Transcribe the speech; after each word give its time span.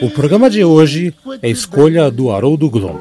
O 0.00 0.10
programa 0.10 0.48
de 0.48 0.64
hoje 0.64 1.12
é 1.42 1.48
escolha 1.48 2.10
do 2.10 2.30
Haroldo 2.30 2.70
Glomb. 2.70 3.00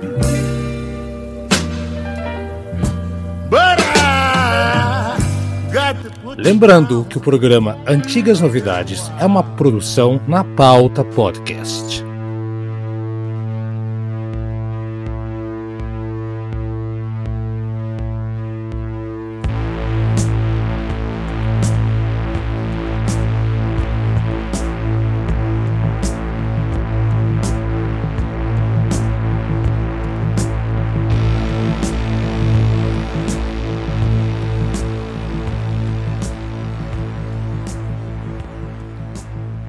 Lembrando 6.37 7.05
que 7.09 7.17
o 7.17 7.21
programa 7.21 7.77
Antigas 7.85 8.41
Novidades 8.41 9.11
é 9.19 9.25
uma 9.25 9.43
produção 9.43 10.19
na 10.27 10.43
pauta 10.43 11.03
podcast. 11.03 12.06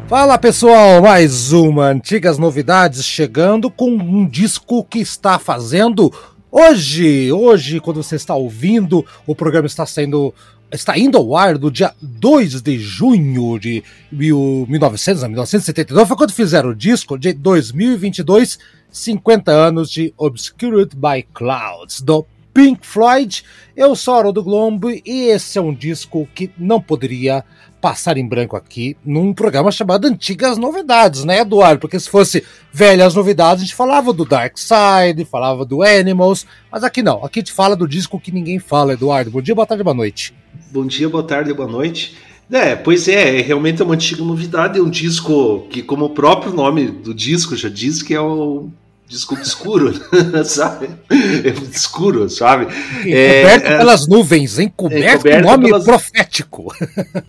Fala 0.09 0.39
pessoal, 0.39 1.03
mais 1.03 1.53
uma 1.53 1.89
Antigas 1.89 2.39
Novidades 2.39 3.05
chegando 3.05 3.71
com 3.71 3.91
um 3.91 4.27
disco 4.27 4.83
que 4.83 5.01
está 5.01 5.39
fazendo 5.39 6.11
hoje. 6.51 7.31
Hoje, 7.31 7.79
quando 7.79 8.03
você 8.03 8.17
está 8.17 8.35
ouvindo, 8.35 9.05
o 9.27 9.35
programa 9.35 9.67
está 9.67 9.85
sendo. 9.85 10.33
Está 10.73 10.99
indo 10.99 11.19
ao 11.19 11.37
ar 11.37 11.59
do 11.59 11.71
dia 11.71 11.93
2 12.01 12.63
de 12.63 12.79
junho 12.79 13.59
de 13.59 13.85
1900, 14.11 15.25
1979. 15.25 16.09
Foi 16.09 16.17
quando 16.17 16.33
fizeram 16.33 16.71
o 16.71 16.75
disco 16.75 17.19
de 17.19 17.35
2022, 17.35 18.59
50 18.91 19.53
anos 19.53 19.91
de 19.91 20.15
Obscured 20.17 20.97
by 20.97 21.23
Clouds, 21.35 22.01
do 22.01 22.25
Pink 22.55 22.87
Floyd. 22.87 23.45
Eu 23.77 23.95
sou 23.95 24.15
Haroldo 24.15 24.43
Glombo 24.43 24.91
e 24.91 25.29
esse 25.29 25.59
é 25.59 25.61
um 25.61 25.75
disco 25.75 26.27
que 26.35 26.51
não 26.57 26.81
poderia 26.81 27.45
passar 27.81 28.17
em 28.17 28.27
branco 28.27 28.57
aqui 28.57 28.97
num 29.05 29.33
programa 29.33 29.71
chamado 29.71 30.07
Antigas 30.07 30.59
Novidades, 30.59 31.25
né, 31.25 31.41
Eduardo? 31.41 31.81
Porque 31.81 31.99
se 31.99 32.09
fosse 32.09 32.45
velhas 32.73 33.15
novidades, 33.15 33.63
a 33.63 33.67
gente 33.67 33.75
falava 33.75 34.13
do 34.13 34.25
Dark 34.25 34.57
Side, 34.57 35.25
falava 35.25 35.65
do 35.65 35.83
Animals, 35.83 36.47
mas 36.71 36.85
aqui 36.85 37.03
não. 37.03 37.25
Aqui 37.25 37.39
a 37.39 37.43
gente 37.43 37.53
fala 37.53 37.77
do 37.77 37.89
disco 37.89 38.21
que 38.21 38.33
ninguém 38.33 38.59
fala, 38.59 38.95
Eduardo. 38.95 39.31
Bom 39.31 39.41
dia, 39.41 39.55
boa 39.55 39.67
tarde, 39.67 39.83
boa 39.83 39.95
noite. 39.95 40.35
Bom 40.71 40.87
dia, 40.87 41.09
boa 41.09 41.23
tarde, 41.23 41.53
boa 41.53 41.69
noite. 41.69 42.17
É, 42.51 42.75
pois 42.75 43.09
é, 43.09 43.39
é 43.39 43.43
realmente 43.43 43.83
é 43.83 43.85
uma 43.85 43.95
antiga 43.95 44.25
novidade, 44.25 44.79
é 44.79 44.83
um 44.83 44.89
disco 44.89 45.67
que, 45.71 45.83
como 45.83 46.07
o 46.07 46.11
próprio 46.11 46.53
nome 46.53 46.87
do 46.87 47.13
disco 47.13 47.55
já 47.55 47.69
diz, 47.69 48.03
que 48.03 48.15
é 48.15 48.21
o 48.21 48.71
disco 49.09 49.35
obscuro, 49.35 49.93
sabe? 50.45 50.91
É 51.11 51.49
escuro, 51.75 52.29
sabe? 52.29 52.65
Encoberto 52.65 53.67
é, 53.67 53.79
pelas 53.79 54.07
nuvens, 54.07 54.59
encoberto, 54.59 55.27
encoberto 55.27 55.47
nome 55.47 55.67
pelas... 55.67 55.85
profético. 55.85 56.75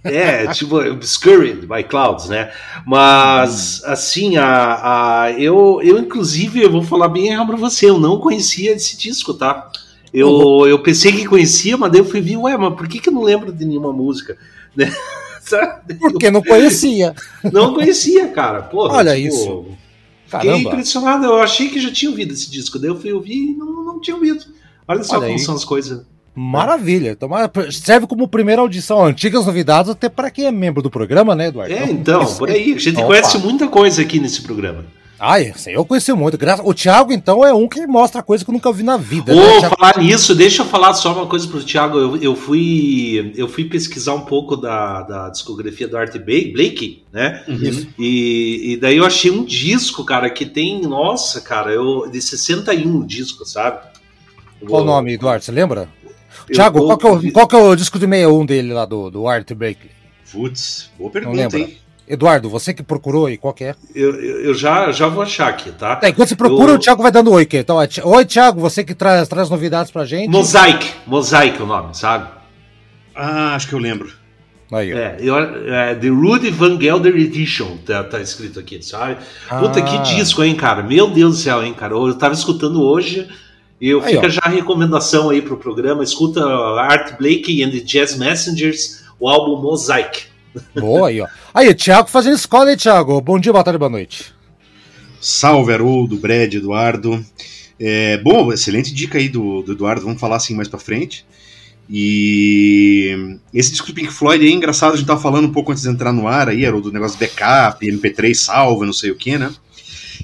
É, 0.04 0.48
tipo, 0.48 0.78
obscured 0.78 1.68
by 1.68 1.84
clouds, 1.84 2.30
né? 2.30 2.52
Mas, 2.86 3.82
assim, 3.86 4.38
a, 4.38 5.24
a, 5.24 5.32
eu, 5.32 5.80
eu, 5.84 6.00
inclusive, 6.00 6.62
eu 6.62 6.72
vou 6.72 6.84
falar 6.84 7.08
bem 7.08 7.36
para 7.46 7.56
você, 7.56 7.90
eu 7.90 8.00
não 8.00 8.20
conhecia 8.20 8.74
esse 8.74 8.98
disco, 8.98 9.34
tá? 9.34 9.70
Eu, 10.14 10.30
uhum. 10.30 10.66
eu 10.66 10.80
pensei 10.82 11.12
que 11.12 11.26
conhecia, 11.26 11.78
mas 11.78 11.92
daí 11.92 12.02
eu 12.02 12.06
fui 12.06 12.22
ver, 12.22 12.38
ué, 12.38 12.58
mas 12.58 12.74
por 12.74 12.88
que, 12.88 13.00
que 13.00 13.10
eu 13.10 13.14
não 13.14 13.22
lembro 13.22 13.52
de 13.52 13.66
nenhuma 13.66 13.94
música? 13.94 14.38
Né? 14.76 14.92
Porque 16.00 16.30
não 16.30 16.44
conhecia. 16.44 17.16
Não 17.52 17.74
conhecia, 17.74 18.28
cara. 18.28 18.62
Porra, 18.62 18.98
Olha 18.98 19.16
tipo, 19.16 19.28
isso. 19.28 19.66
Fiquei 20.30 20.52
Caramba. 20.52 20.70
impressionado, 20.70 21.26
eu 21.26 21.42
achei 21.42 21.70
que 21.70 21.80
já 21.80 21.92
tinha 21.92 22.12
ouvido 22.12 22.34
esse 22.34 22.52
disco, 22.52 22.78
daí 22.78 22.90
eu 22.90 23.00
fui 23.00 23.12
ouvir 23.12 23.52
e 23.52 23.54
não, 23.56 23.84
não 23.84 24.00
tinha 24.00 24.16
ouvido. 24.16 24.46
Olha 24.88 25.04
só 25.04 25.14
Olha 25.14 25.22
como 25.22 25.34
aí. 25.34 25.40
são 25.40 25.56
as 25.56 25.66
coisas. 25.66 26.06
Maravilha. 26.36 27.12
Então, 27.12 27.30
serve 27.72 28.08
como 28.08 28.28
primeira 28.28 28.62
audição. 28.62 29.04
Antigas 29.04 29.46
novidades, 29.46 29.92
até 29.92 30.08
para 30.08 30.30
quem 30.30 30.46
é 30.46 30.52
membro 30.52 30.82
do 30.82 30.90
programa, 30.90 31.36
né, 31.36 31.48
Eduardo? 31.48 31.74
É, 31.74 31.90
então, 31.92 32.24
por 32.36 32.50
aí. 32.50 32.74
A 32.74 32.78
gente 32.78 32.98
Opa. 32.98 33.08
conhece 33.08 33.38
muita 33.40 33.68
coisa 33.68 34.02
aqui 34.02 34.20
nesse 34.20 34.42
programa. 34.42 34.86
Ai, 35.19 35.53
eu 35.68 35.84
conheci 35.84 36.13
muito. 36.13 36.38
O 36.63 36.74
Thiago, 36.74 37.12
então, 37.12 37.46
é 37.46 37.53
um 37.53 37.68
que 37.68 37.85
mostra 37.85 38.24
coisa 38.24 38.44
que 38.44 38.50
eu 38.50 38.53
nunca 38.53 38.72
vi 38.72 38.84
na 38.84 38.96
vida. 38.96 39.34
Vou 39.34 39.62
né? 39.62 39.69
Falar 39.69 39.97
nisso, 39.97 40.34
deixa 40.34 40.62
eu 40.62 40.66
falar 40.66 40.94
só 40.94 41.13
uma 41.13 41.28
coisa 41.28 41.46
pro 41.46 41.62
Thiago. 41.62 41.97
Eu, 41.97 42.18
eu, 42.18 42.35
fui, 42.35 43.34
eu 43.35 43.50
fui 43.50 43.66
pesquisar 43.66 44.13
um 44.13 44.22
pouco 44.22 44.56
da, 44.56 45.02
da 45.02 45.30
discografia 45.30 45.90
do 45.90 45.97
Art 45.97 46.16
Blake, 46.18 47.03
né? 47.12 47.44
Uhum. 47.50 47.85
E, 48.00 48.74
e, 48.74 48.78
daí 48.78 48.96
eu 48.96 49.06
achei 49.06 49.30
um 49.30 49.44
disco, 49.44 50.06
cara, 50.06 50.30
que 50.30 50.46
tem, 50.46 50.81
nossa, 50.81 51.41
cara, 51.41 51.72
eu, 51.72 52.09
de 52.09 52.22
61 52.22 53.06
disco, 53.06 53.46
sabe? 53.46 53.90
Qual 54.66 54.84
o 54.84 54.86
nome, 54.86 55.13
Eduardo? 55.13 55.44
Você 55.44 55.51
lembra? 55.51 55.90
Thiago, 56.53 56.86
qual, 56.86 56.97
que 56.97 57.07
é 57.07 57.09
o, 57.09 57.31
qual 57.34 57.47
que 57.47 57.56
é 57.56 57.59
o 57.59 57.75
disco 57.75 58.00
de 58.00 58.06
61 58.06 58.46
dele 58.46 58.74
lá 58.74 58.86
do, 58.86 59.09
do 59.12 59.28
Art 59.28 59.51
Blake? 59.53 59.90
Putz, 60.31 60.90
boa 60.97 61.12
pergunta, 61.12 61.57
hein? 61.57 61.78
Eduardo, 62.09 62.50
você 62.50 62.74
que 62.74 62.81
procurou 62.81 63.28
aí, 63.28 63.38
qual 63.38 63.53
que 63.53 63.66
é? 63.66 63.75
Eu, 63.94 64.20
eu 64.20 64.53
já, 64.56 64.92
já 64.92 65.08
vou 65.08 65.22
achar 65.22 65.47
aqui, 65.47 65.72
tá? 65.72 65.96
tá 65.96 66.09
enquanto 66.09 66.30
você 66.30 66.36
procura, 66.36 66.72
eu... 66.72 66.75
o 66.75 66.80
Thiago 66.80 67.03
vai 67.03 67.12
dando 67.12 67.31
oi 67.31 67.44
aqui. 67.44 67.58
Então, 67.58 67.78
oi, 67.78 68.25
Thiago, 68.25 68.59
você 68.59 68.84
que 68.84 68.96
traz, 68.96 69.28
traz 69.28 69.47
novidades 69.47 69.92
pra 69.92 70.06
gente. 70.06 70.28
Mosaic, 70.28 70.90
Mosaic 71.06 71.59
é 71.59 71.64
o 71.64 71.68
nome, 71.68 71.96
sabe? 71.96 72.28
Ah, 73.14 73.53
acho 73.53 73.68
que 73.68 73.74
eu 73.74 73.80
lembro. 73.80 74.12
Aí, 74.72 74.92
é, 74.92 75.18
eu, 75.19 75.38
é, 75.38 75.94
The 75.94 76.08
Rudy 76.08 76.50
Van 76.50 76.81
Gelder 76.81 77.16
Edition, 77.16 77.78
tá, 77.86 78.03
tá 78.03 78.19
escrito 78.19 78.59
aqui, 78.59 78.81
sabe? 78.81 79.18
Ah. 79.48 79.59
Puta, 79.59 79.80
que 79.80 79.98
disco, 80.16 80.44
hein, 80.44 80.56
cara? 80.56 80.81
Meu 80.81 81.12
Deus 81.12 81.38
do 81.38 81.42
céu, 81.42 81.64
hein, 81.64 81.74
cara? 81.74 81.94
Eu 81.94 82.16
tava 82.16 82.34
escutando 82.34 82.81
hoje, 82.81 83.28
e 83.80 83.88
eu 83.88 84.03
aí, 84.03 84.16
fica 84.16 84.25
ó. 84.25 84.30
já 84.30 84.42
a 84.44 84.50
recomendação 84.50 85.30
aí 85.30 85.44
pro 85.44 85.58
programa, 85.58 86.03
escuta 86.03 86.44
Art 86.44 87.18
Blakey 87.19 87.64
and 87.64 87.69
the 87.69 87.80
Jazz 87.80 88.18
Messengers, 88.18 89.03
o 89.19 89.30
álbum 89.30 89.62
Mosaic. 89.62 90.30
Boa 90.75 91.09
aí, 91.09 91.22
ó. 91.22 91.28
Aí, 91.53 91.74
Thiago 91.74 92.09
fazendo 92.09 92.36
escola, 92.36 92.72
hein, 92.72 92.78
Thiago? 92.78 93.20
Bom 93.22 93.40
dia, 93.40 93.52
boa 93.52 93.64
tarde, 93.64 93.78
boa 93.78 93.90
noite. 93.90 94.34
Salve, 95.20 95.74
Haroldo, 95.74 96.18
Brad, 96.18 96.53
Eduardo. 96.53 97.24
É, 97.80 98.18
bom, 98.18 98.52
excelente 98.52 98.94
dica 98.94 99.18
aí 99.18 99.30
do, 99.30 99.62
do, 99.62 99.72
Eduardo, 99.72 100.02
vamos 100.02 100.19
falar 100.19 100.36
assim 100.36 100.56
mais 100.56 100.68
pra 100.68 100.80
frente. 100.80 101.25
E 101.90 103.38
esse 103.53 103.72
disco 103.72 103.88
do 103.88 103.94
Pink 103.94 104.12
Floyd 104.12 104.46
é 104.46 104.50
engraçado, 104.50 104.94
a 104.94 104.96
gente 104.96 105.08
tava 105.08 105.22
falando 105.22 105.48
um 105.48 105.52
pouco 105.52 105.72
antes 105.72 105.84
de 105.84 105.90
entrar 105.90 106.14
no 106.14 106.28
ar 106.28 106.50
aí, 106.50 106.66
Haroldo, 106.66 106.90
do 106.90 106.94
negócio 106.94 107.18
de 107.18 107.25
backup, 107.25 107.86
MP3 107.86 108.34
salva, 108.36 108.86
não 108.86 108.94
sei 108.94 109.12
o 109.12 109.16
que, 109.16 109.38
né? 109.38 109.52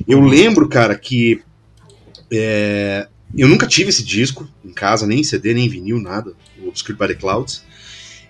Eu 0.07 0.22
lembro, 0.22 0.68
cara, 0.68 0.95
que 0.95 1.41
é, 2.31 3.07
eu 3.35 3.47
nunca 3.47 3.66
tive 3.66 3.90
esse 3.90 4.03
disco 4.03 4.47
em 4.63 4.72
casa, 4.72 5.07
nem 5.07 5.24
CD, 5.24 5.53
nem 5.53 5.69
vinil, 5.69 6.00
nada, 6.00 6.33
o 6.60 6.68
Obscured 6.68 7.00
by 7.00 7.13
the 7.13 7.19
Clouds. 7.19 7.63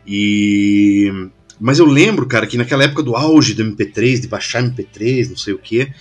E 0.08 1.12
mas 1.60 1.80
eu 1.80 1.86
lembro, 1.86 2.26
cara, 2.26 2.46
que 2.48 2.58
naquela 2.58 2.84
época 2.84 3.04
do 3.04 3.16
auge 3.16 3.54
do 3.54 3.64
MP3, 3.64 4.22
de 4.22 4.28
baixar 4.28 4.64
MP3, 4.64 5.30
não 5.30 5.38
sei 5.38 5.54
o 5.54 5.60
quê, 5.60 5.92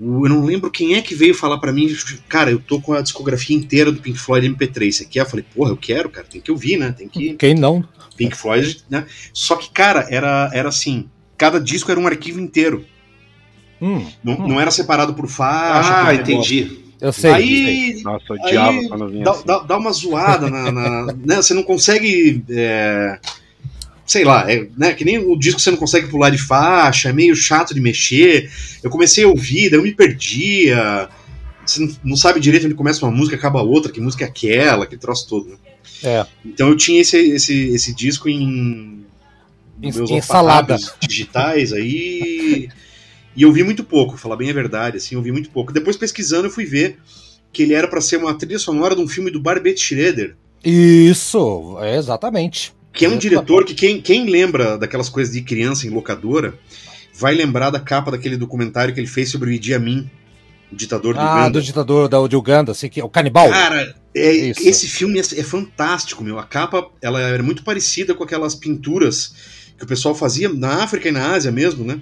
eu 0.00 0.28
não 0.28 0.44
lembro 0.44 0.70
quem 0.70 0.94
é 0.94 1.02
que 1.02 1.14
veio 1.14 1.34
falar 1.34 1.58
para 1.58 1.72
mim, 1.72 1.94
cara, 2.26 2.50
eu 2.50 2.58
tô 2.58 2.80
com 2.80 2.94
a 2.94 3.02
discografia 3.02 3.54
inteira 3.54 3.92
do 3.92 4.00
Pink 4.00 4.18
Floyd 4.18 4.48
MP3, 4.48 4.92
você 4.92 5.04
quer? 5.04 5.20
Eu 5.20 5.26
falei, 5.26 5.44
porra, 5.54 5.70
eu 5.70 5.76
quero, 5.76 6.08
cara, 6.08 6.26
tem 6.26 6.40
que 6.40 6.50
ouvir, 6.50 6.78
né? 6.78 6.94
Tem 6.96 7.06
que. 7.06 7.34
Quem 7.34 7.54
não? 7.54 7.84
Pink 8.16 8.34
Floyd, 8.34 8.82
né? 8.88 9.04
Só 9.32 9.56
que, 9.56 9.70
cara, 9.70 10.06
era, 10.10 10.50
era 10.54 10.70
assim, 10.70 11.08
cada 11.36 11.60
disco 11.60 11.90
era 11.90 12.00
um 12.00 12.06
arquivo 12.06 12.40
inteiro. 12.40 12.86
Hum, 13.80 14.06
não, 14.24 14.34
hum. 14.34 14.48
não 14.48 14.60
era 14.60 14.70
separado 14.70 15.12
por 15.12 15.26
faixa. 15.26 16.06
Ah, 16.06 16.14
entendi. 16.14 16.80
Eu 16.98 17.12
sei. 17.12 17.30
Aí, 17.30 17.64
sei. 17.64 18.02
Nossa, 18.02 18.34
aí 18.42 18.88
quando 18.88 19.08
vinha 19.08 19.24
dá, 19.24 19.30
assim. 19.32 19.46
dá, 19.46 19.58
dá, 19.60 19.78
uma 19.78 19.92
zoada 19.92 20.48
na. 20.50 20.72
na 20.72 21.06
né? 21.12 21.36
Você 21.36 21.52
não 21.52 21.62
consegue. 21.62 22.42
É 22.48 23.18
sei 24.10 24.24
lá, 24.24 24.50
é, 24.50 24.66
né, 24.76 24.92
que 24.92 25.04
nem 25.04 25.18
o 25.18 25.36
disco 25.36 25.60
você 25.60 25.70
não 25.70 25.78
consegue 25.78 26.08
pular 26.08 26.30
de 26.30 26.38
faixa, 26.38 27.10
é 27.10 27.12
meio 27.12 27.36
chato 27.36 27.72
de 27.72 27.80
mexer. 27.80 28.50
Eu 28.82 28.90
comecei 28.90 29.22
a 29.22 29.28
ouvir, 29.28 29.70
daí 29.70 29.78
eu 29.78 29.84
me 29.84 29.94
perdia. 29.94 31.08
Você 31.64 31.88
não 32.02 32.16
sabe 32.16 32.40
direito 32.40 32.66
onde 32.66 32.74
começa 32.74 33.06
uma 33.06 33.16
música, 33.16 33.36
acaba 33.36 33.62
outra, 33.62 33.92
que 33.92 34.00
música 34.00 34.24
é 34.24 34.26
aquela, 34.26 34.82
aquele 34.82 35.00
troço 35.00 35.28
todo. 35.28 35.50
Né? 35.50 35.56
É. 36.02 36.26
Então 36.44 36.70
eu 36.70 36.76
tinha 36.76 37.00
esse, 37.00 37.16
esse, 37.18 37.68
esse 37.68 37.94
disco 37.94 38.28
em, 38.28 39.06
em 39.80 39.92
meus 39.92 40.10
em 40.10 40.20
salada 40.20 40.76
digitais 40.98 41.72
aí. 41.72 42.68
E 43.36 43.42
eu 43.42 43.52
vi 43.52 43.62
muito 43.62 43.84
pouco, 43.84 44.16
falar 44.16 44.34
bem 44.34 44.50
a 44.50 44.52
verdade, 44.52 44.96
assim, 44.96 45.14
eu 45.14 45.22
vi 45.22 45.30
muito 45.30 45.50
pouco. 45.50 45.72
Depois 45.72 45.96
pesquisando 45.96 46.48
eu 46.48 46.50
fui 46.50 46.64
ver 46.64 46.98
que 47.52 47.62
ele 47.62 47.74
era 47.74 47.86
para 47.86 48.00
ser 48.00 48.16
uma 48.16 48.34
trilha 48.34 48.58
sonora 48.58 48.96
de 48.96 49.02
um 49.02 49.06
filme 49.06 49.30
do 49.30 49.40
Barbet 49.40 49.80
Schroeder. 49.80 50.34
Isso, 50.64 51.78
é 51.80 51.96
exatamente. 51.96 52.72
Que 52.92 53.04
é 53.04 53.08
um 53.08 53.18
diretor 53.18 53.64
que 53.64 53.74
quem, 53.74 54.00
quem 54.00 54.28
lembra 54.28 54.76
daquelas 54.76 55.08
coisas 55.08 55.32
de 55.32 55.42
criança 55.42 55.86
em 55.86 55.90
locadora 55.90 56.58
vai 57.14 57.34
lembrar 57.34 57.70
da 57.70 57.78
capa 57.78 58.10
daquele 58.10 58.36
documentário 58.36 58.92
que 58.92 59.00
ele 59.00 59.06
fez 59.06 59.30
sobre 59.30 59.50
o 59.50 59.52
Idi 59.52 59.74
Amin, 59.74 60.10
o 60.72 60.76
ditador 60.76 61.14
do 61.14 61.20
ah, 61.20 61.24
Uganda. 61.24 61.46
Ah, 61.46 61.48
do 61.48 61.62
ditador 61.62 62.08
da, 62.08 62.26
de 62.26 62.36
Uganda, 62.36 62.72
assim, 62.72 62.88
que 62.88 63.00
é 63.00 63.04
o 63.04 63.08
canibal. 63.08 63.48
Cara, 63.50 63.94
é, 64.14 64.34
esse 64.34 64.88
filme 64.88 65.18
é, 65.18 65.20
é, 65.20 65.42
fantástico, 65.42 66.24
meu. 66.24 66.38
A 66.38 66.44
capa 66.44 66.88
ela 67.02 67.20
era 67.20 67.42
muito 67.42 67.62
parecida 67.62 68.14
com 68.14 68.24
aquelas 68.24 68.54
pinturas 68.54 69.34
que 69.76 69.84
o 69.84 69.86
pessoal 69.86 70.14
fazia 70.14 70.48
na 70.48 70.82
África 70.82 71.08
e 71.08 71.12
na 71.12 71.32
Ásia 71.32 71.50
mesmo, 71.50 71.84
né? 71.84 72.00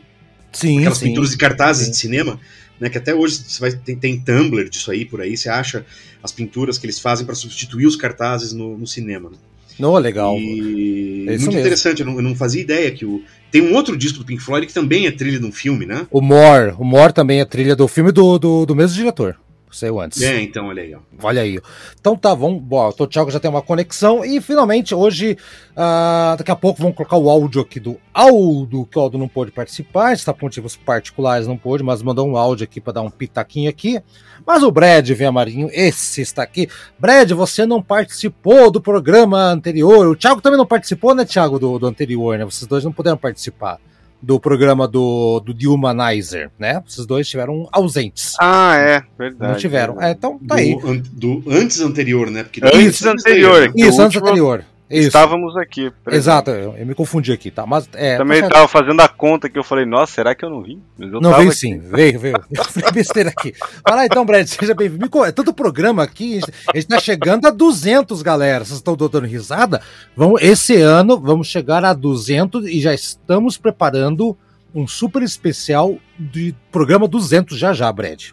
Sim. 0.52 0.79
Aquelas 0.79 0.99
sim, 0.99 1.06
pinturas 1.06 1.31
de 1.31 1.37
cartazes 1.37 1.87
sim. 1.87 1.91
de 1.93 1.96
cinema, 1.96 2.41
né? 2.81 2.88
Que 2.88 2.99
até 2.99 3.14
hoje 3.14 3.43
você 3.46 3.61
vai 3.61 3.73
tem, 3.73 3.96
tem 3.96 4.20
Tumblr 4.20 4.69
disso 4.69 4.91
aí 4.91 5.05
por 5.05 5.20
aí, 5.20 5.37
você 5.37 5.49
acha 5.49 5.84
as 6.23 6.32
pinturas 6.32 6.79
que 6.79 6.87
eles 6.87 6.99
fazem 6.99 7.26
para 7.26 7.34
substituir 7.34 7.87
os 7.87 7.96
cartazes 7.96 8.52
no, 8.52 8.76
no 8.76 8.87
cinema. 8.87 9.31
Né? 9.31 9.37
Não, 9.79 9.95
legal. 9.95 10.37
E 10.37 11.25
é 11.27 11.31
muito 11.31 11.47
mesmo. 11.47 11.61
interessante, 11.61 12.01
eu 12.01 12.07
não, 12.07 12.17
eu 12.17 12.23
não, 12.23 12.35
fazia 12.35 12.63
ideia 12.63 12.91
que 12.91 13.05
o. 13.05 13.23
Tem 13.51 13.63
um 13.63 13.75
outro 13.75 13.97
disco 13.97 14.19
do 14.19 14.25
Pink 14.25 14.43
Floyd 14.43 14.67
que 14.67 14.75
também 14.75 15.07
é 15.07 15.11
trilha 15.11 15.39
de 15.39 15.47
um 15.47 15.53
filme, 15.53 15.87
né? 15.87 16.07
O 16.11 16.21
More. 16.21 16.75
O 16.79 16.85
More 16.85 17.13
também 17.13 17.41
é 17.41 17.45
trilha 17.45 17.75
do 17.75 17.89
filme 17.89 18.13
do, 18.13 18.39
do, 18.39 18.67
do 18.67 18.77
mesmo 18.77 18.97
diretor. 18.97 19.37
Saiu 19.70 20.00
antes. 20.00 20.20
É, 20.23 20.41
então, 20.41 20.69
olha 20.69 20.82
aí. 20.82 20.94
Ó. 20.94 20.99
Olha 21.23 21.43
aí. 21.43 21.61
Então 22.00 22.17
tá, 22.17 22.35
vamos. 22.35 22.62
Bom, 22.62 22.88
o 22.99 23.06
Thiago 23.06 23.31
já 23.31 23.38
tem 23.38 23.50
uma 23.50 23.62
conexão. 23.62 24.25
E 24.25 24.41
finalmente, 24.41 24.94
hoje, 24.94 25.37
uh, 25.73 26.37
daqui 26.37 26.50
a 26.50 26.56
pouco, 26.56 26.81
vamos 26.81 26.97
colocar 26.97 27.17
o 27.17 27.29
áudio 27.29 27.61
aqui 27.62 27.79
do 27.79 27.99
Aldo, 28.12 28.87
que 28.87 28.99
o 28.99 29.03
Aldo 29.03 29.19
não 29.19 29.29
pôde 29.29 29.50
participar, 29.50 30.12
está 30.12 30.32
por 30.32 30.44
motivos 30.44 30.76
particulares, 30.76 31.47
não 31.47 31.56
pôde, 31.56 31.82
mas 31.82 32.03
mandou 32.03 32.26
um 32.26 32.37
áudio 32.37 32.65
aqui 32.65 32.81
para 32.81 32.94
dar 32.94 33.03
um 33.03 33.11
pitaquinho 33.11 33.69
aqui. 33.69 34.00
Mas 34.47 34.62
o 34.62 34.70
Brad 34.70 35.09
Vem 35.11 35.31
Marinho, 35.31 35.69
esse 35.73 36.23
está 36.23 36.43
aqui. 36.43 36.69
Brad, 36.99 37.31
você 37.32 37.67
não 37.67 37.82
participou 37.82 38.70
do 38.70 38.81
programa 38.81 39.38
anterior. 39.38 40.06
O 40.06 40.17
Thiago 40.17 40.41
também 40.41 40.59
não 40.59 40.67
participou, 40.67 41.15
né, 41.15 41.25
Thiago, 41.25 41.59
do, 41.59 41.79
do 41.79 41.87
anterior, 41.87 42.38
né? 42.38 42.44
Vocês 42.44 42.67
dois 42.67 42.85
não 42.85 42.93
puderam 42.93 43.17
participar 43.17 43.79
do 44.20 44.41
programa 44.41 44.88
do, 44.88 45.41
do 45.41 45.55
The 45.55 45.69
Humanizer, 45.69 46.50
né? 46.59 46.82
Esses 46.87 47.06
dois 47.06 47.26
estiveram 47.26 47.69
ausentes. 47.73 48.35
Ah, 48.41 48.76
é, 48.76 49.03
verdade. 49.19 49.53
Não 49.53 49.59
tiveram. 49.59 50.03
É, 50.03 50.11
então 50.11 50.38
tá 50.38 50.56
do, 50.56 50.61
aí. 50.61 50.76
do 51.12 51.43
antes 51.49 51.81
anterior, 51.81 52.31
né? 52.31 52.43
Porque 52.43 52.61
antes 52.62 53.05
anterior. 53.05 53.73
Isso, 53.76 54.03
antes 54.03 54.17
anterior. 54.17 54.65
Isso. 54.90 55.08
Estávamos 55.08 55.55
aqui. 55.55 55.93
Exato, 56.11 56.50
eu, 56.50 56.75
eu, 56.75 56.87
me 56.87 56.94
confundi 56.94 57.31
aqui, 57.31 57.50
tá? 57.50 57.67
Mas, 57.67 57.88
é, 57.93 58.17
Também 58.17 58.38
estava 58.38 58.62
tá 58.62 58.69
fazendo 58.69 59.00
a 59.00 59.08
conta 59.08 59.49
que 59.49 59.58
eu 59.58 59.64
falei, 59.64 59.85
nossa, 59.85 60.12
será 60.14 60.35
que 60.35 60.43
eu 60.43 60.49
não 60.49 60.62
vim? 60.62 60.82
não, 60.99 61.35
veio 61.35 61.52
sim, 61.52 61.79
veio, 61.79 62.19
veio. 62.19 62.37
Eu 62.50 62.64
falei 62.64 62.90
besteira 62.93 63.29
aqui. 63.29 63.52
Fala 63.87 64.06
então, 64.06 64.25
Brad, 64.25 64.46
seja 64.46 64.75
bem-vindo. 64.75 65.06
É 65.25 65.32
tanto 65.32 65.52
programa 65.52 66.02
aqui, 66.02 66.40
a 66.73 66.76
gente 66.76 66.90
está 66.90 66.99
chegando 66.99 67.46
a 67.46 67.50
200, 67.50 68.23
galera. 68.23 68.64
Vocês 68.64 68.79
estão 68.79 68.96
dando 68.96 69.26
risada? 69.26 69.82
Vamos, 70.17 70.40
esse 70.43 70.81
ano 70.81 71.20
vamos 71.20 71.49
chegar 71.49 71.84
a 71.84 71.93
200 71.93 72.67
e 72.67 72.81
já 72.81 72.94
estamos 72.94 73.58
preparando 73.58 74.37
um 74.75 74.87
super 74.87 75.23
especial 75.23 75.99
de 76.19 76.55
programa 76.73 77.06
200 77.06 77.58
já 77.58 77.75
já, 77.75 77.93
Brad. 77.93 78.31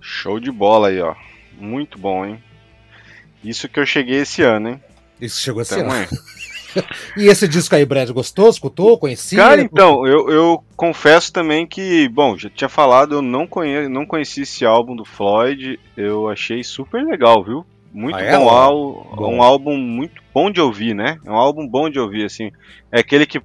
Show 0.00 0.38
de 0.38 0.50
bola 0.50 0.88
aí, 0.88 1.00
ó. 1.00 1.14
Muito 1.58 1.98
bom, 1.98 2.26
hein? 2.26 2.42
Isso 3.42 3.68
que 3.68 3.80
eu 3.80 3.86
cheguei 3.86 4.18
esse 4.18 4.42
ano, 4.42 4.70
hein? 4.70 4.80
Isso 5.20 5.40
chegou 5.40 5.62
assim. 5.62 5.80
e 7.16 7.26
esse 7.26 7.48
disco 7.48 7.74
aí, 7.74 7.84
Brad, 7.84 8.10
gostou? 8.10 8.48
Escutou? 8.48 8.98
Conhecia? 8.98 9.38
Cara, 9.38 9.60
então, 9.60 10.06
eu, 10.06 10.28
eu 10.30 10.64
confesso 10.76 11.32
também 11.32 11.66
que, 11.66 12.08
bom, 12.08 12.36
já 12.36 12.48
tinha 12.48 12.68
falado, 12.68 13.16
eu 13.16 13.22
não, 13.22 13.46
conhe 13.46 13.88
não 13.88 14.06
conheci 14.06 14.42
esse 14.42 14.64
álbum 14.64 14.94
do 14.94 15.04
Floyd, 15.04 15.78
eu 15.96 16.28
achei 16.28 16.62
super 16.62 17.04
legal, 17.04 17.44
viu? 17.44 17.66
Muito 17.92 18.16
ah, 18.16 18.22
é? 18.22 18.38
bom, 18.38 18.46
é? 18.46 19.16
bom, 19.16 19.34
um 19.34 19.42
álbum 19.42 19.76
muito 19.76 20.22
bom 20.32 20.50
de 20.50 20.60
ouvir, 20.60 20.94
né? 20.94 21.18
É 21.24 21.30
um 21.30 21.36
álbum 21.36 21.66
bom 21.66 21.90
de 21.90 21.98
ouvir, 21.98 22.24
assim. 22.24 22.52
É 22.92 23.00
aquele 23.00 23.26
que 23.26 23.42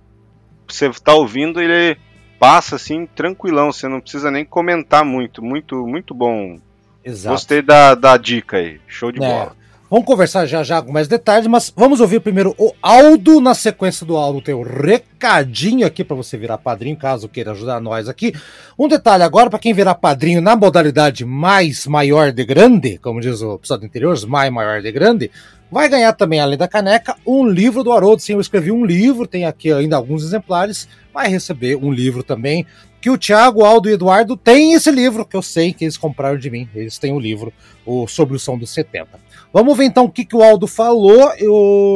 você 0.68 0.90
tá 0.92 1.14
ouvindo, 1.14 1.60
ele 1.60 1.98
passa 2.40 2.76
assim, 2.76 3.08
tranquilão, 3.08 3.72
você 3.72 3.88
não 3.88 4.00
precisa 4.00 4.30
nem 4.30 4.46
comentar 4.46 5.04
muito, 5.04 5.44
muito, 5.44 5.88
muito 5.88 6.14
bom. 6.14 6.60
Exato. 7.04 7.36
Gostei 7.36 7.62
da, 7.62 7.96
da 7.96 8.18
dica 8.18 8.58
aí, 8.58 8.80
show 8.88 9.12
de 9.12 9.24
é. 9.24 9.28
bola. 9.28 9.56
Vamos 9.88 10.08
conversar 10.08 10.48
já 10.48 10.64
já 10.64 10.82
com 10.82 10.92
mais 10.92 11.08
detalhes, 11.08 11.46
mas 11.46 11.72
vamos 11.76 12.02
ouvir 12.02 12.20
primeiro 12.20 12.56
o 12.58 12.74
Aldo. 12.82 13.40
Na 13.40 13.54
sequência 13.54 14.04
do 14.04 14.18
Aldo 14.18 14.42
tem 14.42 14.56
um 14.56 14.64
recadinho 14.64 15.86
aqui 15.86 16.04
para 16.04 16.16
você 16.16 16.36
virar 16.36 16.58
padrinho, 16.58 16.98
caso 16.98 17.30
queira 17.30 17.52
ajudar 17.52 17.80
nós 17.80 18.10
aqui. 18.10 18.34
Um 18.80 18.88
detalhe 18.88 19.22
agora 19.22 19.48
para 19.48 19.60
quem 19.60 19.76
virar 19.76 19.94
padrinho 19.94 20.42
na 20.42 20.56
modalidade 20.56 21.24
mais 21.24 21.86
maior 21.86 22.32
de 22.32 22.44
grande, 22.44 22.98
como 22.98 23.22
diz 23.22 23.44
o 23.44 23.54
episódio 23.54 23.86
anterior, 23.86 24.20
mais 24.26 24.52
maior 24.52 24.82
de 24.82 24.92
grande, 24.92 25.30
vai 25.72 25.88
ganhar 25.88 26.14
também, 26.14 26.40
além 26.40 26.58
da 26.58 26.68
caneca, 26.68 27.16
um 27.24 27.48
livro 27.48 27.84
do 27.84 27.92
Haroldo. 27.92 28.24
Sim, 28.24 28.34
eu 28.34 28.42
escrevi 28.42 28.72
um 28.72 28.84
livro, 28.84 29.28
tem 29.28 29.46
aqui 29.46 29.72
ainda 29.72 29.96
alguns 29.96 30.24
exemplares, 30.24 30.90
vai 31.14 31.28
receber 31.28 31.76
um 31.76 31.92
livro 31.92 32.24
também 32.24 32.66
que 33.06 33.10
o 33.12 33.20
Thiago, 33.20 33.64
Aldo 33.64 33.88
e 33.88 33.94
Eduardo 33.94 34.36
têm 34.36 34.74
esse 34.74 34.90
livro, 34.90 35.24
que 35.24 35.38
eu 35.38 35.42
sei 35.44 35.72
que 35.72 35.86
eles 35.86 35.96
compraram 35.96 36.40
de 36.40 36.50
mim. 36.50 36.68
Eles 36.74 36.98
têm 36.98 37.14
o 37.14 37.20
livro 37.20 37.54
o, 37.86 38.08
sobre 38.08 38.36
o 38.36 38.40
som 38.40 38.58
dos 38.58 38.72
70. 38.72 39.25
Vamos 39.56 39.78
ver 39.78 39.86
então 39.86 40.04
o 40.04 40.12
que, 40.12 40.26
que 40.26 40.36
o 40.36 40.44
Aldo 40.44 40.68
falou 40.68 41.32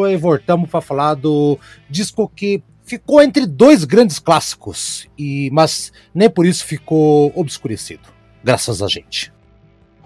e 0.09 0.15
voltamos 0.15 0.69
para 0.69 0.79
falar 0.79 1.15
do 1.15 1.59
disco 1.89 2.31
que 2.33 2.63
ficou 2.85 3.21
entre 3.21 3.45
dois 3.45 3.83
grandes 3.83 4.17
clássicos, 4.17 5.09
e 5.17 5.49
mas 5.51 5.91
nem 6.15 6.29
por 6.29 6.45
isso 6.45 6.63
ficou 6.63 7.33
obscurecido, 7.35 8.03
graças 8.41 8.81
a 8.81 8.87
gente. 8.87 9.33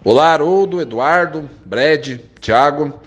Olá, 0.04 0.34
Haroldo, 0.34 0.82
Eduardo, 0.82 1.48
Brad, 1.64 2.18
Thiago 2.42 3.00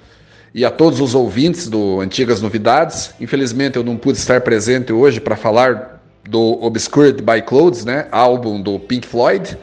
e 0.55 0.65
a 0.65 0.71
todos 0.71 1.01
os 1.01 1.13
ouvintes 1.13 1.69
do 1.69 2.01
Antigas 2.01 2.41
Novidades. 2.41 3.17
Infelizmente 3.21 3.75
eu 3.75 3.83
não 3.83 3.97
pude 3.97 4.17
estar 4.17 4.43
presente 4.43 4.93
hoje 4.93 5.21
para 5.21 5.35
falar 5.35 6.01
do 6.23 6.63
Obscured 6.63 7.21
by 7.21 7.43
Clothes, 7.43 7.85
né, 7.85 8.07
álbum 8.13 8.63
do 8.63 8.79
Pink 8.79 9.09
Floyd. 9.09 9.59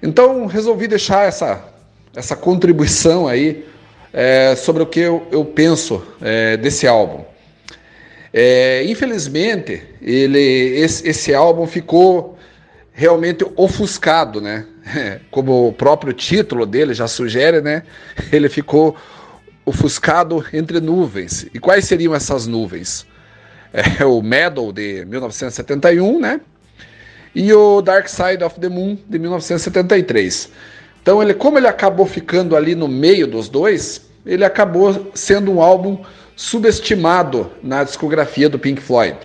Então 0.00 0.46
resolvi 0.46 0.86
deixar 0.86 1.26
essa, 1.26 1.64
essa 2.14 2.36
contribuição 2.36 3.26
aí 3.26 3.71
é, 4.12 4.54
sobre 4.56 4.82
o 4.82 4.86
que 4.86 5.00
eu, 5.00 5.26
eu 5.30 5.44
penso 5.44 6.02
é, 6.20 6.56
desse 6.56 6.86
álbum. 6.86 7.24
É, 8.32 8.84
infelizmente, 8.84 9.82
ele, 10.00 10.40
esse, 10.40 11.06
esse, 11.08 11.34
álbum 11.34 11.66
ficou 11.66 12.38
realmente 12.92 13.44
ofuscado, 13.56 14.40
né? 14.40 14.66
Como 15.30 15.68
o 15.68 15.72
próprio 15.72 16.12
título 16.12 16.66
dele 16.66 16.94
já 16.94 17.06
sugere, 17.06 17.60
né? 17.60 17.82
Ele 18.32 18.48
ficou 18.48 18.96
ofuscado 19.64 20.44
entre 20.52 20.80
nuvens. 20.80 21.46
E 21.54 21.58
quais 21.58 21.84
seriam 21.84 22.14
essas 22.14 22.46
nuvens? 22.46 23.06
é, 23.72 24.04
o 24.04 24.20
Medal 24.22 24.72
de 24.72 25.04
1971, 25.06 26.20
né? 26.20 26.40
E 27.34 27.52
o 27.52 27.80
Dark 27.80 28.08
Side 28.08 28.44
of 28.44 28.60
the 28.60 28.68
Moon 28.68 28.98
de 29.08 29.18
1973. 29.18 30.50
Então, 31.02 31.20
ele, 31.20 31.34
como 31.34 31.58
ele 31.58 31.66
acabou 31.66 32.06
ficando 32.06 32.54
ali 32.54 32.76
no 32.76 32.86
meio 32.86 33.26
dos 33.26 33.48
dois, 33.48 34.08
ele 34.24 34.44
acabou 34.44 35.10
sendo 35.14 35.50
um 35.50 35.60
álbum 35.60 35.98
subestimado 36.36 37.50
na 37.60 37.82
discografia 37.82 38.48
do 38.48 38.58
Pink 38.58 38.80
Floyd. 38.80 39.18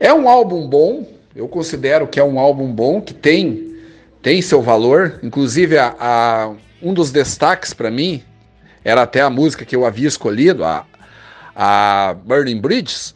É 0.00 0.12
um 0.12 0.28
álbum 0.28 0.68
bom, 0.68 1.06
eu 1.34 1.46
considero 1.46 2.08
que 2.08 2.18
é 2.18 2.24
um 2.24 2.38
álbum 2.38 2.72
bom, 2.72 3.00
que 3.00 3.14
tem, 3.14 3.76
tem 4.20 4.42
seu 4.42 4.60
valor. 4.60 5.20
Inclusive, 5.22 5.78
a, 5.78 5.94
a 5.98 6.52
um 6.82 6.92
dos 6.92 7.12
destaques 7.12 7.72
para 7.72 7.90
mim 7.90 8.22
era 8.84 9.02
até 9.02 9.20
a 9.20 9.30
música 9.30 9.64
que 9.64 9.76
eu 9.76 9.84
havia 9.86 10.08
escolhido, 10.08 10.64
a, 10.64 10.84
a 11.54 12.16
Burning 12.24 12.60
Bridges 12.60 13.14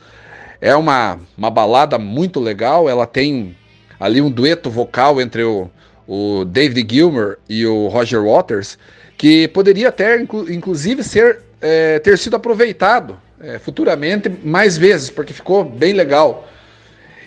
é 0.60 0.76
uma, 0.76 1.18
uma 1.36 1.50
balada 1.50 1.98
muito 1.98 2.38
legal. 2.38 2.88
Ela 2.88 3.06
tem 3.06 3.56
ali 3.98 4.22
um 4.22 4.30
dueto 4.30 4.70
vocal 4.70 5.20
entre 5.20 5.42
o, 5.42 5.68
o 6.14 6.44
David 6.44 6.94
Gilmour 6.94 7.38
e 7.48 7.64
o 7.64 7.88
Roger 7.88 8.22
Waters, 8.22 8.76
que 9.16 9.48
poderia 9.48 9.88
até, 9.88 10.20
inclusive, 10.20 11.02
ser, 11.02 11.38
é, 11.58 11.98
ter 12.00 12.18
sido 12.18 12.36
aproveitado 12.36 13.18
é, 13.40 13.58
futuramente 13.58 14.30
mais 14.44 14.76
vezes, 14.76 15.08
porque 15.08 15.32
ficou 15.32 15.64
bem 15.64 15.94
legal. 15.94 16.46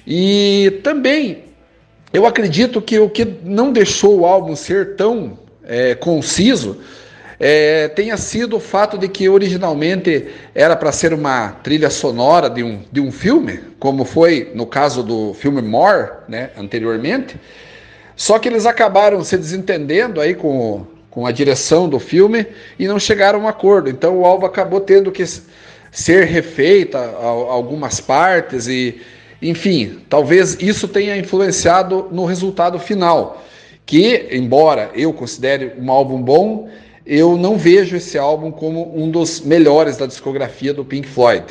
E 0.06 0.82
também 0.84 1.46
eu 2.13 2.27
acredito 2.27 2.80
que 2.80 3.00
o 3.00 3.10
que 3.10 3.25
não 3.44 3.74
deixou 3.74 4.20
o 4.20 4.25
álbum 4.27 4.56
ser 4.56 4.96
tão 4.96 5.39
é, 5.63 5.96
conciso 5.96 6.80
é, 7.39 7.88
tenha 7.88 8.15
sido 8.18 8.58
o 8.58 8.60
fato 8.60 9.00
de 9.00 9.10
que 9.10 9.27
originalmente 9.27 10.27
era 10.54 10.75
para 10.75 10.92
ser 10.92 11.12
uma 11.12 11.54
trilha 11.63 11.89
sonora 11.89 12.51
de 12.51 12.63
um, 12.63 12.84
de 12.92 13.01
um 13.01 13.12
filme, 13.12 13.62
como 13.80 14.06
foi 14.06 14.51
no 14.54 14.68
caso 14.68 15.01
do 15.01 15.34
filme 15.34 15.60
More, 15.60 16.12
né, 16.30 16.51
anteriormente, 16.56 17.36
só 18.15 18.39
que 18.39 18.48
eles 18.48 18.65
acabaram 18.65 19.24
se 19.24 19.38
desentendendo 19.38 20.22
aí 20.22 20.34
com, 20.34 20.86
com 21.10 21.25
a 21.25 21.31
direção 21.31 21.89
do 21.89 22.00
filme 22.00 22.45
e 22.79 22.88
não 22.88 23.00
chegaram 23.00 23.39
a 23.39 23.43
um 23.43 23.48
acordo. 23.48 23.89
Então 23.89 24.19
o 24.19 24.25
álbum 24.25 24.45
acabou 24.45 24.79
tendo 24.79 25.12
que 25.12 25.24
ser 25.91 26.25
refeito 26.25 26.98
a, 26.98 27.01
a 27.01 27.25
algumas 27.25 28.00
partes 28.00 28.67
e, 28.67 29.01
Enfim, 29.41 30.00
talvez 30.10 30.57
isso 30.60 30.88
tenha 30.88 31.17
influenciado 31.17 32.10
no 32.12 32.25
resultado 32.25 32.79
final, 32.79 33.43
que, 33.86 34.27
embora 34.31 34.91
eu 34.93 35.13
considere 35.13 35.74
um 35.77 35.91
álbum 35.91 36.22
bom, 36.22 36.69
eu 37.05 37.38
não 37.38 37.57
vejo 37.57 37.95
esse 37.95 38.17
álbum 38.17 38.51
como 38.51 38.98
um 38.98 39.12
dos 39.12 39.39
melhores 39.39 39.95
da 39.95 40.05
discografia 40.05 40.74
do 40.74 40.84
Pink 40.84 41.07
Floyd. 41.07 41.45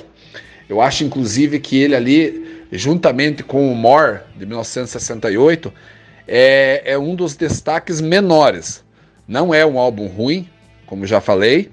Eu 0.68 0.80
acho, 0.80 1.04
inclusive, 1.04 1.60
que 1.60 1.80
ele 1.80 1.94
ali, 1.94 2.66
juntamente 2.72 3.42
com 3.42 3.70
o 3.70 3.76
More, 3.76 4.20
de 4.36 4.44
1968, 4.46 5.72
é, 6.26 6.82
é 6.84 6.98
um 6.98 7.14
dos 7.14 7.36
destaques 7.36 8.00
menores. 8.00 8.82
Não 9.26 9.54
é 9.54 9.64
um 9.64 9.78
álbum 9.78 10.06
ruim, 10.06 10.48
como 10.86 11.06
já 11.06 11.20
falei, 11.20 11.70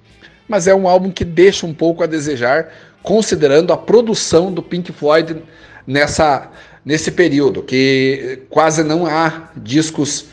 mas 0.48 0.68
é 0.68 0.76
um 0.76 0.88
álbum 0.88 1.12
que 1.12 1.24
deixa 1.24 1.66
um 1.66 1.74
pouco 1.74 2.04
a 2.04 2.08
desejar, 2.08 2.72
considerando 3.04 3.74
a 3.74 3.78
produção 3.78 4.52
do 4.52 4.62
Pink 4.62 4.92
Floyd 4.92 5.42
nessa, 5.86 6.52
nesse 6.86 7.12
período, 7.12 7.64
que 7.64 8.44
quase 8.50 8.84
não 8.84 9.06
há 9.06 9.50
discos 9.56 10.26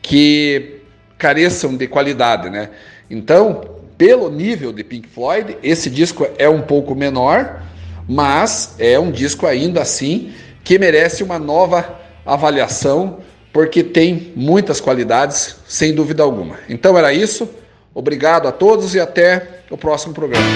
que 0.00 0.80
careçam 1.18 1.76
de 1.76 1.86
qualidade, 1.86 2.50
né? 2.50 2.70
Então, 3.08 3.78
pelo 3.96 4.30
nível 4.30 4.72
de 4.72 4.82
Pink 4.82 5.08
Floyd, 5.08 5.56
esse 5.62 5.88
disco 5.88 6.26
é 6.36 6.48
um 6.48 6.62
pouco 6.62 6.94
menor, 6.94 7.62
mas 8.08 8.74
é 8.78 8.98
um 8.98 9.10
disco 9.10 9.46
ainda 9.46 9.80
assim 9.80 10.32
que 10.64 10.78
merece 10.78 11.22
uma 11.22 11.38
nova 11.38 12.00
avaliação, 12.26 13.20
porque 13.52 13.84
tem 13.84 14.32
muitas 14.34 14.80
qualidades, 14.80 15.56
sem 15.68 15.94
dúvida 15.94 16.22
alguma. 16.22 16.58
Então 16.68 16.96
era 16.96 17.12
isso. 17.12 17.48
Obrigado 17.94 18.48
a 18.48 18.52
todos 18.52 18.94
e 18.94 19.00
até 19.00 19.60
o 19.70 19.76
próximo 19.76 20.14
programa. 20.14 20.46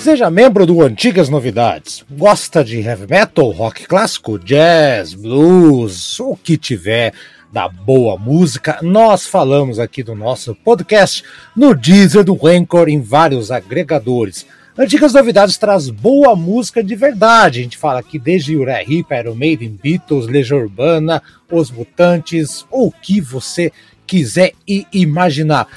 Seja 0.00 0.28
membro 0.30 0.66
do 0.66 0.82
Antigas 0.82 1.28
Novidades. 1.28 2.04
Gosta 2.10 2.64
de 2.64 2.80
heavy 2.80 3.06
metal, 3.08 3.50
rock 3.50 3.86
clássico, 3.86 4.36
jazz, 4.36 5.14
blues, 5.14 6.18
o 6.18 6.36
que 6.36 6.56
tiver 6.56 7.12
da 7.52 7.68
boa 7.68 8.16
música, 8.16 8.78
nós 8.80 9.26
falamos 9.26 9.78
aqui 9.78 10.02
do 10.02 10.14
nosso 10.14 10.54
podcast 10.54 11.22
no 11.54 11.74
Deezer 11.74 12.24
do 12.24 12.34
Rancor 12.34 12.88
em 12.88 12.98
vários 12.98 13.50
agregadores. 13.50 14.46
Antigas 14.76 15.12
Novidades 15.12 15.58
traz 15.58 15.90
boa 15.90 16.34
música 16.34 16.82
de 16.82 16.96
verdade. 16.96 17.60
A 17.60 17.62
gente 17.62 17.76
fala 17.76 18.00
aqui 18.00 18.18
desde 18.18 18.56
Uriah 18.56 18.80
Heep, 18.80 19.12
Iron 19.12 19.34
Maiden, 19.34 19.78
Beatles, 19.82 20.26
Legião 20.26 20.60
Urbana, 20.60 21.22
Os 21.50 21.70
Mutantes, 21.70 22.64
ou 22.70 22.86
o 22.86 22.90
que 22.90 23.20
você 23.20 23.70
quiser 24.06 24.52
e 24.66 24.86
imaginar. 24.90 25.68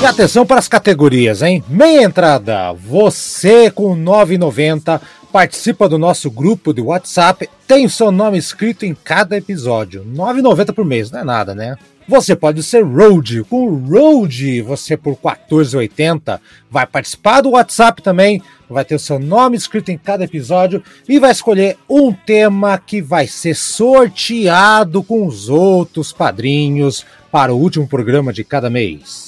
E 0.00 0.06
atenção 0.06 0.46
para 0.46 0.58
as 0.58 0.68
categorias, 0.68 1.42
hein? 1.42 1.64
Meia 1.68 2.04
entrada, 2.04 2.72
você 2.72 3.70
com 3.70 3.96
9,90 3.96 5.00
participa 5.32 5.88
do 5.88 5.98
nosso 5.98 6.30
grupo 6.30 6.72
de 6.72 6.80
WhatsApp, 6.80 7.48
tem 7.66 7.86
o 7.86 7.90
seu 7.90 8.10
nome 8.10 8.38
escrito 8.38 8.84
em 8.84 8.94
cada 8.94 9.36
episódio. 9.36 10.04
9,90 10.04 10.72
por 10.72 10.84
mês, 10.84 11.10
não 11.10 11.20
é 11.20 11.24
nada, 11.24 11.54
né? 11.54 11.76
Você 12.08 12.34
pode 12.34 12.62
ser 12.62 12.82
Road. 12.82 13.44
Com 13.44 13.66
o 13.66 13.86
Road, 13.86 14.62
você 14.62 14.96
por 14.96 15.14
14,80 15.16 16.40
vai 16.70 16.86
participar 16.86 17.42
do 17.42 17.50
WhatsApp 17.50 18.00
também, 18.00 18.42
vai 18.68 18.82
ter 18.82 18.94
o 18.94 18.98
seu 18.98 19.18
nome 19.18 19.58
escrito 19.58 19.90
em 19.90 19.98
cada 19.98 20.24
episódio 20.24 20.82
e 21.06 21.18
vai 21.18 21.30
escolher 21.30 21.76
um 21.88 22.10
tema 22.10 22.78
que 22.78 23.02
vai 23.02 23.26
ser 23.26 23.54
sorteado 23.54 25.02
com 25.02 25.26
os 25.26 25.50
outros 25.50 26.10
padrinhos 26.10 27.04
para 27.30 27.52
o 27.52 27.58
último 27.58 27.86
programa 27.86 28.32
de 28.32 28.42
cada 28.42 28.70
mês. 28.70 29.27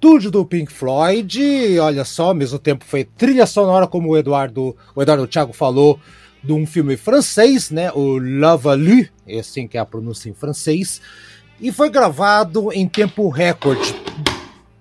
estúdio 0.00 0.30
do 0.30 0.46
Pink 0.46 0.72
Floyd. 0.72 1.78
Olha 1.78 2.06
só, 2.06 2.28
ao 2.28 2.34
mesmo 2.34 2.58
tempo 2.58 2.86
foi 2.86 3.04
trilha 3.04 3.44
sonora, 3.44 3.86
como 3.86 4.08
o 4.08 4.16
Eduardo, 4.16 4.74
o 4.94 5.02
Eduardo 5.02 5.26
Thiago 5.26 5.52
falou, 5.52 6.00
de 6.42 6.54
um 6.54 6.66
filme 6.66 6.96
francês, 6.96 7.70
né? 7.70 7.92
O 7.92 8.18
Lavalu, 8.18 9.06
é 9.26 9.40
assim 9.40 9.68
que 9.68 9.76
é 9.76 9.80
a 9.80 9.84
pronúncia 9.84 10.30
em 10.30 10.32
francês. 10.32 11.02
E 11.60 11.70
foi 11.70 11.90
gravado 11.90 12.72
em 12.72 12.88
tempo 12.88 13.28
recorde. 13.28 13.94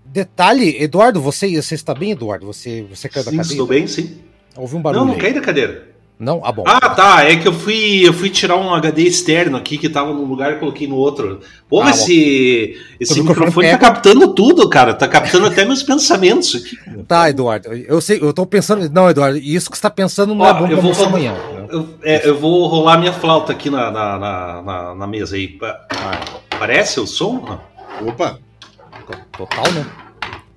Detalhe, 0.05 0.81
Eduardo, 0.81 1.19
você, 1.19 1.61
você 1.61 1.75
está 1.75 1.93
bem, 1.93 2.11
Eduardo? 2.11 2.45
Você, 2.45 2.83
você 2.89 3.09
caiu 3.09 3.25
sim, 3.25 3.31
da 3.31 3.35
cadeira? 3.35 3.53
Estou 3.53 3.67
bem, 3.67 3.87
sim. 3.87 4.19
Houve 4.55 4.77
um 4.77 4.81
barulho. 4.81 5.03
Não, 5.03 5.11
não 5.11 5.19
caí 5.19 5.33
da 5.33 5.41
cadeira. 5.41 5.89
Não? 6.19 6.41
Ah, 6.43 6.51
bom. 6.51 6.65
Ah, 6.67 6.89
tá. 6.89 7.23
É 7.23 7.37
que 7.37 7.47
eu 7.47 7.53
fui, 7.53 8.05
eu 8.05 8.11
fui 8.11 8.29
tirar 8.29 8.57
um 8.57 8.73
HD 8.73 9.03
externo 9.03 9.55
aqui 9.55 9.77
que 9.77 9.87
tava 9.87 10.13
num 10.13 10.25
lugar 10.25 10.51
e 10.51 10.55
coloquei 10.57 10.85
no 10.85 10.97
outro. 10.97 11.39
Pô, 11.69 11.81
ah, 11.81 11.91
esse, 11.91 12.77
esse 12.99 13.23
microfone 13.23 13.69
tá 13.69 13.77
captando 13.77 14.33
tudo, 14.33 14.67
cara. 14.67 14.93
Tá 14.93 15.07
captando 15.07 15.45
até 15.45 15.63
meus 15.63 15.81
pensamentos 15.81 16.55
aqui. 16.55 16.77
Tá, 17.07 17.29
Eduardo. 17.29 17.73
Eu 17.73 18.01
sei, 18.01 18.19
eu 18.21 18.33
tô 18.33 18.45
pensando. 18.45 18.89
Não, 18.89 19.09
Eduardo, 19.09 19.37
isso 19.37 19.71
que 19.71 19.77
você 19.77 19.81
tá 19.81 19.89
pensando 19.89 20.35
não 20.35 20.43
Ó, 20.43 20.49
é 20.49 20.53
bom 20.53 20.67
eu 20.67 20.81
vou, 20.81 21.05
amanhã. 21.05 21.33
Eu, 21.69 21.87
é, 22.03 22.27
eu 22.27 22.37
vou 22.37 22.67
rolar 22.67 22.97
minha 22.97 23.13
flauta 23.13 23.53
aqui 23.53 23.69
na, 23.69 23.89
na, 23.89 24.61
na, 24.61 24.95
na 24.95 25.07
mesa 25.07 25.37
aí. 25.37 25.57
Parece 26.59 26.99
o 26.99 27.07
som? 27.07 27.61
Opa! 28.05 28.39
Total, 29.37 29.71
né? 29.71 29.85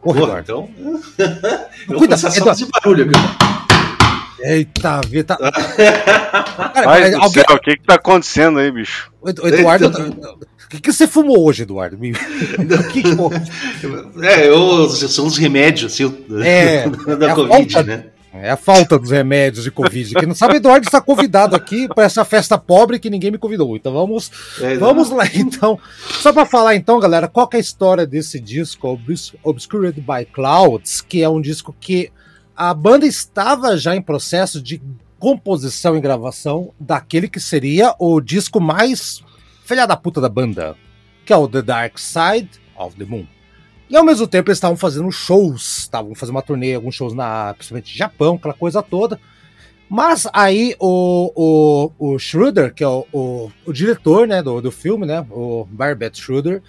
Porra, 0.03 0.19
Pô, 0.19 0.25
Eduardo. 0.25 0.43
Então. 0.43 0.69
eu 1.89 1.99
Cuida, 1.99 2.17
vou 2.17 2.31
Eduardo. 2.31 2.51
esse 2.51 2.69
barulho 2.69 3.05
aqui. 3.05 3.53
Eita, 4.43 5.01
vida. 5.07 5.37
Tá... 5.37 5.53
Cara, 6.75 7.11
do 7.11 7.17
alguém... 7.17 7.45
céu, 7.45 7.57
o 7.57 7.61
que 7.61 7.77
que 7.77 7.85
tá 7.85 7.95
acontecendo 7.95 8.59
aí, 8.59 8.71
bicho? 8.71 9.13
O 9.21 9.29
Eduardo. 9.29 9.89
O 9.89 10.69
que, 10.69 10.81
que 10.81 10.93
você 10.93 11.07
fumou 11.07 11.45
hoje, 11.45 11.65
Eduardo? 11.65 11.99
que 12.93 13.03
que... 13.03 14.27
É, 14.27 14.49
eu, 14.49 14.89
são 14.89 15.27
os 15.27 15.37
remédios 15.37 15.93
assim, 15.93 16.25
é, 16.43 16.89
da 17.17 17.31
é 17.31 17.35
Covid, 17.35 17.73
falta, 17.73 17.83
né? 17.83 18.05
É 18.35 18.51
a 18.51 18.57
falta 18.57 18.99
dos 18.99 19.11
remédios 19.11 19.65
de 19.65 19.71
Covid. 19.71 20.15
Quem 20.15 20.27
não 20.27 20.35
sabe, 20.35 20.57
Eduardo 20.57 20.87
está 20.87 21.03
convidado 21.03 21.55
aqui 21.55 21.87
para 21.87 22.05
essa 22.05 22.25
festa 22.25 22.57
pobre 22.57 22.99
que 22.99 23.11
ninguém 23.11 23.31
me 23.31 23.37
convidou. 23.37 23.77
Então 23.77 23.93
vamos, 23.93 24.31
é, 24.63 24.75
vamos 24.79 25.11
lá. 25.11 25.27
Então, 25.35 25.79
só 26.03 26.33
para 26.33 26.47
falar 26.47 26.75
então, 26.75 26.99
galera, 26.99 27.29
qual 27.29 27.47
é 27.53 27.57
a 27.59 27.61
história 27.61 28.07
desse 28.07 28.41
disco 28.41 28.99
Obscured 29.43 30.01
by 30.01 30.25
Clouds, 30.33 31.03
que 31.03 31.23
é 31.23 31.29
um 31.29 31.43
disco 31.43 31.77
que 31.79 32.11
a 32.57 32.73
banda 32.75 33.07
estava 33.07 33.77
já 33.77 33.95
em 33.97 34.03
processo 34.03 34.61
de 34.61 34.81
composição 35.19 35.97
e 35.97 36.01
gravação 36.01 36.73
daquele 36.79 37.29
que 37.29 37.41
seria 37.41 37.95
o 37.99 38.21
disco 38.21 38.61
mais 38.61 39.23
filha 39.65 39.87
da 39.87 39.97
puta 39.97 40.21
da 40.21 40.29
banda, 40.29 40.77
que 41.25 41.33
é 41.33 41.37
o 41.37 41.49
The 41.49 41.63
Dark 41.63 41.99
Side 41.99 42.51
of 42.77 42.97
the 42.97 43.05
Moon. 43.05 43.27
E 43.89 43.97
ao 43.97 44.05
mesmo 44.05 44.27
tempo 44.27 44.49
eles 44.49 44.57
estavam 44.57 44.77
fazendo 44.77 45.11
shows, 45.13 45.79
estavam 45.81 46.15
fazendo 46.15 46.37
uma 46.37 46.43
turnê, 46.43 46.75
alguns 46.75 46.95
shows 46.95 47.15
na, 47.15 47.55
principalmente 47.55 47.97
Japão, 47.97 48.35
aquela 48.35 48.55
coisa 48.55 48.83
toda. 48.83 49.21
Mas 49.89 50.27
aí 50.33 50.75
o, 50.81 51.31
o, 51.99 52.15
o 52.15 52.19
Schroeder, 52.19 52.73
que 52.73 52.83
é 52.83 52.89
o, 52.89 53.07
o, 53.13 53.53
o 53.67 53.73
diretor 53.73 54.27
né, 54.27 54.43
do, 54.43 54.61
do 54.61 54.73
filme, 54.73 55.05
né, 55.05 55.25
o 55.31 55.67
Barbet 55.71 56.19
Schroeder, 56.19 56.63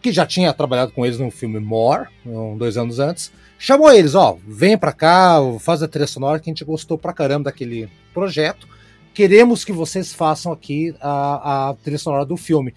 que 0.00 0.12
já 0.12 0.24
tinha 0.24 0.54
trabalhado 0.54 0.92
com 0.92 1.04
eles 1.04 1.18
no 1.18 1.30
filme 1.30 1.58
More, 1.58 2.08
um, 2.24 2.56
dois 2.56 2.76
anos 2.76 2.98
antes, 2.98 3.32
chamou 3.60 3.92
eles, 3.92 4.14
ó, 4.14 4.38
vem 4.48 4.76
pra 4.76 4.90
cá, 4.90 5.36
faz 5.60 5.82
a 5.82 5.88
trilha 5.88 6.06
sonora 6.06 6.40
que 6.40 6.48
a 6.48 6.52
gente 6.52 6.64
gostou 6.64 6.96
pra 6.96 7.12
caramba 7.12 7.44
daquele 7.44 7.90
projeto. 8.12 8.66
Queremos 9.12 9.64
que 9.64 9.72
vocês 9.72 10.14
façam 10.14 10.50
aqui 10.50 10.94
a, 10.98 11.68
a 11.68 11.74
trilha 11.74 11.98
sonora 11.98 12.24
do 12.24 12.38
filme. 12.38 12.72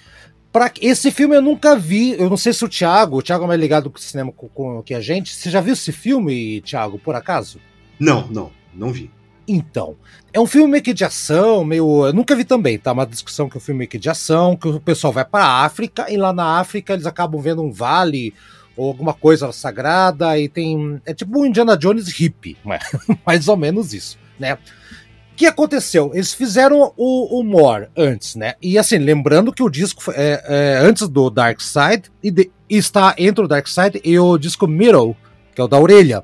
Pra, 0.52 0.70
esse 0.82 1.10
filme 1.10 1.36
eu 1.36 1.42
nunca 1.42 1.76
vi, 1.76 2.20
eu 2.20 2.30
não 2.30 2.36
sei 2.36 2.52
se 2.52 2.66
o 2.66 2.70
Thiago, 2.70 3.18
o 3.18 3.22
Thiago 3.22 3.46
é 3.46 3.48
mais 3.48 3.60
ligado 3.60 3.90
com 3.90 3.98
o 3.98 4.02
cinema 4.02 4.32
com, 4.34 4.50
com, 4.50 4.84
que 4.84 4.94
a 4.94 5.00
gente. 5.00 5.34
Você 5.34 5.50
já 5.50 5.62
viu 5.62 5.74
esse 5.74 5.92
filme, 5.94 6.62
Thiago, 6.62 7.00
por 7.00 7.16
acaso? 7.16 7.60
Não, 7.98 8.28
não, 8.28 8.52
não 8.74 8.92
vi. 8.92 9.10
Então, 9.48 9.96
é 10.32 10.40
um 10.40 10.46
filme 10.46 10.70
meio 10.70 10.84
que 10.84 10.94
de 10.94 11.06
ação, 11.06 11.64
meio. 11.64 12.08
Eu 12.08 12.14
nunca 12.14 12.36
vi 12.36 12.44
também, 12.44 12.78
tá? 12.78 12.92
Uma 12.92 13.06
discussão 13.06 13.50
que 13.50 13.58
é 13.58 13.60
um 13.60 13.62
filme 13.62 13.80
meio 13.80 13.90
que 13.90 13.98
de 13.98 14.10
ação, 14.10 14.56
que 14.56 14.68
o 14.68 14.80
pessoal 14.80 15.14
vai 15.14 15.26
para 15.26 15.46
a 15.46 15.66
África 15.66 16.12
e 16.12 16.18
lá 16.18 16.34
na 16.34 16.60
África 16.60 16.94
eles 16.94 17.06
acabam 17.06 17.42
vendo 17.42 17.64
um 17.64 17.72
vale 17.72 18.34
ou 18.76 18.88
alguma 18.88 19.14
coisa 19.14 19.52
sagrada 19.52 20.38
e 20.38 20.50
tem. 20.50 21.02
É 21.06 21.14
tipo 21.14 21.40
um 21.40 21.46
Indiana 21.46 21.78
Jones 21.78 22.08
hippie, 22.08 22.58
mais 23.26 23.48
ou 23.48 23.58
menos 23.58 23.94
isso, 23.94 24.18
né? 24.40 24.54
O 24.56 25.36
que 25.36 25.48
aconteceu? 25.48 26.12
Eles 26.14 26.32
fizeram 26.32 26.94
o, 26.96 27.40
o 27.40 27.44
More 27.44 27.88
antes, 27.98 28.36
né? 28.36 28.54
E 28.62 28.78
assim, 28.78 29.00
lembrando 29.00 29.52
que 29.52 29.64
o 29.64 29.70
disco 29.70 30.12
é, 30.12 30.44
é 30.46 30.78
antes 30.78 31.08
do 31.08 31.30
Dark 31.30 31.60
Side 31.60 32.12
e, 32.22 32.30
de, 32.30 32.52
está 32.70 33.16
entre 33.18 33.44
o 33.44 33.48
Dark 33.48 33.68
Side 33.68 34.00
e 34.04 34.18
o 34.20 34.38
disco 34.38 34.68
Middle, 34.68 35.18
que 35.56 35.60
é 35.60 35.64
o 35.64 35.68
da 35.68 35.80
orelha. 35.80 36.24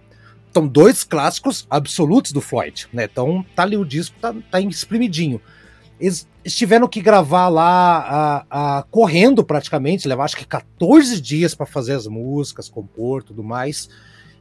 Então, 0.51 0.67
dois 0.67 1.03
clássicos 1.03 1.65
absolutos 1.69 2.31
do 2.31 2.41
Floyd, 2.41 2.87
né? 2.93 3.07
Então, 3.11 3.45
tá 3.55 3.63
ali 3.63 3.77
o 3.77 3.85
disco, 3.85 4.15
tá, 4.19 4.33
tá 4.49 4.59
espremidinho. 4.61 5.41
Eles, 5.99 6.27
eles 6.49 6.55
tiveram 6.55 6.87
que 6.87 6.99
gravar 6.99 7.47
lá 7.47 8.45
a, 8.49 8.77
a, 8.79 8.83
correndo 8.89 9.43
praticamente, 9.43 10.07
levar 10.07 10.25
acho 10.25 10.35
que 10.35 10.45
14 10.45 11.21
dias 11.21 11.53
para 11.53 11.67
fazer 11.67 11.93
as 11.93 12.07
músicas, 12.07 12.67
compor 12.67 13.21
tudo 13.21 13.43
mais. 13.43 13.87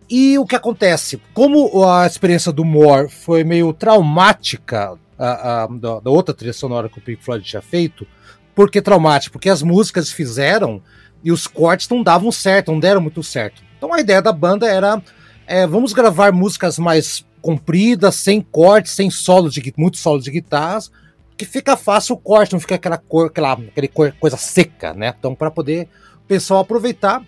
E 0.08 0.38
o 0.38 0.46
que 0.46 0.56
acontece? 0.56 1.20
Como 1.34 1.84
a 1.84 2.06
experiência 2.06 2.50
do 2.50 2.64
Moore 2.64 3.10
foi 3.10 3.44
meio 3.44 3.74
traumática 3.74 4.98
a, 5.18 5.64
a, 5.64 5.66
da, 5.66 6.10
outra 6.10 6.34
trilha 6.34 6.54
sonora 6.54 6.88
que 6.88 6.98
o 6.98 7.02
Pink 7.02 7.22
Floyd 7.22 7.44
tinha 7.44 7.60
feito, 7.60 8.06
por 8.54 8.70
que 8.70 8.80
traumática? 8.80 9.30
Porque 9.30 9.50
as 9.50 9.62
músicas 9.62 10.10
fizeram 10.10 10.80
e 11.22 11.30
os 11.30 11.46
cortes 11.46 11.90
não 11.90 12.02
davam 12.02 12.32
certo, 12.32 12.72
não 12.72 12.80
deram 12.80 13.02
muito 13.02 13.22
certo. 13.22 13.62
Então 13.76 13.92
a 13.92 14.00
ideia 14.00 14.22
da 14.22 14.32
banda 14.32 14.66
era 14.66 15.02
é, 15.46 15.66
vamos 15.66 15.92
gravar 15.92 16.32
músicas 16.32 16.78
mais 16.78 17.22
compridas, 17.42 18.14
sem 18.14 18.40
cortes, 18.40 18.92
sem 18.92 19.10
solo 19.10 19.50
de 19.50 19.74
muito 19.76 19.98
solo 19.98 20.22
de 20.22 20.30
guitarras, 20.30 20.90
que 21.38 21.46
fica 21.46 21.76
fácil 21.76 22.16
o 22.16 22.18
corte, 22.18 22.52
não 22.52 22.60
fica 22.60 22.74
aquela 22.74 22.98
cor, 22.98 23.28
aquela, 23.28 23.52
aquela 23.52 23.88
cor, 23.88 24.12
coisa 24.20 24.36
seca, 24.36 24.92
né? 24.92 25.14
Então 25.18 25.34
para 25.34 25.50
poder 25.50 25.88
o 26.24 26.26
pessoal 26.28 26.60
aproveitar 26.60 27.24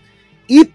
e 0.49 0.71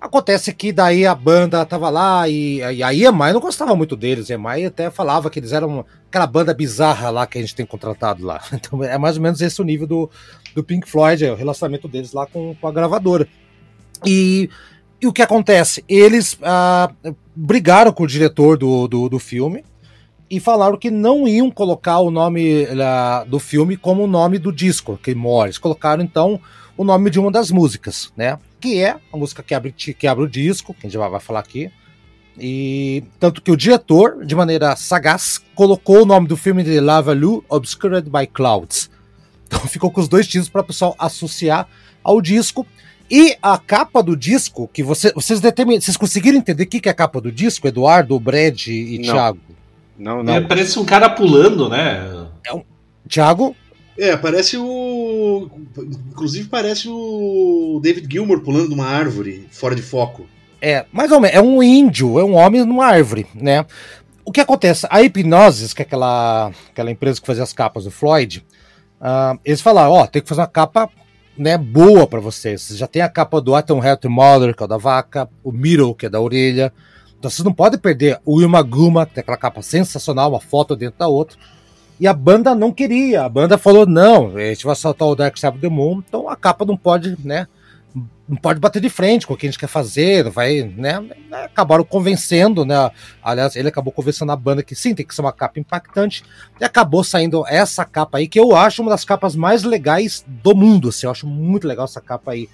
Acontece 0.00 0.54
que 0.54 0.70
daí 0.72 1.04
a 1.04 1.14
banda 1.14 1.64
tava 1.66 1.90
lá 1.90 2.28
e, 2.28 2.58
e 2.58 2.82
a 2.82 2.94
EMI 2.94 3.32
não 3.32 3.40
gostava 3.40 3.74
muito 3.74 3.96
deles. 3.96 4.30
A 4.30 4.34
EMI 4.34 4.66
até 4.66 4.90
falava 4.90 5.28
que 5.28 5.40
eles 5.40 5.52
eram 5.52 5.84
aquela 6.08 6.26
banda 6.26 6.54
bizarra 6.54 7.10
lá 7.10 7.26
que 7.26 7.36
a 7.36 7.40
gente 7.40 7.54
tem 7.54 7.66
contratado 7.66 8.24
lá. 8.24 8.40
Então 8.52 8.82
é 8.84 8.96
mais 8.96 9.16
ou 9.16 9.22
menos 9.22 9.40
esse 9.40 9.60
o 9.60 9.64
nível 9.64 9.86
do, 9.86 10.10
do 10.54 10.62
Pink 10.62 10.88
Floyd, 10.88 11.24
é 11.24 11.32
o 11.32 11.34
relacionamento 11.34 11.88
deles 11.88 12.12
lá 12.12 12.26
com, 12.26 12.54
com 12.54 12.68
a 12.68 12.72
gravadora. 12.72 13.26
E, 14.06 14.48
e, 15.00 15.06
o 15.06 15.12
que 15.12 15.22
acontece? 15.22 15.84
Eles 15.88 16.38
ah, 16.42 16.92
brigaram 17.34 17.92
com 17.92 18.04
o 18.04 18.06
diretor 18.06 18.56
do, 18.56 18.86
do, 18.86 19.08
do, 19.08 19.18
filme 19.18 19.64
e 20.30 20.38
falaram 20.40 20.76
que 20.76 20.90
não 20.90 21.26
iam 21.26 21.50
colocar 21.50 21.98
o 22.00 22.10
nome 22.10 22.66
ah, 22.82 23.24
do 23.26 23.38
filme 23.38 23.76
como 23.76 24.04
o 24.04 24.06
nome 24.06 24.38
do 24.38 24.52
disco, 24.52 24.98
que 25.02 25.14
Morris. 25.14 25.58
Colocaram 25.58 26.02
então 26.02 26.40
o 26.76 26.84
nome 26.84 27.10
de 27.10 27.18
uma 27.18 27.30
das 27.30 27.50
músicas, 27.50 28.12
né? 28.16 28.38
que 28.60 28.80
é 28.80 28.96
a 29.12 29.16
música 29.16 29.42
que 29.42 29.54
abre, 29.54 29.72
que 29.72 30.06
abre 30.06 30.24
o 30.24 30.28
disco, 30.28 30.74
que 30.74 30.86
a 30.86 30.90
gente 30.90 30.98
vai 30.98 31.20
falar 31.20 31.40
aqui. 31.40 31.70
E 32.38 33.02
tanto 33.18 33.42
que 33.42 33.50
o 33.50 33.56
diretor, 33.56 34.24
de 34.24 34.34
maneira 34.34 34.76
sagaz, 34.76 35.40
colocou 35.54 36.02
o 36.02 36.06
nome 36.06 36.28
do 36.28 36.36
filme 36.36 36.62
de 36.62 36.78
Lava 36.78 37.12
Lu 37.12 37.44
Obscured 37.48 38.08
by 38.08 38.26
Clouds. 38.26 38.90
Então 39.46 39.60
ficou 39.66 39.90
com 39.90 40.00
os 40.00 40.08
dois 40.08 40.26
títulos 40.26 40.48
para 40.48 40.60
o 40.60 40.64
pessoal 40.64 40.94
associar 40.98 41.68
ao 42.02 42.20
disco. 42.20 42.66
E 43.10 43.36
a 43.40 43.56
capa 43.56 44.02
do 44.02 44.14
disco, 44.14 44.68
que 44.68 44.82
você, 44.82 45.12
vocês 45.14 45.40
determinam, 45.40 45.80
vocês 45.80 45.96
conseguiram 45.96 46.38
entender 46.38 46.64
o 46.64 46.66
que, 46.66 46.86
é 46.86 46.90
a 46.90 46.94
capa 46.94 47.20
do 47.20 47.32
disco, 47.32 47.66
Eduardo, 47.66 48.20
Brad 48.20 48.66
e 48.66 48.98
não. 48.98 49.14
Thiago? 49.14 49.38
Não, 49.98 50.22
não. 50.22 50.34
É, 50.34 50.40
parece 50.40 50.78
um 50.78 50.84
cara 50.84 51.10
pulando, 51.10 51.68
né? 51.68 52.28
É 52.44 52.54
um... 52.54 52.62
Thiago? 53.08 53.56
É, 53.98 54.16
parece 54.16 54.56
o. 54.56 55.50
Inclusive 56.10 56.48
parece 56.48 56.88
o 56.88 57.80
David 57.82 58.06
Gilmour 58.08 58.40
pulando 58.40 58.68
de 58.68 58.74
uma 58.74 58.86
árvore 58.86 59.48
fora 59.50 59.74
de 59.74 59.82
foco. 59.82 60.26
É, 60.62 60.86
mais 60.92 61.10
ou 61.10 61.20
menos. 61.20 61.36
É 61.36 61.40
um 61.40 61.60
índio, 61.60 62.18
é 62.18 62.24
um 62.24 62.34
homem 62.34 62.64
numa 62.64 62.86
árvore, 62.86 63.26
né? 63.34 63.66
O 64.24 64.30
que 64.30 64.40
acontece? 64.40 64.86
A 64.88 65.02
Hipnosis, 65.02 65.72
que 65.72 65.82
é 65.82 65.84
aquela, 65.84 66.52
aquela 66.70 66.90
empresa 66.90 67.20
que 67.20 67.26
fazia 67.26 67.42
as 67.42 67.52
capas 67.52 67.84
do 67.84 67.90
Floyd, 67.90 68.44
uh, 69.00 69.38
eles 69.44 69.60
falaram: 69.60 69.92
ó, 69.92 70.02
oh, 70.02 70.06
tem 70.06 70.22
que 70.22 70.28
fazer 70.28 70.42
uma 70.42 70.46
capa 70.46 70.88
né, 71.36 71.56
boa 71.56 72.06
para 72.06 72.20
vocês. 72.20 72.62
Vocês 72.62 72.78
já 72.78 72.86
tem 72.86 73.02
a 73.02 73.08
capa 73.08 73.40
do 73.40 73.54
Atom 73.54 73.82
Health 73.82 74.08
Mother, 74.08 74.54
que 74.54 74.62
é 74.62 74.66
o 74.66 74.68
da 74.68 74.76
vaca, 74.76 75.28
o 75.42 75.50
Middle, 75.50 75.94
que 75.94 76.06
é 76.06 76.08
da 76.08 76.20
orelha. 76.20 76.72
Então 77.18 77.30
vocês 77.30 77.44
não 77.44 77.52
podem 77.52 77.78
perder 77.78 78.20
o 78.24 78.40
Yumaguma, 78.40 79.04
que 79.04 79.14
tem 79.14 79.22
aquela 79.22 79.36
capa 79.36 79.60
sensacional, 79.60 80.30
uma 80.30 80.40
foto 80.40 80.76
dentro 80.76 80.98
da 80.98 81.08
outra. 81.08 81.36
E 82.00 82.06
a 82.06 82.12
banda 82.12 82.54
não 82.54 82.72
queria. 82.72 83.24
A 83.24 83.28
banda 83.28 83.58
falou: 83.58 83.86
não, 83.86 84.36
a 84.36 84.40
gente 84.40 84.64
vai 84.64 84.76
soltar 84.76 85.08
o 85.08 85.16
Dark 85.16 85.36
Side 85.36 85.48
of 85.48 85.58
the 85.58 85.68
Moon, 85.68 86.02
então 86.06 86.28
a 86.28 86.36
capa 86.36 86.64
não 86.64 86.76
pode, 86.76 87.16
né? 87.24 87.48
Não 88.28 88.36
pode 88.36 88.60
bater 88.60 88.80
de 88.80 88.90
frente 88.90 89.26
com 89.26 89.32
o 89.32 89.36
que 89.36 89.46
a 89.46 89.50
gente 89.50 89.58
quer 89.58 89.66
fazer, 89.66 90.28
vai, 90.28 90.62
né? 90.76 91.02
Acabaram 91.32 91.82
convencendo, 91.82 92.64
né? 92.64 92.90
Aliás, 93.22 93.56
ele 93.56 93.68
acabou 93.68 93.90
convencendo 93.90 94.30
a 94.30 94.36
banda 94.36 94.62
que 94.62 94.76
sim, 94.76 94.94
tem 94.94 95.04
que 95.04 95.14
ser 95.14 95.22
uma 95.22 95.32
capa 95.32 95.58
impactante. 95.58 96.22
E 96.60 96.64
acabou 96.64 97.02
saindo 97.02 97.44
essa 97.48 97.86
capa 97.86 98.18
aí, 98.18 98.28
que 98.28 98.38
eu 98.38 98.54
acho 98.54 98.82
uma 98.82 98.90
das 98.90 99.04
capas 99.04 99.34
mais 99.34 99.64
legais 99.64 100.24
do 100.28 100.54
mundo. 100.54 100.90
Assim, 100.90 101.06
eu 101.06 101.10
acho 101.10 101.26
muito 101.26 101.66
legal 101.66 101.86
essa 101.86 102.02
capa 102.02 102.32
aí. 102.32 102.48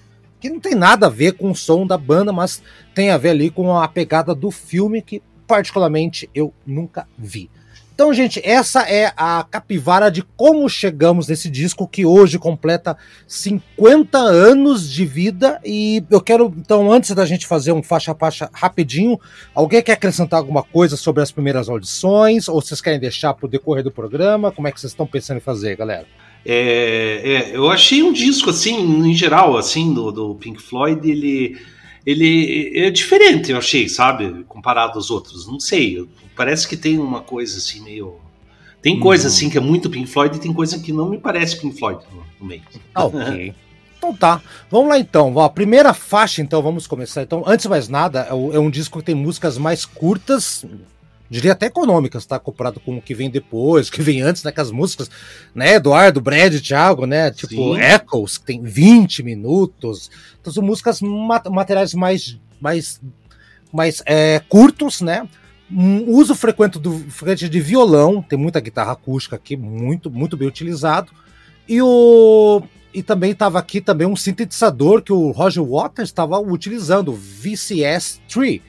Que 0.45 0.51
não 0.51 0.61
tem 0.61 0.75
nada 0.75 1.07
a 1.07 1.09
ver 1.09 1.33
com 1.33 1.51
o 1.51 1.57
som 1.57 1.87
da 1.87 1.97
banda, 1.97 2.31
mas 2.31 2.63
tem 2.95 3.09
a 3.09 3.17
ver 3.17 3.31
ali 3.31 3.49
com 3.49 3.75
a 3.75 3.89
pegada 3.89 4.35
do 4.35 4.51
filme 4.51 5.01
que, 5.01 5.23
particularmente, 5.47 6.29
eu 6.35 6.53
nunca 6.67 7.09
vi. 7.17 7.49
Então, 7.95 8.13
gente, 8.13 8.43
essa 8.45 8.83
é 8.83 9.11
a 9.17 9.43
capivara 9.51 10.11
de 10.11 10.21
como 10.37 10.69
chegamos 10.69 11.29
nesse 11.29 11.49
disco 11.49 11.89
que 11.89 12.05
hoje 12.05 12.39
completa 12.39 12.95
50 13.27 14.19
anos 14.19 14.87
de 14.87 15.07
vida. 15.07 15.59
E 15.65 16.05
eu 16.11 16.21
quero, 16.21 16.53
então, 16.59 16.93
antes 16.93 17.13
da 17.13 17.25
gente 17.25 17.47
fazer 17.47 17.73
um 17.73 17.83
faixa 17.83 18.13
a 18.13 18.15
faixa 18.15 18.51
rapidinho, 18.53 19.19
alguém 19.55 19.81
quer 19.81 19.93
acrescentar 19.93 20.41
alguma 20.41 20.63
coisa 20.63 20.95
sobre 20.95 21.23
as 21.23 21.33
primeiras 21.33 21.71
audições? 21.71 22.51
Ou 22.51 22.61
vocês 22.61 22.83
querem 22.83 23.01
deixar 23.01 23.33
para 23.33 23.47
o 23.47 23.49
decorrer 23.49 23.83
do 23.83 23.91
programa? 23.91 24.53
Como 24.53 24.69
é 24.69 24.73
que 24.73 24.79
vocês 24.79 24.93
estão 24.93 25.07
pensando 25.07 25.39
em 25.39 25.41
fazer, 25.41 25.75
galera? 25.75 26.05
É, 26.47 27.23
é, 27.53 27.57
eu 27.57 27.71
achei 27.71 28.03
um 28.03 28.13
disco, 28.13 28.51
assim, 28.51 28.77
em 28.77 29.15
geral, 29.15 29.57
assim, 29.57 29.95
do, 29.95 30.13
do 30.13 30.35
Pink 30.35 30.61
Floyd, 30.61 31.11
ele 31.11 31.57
ele 32.07 32.73
é 32.75 32.91
diferente, 32.91 33.51
eu 33.51 33.59
achei, 33.59 33.89
sabe? 33.89 34.45
Comparado 34.47 34.99
aos 34.99 35.11
outros. 35.11 35.47
Não 35.47 35.59
sei, 35.59 36.07
parece 36.37 36.69
que 36.69 36.77
tem 36.77 36.99
uma 36.99 37.23
coisa 37.23 37.57
assim 37.57 37.81
meio. 37.81 38.17
Tem 38.83 39.01
coisa 39.01 39.25
uhum. 39.25 39.35
assim 39.35 39.49
que 39.49 39.57
é 39.57 39.61
muito 39.61 39.89
Pink 39.89 40.07
Floyd 40.07 40.37
e 40.37 40.41
tem 40.41 40.53
coisa 40.53 40.79
que 40.79 40.93
não 40.93 41.09
me 41.09 41.19
parece 41.19 41.59
Pink 41.59 41.79
Floyd 41.79 42.05
no, 42.39 42.47
meio. 42.47 42.63
Ah, 42.95 43.07
ok. 43.07 43.55
então 43.97 44.15
tá, 44.15 44.43
vamos 44.71 44.91
lá 44.91 44.99
então. 44.99 45.39
A 45.41 45.49
primeira 45.49 45.95
faixa, 45.95 46.43
então, 46.43 46.61
vamos 46.61 46.87
começar. 46.87 47.23
Então, 47.23 47.43
antes 47.47 47.63
de 47.63 47.71
mais 47.71 47.89
nada, 47.89 48.29
é, 48.29 48.57
é 48.57 48.59
um 48.59 48.69
disco 48.69 48.99
que 48.99 49.05
tem 49.07 49.15
músicas 49.15 49.57
mais 49.57 49.87
curtas, 49.87 50.67
diria 51.35 51.51
até 51.51 51.67
econômicas, 51.67 52.25
tá? 52.25 52.39
Comparado 52.39 52.79
com 52.79 52.97
o 52.97 53.03
que 53.03 53.13
vem 53.13 53.29
depois, 53.29 53.89
o 53.89 53.93
que 53.93 54.01
vem 54.01 54.23
antes, 54.23 54.45
né? 54.45 54.53
Com 54.53 54.61
as 54.61 54.71
músicas, 54.71 55.11
né? 55.53 55.75
Eduardo, 55.75 56.21
Brad, 56.21 56.55
Thiago, 56.61 57.07
né? 57.07 57.33
Tipo, 57.33 57.75
Sim. 57.75 57.81
Echoes, 57.81 58.39
que 58.39 58.45
tem 58.45 58.63
20 58.63 59.25
minutos. 59.25 60.11
Então 60.41 60.53
são 60.53 60.63
músicas, 60.63 61.01
materiais 61.51 61.93
mais, 61.93 62.39
mais, 62.61 63.01
mais 63.73 64.01
é, 64.07 64.41
curtos, 64.49 65.01
né? 65.01 65.29
Um 65.69 66.09
uso 66.13 66.37
frequente, 66.37 66.79
do, 66.79 66.93
frequente 67.11 67.49
de 67.49 67.61
violão, 67.61 68.23
tem 68.23 68.39
muita 68.39 68.61
guitarra 68.61 68.93
acústica 68.93 69.35
aqui, 69.35 69.57
muito, 69.57 70.09
muito 70.09 70.37
bem 70.37 70.47
utilizado. 70.47 71.11
E 71.69 71.83
o 71.83 72.63
e 72.93 73.03
também 73.03 73.33
estava 73.33 73.59
aqui 73.59 73.81
também 73.81 74.07
um 74.07 74.15
sintetizador 74.15 75.03
que 75.03 75.13
o 75.13 75.33
Roger 75.33 75.65
Waters 75.65 76.11
estava 76.11 76.39
utilizando, 76.39 77.11
o 77.11 77.19
VCS-3, 77.19 78.63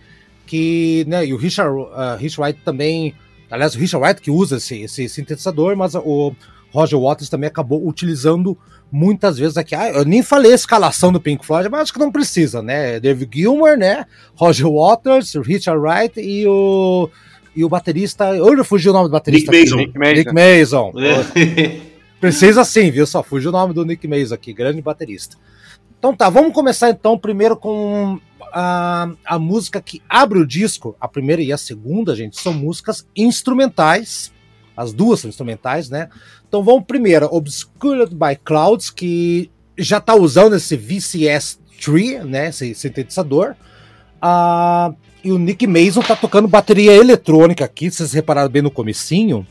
que, 0.45 1.05
né, 1.07 1.25
e 1.25 1.33
o 1.33 1.37
Richard, 1.37 1.75
uh, 1.75 2.17
Richard 2.17 2.41
Wright 2.41 2.61
também, 2.63 3.13
aliás, 3.49 3.75
o 3.75 3.79
Richard 3.79 4.03
Wright 4.05 4.21
que 4.21 4.31
usa 4.31 4.57
esse, 4.57 4.81
esse 4.81 5.09
sintetizador, 5.09 5.75
mas 5.75 5.95
o 5.95 6.33
Roger 6.71 6.99
Waters 6.99 7.29
também 7.29 7.47
acabou 7.47 7.87
utilizando 7.87 8.57
muitas 8.91 9.37
vezes 9.37 9.57
aqui. 9.57 9.73
Ah, 9.73 9.89
eu 9.89 10.05
nem 10.05 10.21
falei 10.21 10.51
a 10.51 10.55
escalação 10.55 11.11
do 11.11 11.21
Pink 11.21 11.45
Floyd, 11.45 11.69
mas 11.69 11.81
acho 11.81 11.93
que 11.93 11.99
não 11.99 12.11
precisa, 12.11 12.61
né? 12.61 12.99
David 12.99 13.29
Gilmour, 13.33 13.77
né? 13.77 14.05
Roger 14.35 14.67
Waters, 14.69 15.35
Richard 15.35 15.79
Wright 15.79 16.19
e 16.19 16.45
o 16.47 17.09
e 17.55 17.63
o 17.63 17.69
baterista, 17.69 18.35
eu 18.35 18.55
já 18.57 18.63
fugi 18.65 18.89
o 18.89 18.93
nome 18.93 19.07
do 19.07 19.11
baterista. 19.13 19.49
Nick 19.49 19.63
Mason. 19.63 19.77
Nick 19.77 19.97
Mason. 19.97 20.13
Nick 20.13 20.33
Mason. 20.33 20.93
É. 20.99 21.81
Precisa 22.19 22.65
sim, 22.65 22.91
viu? 22.91 23.07
Só 23.07 23.23
fugiu 23.23 23.49
o 23.49 23.53
nome 23.53 23.73
do 23.73 23.85
Nick 23.85 24.05
Mason 24.07 24.35
aqui, 24.35 24.51
grande 24.51 24.81
baterista. 24.81 25.37
Então 25.97 26.13
tá, 26.13 26.29
vamos 26.29 26.53
começar 26.53 26.89
então 26.89 27.17
primeiro 27.17 27.55
com 27.55 28.19
a, 28.57 29.11
a 29.25 29.37
música 29.37 29.81
que 29.81 30.01
abre 30.07 30.39
o 30.39 30.47
disco, 30.47 30.95
a 30.97 31.09
primeira 31.09 31.41
e 31.41 31.51
a 31.51 31.57
segunda, 31.57 32.15
gente, 32.15 32.39
são 32.39 32.53
músicas 32.53 33.05
instrumentais. 33.13 34.31
As 34.77 34.93
duas 34.93 35.19
são 35.19 35.29
instrumentais, 35.29 35.89
né? 35.89 36.07
Então 36.47 36.63
vamos 36.63 36.85
primeiro, 36.85 37.27
Obscured 37.29 38.15
by 38.15 38.37
Clouds, 38.41 38.89
que 38.89 39.51
já 39.77 39.97
está 39.97 40.15
usando 40.15 40.55
esse 40.55 40.77
VCS 40.77 41.59
3, 41.83 42.23
né? 42.25 42.47
Esse 42.47 42.73
sintetizador. 42.73 43.55
Uh, 44.23 44.95
E 45.21 45.31
o 45.31 45.37
Nick 45.37 45.67
Mason 45.67 46.01
tá 46.01 46.15
tocando 46.15 46.47
bateria 46.47 46.93
eletrônica 46.93 47.65
aqui, 47.65 47.91
vocês 47.91 48.13
repararam 48.13 48.49
bem 48.49 48.61
no 48.61 48.71
comecinho, 48.71 49.45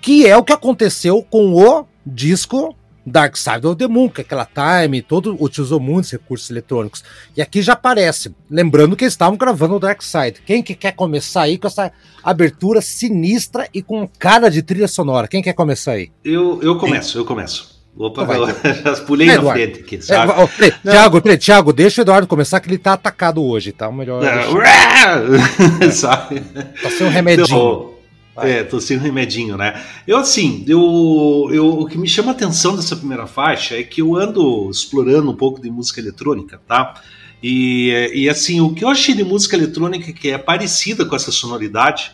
que 0.00 0.26
é 0.26 0.36
o 0.36 0.44
que 0.44 0.52
aconteceu 0.52 1.22
com 1.22 1.54
o 1.54 1.86
disco 2.06 2.76
Dark 3.06 3.36
Side 3.36 3.66
of 3.66 3.76
the 3.76 3.86
Moon, 3.86 4.08
que 4.08 4.20
é 4.20 4.24
aquela 4.24 4.46
time, 4.46 5.02
todo 5.02 5.36
utilizou 5.42 5.78
muitos 5.78 6.10
recursos 6.10 6.50
eletrônicos. 6.50 7.04
E 7.36 7.42
aqui 7.42 7.62
já 7.62 7.74
aparece, 7.74 8.34
lembrando 8.50 8.96
que 8.96 9.04
eles 9.04 9.14
estavam 9.14 9.36
gravando 9.36 9.76
o 9.76 9.80
Dark 9.80 10.02
Side. 10.02 10.42
Quem 10.46 10.62
que 10.62 10.74
quer 10.74 10.92
começar 10.92 11.42
aí 11.42 11.58
com 11.58 11.66
essa 11.66 11.92
abertura 12.22 12.80
sinistra 12.80 13.68
e 13.74 13.82
com 13.82 14.08
cara 14.18 14.48
de 14.48 14.62
trilha 14.62 14.88
sonora? 14.88 15.28
Quem 15.28 15.42
quer 15.42 15.52
começar 15.52 15.92
aí? 15.92 16.10
Eu, 16.24 16.60
eu 16.62 16.78
começo, 16.78 17.18
eu 17.18 17.24
começo. 17.24 17.74
Opa, 17.96 18.24
então 18.24 18.74
já 18.96 19.04
pulei 19.04 19.28
é, 19.30 19.38
na 19.38 19.52
frente 19.52 19.80
aqui, 19.80 20.02
sabe? 20.02 20.32
É, 20.32 20.70
Tiago, 20.90 21.20
Tiago, 21.38 21.72
deixa 21.72 22.00
o 22.00 22.02
Eduardo 22.02 22.26
começar 22.26 22.58
que 22.58 22.68
ele 22.68 22.78
tá 22.78 22.94
atacado 22.94 23.42
hoje, 23.42 23.70
tá? 23.70 23.88
O 23.88 23.92
melhor. 23.92 24.20
É, 24.24 25.90
sabe? 25.92 26.40
Tá 26.40 26.90
sem 26.90 27.06
um 27.06 27.10
remedinho. 27.10 27.44
Então, 27.44 27.93
é, 28.36 28.62
tô 28.62 28.80
sem 28.80 28.98
remedinho, 28.98 29.56
né? 29.56 29.82
Eu, 30.06 30.16
assim, 30.16 30.64
eu, 30.66 31.48
eu, 31.52 31.68
o 31.80 31.86
que 31.86 31.96
me 31.96 32.08
chama 32.08 32.32
a 32.32 32.34
atenção 32.34 32.74
dessa 32.74 32.96
primeira 32.96 33.26
faixa 33.26 33.78
é 33.78 33.82
que 33.82 34.02
eu 34.02 34.16
ando 34.16 34.68
explorando 34.70 35.30
um 35.30 35.36
pouco 35.36 35.60
de 35.60 35.70
música 35.70 36.00
eletrônica, 36.00 36.60
tá? 36.66 37.00
E, 37.42 38.10
e 38.14 38.28
assim, 38.28 38.60
o 38.60 38.74
que 38.74 38.84
eu 38.84 38.88
achei 38.88 39.14
de 39.14 39.22
música 39.22 39.54
eletrônica 39.54 40.12
que 40.12 40.30
é 40.30 40.38
parecida 40.38 41.04
com 41.04 41.14
essa 41.14 41.30
sonoridade, 41.30 42.12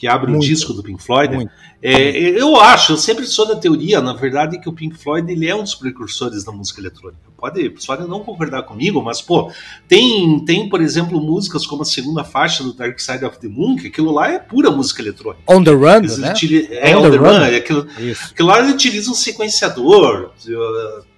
que 0.00 0.06
abre 0.06 0.30
muito, 0.30 0.42
o 0.42 0.48
disco 0.48 0.72
do 0.72 0.82
Pink 0.82 1.02
Floyd, 1.02 1.46
é, 1.82 2.18
eu 2.18 2.58
acho, 2.58 2.94
eu 2.94 2.96
sempre 2.96 3.26
sou 3.26 3.46
da 3.46 3.56
teoria, 3.56 4.00
na 4.00 4.14
verdade, 4.14 4.58
que 4.58 4.66
o 4.66 4.72
Pink 4.72 4.96
Floyd 4.96 5.30
ele 5.30 5.46
é 5.46 5.54
um 5.54 5.62
dos 5.62 5.74
precursores 5.74 6.42
da 6.42 6.50
música 6.50 6.80
eletrônica. 6.80 7.20
Pode, 7.36 7.68
pode 7.86 8.08
não 8.08 8.20
concordar 8.20 8.62
comigo, 8.62 9.02
mas, 9.02 9.20
pô, 9.20 9.52
tem, 9.86 10.42
tem, 10.46 10.70
por 10.70 10.80
exemplo, 10.80 11.20
músicas 11.20 11.66
como 11.66 11.82
a 11.82 11.84
segunda 11.84 12.24
faixa 12.24 12.62
do 12.62 12.72
Dark 12.72 12.98
Side 12.98 13.26
of 13.26 13.38
the 13.40 13.48
Moon, 13.48 13.76
que 13.76 13.88
aquilo 13.88 14.10
lá 14.10 14.32
é 14.32 14.38
pura 14.38 14.70
música 14.70 15.02
eletrônica. 15.02 15.42
On 15.46 15.62
the 15.62 15.70
Run, 15.70 16.00
né? 16.18 16.32
É, 16.70 16.96
On, 16.96 17.00
on 17.00 17.02
the, 17.02 17.10
the, 17.10 17.16
Run, 17.18 17.38
run. 17.38 17.42
É 17.42 17.56
aquilo, 17.56 17.86
aquilo 18.30 18.48
lá 18.48 18.58
ele 18.60 18.72
utiliza 18.72 19.10
um 19.10 19.14
sequenciador, 19.14 20.30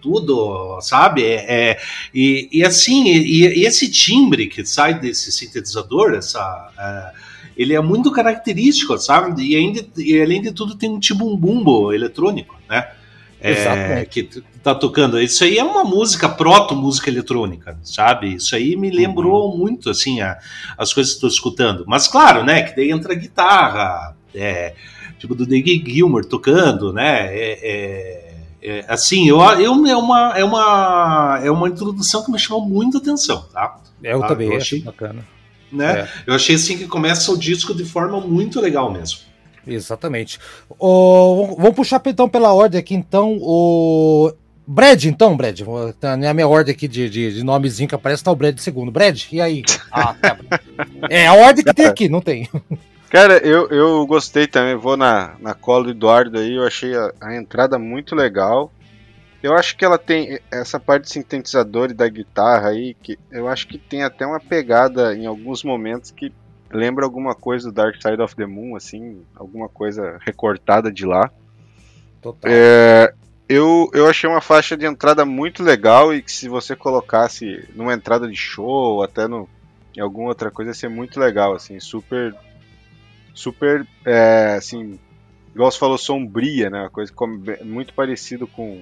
tudo, 0.00 0.80
sabe? 0.80 1.22
É, 1.22 1.70
é 1.70 1.78
e, 2.12 2.48
e 2.52 2.64
assim, 2.64 3.06
e, 3.06 3.60
e, 3.60 3.64
esse 3.64 3.88
timbre 3.88 4.48
que 4.48 4.66
sai 4.66 4.98
desse 4.98 5.30
sintetizador, 5.30 6.14
essa... 6.14 7.22
Ele 7.56 7.74
é 7.74 7.80
muito 7.80 8.10
característico, 8.10 8.96
sabe? 8.98 9.42
E, 9.42 9.56
ainda, 9.56 9.84
e 9.96 10.20
além 10.20 10.40
de 10.40 10.52
tudo 10.52 10.74
tem 10.74 10.90
um 10.90 10.98
tibumbumbo 10.98 11.92
eletrônico, 11.92 12.56
né? 12.68 12.88
É, 13.44 14.04
que 14.04 14.22
tá 14.62 14.72
tocando. 14.72 15.20
Isso 15.20 15.42
aí 15.42 15.58
é 15.58 15.64
uma 15.64 15.82
música, 15.82 16.28
proto-música 16.28 17.10
eletrônica, 17.10 17.76
sabe? 17.82 18.34
Isso 18.34 18.54
aí 18.54 18.76
me 18.76 18.88
lembrou 18.88 19.50
uhum. 19.50 19.58
muito, 19.58 19.90
assim, 19.90 20.20
a, 20.20 20.38
as 20.78 20.94
coisas 20.94 21.12
que 21.12 21.16
estou 21.16 21.28
escutando. 21.28 21.84
Mas 21.88 22.06
claro, 22.06 22.44
né, 22.44 22.62
que 22.62 22.76
daí 22.76 22.92
entra 22.92 23.12
a 23.12 23.16
guitarra, 23.16 24.16
é, 24.32 24.74
tipo 25.18 25.34
do 25.34 25.44
David 25.44 25.90
Gilmour 25.90 26.24
tocando, 26.24 26.92
né? 26.92 27.36
É, 27.36 27.58
é, 27.62 28.34
é, 28.62 28.84
assim, 28.86 29.28
eu, 29.28 29.40
eu, 29.40 29.86
é, 29.86 29.96
uma, 29.96 30.38
é, 30.38 30.44
uma, 30.44 31.40
é 31.42 31.50
uma 31.50 31.68
introdução 31.68 32.24
que 32.24 32.30
me 32.30 32.38
chamou 32.38 32.64
muito 32.64 32.98
a 32.98 33.00
atenção, 33.00 33.44
tá? 33.52 33.80
Eu 34.00 34.20
tá? 34.20 34.28
também 34.28 34.50
eu 34.50 34.56
achei 34.56 34.80
bacana 34.80 35.24
né? 35.72 36.00
É. 36.00 36.08
Eu 36.26 36.34
achei 36.34 36.56
assim 36.56 36.76
que 36.76 36.86
começa 36.86 37.32
o 37.32 37.38
disco 37.38 37.74
de 37.74 37.84
forma 37.84 38.20
muito 38.20 38.60
legal 38.60 38.92
mesmo. 38.92 39.20
Exatamente. 39.66 40.38
O, 40.78 41.56
vamos 41.56 41.74
puxar 41.74 42.02
então 42.06 42.28
pela 42.28 42.52
ordem 42.52 42.78
aqui, 42.78 42.94
então. 42.94 43.38
O 43.40 44.32
Brad, 44.66 45.04
então, 45.04 45.36
Brad. 45.36 45.60
Tá 46.00 46.16
na 46.16 46.34
minha 46.34 46.48
ordem 46.48 46.74
aqui 46.74 46.88
de, 46.88 47.08
de, 47.08 47.34
de 47.34 47.44
nomezinho 47.44 47.88
que 47.88 47.94
aparece, 47.94 48.24
tá 48.24 48.30
o 48.30 48.36
Brad 48.36 48.58
segundo. 48.58 48.90
Brad, 48.90 49.22
e 49.32 49.40
aí? 49.40 49.62
Ah, 49.90 50.14
tá. 50.14 50.38
é 51.10 51.26
a 51.26 51.34
ordem 51.34 51.64
que 51.64 51.74
tem 51.74 51.86
aqui, 51.86 52.08
não 52.08 52.20
tem. 52.20 52.48
Cara, 53.10 53.36
eu, 53.38 53.68
eu 53.68 54.06
gostei 54.06 54.46
também, 54.46 54.74
vou 54.74 54.96
na, 54.96 55.34
na 55.38 55.52
cola 55.52 55.84
do 55.84 55.90
Eduardo 55.90 56.38
aí, 56.38 56.54
eu 56.54 56.66
achei 56.66 56.94
a, 56.96 57.12
a 57.20 57.36
entrada 57.36 57.78
muito 57.78 58.14
legal. 58.14 58.72
Eu 59.42 59.56
acho 59.56 59.76
que 59.76 59.84
ela 59.84 59.98
tem 59.98 60.38
essa 60.50 60.78
parte 60.78 61.04
de 61.04 61.10
sintetizador 61.10 61.90
e 61.90 61.94
da 61.94 62.08
guitarra 62.08 62.68
aí, 62.68 62.94
que 62.94 63.18
eu 63.30 63.48
acho 63.48 63.66
que 63.66 63.76
tem 63.76 64.04
até 64.04 64.24
uma 64.24 64.38
pegada 64.38 65.16
em 65.16 65.26
alguns 65.26 65.64
momentos 65.64 66.12
que 66.12 66.32
lembra 66.70 67.04
alguma 67.04 67.34
coisa 67.34 67.68
do 67.68 67.74
Dark 67.74 67.96
Side 68.00 68.22
of 68.22 68.36
the 68.36 68.46
Moon, 68.46 68.76
assim, 68.76 69.22
alguma 69.34 69.68
coisa 69.68 70.18
recortada 70.20 70.92
de 70.92 71.04
lá. 71.04 71.28
Total. 72.22 72.50
É, 72.50 73.12
eu, 73.48 73.90
eu 73.92 74.08
achei 74.08 74.30
uma 74.30 74.40
faixa 74.40 74.76
de 74.76 74.86
entrada 74.86 75.24
muito 75.24 75.62
legal 75.62 76.14
e 76.14 76.22
que 76.22 76.30
se 76.30 76.48
você 76.48 76.76
colocasse 76.76 77.68
numa 77.74 77.92
entrada 77.92 78.28
de 78.28 78.36
show 78.36 78.64
ou 78.64 79.02
até 79.02 79.26
no, 79.26 79.48
em 79.96 80.00
alguma 80.00 80.28
outra 80.28 80.52
coisa 80.52 80.70
ia 80.70 80.74
ser 80.74 80.88
muito 80.88 81.18
legal, 81.18 81.52
assim, 81.52 81.80
super, 81.80 82.32
super, 83.34 83.86
é, 84.04 84.54
assim, 84.56 85.00
igual 85.52 85.70
você 85.70 85.78
falou, 85.78 85.98
sombria, 85.98 86.70
né, 86.70 86.82
uma 86.82 86.90
coisa 86.90 87.12
como, 87.12 87.42
muito 87.64 87.92
parecido 87.92 88.46
com 88.46 88.80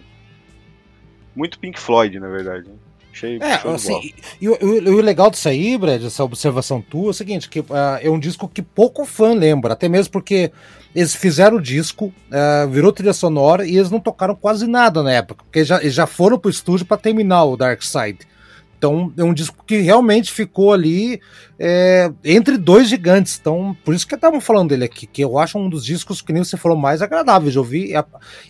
muito 1.35 1.59
Pink 1.59 1.79
Floyd, 1.79 2.19
na 2.19 2.29
verdade. 2.29 2.71
Achei 3.13 3.39
é, 3.41 3.55
assim, 3.69 4.15
e, 4.41 4.49
o, 4.49 4.57
o, 4.63 5.01
legal 5.01 5.31
disso 5.31 5.49
aí, 5.49 5.77
Brad, 5.77 6.03
essa 6.03 6.23
observação 6.23 6.81
tua, 6.81 7.09
é 7.09 7.11
o 7.11 7.13
seguinte, 7.13 7.49
que 7.49 7.61
uh, 7.61 7.67
é 8.01 8.09
um 8.09 8.21
disco 8.21 8.49
que 8.49 8.63
pouco 8.63 9.05
fã 9.05 9.35
lembra, 9.35 9.73
até 9.73 9.89
mesmo 9.89 10.13
porque 10.13 10.53
eles 10.95 11.15
fizeram 11.15 11.57
o 11.57 11.63
disco, 11.63 12.07
uh, 12.07 12.69
virou 12.69 12.93
trilha 12.93 13.13
sonora 13.13 13.67
e 13.67 13.77
eles 13.77 13.91
não 13.91 13.99
tocaram 13.99 14.35
quase 14.35 14.67
nada 14.67 15.03
na 15.03 15.13
época, 15.13 15.43
porque 15.45 15.65
já, 15.65 15.81
eles 15.81 15.95
já 15.95 16.07
foram 16.07 16.39
pro 16.39 16.51
estúdio 16.51 16.87
para 16.87 16.97
terminar 16.97 17.45
o 17.45 17.57
Dark 17.57 17.83
Side. 17.83 18.31
Então 18.79 19.13
é 19.19 19.23
um 19.23 19.35
disco 19.35 19.63
que 19.67 19.77
realmente 19.81 20.33
ficou 20.33 20.73
ali 20.73 21.21
é, 21.59 22.11
entre 22.25 22.57
dois 22.57 22.89
gigantes. 22.89 23.37
Então, 23.39 23.77
por 23.85 23.95
isso 23.95 24.07
que 24.07 24.15
estavam 24.15 24.41
falando 24.41 24.71
dele 24.71 24.85
aqui, 24.85 25.07
que 25.07 25.23
eu 25.23 25.39
acho 25.39 25.59
um 25.59 25.69
dos 25.69 25.85
discos 25.85 26.23
que 26.23 26.33
nem 26.33 26.43
você 26.43 26.57
falou 26.57 26.79
mais 26.79 27.03
agradáveis 27.03 27.53
de 27.53 27.59
ouvir. 27.59 27.95
E, 27.95 28.05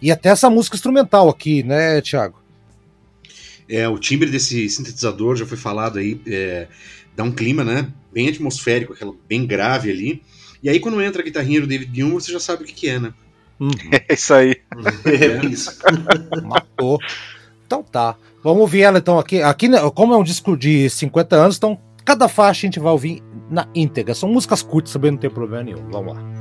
e 0.06 0.12
até 0.12 0.28
essa 0.28 0.48
música 0.48 0.76
instrumental 0.76 1.28
aqui, 1.28 1.64
né, 1.64 2.00
Thiago? 2.00 2.39
É, 3.70 3.88
o 3.88 3.98
timbre 3.98 4.28
desse 4.28 4.68
sintetizador 4.68 5.36
já 5.36 5.46
foi 5.46 5.56
falado 5.56 5.98
aí, 5.98 6.20
é, 6.26 6.66
dá 7.14 7.22
um 7.22 7.30
clima, 7.30 7.62
né? 7.62 7.88
Bem 8.12 8.28
atmosférico, 8.28 8.92
aquela 8.92 9.14
bem 9.28 9.46
grave 9.46 9.90
ali. 9.90 10.22
E 10.62 10.68
aí 10.68 10.80
quando 10.80 11.00
entra 11.00 11.22
a 11.22 11.24
guitarrinha 11.24 11.60
do 11.60 11.66
David 11.66 11.94
Gilmour, 11.94 12.20
você 12.20 12.32
já 12.32 12.40
sabe 12.40 12.64
o 12.64 12.66
que, 12.66 12.72
que 12.72 12.88
é, 12.88 12.98
né? 12.98 13.14
Uhum. 13.60 13.70
É 14.08 14.14
isso 14.14 14.34
aí. 14.34 14.56
É 15.04 15.46
isso. 15.46 15.70
Matou. 16.42 16.98
Então 17.64 17.82
tá. 17.82 18.16
Vamos 18.42 18.62
ouvir 18.62 18.82
ela 18.82 18.98
então 18.98 19.18
aqui. 19.18 19.40
Aqui, 19.42 19.68
né, 19.68 19.78
como 19.94 20.14
é 20.14 20.16
um 20.16 20.24
disco 20.24 20.56
de 20.56 20.90
50 20.90 21.36
anos, 21.36 21.56
então 21.56 21.78
cada 22.04 22.26
faixa 22.26 22.66
a 22.66 22.66
gente 22.66 22.80
vai 22.80 22.90
ouvir 22.90 23.22
na 23.48 23.68
íntegra. 23.74 24.14
São 24.14 24.28
músicas 24.28 24.62
curtas, 24.62 24.92
também 24.92 25.12
não 25.12 25.18
tem 25.18 25.30
problema 25.30 25.62
nenhum. 25.62 25.88
Vamos 25.90 26.14
lá. 26.14 26.39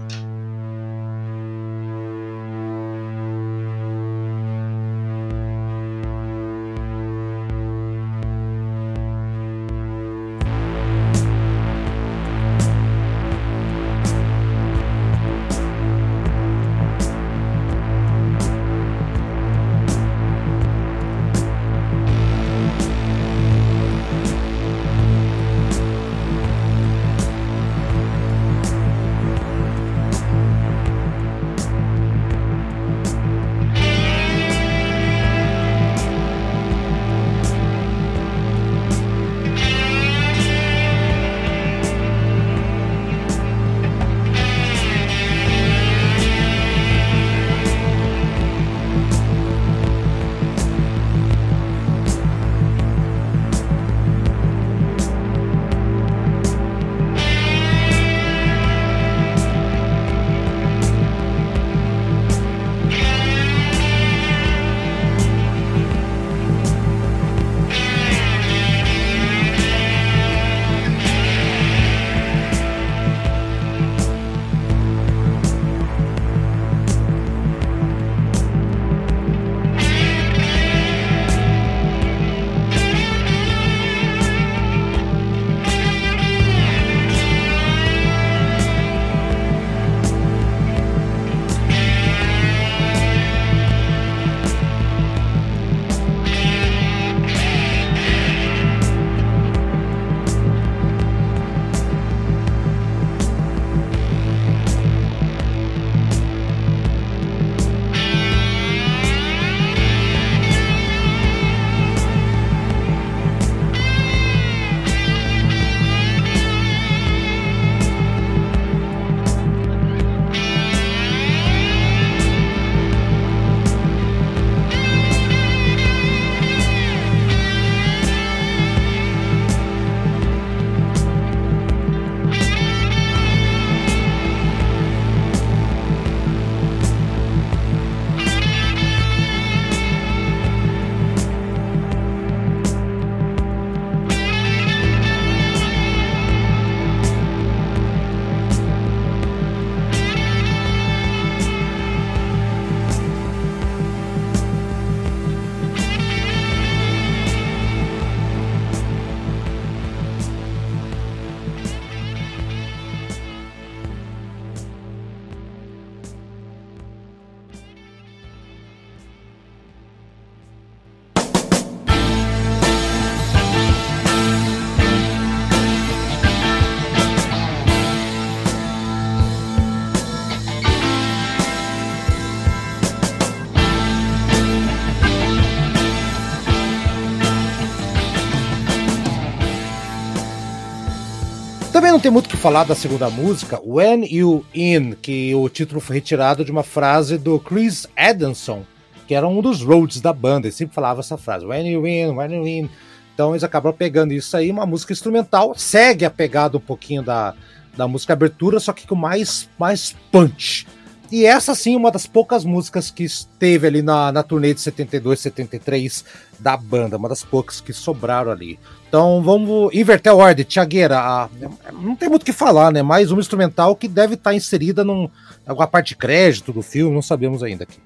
Falar 192.40 192.64
da 192.64 192.74
segunda 192.74 193.10
música, 193.10 193.60
When 193.62 194.08
You 194.10 194.46
In, 194.56 194.94
que 194.94 195.36
o 195.36 195.50
título 195.50 195.82
foi 195.82 195.98
retirado 195.98 196.46
de 196.46 196.52
uma 196.52 196.64
frase 196.64 197.18
do 197.18 197.38
Chris 197.38 197.86
Adamson, 197.98 198.64
que 199.06 199.14
era 199.14 199.28
um 199.28 199.42
dos 199.42 199.62
roads 199.62 200.00
da 200.00 200.14
banda, 200.14 200.48
ele 200.48 200.54
sempre 200.54 200.74
falava 200.74 201.02
essa 201.02 201.18
frase, 201.18 201.46
When 201.46 201.68
You 201.70 201.86
In, 201.86 202.16
When 202.16 202.34
You 202.34 202.48
In. 202.48 202.70
Então 203.14 203.34
eles 203.34 203.44
acabaram 203.44 203.76
pegando 203.76 204.14
isso 204.14 204.38
aí, 204.38 204.50
uma 204.50 204.66
música 204.66 204.94
instrumental, 204.94 205.54
segue 205.54 206.06
a 206.06 206.10
pegada 206.10 206.56
um 206.56 206.62
pouquinho 206.62 207.04
da, 207.04 207.34
da 207.76 207.90
música 207.90 208.14
abertura, 208.14 208.58
só 208.62 208.72
que 208.72 208.88
com 208.88 208.96
mais, 208.96 209.50
mais 209.60 209.94
punch. 210.10 210.66
E 211.12 211.26
essa 211.26 211.54
sim, 211.54 211.76
uma 211.76 211.92
das 211.92 212.08
poucas 212.08 212.46
músicas 212.46 212.90
que 212.90 213.04
esteve 213.04 213.68
ali 213.68 213.82
na, 213.82 214.14
na 214.14 214.24
turnê 214.24 214.54
de 214.54 214.62
72, 214.62 215.20
73 215.20 216.06
da 216.40 216.56
banda, 216.56 216.96
uma 216.96 217.10
das 217.10 217.24
poucas 217.24 217.60
que 217.60 217.74
sobraram 217.74 218.32
ali. 218.32 218.58
Então 218.90 219.22
vamos 219.22 219.72
inverter 219.74 220.12
a 220.12 220.16
ordem. 220.16 220.44
Tiagueira, 220.44 221.00
a, 221.00 221.30
não 221.72 221.96
tem 221.96 222.10
muito 222.10 222.24
o 222.24 222.26
que 222.26 222.34
falar, 222.34 222.74
né? 222.74 222.82
Mais 222.82 223.12
uma 223.12 223.22
instrumental 223.22 223.76
que 223.76 223.88
deve 223.88 224.16
estar 224.16 224.34
inserida 224.34 224.84
num, 224.84 225.08
alguma 225.46 225.68
parte 225.68 225.90
de 225.90 225.96
crédito 225.96 226.52
do 226.52 226.64
filme, 226.64 226.94
não 226.94 227.02
sabemos 227.02 227.44
ainda 227.44 227.64
aqui. 227.64 227.78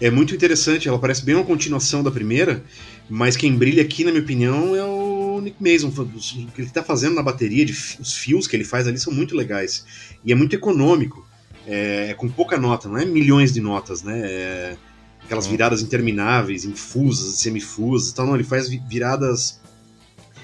É 0.00 0.10
muito 0.10 0.34
interessante, 0.34 0.88
ela 0.88 0.98
parece 0.98 1.24
bem 1.24 1.36
uma 1.36 1.44
continuação 1.44 2.02
da 2.02 2.10
primeira, 2.10 2.62
mas 3.08 3.36
quem 3.36 3.56
brilha 3.56 3.82
aqui, 3.82 4.04
na 4.04 4.10
minha 4.10 4.22
opinião, 4.22 4.74
é 4.74 4.84
o 4.84 5.40
Nick 5.40 5.56
Mason. 5.60 5.88
O 5.88 6.52
que 6.52 6.60
ele 6.60 6.68
está 6.68 6.82
fazendo 6.82 7.14
na 7.14 7.22
bateria, 7.22 7.64
de, 7.64 7.72
os 7.72 8.14
fios 8.14 8.48
que 8.48 8.56
ele 8.56 8.64
faz 8.64 8.86
ali 8.88 8.98
são 8.98 9.12
muito 9.12 9.36
legais. 9.36 9.86
E 10.24 10.32
é 10.32 10.34
muito 10.34 10.54
econômico 10.54 11.24
é, 11.66 12.14
com 12.14 12.28
pouca 12.28 12.58
nota, 12.58 12.88
não 12.88 12.98
é 12.98 13.04
milhões 13.04 13.52
de 13.52 13.60
notas, 13.60 14.02
né? 14.02 14.20
É, 14.24 14.76
aquelas 15.24 15.46
viradas 15.46 15.82
intermináveis, 15.82 16.64
infusas, 16.64 17.34
semifusas 17.34 18.10
e 18.10 18.14
tal. 18.14 18.26
Não, 18.26 18.34
ele 18.34 18.44
faz 18.44 18.68
viradas 18.68 19.60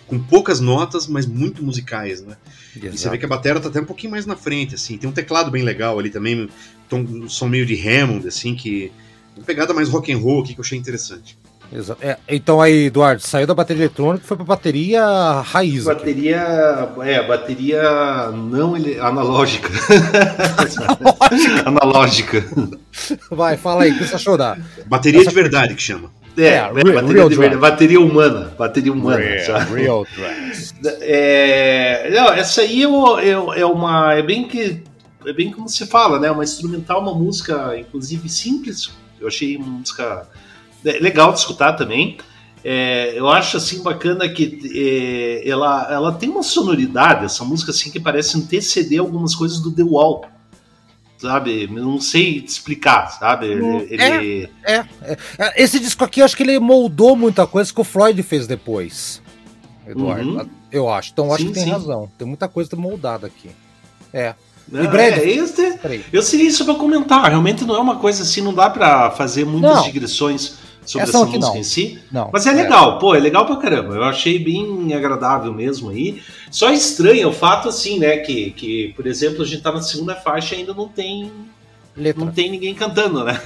com 0.06 0.18
poucas 0.18 0.60
notas, 0.60 1.06
mas 1.06 1.26
muito 1.26 1.64
musicais, 1.64 2.22
né? 2.22 2.36
Exato. 2.76 2.94
E 2.94 2.98
você 2.98 3.10
vê 3.10 3.18
que 3.18 3.24
a 3.24 3.28
bateria 3.28 3.60
tá 3.60 3.68
até 3.68 3.80
um 3.80 3.84
pouquinho 3.84 4.12
mais 4.12 4.26
na 4.26 4.36
frente, 4.36 4.74
assim. 4.74 4.98
Tem 4.98 5.08
um 5.08 5.12
teclado 5.12 5.50
bem 5.50 5.62
legal 5.62 5.98
ali 5.98 6.10
também, 6.10 6.48
um 6.92 7.28
som 7.28 7.48
meio 7.48 7.66
de 7.66 7.74
Hammond, 7.74 8.26
assim, 8.26 8.54
que... 8.54 8.92
Uma 9.36 9.44
pegada 9.44 9.74
mais 9.74 9.88
rock 9.88 10.12
and 10.12 10.18
roll 10.18 10.42
aqui 10.42 10.54
que 10.54 10.60
eu 10.60 10.64
achei 10.64 10.78
interessante. 10.78 11.36
Exato. 11.72 12.04
É, 12.04 12.16
então 12.28 12.60
aí, 12.60 12.86
Eduardo, 12.86 13.20
saiu 13.20 13.48
da 13.48 13.54
bateria 13.54 13.84
eletrônica 13.84 14.24
e 14.24 14.28
foi 14.28 14.36
para 14.36 14.46
bateria 14.46 15.40
raiz. 15.40 15.84
Bateria, 15.84 16.40
aqui. 16.40 17.00
é, 17.02 17.26
bateria 17.26 18.30
não 18.30 18.76
ele, 18.76 18.98
analógica. 19.00 19.68
analógica. 21.66 22.44
Vai, 23.28 23.56
fala 23.56 23.84
aí, 23.84 23.90
o 23.90 23.98
que 23.98 24.06
você 24.06 24.14
achou 24.14 24.36
da? 24.36 24.56
Bateria 24.86 25.20
Essa 25.20 25.30
de 25.30 25.34
verdade 25.34 25.74
que 25.74 25.82
chama. 25.82 26.12
É, 26.36 26.42
é, 26.42 26.50
real, 26.50 26.74
bateria, 26.74 27.12
real 27.12 27.28
de 27.28 27.36
verdade, 27.36 27.60
bateria 27.60 28.00
humana, 28.00 28.54
bateria 28.58 28.92
humana. 28.92 29.18
Real, 29.18 29.62
real 29.64 30.06
é, 31.00 32.10
não, 32.12 32.32
essa 32.32 32.62
aí 32.62 32.82
é, 32.82 33.66
uma, 33.66 34.14
é 34.14 34.22
bem 34.22 34.48
que, 34.48 34.82
é 35.26 35.32
bem 35.32 35.50
como 35.50 35.68
você 35.68 35.86
fala, 35.86 36.18
né? 36.18 36.30
Uma 36.30 36.44
instrumental, 36.44 37.00
uma 37.00 37.14
música, 37.14 37.78
inclusive 37.78 38.28
simples. 38.28 38.90
Eu 39.20 39.28
achei 39.28 39.56
uma 39.56 39.66
música 39.66 40.28
é 40.84 40.98
legal 40.98 41.32
de 41.32 41.38
escutar 41.38 41.72
também. 41.72 42.18
É, 42.62 43.18
eu 43.18 43.28
acho 43.28 43.56
assim 43.56 43.82
bacana 43.82 44.28
que 44.28 44.60
é, 44.74 45.48
ela, 45.48 45.86
ela 45.90 46.12
tem 46.12 46.28
uma 46.28 46.42
sonoridade, 46.42 47.24
essa 47.24 47.44
música 47.44 47.70
assim 47.70 47.90
que 47.90 48.00
parece 48.00 48.36
anteceder 48.36 49.00
algumas 49.00 49.34
coisas 49.34 49.60
do 49.60 49.70
The 49.70 49.82
Wall. 49.82 50.26
Sabe? 51.18 51.66
Não 51.68 52.00
sei 52.00 52.38
explicar, 52.38 53.08
sabe? 53.08 53.46
Ele, 53.46 53.86
ele... 53.88 54.50
É, 54.62 54.74
é, 54.74 55.16
é, 55.38 55.62
Esse 55.62 55.78
disco 55.78 56.04
aqui, 56.04 56.20
eu 56.20 56.24
acho 56.24 56.36
que 56.36 56.42
ele 56.42 56.58
moldou 56.58 57.16
muita 57.16 57.46
coisa 57.46 57.72
que 57.72 57.80
o 57.80 57.84
Floyd 57.84 58.20
fez 58.22 58.46
depois. 58.46 59.22
Eduardo, 59.86 60.38
uhum. 60.38 60.48
eu 60.72 60.88
acho. 60.88 61.12
Então 61.12 61.26
eu 61.26 61.32
acho 61.32 61.42
sim, 61.42 61.48
que 61.48 61.54
tem 61.54 61.64
sim. 61.64 61.70
razão. 61.70 62.10
Tem 62.18 62.26
muita 62.26 62.48
coisa 62.48 62.74
moldada 62.76 63.26
aqui. 63.26 63.50
É. 64.12 64.34
E 64.72 64.86
Brad, 64.88 65.18
é, 65.18 65.28
esse, 65.28 65.78
eu 66.12 66.22
seria 66.22 66.48
isso 66.48 66.64
para 66.64 66.74
comentar. 66.74 67.28
Realmente 67.28 67.64
não 67.64 67.76
é 67.76 67.78
uma 67.78 67.96
coisa 67.96 68.22
assim, 68.22 68.40
não 68.40 68.54
dá 68.54 68.70
para 68.70 69.10
fazer 69.10 69.44
muitas 69.44 69.76
não. 69.76 69.82
digressões 69.82 70.63
sobre 70.84 71.08
essa, 71.08 71.18
essa 71.18 71.26
música 71.26 71.38
não. 71.38 71.56
em 71.56 71.62
si. 71.62 71.98
Não. 72.10 72.30
Mas 72.32 72.46
é, 72.46 72.50
é 72.50 72.52
legal, 72.52 72.98
pô, 72.98 73.14
é 73.14 73.20
legal 73.20 73.46
pra 73.46 73.56
caramba. 73.56 73.94
Eu 73.94 74.04
achei 74.04 74.38
bem 74.38 74.92
agradável 74.94 75.52
mesmo 75.52 75.90
aí. 75.90 76.20
Só 76.50 76.70
estranha 76.70 77.28
o 77.28 77.32
fato, 77.32 77.68
assim, 77.68 77.98
né, 77.98 78.18
que, 78.18 78.50
que, 78.52 78.92
por 78.96 79.06
exemplo, 79.06 79.42
a 79.42 79.46
gente 79.46 79.62
tá 79.62 79.72
na 79.72 79.82
segunda 79.82 80.14
faixa 80.14 80.54
e 80.54 80.58
ainda 80.58 80.74
não 80.74 80.88
tem. 80.88 81.30
Letra. 81.96 82.24
Não 82.24 82.32
tem 82.32 82.50
ninguém 82.50 82.74
cantando, 82.74 83.22
né? 83.22 83.40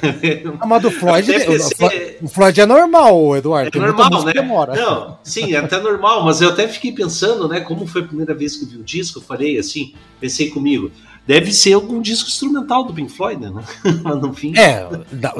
Ah, 0.59 0.67
mas 0.67 0.81
do 0.81 0.91
Floyd, 0.91 1.31
o, 1.31 2.25
o 2.25 2.29
Floyd 2.29 2.59
é 2.59 2.65
normal, 2.65 3.37
Eduardo. 3.37 3.77
É 3.77 3.79
normal, 3.79 4.25
né? 4.25 4.33
Demora. 4.33 4.75
Não, 4.75 5.19
sim, 5.23 5.53
é 5.53 5.59
até 5.59 5.79
normal, 5.79 6.25
mas 6.25 6.41
eu 6.41 6.49
até 6.49 6.67
fiquei 6.67 6.93
pensando, 6.93 7.47
né? 7.47 7.61
Como 7.61 7.87
foi 7.87 8.01
a 8.01 8.05
primeira 8.07 8.33
vez 8.33 8.57
que 8.57 8.65
eu 8.65 8.69
vi 8.69 8.77
o 8.79 8.83
disco, 8.83 9.19
eu 9.19 9.23
falei 9.23 9.59
assim, 9.59 9.93
pensei 10.19 10.49
comigo, 10.49 10.91
Deve 11.29 11.53
ser 11.53 11.75
algum 11.75 12.01
disco 12.01 12.27
instrumental 12.27 12.85
do 12.85 12.95
Pink 12.95 13.13
Floyd, 13.13 13.39
né? 13.39 13.63
Mas 14.03 14.17
no 14.17 14.33
fim. 14.33 14.57
É, 14.57 14.89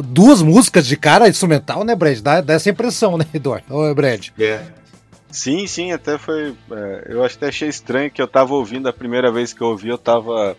duas 0.05 0.43
músicas 0.43 0.87
de 0.87 0.99
cara 0.99 1.27
instrumental, 1.27 1.83
né, 1.83 1.95
Brad? 1.97 2.21
Dá, 2.21 2.43
dá 2.43 2.53
essa 2.53 2.69
impressão, 2.69 3.17
né, 3.17 3.25
Eduardo? 3.33 3.75
Ô, 3.75 3.95
Brad. 3.95 4.29
É. 4.39 4.67
Sim, 5.31 5.67
sim, 5.67 5.91
até 5.91 6.19
foi. 6.19 6.55
É, 6.71 7.07
eu 7.09 7.25
até 7.25 7.49
achei 7.49 7.71
estranho 7.71 8.11
que 8.11 8.21
eu 8.21 8.29
tava 8.29 8.53
ouvindo 8.53 8.87
a 8.87 8.93
primeira 8.93 9.33
vez 9.33 9.55
que 9.55 9.63
eu 9.63 9.69
ouvi, 9.69 9.89
eu 9.89 9.97
tava. 9.97 10.59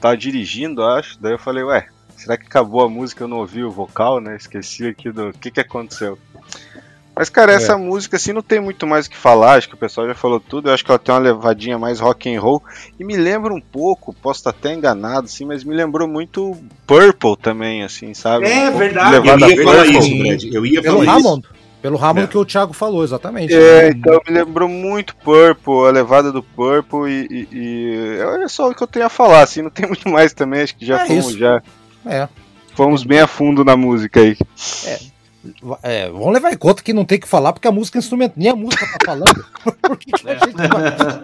Tava 0.00 0.16
dirigindo, 0.16 0.84
acho. 0.84 1.20
Daí 1.20 1.32
eu 1.32 1.38
falei, 1.38 1.64
ué, 1.64 1.88
será 2.16 2.36
que 2.36 2.46
acabou 2.46 2.82
a 2.82 2.88
música? 2.88 3.24
Eu 3.24 3.28
não 3.28 3.38
ouvi 3.38 3.64
o 3.64 3.72
vocal, 3.72 4.20
né? 4.20 4.36
Esqueci 4.36 4.86
aqui 4.86 5.10
do. 5.10 5.30
O 5.30 5.32
que 5.32 5.50
que 5.50 5.60
aconteceu? 5.60 6.16
Mas, 7.14 7.28
cara, 7.28 7.52
essa 7.52 7.72
é. 7.72 7.76
música, 7.76 8.16
assim, 8.16 8.32
não 8.32 8.40
tem 8.40 8.58
muito 8.58 8.86
mais 8.86 9.06
o 9.06 9.10
que 9.10 9.16
falar, 9.16 9.54
acho 9.54 9.68
que 9.68 9.74
o 9.74 9.78
pessoal 9.78 10.06
já 10.06 10.14
falou 10.14 10.40
tudo, 10.40 10.68
eu 10.68 10.74
acho 10.74 10.82
que 10.82 10.90
ela 10.90 10.98
tem 10.98 11.14
uma 11.14 11.20
levadinha 11.20 11.78
mais 11.78 12.00
rock 12.00 12.34
and 12.34 12.40
roll, 12.40 12.62
e 12.98 13.04
me 13.04 13.16
lembra 13.16 13.52
um 13.52 13.60
pouco, 13.60 14.14
posso 14.14 14.40
estar 14.40 14.50
até 14.50 14.72
enganado, 14.72 15.26
assim, 15.26 15.44
mas 15.44 15.62
me 15.62 15.74
lembrou 15.74 16.08
muito 16.08 16.56
Purple 16.86 17.36
também, 17.36 17.82
assim, 17.82 18.14
sabe? 18.14 18.46
É, 18.46 18.70
um 18.70 18.78
verdade. 18.78 19.16
Eu 19.16 19.24
ia 19.24 19.62
falar 19.62 19.86
isso, 19.86 20.18
Fred, 20.18 20.54
eu 20.54 20.66
ia 20.66 20.82
Pelo 20.82 20.98
falar 21.04 21.18
Hammond. 21.18 21.44
isso. 21.44 21.62
Pelo 21.82 21.98
Hammond 21.98 22.24
é. 22.24 22.26
que 22.28 22.38
o 22.38 22.44
Thiago 22.44 22.72
falou, 22.72 23.02
exatamente. 23.02 23.52
É, 23.52 23.88
então 23.88 24.20
me 24.26 24.32
lembrou 24.32 24.68
muito 24.68 25.16
Purple, 25.16 25.88
a 25.88 25.90
levada 25.90 26.30
do 26.30 26.42
Purple 26.42 27.10
e, 27.10 27.26
e, 27.28 27.48
e 27.52 28.22
olha 28.22 28.48
só 28.48 28.70
o 28.70 28.74
que 28.74 28.82
eu 28.82 28.86
tenho 28.86 29.04
a 29.04 29.10
falar, 29.10 29.42
assim, 29.42 29.60
não 29.62 29.70
tem 29.70 29.84
muito 29.88 30.08
mais 30.08 30.32
também, 30.32 30.62
acho 30.62 30.76
que 30.76 30.86
já 30.86 31.02
é 31.02 31.06
fomos 31.06 31.26
isso. 31.30 31.38
já. 31.38 31.60
É. 32.06 32.28
Fomos 32.74 33.04
bem 33.04 33.20
a 33.20 33.26
fundo 33.26 33.64
na 33.64 33.76
música 33.76 34.20
aí. 34.20 34.36
É, 34.86 34.98
é, 35.82 36.08
vamos 36.08 36.32
levar 36.32 36.52
em 36.52 36.56
conta 36.56 36.82
que 36.82 36.92
não 36.92 37.04
tem 37.04 37.18
que 37.18 37.28
falar 37.28 37.52
porque 37.52 37.68
a 37.68 37.72
música 37.72 37.98
é 37.98 38.00
instrumento, 38.00 38.34
nem 38.36 38.48
a 38.48 38.56
música 38.56 38.86
tá 38.86 38.98
falando. 39.04 39.44
Por 39.82 39.96
que, 39.96 40.12
que 40.12 40.30
a 40.30 40.34
gente 40.34 40.56
vai... 40.56 41.22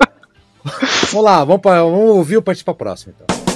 vamos 1.11 1.25
lá, 1.25 1.45
vamos, 1.45 1.63
pra, 1.63 1.83
vamos 1.83 2.17
ouvir 2.17 2.37
o 2.37 2.43
partir 2.43 2.65
pra 2.65 2.75
próxima 2.75 3.15
então. 3.17 3.48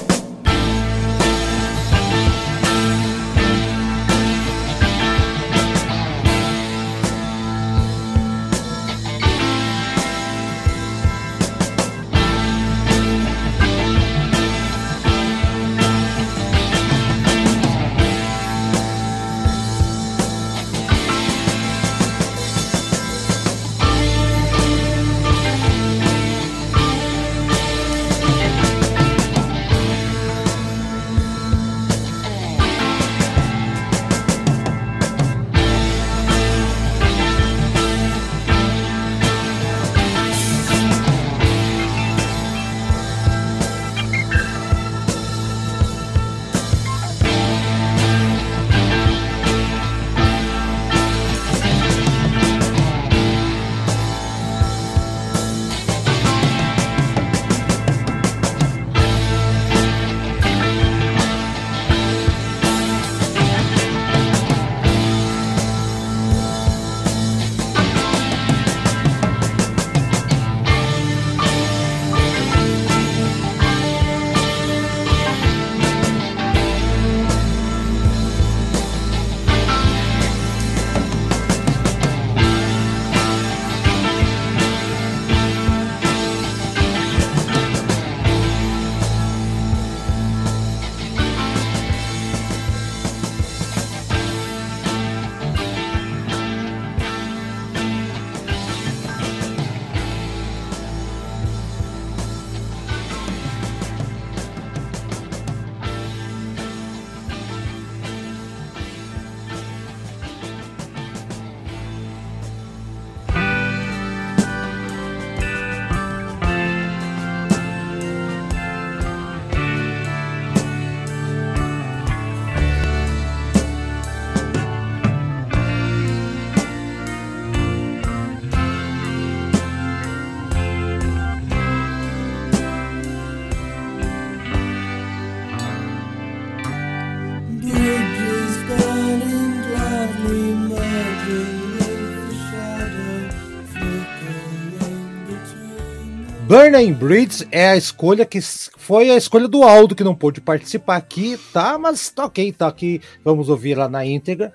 Burning 146.53 146.93
Bridge 146.93 147.47
é 147.51 147.69
a 147.69 147.75
escolha 147.75 148.27
que 148.27 148.39
foi 148.39 149.09
a 149.09 149.17
escolha 149.17 149.47
do 149.47 149.63
Aldo, 149.63 149.95
que 149.95 150.03
não 150.03 150.13
pôde 150.13 150.39
participar 150.39 150.97
aqui, 150.97 151.35
tá? 151.51 151.79
Mas 151.79 152.11
tá 152.11 152.25
ok, 152.25 152.51
tá 152.51 152.67
aqui. 152.67 153.01
Vamos 153.25 153.49
ouvir 153.49 153.73
lá 153.73 153.89
na 153.89 154.05
íntegra. 154.05 154.53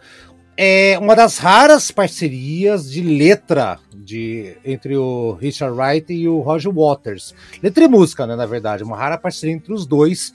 É 0.57 0.97
uma 1.01 1.17
das 1.17 1.39
raras 1.39 1.91
parcerias 1.91 2.89
de 2.89 3.03
letra 3.03 3.81
de, 3.93 4.57
entre 4.65 4.97
o 4.97 5.33
Richard 5.33 5.77
Wright 5.77 6.13
e 6.13 6.29
o 6.29 6.39
Roger 6.39 6.73
Waters. 6.73 7.35
Letra 7.61 7.83
e 7.83 7.89
música, 7.89 8.29
né? 8.29 8.37
Na 8.37 8.47
verdade, 8.47 8.85
uma 8.85 8.97
rara 8.97 9.19
parceria 9.19 9.57
entre 9.57 9.73
os 9.73 9.85
dois. 9.85 10.33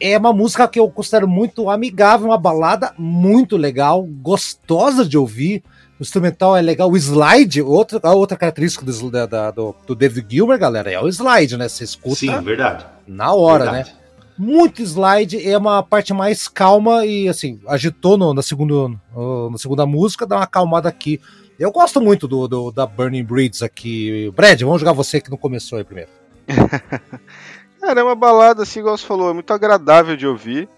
É 0.00 0.16
uma 0.16 0.32
música 0.32 0.66
que 0.66 0.80
eu 0.80 0.90
considero 0.90 1.28
muito 1.28 1.68
amigável, 1.68 2.28
uma 2.28 2.38
balada 2.38 2.94
muito 2.96 3.58
legal, 3.58 4.02
gostosa 4.02 5.04
de 5.04 5.18
ouvir 5.18 5.62
o 6.02 6.04
instrumental 6.04 6.56
é 6.56 6.60
legal. 6.60 6.90
O 6.90 6.96
slide, 6.96 7.62
outra, 7.62 8.00
a 8.02 8.12
outra 8.12 8.36
característica 8.36 8.84
do, 8.84 9.08
da, 9.08 9.52
do, 9.52 9.72
do 9.86 9.94
David 9.94 10.26
Gilmer, 10.28 10.58
galera, 10.58 10.90
é 10.90 11.00
o 11.00 11.06
slide, 11.06 11.56
né? 11.56 11.68
Você 11.68 11.84
escuta. 11.84 12.16
Sim, 12.16 12.40
verdade. 12.40 12.84
Na 13.06 13.32
hora, 13.32 13.66
verdade. 13.66 13.90
né? 13.90 13.96
Muito 14.36 14.82
slide, 14.82 15.48
é 15.48 15.56
uma 15.56 15.80
parte 15.80 16.12
mais 16.12 16.48
calma 16.48 17.06
e 17.06 17.28
assim, 17.28 17.60
agitou 17.68 18.18
no, 18.18 18.34
na, 18.34 18.42
segunda, 18.42 18.88
na 18.88 19.58
segunda 19.58 19.86
música, 19.86 20.26
dá 20.26 20.38
uma 20.38 20.42
acalmada 20.42 20.88
aqui. 20.88 21.20
Eu 21.56 21.70
gosto 21.70 22.00
muito 22.00 22.26
do, 22.26 22.48
do, 22.48 22.72
da 22.72 22.84
Burning 22.84 23.22
Bridges 23.22 23.62
aqui. 23.62 24.28
Brad, 24.34 24.60
vamos 24.62 24.80
jogar 24.80 24.94
você 24.94 25.20
que 25.20 25.30
não 25.30 25.38
começou 25.38 25.78
aí 25.78 25.84
primeiro. 25.84 26.10
Cara, 27.80 28.00
é 28.00 28.02
uma 28.02 28.16
balada, 28.16 28.64
assim, 28.64 28.80
igual 28.80 28.98
você 28.98 29.06
falou, 29.06 29.30
é 29.30 29.34
muito 29.34 29.52
agradável 29.52 30.16
de 30.16 30.26
ouvir. 30.26 30.68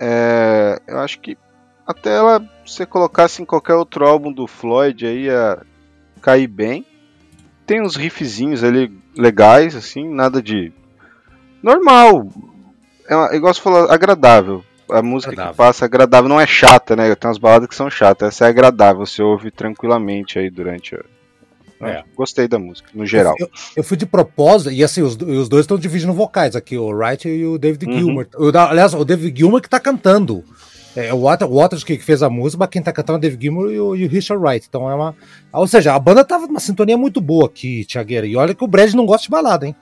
É, 0.00 0.80
eu 0.88 0.98
acho 0.98 1.20
que 1.20 1.36
até 1.86 2.16
ela, 2.16 2.42
você 2.64 2.86
colocasse 2.86 3.42
em 3.42 3.44
qualquer 3.44 3.74
outro 3.74 4.06
álbum 4.06 4.32
do 4.32 4.46
Floyd 4.46 5.06
aí, 5.06 5.24
ia 5.24 5.58
cair 6.20 6.46
bem. 6.46 6.84
Tem 7.66 7.82
uns 7.82 7.96
riffzinhos 7.96 8.64
ali 8.64 8.92
legais, 9.16 9.74
assim, 9.74 10.08
nada 10.08 10.42
de. 10.42 10.72
Normal. 11.62 12.28
É 13.08 13.14
uma, 13.14 13.34
igual 13.34 13.52
você 13.52 13.60
falou, 13.60 13.90
agradável. 13.90 14.64
A 14.90 15.00
música 15.00 15.32
agradável. 15.32 15.52
que 15.52 15.56
passa 15.56 15.84
é 15.84 15.86
agradável, 15.86 16.28
não 16.28 16.40
é 16.40 16.46
chata, 16.46 16.94
né? 16.94 17.14
Tem 17.14 17.28
umas 17.28 17.38
baladas 17.38 17.68
que 17.68 17.74
são 17.74 17.90
chatas. 17.90 18.28
Essa 18.28 18.46
é 18.46 18.48
agradável, 18.48 19.04
você 19.04 19.22
ouve 19.22 19.50
tranquilamente 19.50 20.38
aí 20.38 20.50
durante 20.50 20.94
a. 20.94 21.00
É. 21.80 22.02
Gostei 22.16 22.48
da 22.48 22.58
música, 22.58 22.88
no 22.94 23.04
geral. 23.04 23.34
Eu, 23.38 23.50
eu, 23.76 23.84
fui 23.84 23.96
de 23.96 24.06
propósito, 24.06 24.70
e 24.70 24.82
assim, 24.82 25.02
os, 25.02 25.16
os 25.16 25.48
dois 25.48 25.64
estão 25.64 25.76
dividindo 25.76 26.14
vocais 26.14 26.56
aqui, 26.56 26.78
o 26.78 26.88
Wright 26.88 27.28
e 27.28 27.44
o 27.44 27.58
David 27.58 27.86
uhum. 27.86 27.98
Gilmour. 27.98 28.26
O, 28.36 28.56
aliás, 28.56 28.94
o 28.94 29.04
David 29.04 29.36
Gilmour 29.36 29.60
que 29.60 29.68
tá 29.68 29.78
cantando. 29.78 30.42
É, 30.96 31.12
o 31.12 31.20
Waters 31.20 31.82
que 31.82 31.98
fez 31.98 32.22
a 32.22 32.30
música, 32.30 32.60
mas 32.60 32.68
quem 32.70 32.82
tá 32.82 32.92
cantando 32.92 33.16
é 33.16 33.18
o 33.18 33.22
Dave 33.22 33.38
Gilmour 33.40 33.72
e 33.72 33.80
o, 33.80 33.96
e 33.96 34.04
o, 34.04 34.08
Richard 34.08 34.42
Wright. 34.42 34.66
Então 34.68 34.88
é 34.88 34.94
uma. 34.94 35.16
Ou 35.52 35.66
seja, 35.66 35.92
a 35.92 35.98
banda 35.98 36.24
tava 36.24 36.46
numa 36.46 36.60
sintonia 36.60 36.96
muito 36.96 37.20
boa 37.20 37.46
aqui, 37.46 37.84
Tiagueira. 37.84 38.26
E 38.26 38.36
olha 38.36 38.54
que 38.54 38.62
o 38.62 38.68
Brad 38.68 38.92
não 38.94 39.04
gosta 39.04 39.24
de 39.24 39.30
balada, 39.30 39.66
hein? 39.66 39.74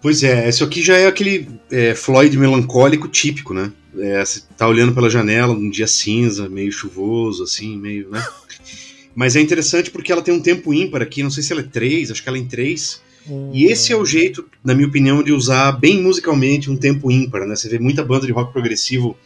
Pois 0.00 0.24
é, 0.24 0.48
esse 0.48 0.64
aqui 0.64 0.82
já 0.82 0.96
é 0.96 1.06
aquele 1.06 1.48
é, 1.70 1.94
Floyd 1.94 2.36
melancólico 2.36 3.06
típico, 3.06 3.54
né? 3.54 3.72
É, 3.96 4.24
você 4.24 4.42
tá 4.56 4.66
olhando 4.66 4.92
pela 4.92 5.08
janela 5.08 5.54
num 5.54 5.70
dia 5.70 5.86
cinza, 5.86 6.48
meio 6.48 6.72
chuvoso, 6.72 7.44
assim, 7.44 7.78
meio, 7.78 8.10
né? 8.10 8.24
Mas 9.14 9.36
é 9.36 9.40
interessante 9.40 9.90
porque 9.90 10.10
ela 10.10 10.22
tem 10.22 10.34
um 10.34 10.40
tempo 10.40 10.74
ímpar 10.74 11.02
aqui, 11.02 11.22
não 11.22 11.30
sei 11.30 11.42
se 11.44 11.52
ela 11.52 11.60
é 11.60 11.64
três, 11.64 12.10
acho 12.10 12.22
que 12.22 12.28
ela 12.28 12.38
é 12.38 12.40
em 12.40 12.46
três. 12.46 13.00
Hum. 13.28 13.50
E 13.52 13.66
esse 13.66 13.92
é 13.92 13.96
o 13.96 14.04
jeito, 14.04 14.44
na 14.64 14.74
minha 14.74 14.88
opinião, 14.88 15.22
de 15.22 15.32
usar 15.32 15.70
bem 15.72 16.02
musicalmente 16.02 16.68
um 16.68 16.76
tempo 16.76 17.08
ímpar, 17.08 17.46
né? 17.46 17.54
Você 17.54 17.68
vê 17.68 17.78
muita 17.78 18.02
banda 18.02 18.26
de 18.26 18.32
rock 18.32 18.52
progressivo 18.52 19.16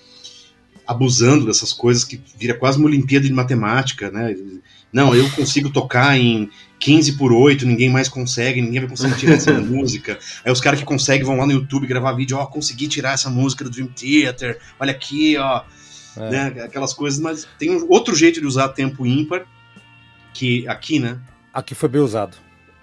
abusando 0.87 1.47
dessas 1.47 1.73
coisas 1.73 2.05
que 2.05 2.21
vira 2.39 2.55
quase 2.55 2.79
uma 2.79 2.87
Olimpíada 2.87 3.27
de 3.27 3.33
matemática, 3.33 4.11
né? 4.11 4.35
Não, 4.93 5.15
eu 5.15 5.29
consigo 5.33 5.71
tocar 5.71 6.17
em 6.17 6.49
15 6.79 7.17
por 7.17 7.33
8, 7.33 7.67
ninguém 7.67 7.91
mais 7.91 8.09
consegue, 8.09 8.63
ninguém 8.63 8.81
vai 8.81 8.89
conseguir 8.89 9.17
tirar 9.17 9.35
essa 9.35 9.53
música. 9.61 10.19
Aí 10.45 10.53
os 10.53 10.61
caras 10.61 10.79
que 10.79 10.87
conseguem 10.87 11.25
vão 11.25 11.37
lá 11.37 11.47
no 11.47 11.53
YouTube 11.53 11.87
gravar 11.87 12.13
vídeo, 12.13 12.39
ó, 12.39 12.43
oh, 12.43 12.47
consegui 12.47 12.89
tirar 12.89 13.13
essa 13.13 13.29
música 13.29 13.65
do 13.65 13.71
Dream 13.71 13.89
Theater, 13.89 14.59
olha 14.79 14.93
aqui, 14.93 15.37
ó. 15.37 15.63
É. 16.17 16.31
Né? 16.31 16.47
Aquelas 16.63 16.95
coisas, 16.95 17.21
mas 17.21 17.47
tem 17.59 17.71
outro 17.89 18.15
jeito 18.15 18.41
de 18.41 18.47
usar 18.47 18.69
tempo 18.69 19.05
ímpar, 19.05 19.45
que 20.33 20.67
aqui, 20.69 20.99
né? 20.99 21.19
Aqui 21.53 21.75
foi 21.75 21.89
bem 21.89 22.01
usado. 22.01 22.37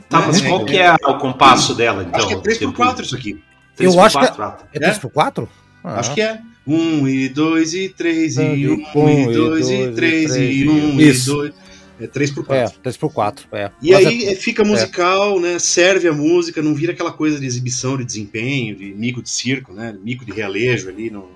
Tá, 0.09 0.21
mas 0.27 0.43
é, 0.43 0.47
qual 0.47 0.61
é, 0.61 0.65
que 0.65 0.77
é 0.77 0.93
o 0.93 1.17
compasso 1.17 1.73
dela, 1.73 2.03
então? 2.03 2.19
Acho 2.19 2.27
que 2.27 2.33
é 2.33 2.67
3x4 2.67 2.99
isso 3.01 3.15
aqui. 3.15 3.43
3 3.75 3.95
eu 3.95 4.01
acho 4.01 4.19
4, 4.19 4.67
que 4.71 4.77
é, 4.77 4.87
é 4.87 4.93
3x4? 4.93 5.47
Ah. 5.83 5.99
Acho 5.99 6.13
que 6.13 6.21
é. 6.21 6.39
Um 6.65 7.07
e 7.07 7.27
dois 7.27 7.73
e 7.73 7.89
três 7.89 8.37
e 8.37 8.67
um, 8.67 8.85
um 8.95 9.09
e 9.09 9.33
dois 9.33 9.69
e 9.69 9.91
três 9.91 10.35
e 10.35 10.67
um 10.67 10.99
e 10.99 11.11
dois. 11.11 11.53
É 11.99 12.07
3 12.07 12.31
por 12.31 12.45
4. 12.45 12.75
É, 12.75 12.81
3 12.81 12.97
por 12.97 13.13
4, 13.13 13.47
é. 13.51 13.71
E 13.81 13.91
Mas 13.91 14.05
aí 14.05 14.25
é, 14.25 14.35
fica 14.35 14.63
musical, 14.63 15.37
é. 15.37 15.41
né? 15.41 15.59
Serve 15.59 16.07
a 16.07 16.13
música, 16.13 16.61
não 16.61 16.73
vira 16.73 16.91
aquela 16.91 17.13
coisa 17.13 17.39
de 17.39 17.45
exibição, 17.45 17.95
de 17.97 18.03
desempenho, 18.03 18.75
de 18.75 18.93
mico 18.93 19.21
de 19.21 19.29
circo, 19.29 19.71
né? 19.71 19.95
Mico 20.03 20.25
de 20.25 20.31
realejo 20.31 20.89
ali. 20.89 21.09
No... 21.09 21.29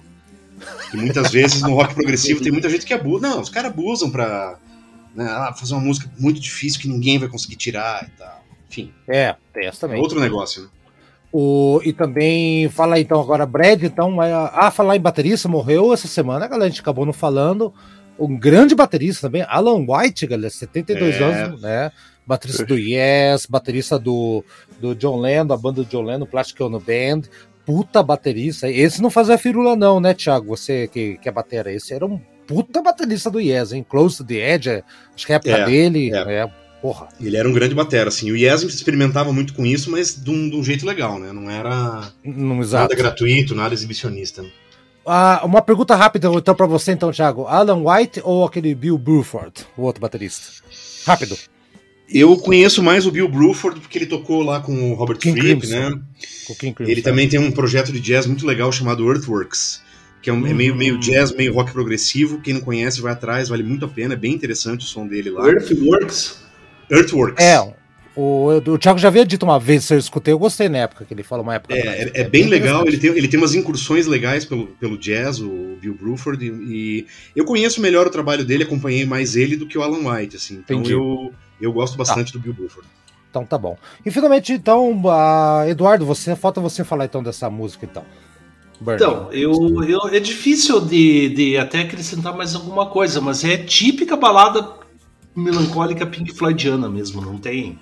Que 0.89 0.97
muitas 0.97 1.31
vezes 1.31 1.61
no 1.61 1.75
rock 1.75 1.93
progressivo 1.93 2.41
tem 2.41 2.51
muita 2.51 2.69
gente 2.69 2.85
que 2.85 2.93
abusa. 2.93 3.27
Não, 3.27 3.39
os 3.39 3.49
caras 3.49 3.71
abusam 3.71 4.09
pra 4.09 4.57
né, 5.15 5.25
ah, 5.25 5.53
fazer 5.53 5.73
uma 5.73 5.81
música 5.81 6.11
muito 6.17 6.39
difícil 6.39 6.81
que 6.81 6.87
ninguém 6.87 7.19
vai 7.19 7.29
conseguir 7.29 7.55
tirar 7.55 8.03
e 8.05 8.17
tal. 8.17 8.43
Enfim. 8.69 8.91
É, 9.07 9.35
tem 9.53 9.67
essa 9.67 9.81
também. 9.81 9.99
É 9.99 10.01
outro 10.01 10.19
negócio, 10.19 10.63
né? 10.63 10.69
O, 11.31 11.81
e 11.83 11.91
também 11.91 12.69
fala 12.69 12.99
então 12.99 13.19
agora 13.19 13.45
Brad, 13.45 13.83
então, 13.83 14.19
ah, 14.21 14.71
falar 14.71 14.95
em 14.95 15.01
baterista, 15.01 15.49
morreu 15.49 15.93
essa 15.93 16.07
semana, 16.07 16.47
galera, 16.47 16.65
a 16.65 16.69
gente 16.69 16.81
acabou 16.81 17.05
não 17.05 17.13
falando. 17.13 17.73
Um 18.17 18.35
grande 18.37 18.73
baterista 18.73 19.27
também, 19.27 19.45
Alan 19.47 19.85
White, 19.87 20.25
galera, 20.25 20.49
72 20.49 21.15
é. 21.15 21.23
anos, 21.23 21.61
né? 21.61 21.91
Baterista 22.25 22.65
do 22.65 22.77
Yes, 22.77 23.45
baterista 23.45 23.99
do, 23.99 24.43
do 24.81 24.95
John 24.95 25.19
Lennon, 25.19 25.53
a 25.53 25.57
banda 25.57 25.83
do 25.83 25.85
John 25.85 26.01
Lennon, 26.01 26.25
Plastic 26.25 26.59
Ono 26.61 26.79
Band. 26.79 27.21
Puta 27.65 28.01
baterista. 28.01 28.69
Esse 28.69 29.01
não 29.01 29.09
fazia 29.09 29.37
firula, 29.37 29.75
não, 29.75 29.99
né, 29.99 30.13
Thiago? 30.13 30.47
Você 30.47 30.87
que, 30.87 31.17
que 31.17 31.29
é 31.29 31.31
batera. 31.31 31.71
Esse 31.71 31.93
era 31.93 32.05
um 32.05 32.19
puta 32.47 32.81
baterista 32.81 33.29
do 33.29 33.39
Yes, 33.39 33.71
hein? 33.71 33.85
Close 33.87 34.17
to 34.17 34.25
the 34.25 34.55
Edge, 34.55 34.83
acho 35.13 35.25
que 35.25 35.31
é 35.31 35.35
a 35.35 35.37
época 35.37 35.51
é, 35.51 35.65
dele. 35.65 36.11
É. 36.13 36.33
é 36.33 36.49
Porra. 36.81 37.07
Ele 37.19 37.35
era 37.35 37.47
um 37.49 37.53
grande 37.53 37.73
batera, 37.73 38.09
assim. 38.09 38.31
O 38.31 38.37
Yesm 38.37 38.67
experimentava 38.67 39.33
muito 39.33 39.53
com 39.53 39.65
isso, 39.65 39.89
mas 39.89 40.15
de 40.15 40.29
um, 40.29 40.49
de 40.49 40.55
um 40.55 40.63
jeito 40.63 40.85
legal, 40.85 41.19
né? 41.19 41.31
Não 41.33 41.49
era 41.49 42.11
não, 42.23 42.57
nada 42.57 42.95
gratuito, 42.95 43.55
nada 43.55 43.73
exibicionista. 43.73 44.45
Ah, 45.05 45.41
uma 45.45 45.61
pergunta 45.61 45.95
rápida 45.95 46.27
então 46.27 46.53
para 46.53 46.65
você, 46.65 46.91
então, 46.91 47.11
Thiago. 47.11 47.45
Alan 47.45 47.81
White 47.83 48.21
ou 48.23 48.45
aquele 48.45 48.75
Bill 48.75 48.97
Bruford, 48.97 49.65
o 49.77 49.83
outro 49.83 50.01
baterista? 50.01 50.61
Rápido. 51.05 51.37
Eu 52.09 52.37
conheço 52.37 52.83
mais 52.83 53.05
o 53.05 53.11
Bill 53.11 53.27
Bruford 53.27 53.79
porque 53.79 53.97
ele 53.97 54.05
tocou 54.05 54.43
lá 54.43 54.59
com 54.59 54.91
o 54.91 54.93
Robert 54.93 55.17
King 55.17 55.39
Fripp, 55.39 55.67
né? 55.67 55.99
ele 56.79 57.01
também 57.01 57.27
tem 57.27 57.39
um 57.39 57.51
projeto 57.51 57.91
de 57.91 57.99
jazz 57.99 58.25
muito 58.25 58.45
legal 58.45 58.71
chamado 58.71 59.09
Earthworks, 59.09 59.81
que 60.21 60.29
é, 60.29 60.33
um, 60.33 60.45
é 60.47 60.53
meio, 60.53 60.73
meio 60.75 60.95
hum. 60.95 60.99
jazz, 60.99 61.33
meio 61.33 61.53
rock 61.53 61.71
progressivo. 61.71 62.39
Quem 62.39 62.53
não 62.53 62.61
conhece, 62.61 63.01
vai 63.01 63.11
atrás, 63.11 63.49
vale 63.49 63.63
muito 63.63 63.85
a 63.85 63.89
pena. 63.89 64.13
É 64.13 64.17
bem 64.17 64.33
interessante 64.33 64.85
o 64.85 64.87
som 64.87 65.05
dele 65.05 65.29
lá. 65.29 65.47
Earthworks? 65.47 66.46
Earthworks. 66.89 67.43
É, 67.43 67.59
o, 68.17 68.47
o 68.65 68.77
Thiago 68.79 68.97
já 68.97 69.09
havia 69.09 69.23
dito 69.23 69.43
uma 69.43 69.59
vez, 69.59 69.87
eu 69.91 69.97
escutei, 69.99 70.33
eu 70.33 70.39
gostei 70.39 70.67
na 70.67 70.79
época 70.79 71.05
que 71.05 71.13
ele 71.13 71.21
fala 71.21 71.43
uma 71.43 71.53
época. 71.53 71.75
É, 71.75 71.79
é, 71.79 72.11
é, 72.21 72.23
bem, 72.23 72.47
legal, 72.47 72.83
ele 72.87 72.97
tem, 72.97 73.11
ele 73.11 73.27
tem 73.27 73.39
umas 73.39 73.53
incursões 73.53 74.07
legais 74.07 74.43
pelo, 74.43 74.65
pelo 74.67 74.97
jazz, 74.97 75.39
o 75.39 75.77
Bill 75.79 75.93
Bruford, 75.93 76.43
e, 76.43 76.49
e, 76.49 77.07
eu 77.35 77.45
conheço 77.45 77.79
melhor 77.79 78.07
o 78.07 78.09
trabalho 78.09 78.43
dele, 78.43 78.63
acompanhei 78.63 79.05
mais 79.05 79.35
ele 79.35 79.55
do 79.55 79.67
que 79.67 79.77
o 79.77 79.83
Alan 79.83 80.11
White, 80.11 80.35
assim. 80.35 80.55
Então 80.55 80.81
eu, 80.83 81.31
eu 81.61 81.71
gosto 81.71 81.95
bastante 81.95 82.33
tá. 82.33 82.39
do 82.39 82.43
Bill 82.43 82.53
Bruford. 82.53 82.87
Então 83.29 83.45
tá 83.45 83.55
bom. 83.55 83.77
E 84.03 84.09
finalmente, 84.09 84.51
então, 84.51 84.99
uh, 85.03 85.69
Eduardo, 85.69 86.03
você 86.03 86.35
falta 86.35 86.59
você 86.59 86.83
falar 86.83 87.05
então 87.05 87.21
dessa 87.21 87.51
música, 87.51 87.85
então. 87.85 88.03
Burn. 88.81 88.95
Então, 88.95 89.31
eu, 89.31 89.83
eu, 89.83 90.07
é 90.07 90.19
difícil 90.19 90.81
de, 90.81 91.29
de 91.29 91.57
até 91.57 91.81
acrescentar 91.81 92.35
mais 92.35 92.55
alguma 92.55 92.87
coisa, 92.87 93.21
mas 93.21 93.43
é 93.43 93.57
típica 93.57 94.15
balada 94.15 94.86
melancólica 95.37 96.05
Pink 96.05 96.33
Floydiana 96.33 96.89
mesmo, 96.89 97.21
não 97.21 97.37
tem. 97.37 97.79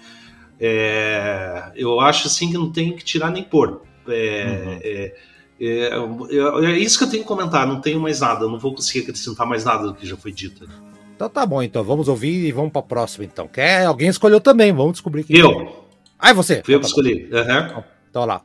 É, 0.59 1.71
eu 1.75 1.99
acho 1.99 2.27
assim 2.27 2.51
que 2.51 2.57
não 2.57 2.71
tem 2.71 2.95
que 2.95 3.03
tirar 3.03 3.31
nem 3.31 3.43
pôr. 3.43 3.81
É, 4.07 4.11
uhum. 4.11 4.79
é, 4.83 5.13
é, 5.59 5.89
é, 5.89 6.65
é, 6.65 6.79
isso 6.79 6.97
que 6.97 7.05
eu 7.05 7.09
tenho 7.09 7.23
que 7.23 7.27
comentar, 7.27 7.65
não 7.65 7.81
tenho 7.81 7.99
mais 7.99 8.19
nada, 8.19 8.47
não 8.47 8.59
vou 8.59 8.73
conseguir 8.73 9.01
acrescentar 9.01 9.47
mais 9.47 9.63
nada 9.65 9.87
do 9.87 9.95
que 9.95 10.05
já 10.05 10.17
foi 10.17 10.31
dito. 10.31 10.67
Então 11.15 11.29
tá 11.29 11.45
bom, 11.45 11.63
então 11.63 11.83
vamos 11.83 12.07
ouvir 12.07 12.45
e 12.45 12.51
vamos 12.51 12.71
para 12.71 12.81
a 12.81 12.83
próxima 12.83 13.23
então. 13.25 13.47
Quer? 13.47 13.85
Alguém 13.85 14.09
escolheu 14.09 14.41
também, 14.41 14.73
vamos 14.73 14.93
descobrir 14.93 15.23
quem. 15.23 15.37
Eu. 15.37 15.85
Ah, 16.19 16.31
é 16.31 16.33
você? 16.33 16.61
Fui 16.63 16.75
eu 16.75 16.79
que 16.79 16.85
escolhi. 16.85 17.29
Uhum. 17.31 17.39
Então, 17.39 17.83
então 18.09 18.25
lá. 18.25 18.41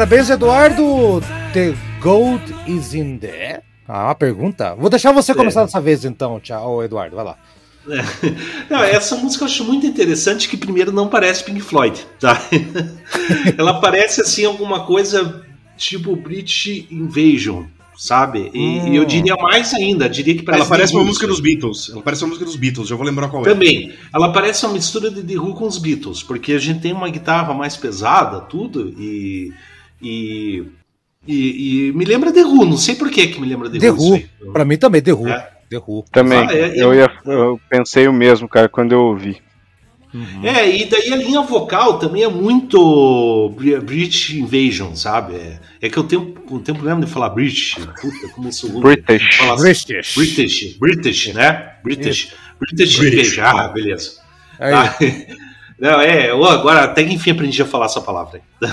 Parabéns, 0.00 0.30
Eduardo. 0.30 1.20
The 1.52 1.74
gold 2.00 2.42
is 2.66 2.94
in 2.94 3.18
there. 3.18 3.60
Ah, 3.86 4.04
uma 4.06 4.14
pergunta. 4.14 4.74
Vou 4.74 4.88
deixar 4.88 5.12
você 5.12 5.34
começar 5.34 5.62
dessa 5.62 5.78
vez, 5.78 6.06
então, 6.06 6.40
tchau, 6.40 6.82
Eduardo. 6.82 7.16
Vai 7.16 7.24
lá. 7.26 7.36
Não, 8.70 8.82
essa 8.82 9.14
música 9.16 9.44
eu 9.44 9.46
acho 9.46 9.62
muito 9.62 9.86
interessante 9.86 10.48
que 10.48 10.56
primeiro 10.56 10.90
não 10.90 11.08
parece 11.08 11.44
Pink 11.44 11.60
Floyd, 11.60 12.00
tá? 12.18 12.40
Ela 13.58 13.78
parece 13.78 14.22
assim 14.22 14.46
alguma 14.46 14.86
coisa 14.86 15.44
tipo 15.76 16.16
British 16.16 16.86
Invasion, 16.90 17.64
sabe? 17.94 18.50
E, 18.54 18.58
Hum. 18.58 18.94
eu 18.94 19.04
diria 19.04 19.36
mais 19.36 19.74
ainda, 19.74 20.08
diria 20.08 20.34
que 20.34 20.42
parece 20.42 20.62
Ela 20.62 20.70
parece 20.70 20.92
The 20.94 20.98
uma 20.98 21.04
música 21.04 21.26
dos 21.26 21.40
Beatles. 21.40 21.90
Ela 21.92 22.00
parece 22.00 22.22
uma 22.24 22.28
música 22.28 22.46
dos 22.46 22.56
Beatles, 22.56 22.88
já 22.88 22.96
vou 22.96 23.04
lembrar 23.04 23.28
qual 23.28 23.42
é. 23.42 23.50
Também. 23.52 23.92
Ela 24.14 24.32
parece 24.32 24.64
uma 24.64 24.72
mistura 24.72 25.10
de 25.10 25.22
The 25.22 25.38
Who 25.38 25.52
com 25.52 25.66
os 25.66 25.76
Beatles, 25.76 26.22
porque 26.22 26.54
a 26.54 26.58
gente 26.58 26.80
tem 26.80 26.94
uma 26.94 27.10
guitarra 27.10 27.52
mais 27.52 27.76
pesada, 27.76 28.40
tudo, 28.40 28.94
e. 28.98 29.52
E, 30.02 30.64
e, 31.26 31.88
e 31.88 31.92
me 31.92 32.04
lembra 32.04 32.32
The 32.32 32.42
Who, 32.44 32.64
não 32.64 32.76
sei 32.76 32.94
por 32.94 33.10
que 33.10 33.26
que 33.28 33.40
me 33.40 33.46
lembra 33.48 33.68
The, 33.70 33.78
The 33.78 33.90
Who. 33.90 34.22
Pra 34.52 34.64
mim 34.64 34.76
também, 34.76 35.02
The 35.02 35.12
Who. 35.12 35.28
É. 35.28 35.50
The 35.70 35.78
Who. 35.78 36.04
Também. 36.10 36.38
Ah, 36.38 36.52
é, 36.54 36.72
eu, 36.82 36.94
ia, 36.94 37.10
eu 37.26 37.60
pensei 37.68 38.08
o 38.08 38.12
mesmo, 38.12 38.48
cara, 38.48 38.68
quando 38.68 38.92
eu 38.92 39.00
ouvi. 39.00 39.36
É, 40.42 40.68
e 40.68 40.86
daí 40.86 41.12
a 41.12 41.16
linha 41.16 41.40
vocal 41.42 42.00
também 42.00 42.24
é 42.24 42.28
muito 42.28 43.54
Bri- 43.56 43.78
British 43.78 44.30
Invasion, 44.30 44.96
sabe? 44.96 45.34
É, 45.36 45.60
é 45.82 45.88
que 45.88 45.96
eu 45.96 46.02
tenho, 46.02 46.34
eu 46.50 46.58
tenho 46.58 46.76
problema 46.76 47.00
de 47.00 47.06
falar 47.08 47.28
British. 47.28 47.74
Puta, 48.00 48.28
como 48.34 48.48
eu 48.48 48.52
sou. 48.52 48.80
British. 48.80 49.36
Falar 49.36 49.54
assim. 49.54 49.62
British. 49.62 50.14
British, 50.16 50.76
British, 50.78 51.26
né? 51.32 51.74
British. 51.84 52.34
British, 52.58 52.96
British. 52.98 53.32
Invasion. 53.38 53.44
Ah, 53.44 53.68
beleza. 53.68 54.10
Aí. 54.58 54.74
Ah, 54.74 54.96
não, 55.80 56.00
é, 56.00 56.30
eu 56.30 56.44
agora 56.44 56.84
até 56.84 57.02
que 57.04 57.14
enfim 57.14 57.30
aprendi 57.30 57.60
a 57.62 57.66
falar 57.66 57.86
essa 57.86 58.00
palavra. 58.00 58.40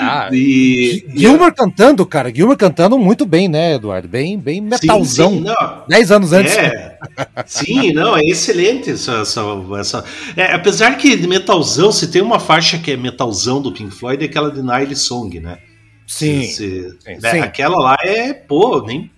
Ah, 0.00 0.28
E, 0.32 1.04
Gilmer 1.14 1.52
cantando, 1.54 2.04
cara. 2.06 2.32
Gilmer 2.34 2.56
cantando 2.56 2.98
muito 2.98 3.24
bem, 3.26 3.48
né, 3.48 3.74
Eduardo? 3.74 4.06
Bem, 4.08 4.38
bem 4.38 4.60
metalzão. 4.60 5.30
Sim, 5.30 5.36
sim, 5.38 5.44
não. 5.44 5.82
Dez 5.88 6.10
anos 6.10 6.32
antes. 6.32 6.56
É, 6.56 6.98
sim, 7.46 7.92
não, 7.92 8.16
é 8.16 8.24
excelente 8.24 8.90
essa, 8.90 9.20
essa, 9.22 9.40
essa- 9.80 10.04
é, 10.36 10.52
apesar 10.54 10.96
que 10.96 11.16
metalzão, 11.26 11.90
se 11.90 12.08
tem 12.10 12.22
uma 12.22 12.38
faixa 12.38 12.78
que 12.78 12.92
é 12.92 12.96
metalzão 12.96 13.60
do 13.60 13.72
Pink 13.72 13.94
Floyd, 13.94 14.22
é 14.22 14.26
aquela 14.26 14.50
de 14.50 14.62
Nile 14.62 14.94
Song, 14.96 15.40
né? 15.40 15.58
Sim. 16.06 16.40
Né, 17.20 17.30
sim. 17.32 17.40
Aquela 17.40 17.76
lá 17.78 17.96
é, 18.02 18.32
pô, 18.32 18.80
nem, 18.82 19.10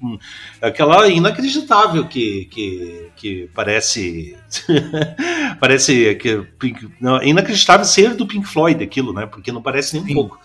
aquela 0.61 1.07
é 1.07 1.11
inacreditável 1.13 2.07
que, 2.09 2.47
que, 2.47 3.09
que 3.15 3.51
parece, 3.55 4.37
parece 5.61 6.15
que 6.15 6.43
Pink- 6.59 6.89
não, 7.01 7.19
é 7.19 7.27
inacreditável 7.29 7.85
ser 7.85 8.15
do 8.15 8.27
Pink 8.27 8.47
Floyd 8.49 8.83
aquilo, 8.83 9.13
né? 9.13 9.27
Porque 9.27 9.53
não 9.53 9.61
parece 9.61 10.01
nem 10.01 10.13
um 10.13 10.15
pouco. 10.15 10.41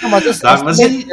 Não, 0.00 0.10
mas 0.10 0.26
essa, 0.28 0.40
Tá, 0.42 0.62
mas 0.64 0.78
ele- 0.78 1.06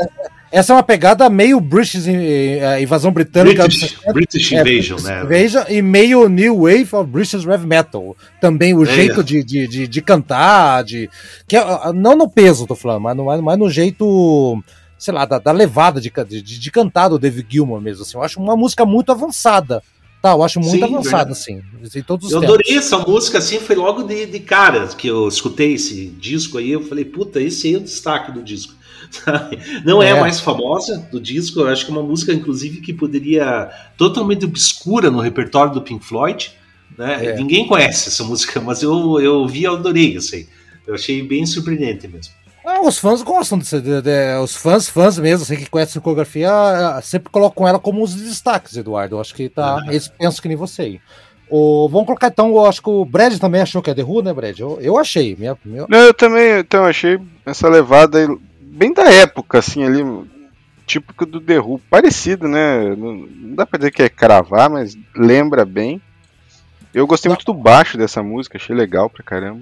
essa 0.54 0.72
é 0.72 0.76
uma 0.76 0.84
pegada 0.84 1.30
meio 1.30 1.60
British 1.60 2.08
eh, 2.08 2.82
invasão 2.82 3.12
britânica. 3.12 3.64
British, 3.64 3.90
60, 3.90 4.14
British 4.14 4.52
é, 4.52 4.62
Invasion, 4.62 4.96
British 4.98 5.04
né? 5.04 5.24
Invasion, 5.24 5.64
e 5.70 5.82
meio 5.82 6.30
New 6.30 6.58
Wave 6.62 6.90
of 6.94 7.10
British 7.10 7.44
Rev 7.44 7.66
Metal. 7.66 8.16
Também 8.40 8.74
o 8.74 8.84
É. 8.84 8.86
jeito 8.86 9.24
de, 9.24 9.44
de, 9.44 9.68
de, 9.68 9.88
de 9.88 10.02
cantar, 10.02 10.84
de. 10.84 11.10
Que, 11.48 11.58
é, 11.58 11.64
não 11.94 12.16
no 12.16 12.30
peso, 12.30 12.68
tô 12.68 12.76
falando, 12.76 13.02
mas 13.02 13.18
no, 13.18 13.42
mas 13.42 13.58
no 13.60 13.70
jeito. 13.70 14.64
Sei 14.98 15.14
lá, 15.14 15.26
da, 15.26 15.38
da 15.40 15.52
levada 15.52 16.00
de, 16.00 16.10
de, 16.30 16.42
de 16.42 16.72
cantar 16.72 17.10
do 17.10 17.20
David 17.20 17.48
Gilmour 17.50 17.82
mesmo. 17.82 18.04
Assim. 18.04 18.16
Eu 18.16 18.24
acho 18.24 18.40
uma 18.40 18.56
música 18.56 18.86
muito 18.86 19.12
avançada. 19.12 19.82
Tá, 20.22 20.32
eu 20.32 20.42
acho 20.42 20.62
muito 20.62 20.78
Sim, 20.78 20.94
avançada, 20.94 21.32
assim. 21.34 21.62
Em 21.94 22.02
todos 22.02 22.28
os 22.28 22.32
Eu 22.32 22.40
tempos. 22.40 22.56
adorei 22.56 22.78
essa 22.78 22.98
música, 23.00 23.40
assim, 23.40 23.60
foi 23.60 23.76
logo 23.76 24.04
de, 24.04 24.26
de 24.26 24.40
cara 24.40 24.88
que 24.88 25.06
eu 25.08 25.28
escutei 25.28 25.74
esse 25.74 26.06
disco 26.18 26.58
aí, 26.58 26.72
eu 26.72 26.82
falei, 26.82 27.04
puta, 27.04 27.42
esse 27.42 27.68
aí 27.68 27.74
é 27.74 27.78
o 27.78 27.82
destaque 27.82 28.32
do 28.32 28.42
disco. 28.42 28.74
Sabe? 29.12 29.60
Não 29.86 30.02
é. 30.02 30.10
É. 30.10 30.12
a 30.12 30.20
mais 30.20 30.40
famosa 30.40 30.98
do 31.12 31.20
disco, 31.20 31.62
eu 31.62 31.68
acho 31.68 31.86
que 31.86 31.92
é 31.92 31.96
uma 31.96 32.04
música, 32.04 32.34
inclusive, 32.34 32.82
que 32.82 32.94
poderia 32.94 33.70
totalmente 33.98 34.46
obscura 34.46 35.10
no 35.10 35.20
repertório 35.20 35.74
do 35.74 35.82
Pink 35.82 36.06
Floyd. 36.06 36.52
Né? 36.98 37.26
É. 37.26 37.36
Ninguém 37.36 37.68
conhece 37.68 38.10
essa 38.10 38.24
música, 38.24 38.62
mas 38.62 38.84
eu, 38.84 39.20
eu 39.20 39.48
vi 39.48 39.62
e 39.62 39.68
adorei, 39.68 40.18
assim. 40.18 40.48
Eu 40.86 40.96
achei 40.96 41.24
bem 41.24 41.46
surpreendente 41.46 42.08
mesmo. 42.08 42.34
Ah, 42.66 42.82
os 42.82 42.98
fãs 42.98 43.22
gostam 43.22 43.58
de, 43.58 43.70
de, 43.70 44.02
de, 44.02 44.38
os 44.42 44.56
fãs, 44.56 44.88
fãs 44.88 45.20
mesmo, 45.20 45.44
assim, 45.44 45.58
que 45.58 45.70
conhecem 45.70 45.92
a 45.92 46.00
discografia, 46.00 46.50
eh, 46.98 47.02
sempre 47.02 47.30
colocam 47.30 47.68
ela 47.68 47.78
como 47.78 48.02
os 48.02 48.16
destaques, 48.16 48.78
Eduardo. 48.78 49.16
Eu 49.16 49.22
acho 49.22 49.36
que 49.36 49.50
tá. 49.50 49.80
Ah. 49.82 49.86
Eles 49.90 50.08
pensam 50.08 50.42
que 50.42 50.48
nem 50.48 50.56
você 50.56 50.82
aí. 50.84 51.02
O, 51.50 51.90
vamos 51.90 52.06
colocar 52.06 52.28
então, 52.28 52.48
eu 52.48 52.66
acho 52.66 52.82
que 52.82 52.90
o 52.90 53.04
Brad 53.04 53.38
também 53.38 53.62
achou 53.62 53.82
que 53.82 53.90
é 53.90 53.94
The 53.94 54.04
Who, 54.04 54.22
né, 54.22 54.34
Brad? 54.34 54.58
Eu, 54.58 54.80
eu 54.82 54.98
achei. 54.98 55.36
Minha, 55.36 55.58
minha... 55.64 55.86
Não, 55.90 56.00
eu 56.00 56.14
também 56.14 56.60
então, 56.60 56.86
achei 56.86 57.20
essa 57.46 57.68
levada 57.68 58.26
bem 58.74 58.94
da 58.94 59.10
época, 59.10 59.60
assim, 59.60 59.84
ali, 59.84 60.04
típico 60.86 61.26
do 61.26 61.40
The 61.40 61.60
Who. 61.60 61.80
Parecido, 61.90 62.48
né? 62.48 62.96
Não, 62.96 63.14
não 63.14 63.56
dá 63.56 63.66
pra 63.66 63.78
dizer 63.78 63.92
que 63.92 64.04
é 64.04 64.10
cravar, 64.10 64.70
mas 64.70 64.98
lembra 65.16 65.66
bem. 65.66 66.02
Eu 66.94 67.08
gostei 67.08 67.30
muito 67.30 67.46
do 67.46 67.54
baixo 67.54 67.98
dessa 67.98 68.22
música, 68.22 68.58
achei 68.58 68.76
legal 68.76 69.10
pra 69.10 69.24
caramba. 69.24 69.62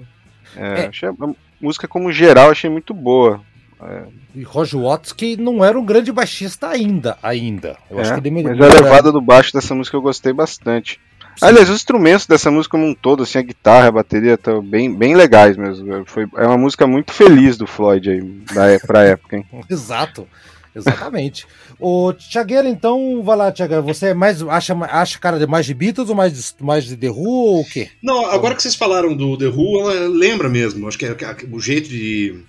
É, 0.56 0.82
é. 0.82 0.86
Achei 0.86 1.08
a 1.08 1.14
música 1.60 1.88
como 1.88 2.12
geral, 2.12 2.50
achei 2.50 2.68
muito 2.68 2.92
boa. 2.92 3.40
É. 3.80 4.04
E 4.34 4.42
Roger 4.42 4.80
Watts, 4.80 5.12
que 5.12 5.36
não 5.36 5.64
era 5.64 5.78
um 5.78 5.84
grande 5.84 6.12
baixista 6.12 6.68
ainda, 6.68 7.18
ainda. 7.22 7.76
Eu 7.90 7.98
é, 7.98 8.02
acho 8.02 8.14
que 8.14 8.20
ele 8.20 8.42
Mas 8.42 8.60
a 8.60 8.82
levada 8.82 9.10
do 9.10 9.20
baixo 9.20 9.52
dessa 9.52 9.74
música 9.74 9.96
eu 9.96 10.02
gostei 10.02 10.32
bastante. 10.32 11.00
Sim. 11.36 11.46
Aliás, 11.46 11.68
os 11.68 11.76
instrumentos 11.76 12.26
dessa 12.26 12.50
música 12.50 12.72
como 12.72 12.86
um 12.86 12.94
todo, 12.94 13.22
assim, 13.22 13.38
a 13.38 13.42
guitarra, 13.42 13.88
a 13.88 13.92
bateria, 13.92 14.34
estão 14.34 14.62
bem, 14.62 14.94
bem 14.94 15.14
legais 15.14 15.56
mesmo. 15.56 16.04
Foi, 16.06 16.26
é 16.36 16.46
uma 16.46 16.58
música 16.58 16.86
muito 16.86 17.12
feliz 17.12 17.56
do 17.56 17.66
Floyd 17.66 18.10
aí, 18.10 18.20
da, 18.54 18.86
pra 18.86 19.04
época, 19.04 19.36
hein? 19.36 19.46
Exato. 19.68 20.26
Exatamente. 20.74 21.46
o 21.78 22.14
Tiagueira, 22.14 22.66
então, 22.68 23.22
vai 23.22 23.36
lá, 23.36 23.52
Tiagueira, 23.52 23.82
você 23.82 24.06
é 24.08 24.14
mais, 24.14 24.42
acha, 24.42 24.74
acha 24.74 25.18
cara 25.18 25.38
de 25.38 25.46
mais 25.46 25.66
de 25.66 25.74
Beatles 25.74 26.08
ou 26.08 26.14
mais 26.14 26.32
de, 26.32 26.64
mais 26.64 26.84
de 26.84 26.96
The 26.96 27.10
Who 27.10 27.28
ou 27.28 27.60
o 27.60 27.64
quê? 27.64 27.90
Não, 28.02 28.24
agora 28.30 28.54
que 28.54 28.62
vocês 28.62 28.74
falaram 28.74 29.14
do 29.14 29.36
The 29.36 29.48
Who, 29.48 29.90
ela 29.90 30.08
lembra 30.08 30.48
mesmo. 30.48 30.88
Acho 30.88 30.98
que 30.98 31.04
é, 31.04 31.14
o 31.50 31.60
jeito 31.60 31.90
de 31.90 32.40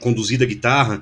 conduzir 0.00 0.38
da 0.38 0.44
guitarra, 0.44 1.00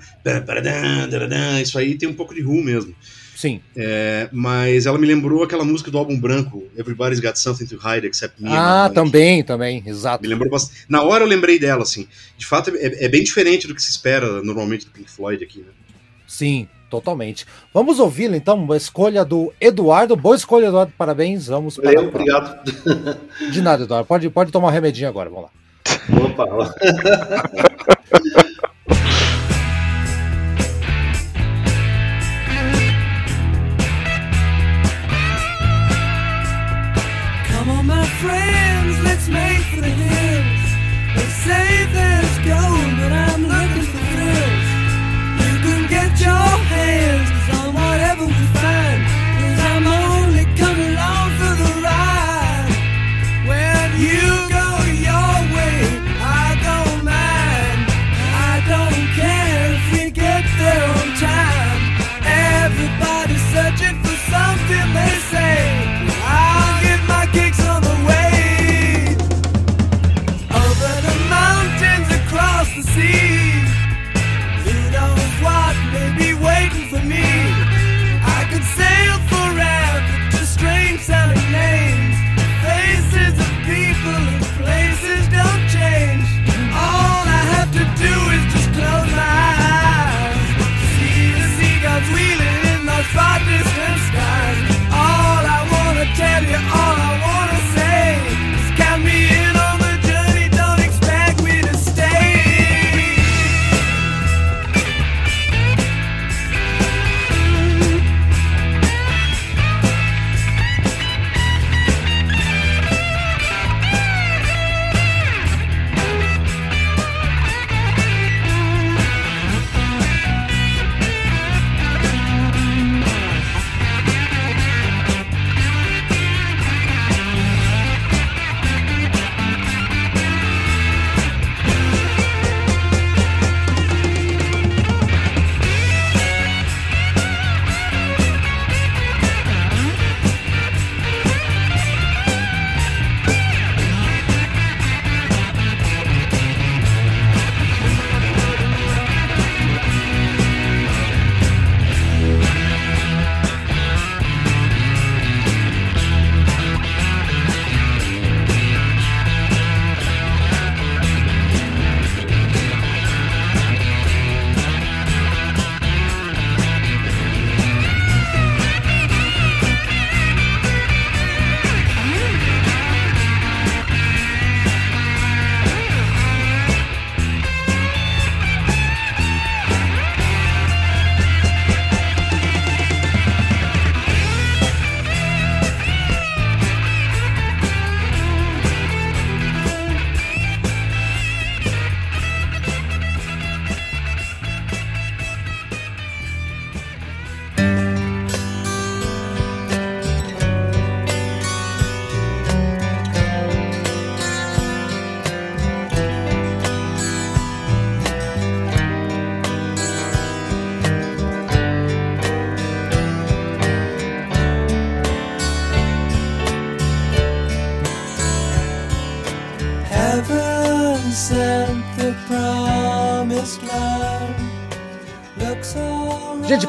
isso 1.60 1.78
aí 1.78 1.96
tem 1.96 2.08
um 2.08 2.14
pouco 2.14 2.34
de 2.34 2.44
Who 2.44 2.62
mesmo. 2.62 2.94
Sim. 3.34 3.60
É, 3.76 4.28
mas 4.32 4.86
ela 4.86 4.96
me 4.96 5.06
lembrou 5.06 5.42
aquela 5.42 5.64
música 5.64 5.90
do 5.90 5.98
álbum 5.98 6.18
branco, 6.18 6.64
Everybody's 6.76 7.20
Got 7.20 7.36
Something 7.36 7.66
to 7.66 7.76
Hide 7.76 8.06
Except 8.06 8.40
Me. 8.40 8.48
Ah, 8.50 8.90
também, 8.94 9.42
também, 9.42 9.82
exato. 9.84 10.22
Me 10.22 10.28
lembrou 10.28 10.50
bastante. 10.50 10.84
Na 10.88 11.02
hora 11.02 11.24
eu 11.24 11.28
lembrei 11.28 11.58
dela, 11.58 11.82
assim. 11.82 12.06
De 12.38 12.46
fato, 12.46 12.70
é, 12.76 13.04
é, 13.04 13.08
bem 13.08 13.24
diferente 13.24 13.66
do 13.66 13.74
que 13.74 13.82
se 13.82 13.90
espera 13.90 14.40
normalmente 14.42 14.86
do 14.86 14.92
Pink 14.92 15.10
Floyd 15.10 15.42
aqui, 15.42 15.60
né? 15.60 15.72
Sim, 16.26 16.68
totalmente. 16.88 17.44
Vamos 17.72 17.98
ouvi-la 17.98 18.36
então, 18.36 18.70
a 18.70 18.76
escolha 18.76 19.24
do 19.24 19.52
Eduardo. 19.60 20.16
Boa 20.16 20.36
escolha, 20.36 20.66
Eduardo, 20.66 20.92
parabéns. 20.96 21.48
Vamos 21.48 21.76
para 21.76 21.92
Valeu, 21.92 22.08
obrigado. 22.08 22.72
De 23.50 23.60
nada, 23.60 23.82
Eduardo. 23.82 24.06
Pode, 24.06 24.30
pode 24.30 24.52
tomar 24.52 24.68
um 24.68 24.72
remedinho 24.72 25.08
agora, 25.08 25.28
vamos 25.28 25.44
lá. 25.44 25.50
Opa! 26.24 26.74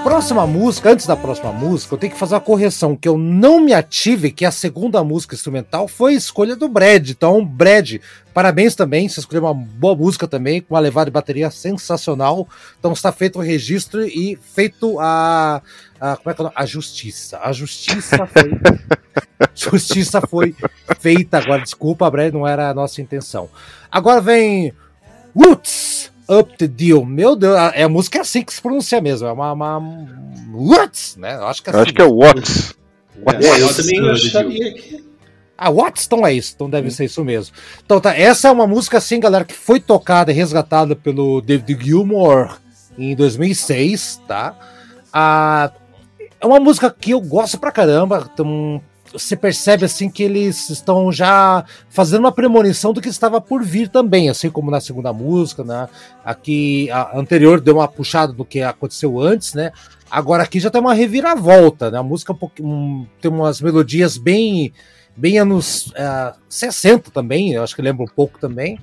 próxima 0.05 0.45
música, 0.45 0.91
antes 0.91 1.07
da 1.07 1.17
próxima 1.17 1.51
música, 1.51 1.95
eu 1.95 1.97
tenho 1.97 2.13
que 2.13 2.19
fazer 2.19 2.35
uma 2.35 2.39
correção, 2.39 2.95
que 2.95 3.07
eu 3.07 3.17
não 3.17 3.59
me 3.59 3.73
ative, 3.73 4.31
que 4.31 4.45
a 4.45 4.51
segunda 4.51 5.03
música 5.03 5.33
instrumental 5.33 5.87
foi 5.87 6.13
escolha 6.13 6.55
do 6.55 6.69
Brad. 6.69 7.09
Então, 7.09 7.43
Brad, 7.43 7.95
parabéns 8.31 8.75
também, 8.75 9.09
você 9.09 9.19
escolheu 9.19 9.45
uma 9.45 9.53
boa 9.55 9.95
música 9.95 10.27
também, 10.27 10.61
com 10.61 10.75
uma 10.75 10.79
levada 10.79 11.05
de 11.05 11.11
bateria 11.11 11.49
sensacional. 11.49 12.47
Então 12.77 12.93
está 12.93 13.11
feito 13.11 13.39
o 13.39 13.41
registro 13.41 14.05
e 14.05 14.37
feito 14.53 14.99
a. 14.99 15.59
a 15.99 16.15
como 16.17 16.29
é 16.29 16.33
que 16.35 16.39
é 16.39 16.43
o 16.43 16.45
nome? 16.45 16.55
A 16.55 16.65
justiça. 16.67 17.39
A 17.41 17.51
justiça 17.51 18.27
foi. 18.27 18.51
justiça 19.55 20.21
foi 20.21 20.55
feita 20.99 21.39
agora. 21.39 21.63
Desculpa, 21.63 22.11
Brad, 22.11 22.31
não 22.31 22.47
era 22.47 22.69
a 22.69 22.75
nossa 22.75 23.01
intenção. 23.01 23.49
Agora 23.91 24.21
vem 24.21 24.71
Roots 25.35 26.13
Up 26.29 26.57
the 26.57 26.67
Deal. 26.67 27.05
Meu 27.05 27.35
Deus, 27.35 27.55
é 27.73 27.83
a 27.83 27.89
música 27.89 28.17
é 28.17 28.21
assim 28.21 28.41
que 28.43 28.53
se 28.53 28.61
pronuncia 28.61 29.01
mesmo. 29.01 29.27
É 29.27 29.31
uma. 29.31 29.51
uma 29.51 29.79
Roots, 30.51 31.17
né? 31.17 31.35
Eu 31.35 31.47
acho 31.47 31.61
que 31.61 31.69
é 31.69 31.73
Eu 31.73 31.79
assim. 31.79 31.83
acho 31.89 31.93
que 31.93 32.01
é 32.01 32.05
Watts. 32.05 32.75
É, 33.17 33.61
eu 33.61 33.73
também 34.33 34.73
que. 34.75 35.05
Ah, 35.57 35.69
Watts, 35.69 36.05
então 36.05 36.25
é 36.25 36.33
isso. 36.33 36.53
Então 36.55 36.69
deve 36.69 36.91
ser 36.91 37.05
isso 37.05 37.23
mesmo. 37.23 37.55
Então 37.85 37.99
tá, 37.99 38.15
essa 38.15 38.47
é 38.49 38.51
uma 38.51 38.67
música 38.67 38.97
assim, 38.97 39.19
galera, 39.19 39.45
que 39.45 39.53
foi 39.53 39.79
tocada 39.79 40.31
e 40.31 40.35
resgatada 40.35 40.95
pelo 40.95 41.41
David 41.41 41.83
Gilmour 41.83 42.57
em 42.97 43.15
2006, 43.15 44.21
tá? 44.27 44.55
Ah, 45.13 45.71
é 46.39 46.45
uma 46.45 46.59
música 46.59 46.89
que 46.91 47.11
eu 47.11 47.21
gosto 47.21 47.57
pra 47.57 47.71
caramba. 47.71 48.29
Você 49.17 49.35
percebe 49.35 49.85
assim 49.85 50.09
que 50.09 50.21
eles 50.23 50.69
estão 50.69 51.11
já 51.11 51.63
fazendo 51.89 52.21
uma 52.21 52.31
premonição 52.31 52.91
do 52.93 53.01
que 53.01 53.09
estava 53.09 53.39
por 53.39 53.63
vir 53.63 53.87
também, 53.89 54.29
assim 54.29 54.49
como 54.49 54.69
na 54.69 54.81
segunda 54.81 55.11
música, 55.13 55.63
né? 55.63 55.87
Aqui 56.23 56.89
a 56.91 57.17
anterior 57.17 57.59
deu 57.61 57.75
uma 57.75 57.87
puxada 57.87 58.33
do 58.33 58.43
que 58.45 58.61
aconteceu 58.61 59.19
antes, 59.19 59.53
né? 59.53 59.71
Agora 60.11 60.43
aqui 60.43 60.59
já 60.59 60.69
tem 60.69 60.81
uma 60.81 60.93
reviravolta, 60.93 61.89
né? 61.89 61.97
A 61.97 62.03
música 62.03 62.33
pouquinho- 62.33 62.67
um- 62.69 63.05
tem 63.21 63.31
umas 63.31 63.61
melodias 63.61 64.17
bem 64.17 64.73
bem 65.17 65.37
anos 65.37 65.93
eh, 65.95 66.33
60 66.49 67.09
também, 67.09 67.53
eu 67.53 67.63
acho 67.63 67.73
que 67.73 67.81
lembra 67.81 68.03
um 68.03 68.13
pouco 68.13 68.37
também. 68.37 68.77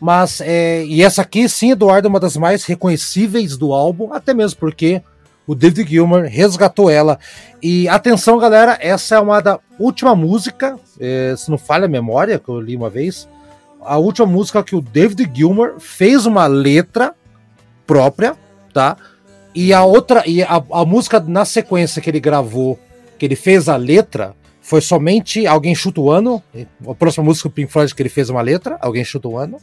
Mas, 0.00 0.40
é, 0.40 0.84
e 0.84 1.02
essa 1.02 1.22
aqui, 1.22 1.48
sim, 1.48 1.72
Eduardo, 1.72 2.06
é 2.06 2.10
uma 2.10 2.18
das 2.20 2.36
mais 2.36 2.64
reconhecíveis 2.64 3.56
do 3.56 3.72
álbum, 3.72 4.12
até 4.12 4.32
mesmo 4.34 4.58
porque 4.58 5.02
o 5.46 5.54
David 5.54 5.88
Gilmour 5.88 6.22
resgatou 6.22 6.88
ela. 6.90 7.18
E 7.62 7.88
atenção, 7.88 8.38
galera, 8.38 8.78
essa 8.80 9.16
é 9.16 9.20
uma 9.20 9.40
da 9.40 9.58
última 9.78 10.14
música, 10.14 10.78
eh, 11.00 11.34
se 11.36 11.50
não 11.50 11.58
falha 11.58 11.86
a 11.86 11.88
memória, 11.88 12.38
que 12.38 12.48
eu 12.48 12.60
li 12.60 12.76
uma 12.76 12.90
vez, 12.90 13.28
a 13.84 13.98
última 13.98 14.26
música 14.26 14.62
que 14.62 14.76
o 14.76 14.80
David 14.80 15.30
Gilmour 15.34 15.74
fez 15.78 16.26
uma 16.26 16.46
letra 16.46 17.14
própria, 17.86 18.36
tá? 18.72 18.96
E 19.54 19.72
a 19.72 19.84
outra, 19.84 20.22
e 20.26 20.42
a, 20.42 20.62
a 20.72 20.84
música 20.84 21.20
na 21.20 21.44
sequência 21.44 22.00
que 22.00 22.08
ele 22.08 22.20
gravou, 22.20 22.78
que 23.18 23.26
ele 23.26 23.36
fez 23.36 23.68
a 23.68 23.76
letra, 23.76 24.34
foi 24.62 24.80
somente 24.80 25.46
Alguém 25.46 25.74
Chuta 25.74 26.00
o 26.00 26.10
Ano. 26.10 26.42
A 26.88 26.94
próxima 26.94 27.24
música 27.24 27.48
do 27.48 27.52
Pink 27.52 27.70
Floyd 27.70 27.94
que 27.94 28.00
ele 28.00 28.08
fez 28.08 28.30
uma 28.30 28.40
letra, 28.40 28.78
Alguém 28.80 29.04
Chuta 29.04 29.28
o 29.28 29.36
Ano. 29.36 29.58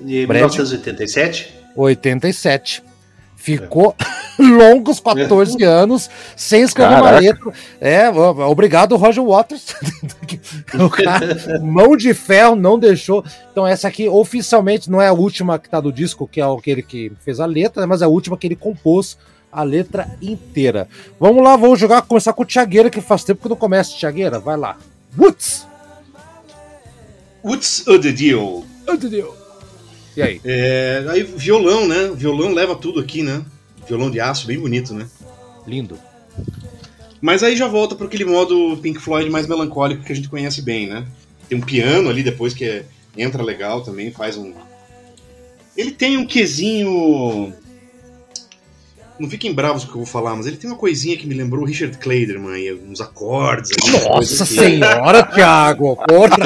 Em 0.00 0.26
Breve. 0.26 0.46
1987? 0.46 1.54
87. 1.76 2.82
Ficou 3.40 3.96
longos 4.38 5.00
14 5.00 5.60
anos 5.64 6.10
sem 6.36 6.60
escrever 6.60 6.96
uma 6.96 7.04
Caraca. 7.04 7.20
letra. 7.20 7.52
É, 7.80 8.10
obrigado, 8.10 8.96
Roger 8.96 9.24
Waters. 9.24 9.74
o 10.78 10.90
cara, 10.90 11.58
mão 11.62 11.96
de 11.96 12.12
ferro, 12.12 12.54
não 12.54 12.78
deixou. 12.78 13.24
Então, 13.50 13.66
essa 13.66 13.88
aqui 13.88 14.06
oficialmente 14.06 14.90
não 14.90 15.00
é 15.00 15.08
a 15.08 15.12
última 15.14 15.58
que 15.58 15.70
tá 15.70 15.80
do 15.80 15.90
disco, 15.90 16.28
que 16.28 16.38
é 16.40 16.44
aquele 16.44 16.82
que 16.82 17.10
fez 17.24 17.40
a 17.40 17.46
letra, 17.46 17.86
mas 17.86 18.02
é 18.02 18.04
a 18.04 18.08
última 18.08 18.36
que 18.36 18.46
ele 18.46 18.56
compôs 18.56 19.16
a 19.50 19.62
letra 19.62 20.06
inteira. 20.20 20.86
Vamos 21.18 21.42
lá, 21.42 21.56
vamos 21.56 21.80
jogar, 21.80 22.02
começar 22.02 22.34
com 22.34 22.42
o 22.42 22.46
Tiagueira, 22.46 22.90
que 22.90 23.00
faz 23.00 23.24
tempo 23.24 23.42
que 23.42 23.48
não 23.48 23.56
começa. 23.56 23.96
Tiagueira, 23.96 24.38
vai 24.38 24.58
lá. 24.58 24.76
Woods! 25.18 25.66
What's 27.42 27.84
the 27.84 29.08
deal? 29.08 29.39
E 30.16 30.22
aí? 30.22 30.40
É, 30.44 31.04
aí 31.08 31.22
violão, 31.22 31.86
né? 31.86 32.10
Violão 32.14 32.52
leva 32.52 32.74
tudo 32.74 33.00
aqui, 33.00 33.22
né? 33.22 33.44
Violão 33.86 34.10
de 34.10 34.20
aço, 34.20 34.46
bem 34.46 34.58
bonito, 34.58 34.94
né? 34.94 35.08
Lindo. 35.66 35.98
Mas 37.20 37.42
aí 37.42 37.56
já 37.56 37.68
volta 37.68 37.94
para 37.94 38.06
aquele 38.06 38.24
modo 38.24 38.78
Pink 38.78 38.98
Floyd 39.00 39.28
mais 39.28 39.46
melancólico 39.46 40.04
que 40.04 40.12
a 40.12 40.16
gente 40.16 40.28
conhece 40.28 40.62
bem, 40.62 40.88
né? 40.88 41.06
Tem 41.48 41.58
um 41.58 41.62
piano 41.62 42.08
ali 42.08 42.22
depois 42.22 42.54
que 42.54 42.64
é- 42.64 42.84
entra 43.16 43.42
legal 43.42 43.82
também, 43.82 44.10
faz 44.10 44.36
um. 44.36 44.54
Ele 45.76 45.90
tem 45.90 46.16
um 46.16 46.26
quesinho. 46.26 47.52
Não 49.20 49.28
fiquem 49.28 49.52
bravos 49.52 49.84
com 49.84 49.90
o 49.90 49.92
que 49.92 49.98
eu 49.98 50.04
vou 50.04 50.10
falar, 50.10 50.34
mas 50.34 50.46
ele 50.46 50.56
tem 50.56 50.70
uma 50.70 50.78
coisinha 50.78 51.14
que 51.16 51.26
me 51.26 51.34
lembrou 51.34 51.62
o 51.62 51.66
Richard 51.66 51.98
Clayderman, 51.98 52.52
aí, 52.54 52.72
uns 52.72 53.00
acordes. 53.02 53.70
Nossa 54.04 54.46
que- 54.46 54.54
senhora, 54.54 55.22
Thiago! 55.22 55.94
Porra! 56.08 56.38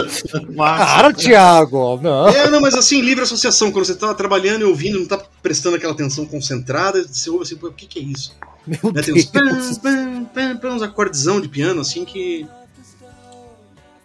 Cara, 0.57 1.13
Thiago! 1.15 2.01
Não. 2.03 2.29
É, 2.29 2.51
não, 2.51 2.61
mas 2.61 2.75
assim, 2.75 3.01
livre 3.01 3.23
associação, 3.23 3.71
quando 3.71 3.85
você 3.85 3.95
tá 3.95 4.13
trabalhando 4.13 4.63
e 4.63 4.65
ouvindo, 4.65 4.99
não 4.99 5.07
tá 5.07 5.23
prestando 5.41 5.77
aquela 5.77 5.93
atenção 5.93 6.27
concentrada, 6.27 7.07
você 7.07 7.31
ouve 7.31 7.45
assim, 7.45 7.57
pô, 7.57 7.69
o 7.69 7.73
que 7.73 7.87
que 7.87 7.99
é 8.01 8.03
isso? 8.03 8.35
Meu 8.67 8.93
Né, 8.93 9.03
Tem 9.03 9.15
uns, 9.15 9.27
Deus! 9.27 9.79
pam, 9.79 9.79
pam, 9.79 10.25
pam, 10.35 10.57
pam, 10.57 10.75
uns 10.75 10.83
acordezão 10.83 11.41
de 11.41 11.49
piano, 11.49 11.81
assim, 11.81 12.05
que... 12.05 12.45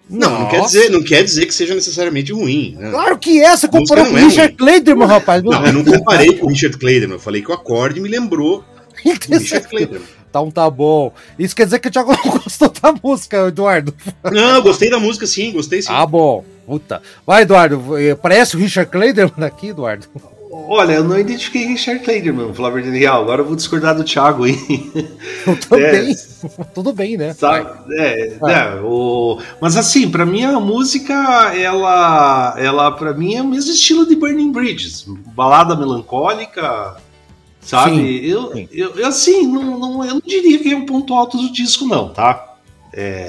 Não, 0.09 0.39
não 0.41 0.49
quer, 0.49 0.61
dizer, 0.61 0.89
não 0.89 1.03
quer 1.03 1.23
dizer 1.23 1.45
que 1.45 1.53
seja 1.53 1.75
necessariamente 1.75 2.33
ruim, 2.33 2.75
né? 2.79 2.89
Claro 2.89 3.17
que 3.17 3.41
é, 3.43 3.55
você 3.55 3.67
comparou 3.67 4.05
com 4.05 4.13
o 4.13 4.17
é 4.17 4.21
Richard 4.23 4.53
Clayderman, 4.55 5.07
rapaz. 5.07 5.43
Não, 5.43 5.65
eu 5.65 5.73
não 5.73 5.85
comparei 5.85 6.35
com 6.37 6.47
o 6.47 6.49
Richard 6.49 6.77
Clayderman, 6.77 7.17
eu 7.17 7.21
falei 7.21 7.41
que 7.43 7.51
o 7.51 7.53
acorde 7.53 8.01
me 8.01 8.09
lembrou 8.09 8.63
o 9.05 9.37
Richard 9.37 9.67
Clayderman. 9.67 10.07
Então 10.29 10.51
tá 10.51 10.69
bom. 10.69 11.11
Isso 11.37 11.55
quer 11.55 11.65
dizer 11.65 11.79
que 11.79 11.87
o 11.87 11.91
Thiago 11.91 12.11
não 12.11 12.31
gostou 12.43 12.69
da 12.81 12.93
música, 13.03 13.47
Eduardo. 13.47 13.93
Não, 14.31 14.55
eu 14.55 14.63
gostei 14.63 14.89
da 14.89 14.99
música 14.99 15.25
sim, 15.27 15.51
gostei 15.51 15.81
sim. 15.81 15.89
Ah, 15.91 16.05
bom. 16.05 16.43
Puta. 16.65 17.01
Vai, 17.25 17.41
Eduardo. 17.43 17.97
eh, 17.97 18.13
Parece 18.15 18.55
o 18.55 18.59
Richard 18.59 18.91
Clayderman 18.91 19.45
aqui, 19.47 19.69
Eduardo. 19.69 20.07
Olha, 20.51 20.93
eu 20.93 21.03
não 21.03 21.19
identifiquei 21.19 21.67
Richard 21.67 22.03
Clayderman, 22.03 22.45
vou 22.45 22.53
falar 22.55 22.69
a 22.69 22.71
verdade 22.71 22.97
real. 22.97 23.21
Agora 23.21 23.41
eu 23.41 23.45
vou 23.45 23.55
discordar 23.55 23.95
do 23.95 24.03
Thiago 24.03 24.45
aí. 24.45 24.55
Também. 25.69 26.15
Tudo 26.73 26.91
bem, 26.91 27.17
né? 27.17 27.33
Sabe? 27.33 27.69
É, 27.95 28.35
Vai. 28.39 28.53
né, 28.53 28.81
o... 28.81 29.39
Mas 29.61 29.77
assim, 29.77 30.09
pra 30.09 30.25
mim 30.25 30.43
a 30.43 30.59
música, 30.59 31.13
ela, 31.55 32.55
ela 32.57 32.91
para 32.91 33.13
mim 33.13 33.35
é 33.35 33.43
o 33.43 33.47
mesmo 33.47 33.71
estilo 33.71 34.07
de 34.07 34.15
Burning 34.15 34.51
Bridges, 34.51 35.05
balada 35.35 35.75
melancólica, 35.75 36.95
sabe? 37.61 37.97
Sim, 37.97 38.25
eu, 38.25 38.51
sim. 38.51 38.67
Eu, 38.71 38.95
eu, 38.95 39.07
assim, 39.07 39.45
não, 39.45 39.77
não, 39.77 40.03
eu 40.03 40.15
não 40.15 40.21
diria 40.25 40.57
que 40.57 40.73
é 40.73 40.75
um 40.75 40.85
ponto 40.85 41.13
alto 41.13 41.37
do 41.37 41.53
disco, 41.53 41.85
não, 41.85 42.09
tá? 42.09 42.55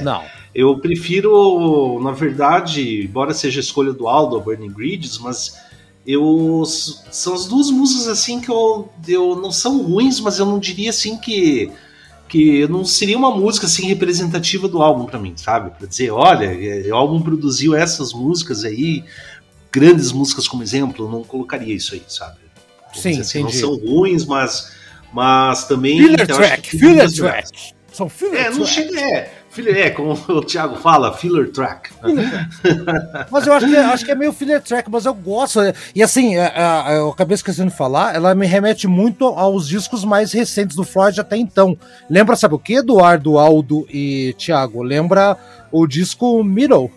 Não. 0.02 0.22
Eu 0.54 0.78
prefiro, 0.78 2.00
na 2.02 2.12
verdade, 2.12 3.04
embora 3.04 3.34
seja 3.34 3.60
a 3.60 3.62
escolha 3.62 3.92
do 3.92 4.08
Aldo, 4.08 4.40
Burning 4.40 4.70
Bridges, 4.70 5.18
mas 5.18 5.54
eu 6.06 6.62
são 6.66 7.34
as 7.34 7.46
duas 7.46 7.70
músicas 7.70 8.08
assim 8.08 8.40
que 8.40 8.50
eu, 8.50 8.88
eu 9.06 9.36
não 9.36 9.52
são 9.52 9.82
ruins, 9.82 10.18
mas 10.20 10.38
eu 10.38 10.46
não 10.46 10.58
diria 10.58 10.90
assim 10.90 11.16
que 11.18 11.70
que 12.28 12.64
não 12.68 12.84
seria 12.84 13.18
uma 13.18 13.36
música 13.36 13.66
assim 13.66 13.86
representativa 13.88 14.68
do 14.68 14.80
álbum 14.80 15.04
pra 15.04 15.18
mim, 15.18 15.32
sabe? 15.36 15.70
Pra 15.76 15.88
dizer, 15.88 16.12
olha, 16.12 16.46
é, 16.46 16.88
o 16.88 16.94
álbum 16.94 17.20
produziu 17.20 17.74
essas 17.74 18.12
músicas 18.12 18.64
aí, 18.64 19.02
grandes 19.72 20.12
músicas 20.12 20.46
como 20.46 20.62
exemplo, 20.62 21.06
eu 21.06 21.10
não 21.10 21.24
colocaria 21.24 21.74
isso 21.74 21.92
aí, 21.92 22.02
sabe? 22.06 22.38
Sim, 22.94 23.18
assim, 23.20 23.42
não 23.42 23.50
são 23.50 23.76
ruins, 23.76 24.24
mas 24.24 24.70
mas 25.12 25.64
também 25.66 25.98
Filler 25.98 26.26
track, 26.26 26.70
filler 26.70 27.12
track. 27.12 27.72
São 27.92 28.08
filler 28.08 28.46
É, 28.46 28.50
não 28.50 28.58
track. 28.58 28.72
chega, 28.74 29.00
é, 29.00 29.39
é, 29.66 29.90
como 29.90 30.12
o 30.28 30.44
Thiago 30.44 30.76
fala, 30.76 31.12
filler 31.12 31.50
track. 31.50 31.90
Mas 33.30 33.46
eu 33.46 33.52
acho 33.52 33.66
que, 33.66 33.76
acho 33.76 34.04
que 34.04 34.10
é 34.10 34.14
meio 34.14 34.32
filler 34.32 34.62
track, 34.62 34.88
mas 34.90 35.04
eu 35.04 35.14
gosto. 35.14 35.60
E 35.94 36.02
assim, 36.02 36.36
é, 36.36 36.52
é, 36.54 36.98
eu 36.98 37.10
acabei 37.10 37.34
esquecendo 37.34 37.70
de 37.70 37.76
falar, 37.76 38.14
ela 38.14 38.34
me 38.34 38.46
remete 38.46 38.86
muito 38.86 39.24
aos 39.26 39.66
discos 39.66 40.04
mais 40.04 40.32
recentes 40.32 40.76
do 40.76 40.84
Floyd 40.84 41.20
até 41.20 41.36
então. 41.36 41.76
Lembra, 42.08 42.36
sabe 42.36 42.54
o 42.54 42.58
que, 42.58 42.74
Eduardo, 42.74 43.38
Aldo 43.38 43.86
e 43.90 44.34
Thiago? 44.38 44.82
Lembra 44.82 45.36
o 45.72 45.86
disco 45.86 46.42
Middle? 46.44 46.90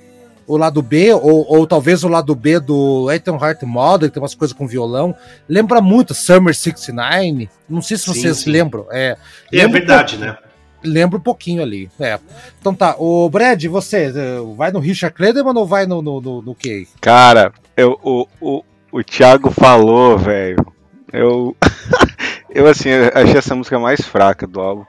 O 0.45 0.57
lado 0.57 0.81
B, 0.81 1.13
ou, 1.13 1.45
ou 1.47 1.65
talvez 1.65 2.03
o 2.03 2.09
lado 2.09 2.35
B 2.35 2.59
do 2.59 3.09
Ethan 3.09 3.37
Heart 3.41 3.63
Model, 3.63 4.09
que 4.09 4.13
tem 4.13 4.21
umas 4.21 4.35
coisas 4.35 4.55
com 4.55 4.67
violão. 4.67 5.15
Lembra 5.47 5.79
muito 5.79 6.13
Summer 6.13 6.53
69. 6.53 7.49
Não 7.69 7.81
sei 7.81 7.95
se 7.95 8.03
Sim, 8.03 8.13
vocês 8.13 8.37
sim. 8.39 8.51
lembram. 8.51 8.85
É, 8.91 9.15
É 9.53 9.65
um 9.65 9.71
verdade, 9.71 10.17
né? 10.17 10.35
Lembra 10.83 11.17
um 11.17 11.21
pouquinho 11.21 11.61
ali. 11.61 11.89
É. 11.99 12.19
Então 12.59 12.73
tá, 12.73 12.95
o 12.97 13.29
Brad, 13.29 13.63
você 13.65 14.11
eh, 14.15 14.55
vai 14.55 14.71
no 14.71 14.79
Richard 14.79 15.15
Clayderman 15.15 15.55
ou 15.55 15.65
vai 15.65 15.85
no, 15.85 16.01
no, 16.01 16.21
no, 16.21 16.41
no? 16.41 16.57
Cara, 17.01 17.51
eu, 17.75 17.99
o, 18.03 18.27
o, 18.39 18.63
o 18.91 19.03
Thiago 19.03 19.51
falou, 19.51 20.17
velho. 20.17 20.65
Eu. 21.11 21.55
eu, 22.49 22.67
assim, 22.67 22.89
eu 22.89 23.11
achei 23.13 23.37
essa 23.37 23.55
música 23.55 23.79
mais 23.79 24.01
fraca 24.01 24.45
do 24.45 24.59
álbum. 24.59 24.85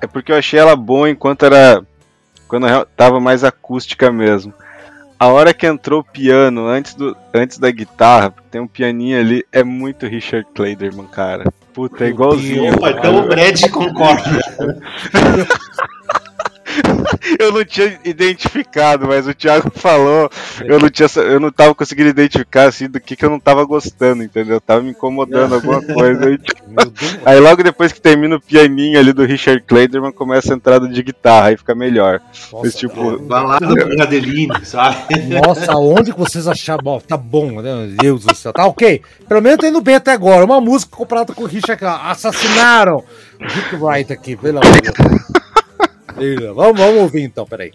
É 0.00 0.06
porque 0.06 0.32
eu 0.32 0.36
achei 0.36 0.58
ela 0.58 0.76
boa 0.76 1.10
enquanto 1.10 1.44
era. 1.44 1.84
Quando 2.48 2.66
tava 2.96 3.20
mais 3.20 3.44
acústica 3.44 4.10
mesmo. 4.10 4.52
A 5.18 5.28
hora 5.28 5.52
que 5.52 5.66
entrou 5.66 6.00
o 6.00 6.04
piano 6.04 6.66
antes, 6.66 6.94
do, 6.94 7.14
antes 7.34 7.58
da 7.58 7.70
guitarra, 7.70 8.34
tem 8.50 8.58
um 8.58 8.66
pianinho 8.66 9.20
ali, 9.20 9.44
é 9.52 9.62
muito 9.62 10.06
Richard 10.06 10.48
Clayderman, 10.54 11.06
cara. 11.06 11.44
Puta, 11.80 12.04
é 12.04 12.08
igualzinho. 12.08 12.74
Opa, 12.74 12.90
então 12.90 13.16
o 13.20 13.26
Brad 13.26 13.70
concorda. 13.70 14.38
Eu 17.38 17.52
não 17.52 17.64
tinha 17.64 17.98
identificado, 18.04 19.06
mas 19.06 19.26
o 19.26 19.34
Thiago 19.34 19.70
falou. 19.74 20.30
Eu 20.64 20.78
não, 20.78 20.88
tinha, 20.88 21.08
eu 21.16 21.40
não 21.40 21.50
tava 21.50 21.74
conseguindo 21.74 22.08
identificar 22.08 22.68
assim 22.68 22.88
do 22.88 23.00
que, 23.00 23.16
que 23.16 23.24
eu 23.24 23.30
não 23.30 23.40
tava 23.40 23.64
gostando, 23.64 24.22
entendeu? 24.22 24.60
Tava 24.60 24.82
me 24.82 24.90
incomodando 24.90 25.54
alguma 25.56 25.82
coisa. 25.82 26.26
Aí, 26.26 26.38
tipo, 26.38 26.62
aí 27.24 27.40
logo 27.40 27.62
depois 27.62 27.92
que 27.92 28.00
termina 28.00 28.36
o 28.36 28.40
pianinho 28.40 28.98
ali 28.98 29.12
do 29.12 29.24
Richard 29.24 29.62
Clayderman, 29.66 30.12
começa 30.12 30.52
a 30.52 30.56
entrada 30.56 30.88
de 30.88 31.02
guitarra, 31.02 31.48
aí 31.48 31.56
fica 31.56 31.74
melhor. 31.74 32.20
Nossa, 32.52 32.64
Mas, 32.64 32.74
tipo, 32.74 33.18
Vai 33.26 33.44
lá 33.44 33.60
no 33.60 33.74
Bradeline, 33.74 34.64
sabe? 34.64 34.96
Nossa, 35.28 35.76
onde 35.76 36.12
que 36.12 36.18
vocês 36.18 36.46
acharam? 36.46 36.82
Bom, 36.82 37.00
tá 37.00 37.16
bom, 37.16 37.60
né? 37.60 37.74
Meu 37.74 37.86
Deus 37.96 38.24
do 38.24 38.34
céu. 38.34 38.52
Tá 38.52 38.66
ok. 38.66 39.02
Pelo 39.28 39.40
menos 39.40 39.58
tá 39.58 39.68
indo 39.68 39.80
bem 39.80 39.94
até 39.96 40.12
agora. 40.12 40.44
Uma 40.44 40.60
música 40.60 40.96
comparada 40.96 41.32
com 41.34 41.44
o 41.44 41.46
Richard. 41.46 41.82
Assassinaram 41.84 42.96
o 43.40 43.44
Rick 43.44 43.76
Wright 43.76 44.12
aqui, 44.12 44.36
pelo 44.36 44.58
amor 44.58 44.80
de 44.80 44.90
Deus. 44.90 45.20
Vamos, 46.54 46.80
vamos 46.80 47.02
ouvir 47.02 47.22
então, 47.22 47.46
peraí. 47.46 47.72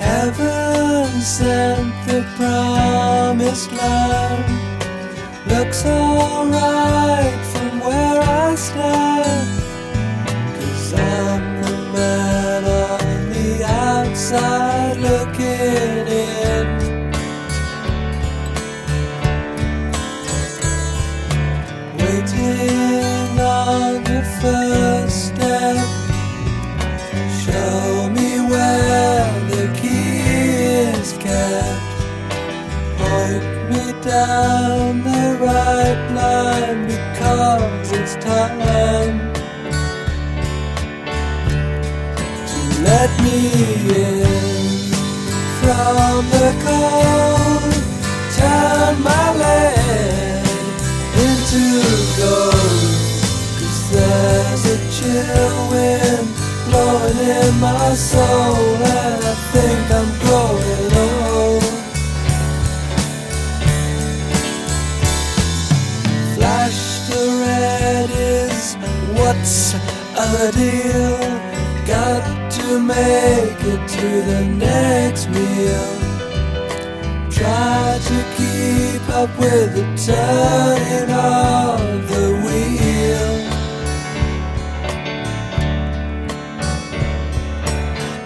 Heaven 0.00 1.20
sent 1.20 1.77
the 2.18 2.24
promised 2.36 3.70
land. 3.72 4.44
Looks 5.46 5.84
alright 5.86 7.40
from 7.52 7.78
where 7.80 8.20
I 8.20 8.54
stand. 8.56 9.48
Cause 10.56 10.94
I'm 10.94 11.62
the 11.62 11.76
man 11.94 12.64
on 12.64 13.30
the 13.30 13.64
outside 13.64 14.96
looking 14.96 15.97
to 42.46 42.60
let 42.82 43.10
me 43.22 43.38
in 43.96 44.92
from 45.60 46.22
the 46.34 46.48
cold. 46.64 47.72
Turn 48.36 48.94
my 49.02 49.26
land 49.42 50.48
into 51.26 51.64
gold. 52.20 52.84
Cause 53.58 53.80
there's 53.92 54.64
a 54.74 54.78
chill 54.96 55.56
wind 55.70 56.28
blowing 56.66 57.18
in 57.18 57.52
my 57.60 57.94
soul, 57.94 58.76
and 59.00 59.24
I 59.24 59.34
think 59.52 59.84
I'm 59.98 60.10
growing 60.20 60.67
a 70.34 70.52
deal? 70.52 71.18
Got 71.86 72.52
to 72.52 72.80
make 72.80 73.60
it 73.72 73.88
to 73.96 74.08
the 74.30 74.44
next 74.66 75.28
meal. 75.28 75.88
Try 77.30 77.98
to 78.10 78.18
keep 78.36 79.08
up 79.10 79.30
with 79.38 79.74
the 79.74 79.86
turning 80.06 81.10
of 81.10 82.08
the 82.08 82.26
wheel. 82.44 83.28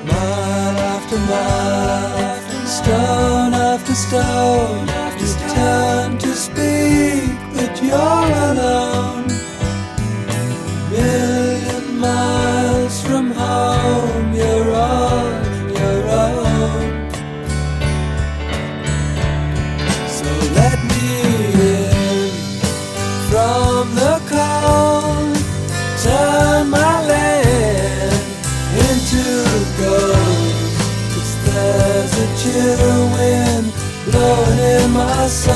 Mile 0.07 0.79
after 0.95 1.19
mile, 1.19 2.67
stone 2.67 3.55
after 3.55 3.95
stone, 3.95 4.89
you 5.21 5.29
turn 5.55 6.19
to 6.19 6.35
speak, 6.35 7.39
but 7.55 7.83
you're 7.83 7.99
alone. 7.99 8.92
In 35.23 35.52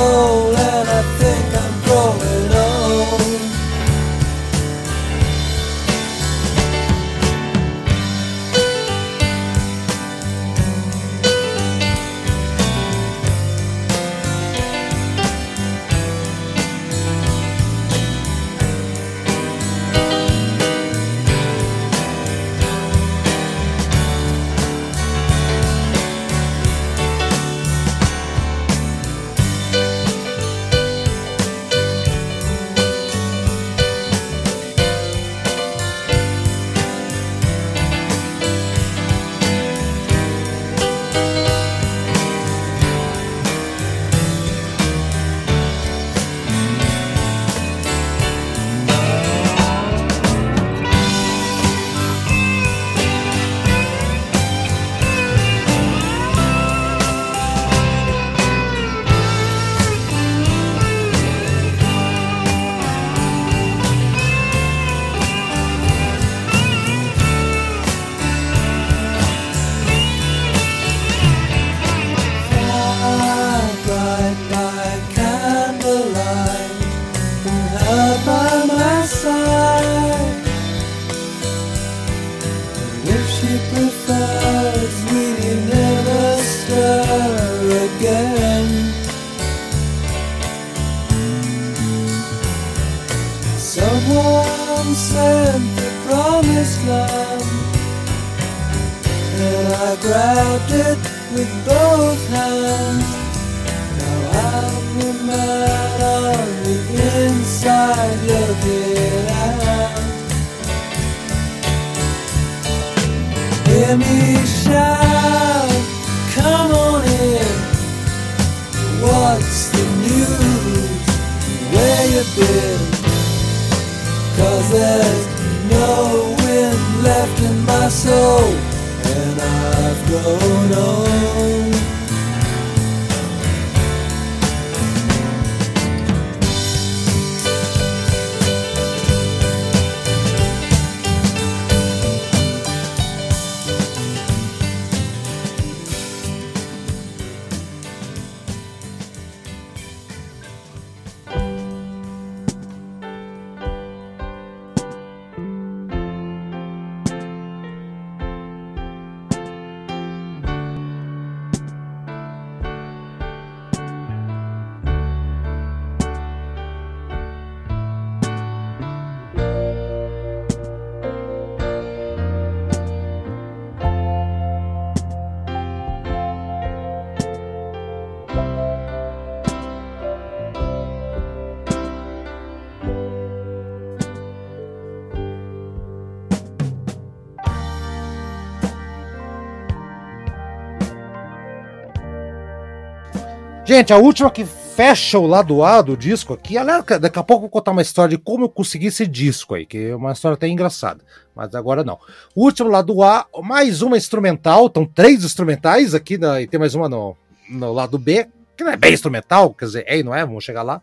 Gente, 193.67 193.93
a 193.93 193.99
última 193.99 194.31
que 194.31 194.45
fecha 194.45 195.19
o 195.19 195.27
lado 195.27 195.65
A 195.65 195.83
do 195.83 195.97
disco 195.97 196.33
aqui, 196.33 196.57
aliás, 196.57 196.85
daqui 196.85 197.19
a 197.19 197.23
pouco 197.25 197.33
eu 197.33 197.41
vou 197.41 197.49
contar 197.49 197.73
uma 197.73 197.83
história 197.83 198.17
de 198.17 198.23
como 198.23 198.45
eu 198.45 198.49
consegui 198.49 198.87
esse 198.87 199.05
disco 199.05 199.57
aí, 199.57 199.67
que 199.67 199.89
é 199.89 199.97
uma 199.97 200.13
história 200.13 200.35
até 200.35 200.47
engraçada, 200.47 201.01
mas 201.35 201.53
agora 201.53 201.83
não. 201.83 201.99
O 202.33 202.45
último 202.45 202.71
lado 202.71 203.03
A, 203.03 203.27
mais 203.43 203.83
uma 203.83 203.97
instrumental, 203.97 204.67
estão 204.67 204.87
três 204.87 205.25
instrumentais 205.25 205.97
aqui, 205.97 206.17
na, 206.17 206.41
e 206.41 206.47
tem 206.47 206.61
mais 206.61 206.77
uma 206.77 206.89
no, 206.89 207.17
no 207.51 207.73
lado 207.73 207.99
B, 207.99 208.29
que 208.57 208.63
não 208.63 208.71
é 208.71 208.77
bem 208.77 208.95
instrumental, 208.95 209.53
quer 209.53 209.65
dizer, 209.65 209.85
é 209.89 209.99
e 209.99 210.05
não 210.05 210.15
é, 210.15 210.25
vamos 210.25 210.45
chegar 210.45 210.63
lá. 210.63 210.81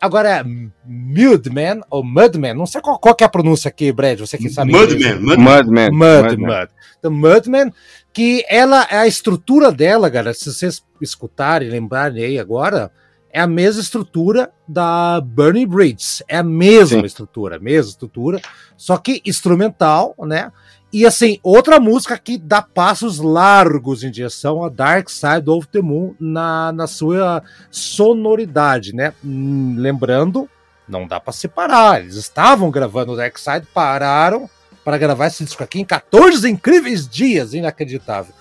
Agora 0.00 0.28
é 0.28 0.44
Mudman, 0.84 1.82
ou 1.88 2.02
Mudman, 2.02 2.54
não 2.54 2.66
sei 2.66 2.80
qual, 2.80 2.98
qual 2.98 3.14
que 3.14 3.22
é 3.22 3.26
a 3.26 3.30
pronúncia 3.30 3.68
aqui, 3.68 3.92
Brad, 3.92 4.18
você 4.18 4.36
que 4.36 4.48
sabe. 4.48 4.72
Mudman, 4.72 4.96
inglês. 4.96 5.20
Mudman. 5.20 5.90
Mudman. 5.90 5.90
Mud, 5.90 6.36
Mud. 6.36 6.68
Então, 6.98 7.10
Mudman, 7.12 7.72
que 8.18 8.44
ela, 8.48 8.84
a 8.90 9.06
estrutura 9.06 9.70
dela, 9.70 10.08
galera, 10.08 10.34
se 10.34 10.52
vocês 10.52 10.84
escutarem, 11.00 11.70
lembrarem 11.70 12.24
aí 12.24 12.36
agora, 12.36 12.90
é 13.30 13.40
a 13.40 13.46
mesma 13.46 13.80
estrutura 13.80 14.50
da 14.66 15.20
Burning 15.20 15.68
Bridge. 15.68 16.24
É 16.26 16.38
a 16.38 16.42
mesma 16.42 16.98
Sim. 16.98 17.06
estrutura, 17.06 17.60
mesma 17.60 17.90
estrutura, 17.90 18.40
só 18.76 18.96
que 18.96 19.22
instrumental, 19.24 20.16
né? 20.18 20.50
E 20.92 21.06
assim, 21.06 21.38
outra 21.44 21.78
música 21.78 22.18
que 22.18 22.36
dá 22.36 22.60
passos 22.60 23.20
largos 23.20 24.02
em 24.02 24.10
direção 24.10 24.64
a 24.64 24.68
Dark 24.68 25.08
Side 25.10 25.48
of 25.48 25.68
the 25.68 25.80
Moon 25.80 26.16
na, 26.18 26.72
na 26.72 26.88
sua 26.88 27.40
sonoridade, 27.70 28.92
né? 28.92 29.14
Hum, 29.24 29.76
Lembrando, 29.78 30.50
não 30.88 31.06
dá 31.06 31.20
para 31.20 31.32
separar. 31.32 32.00
Eles 32.00 32.16
estavam 32.16 32.68
gravando 32.68 33.12
o 33.12 33.16
Dark 33.16 33.38
Side, 33.38 33.68
pararam 33.72 34.50
para 34.88 34.96
gravar 34.96 35.26
esse 35.26 35.44
disco 35.44 35.62
aqui 35.62 35.80
em 35.80 35.84
14 35.84 36.48
incríveis 36.48 37.06
dias, 37.06 37.52
inacreditável. 37.52 38.32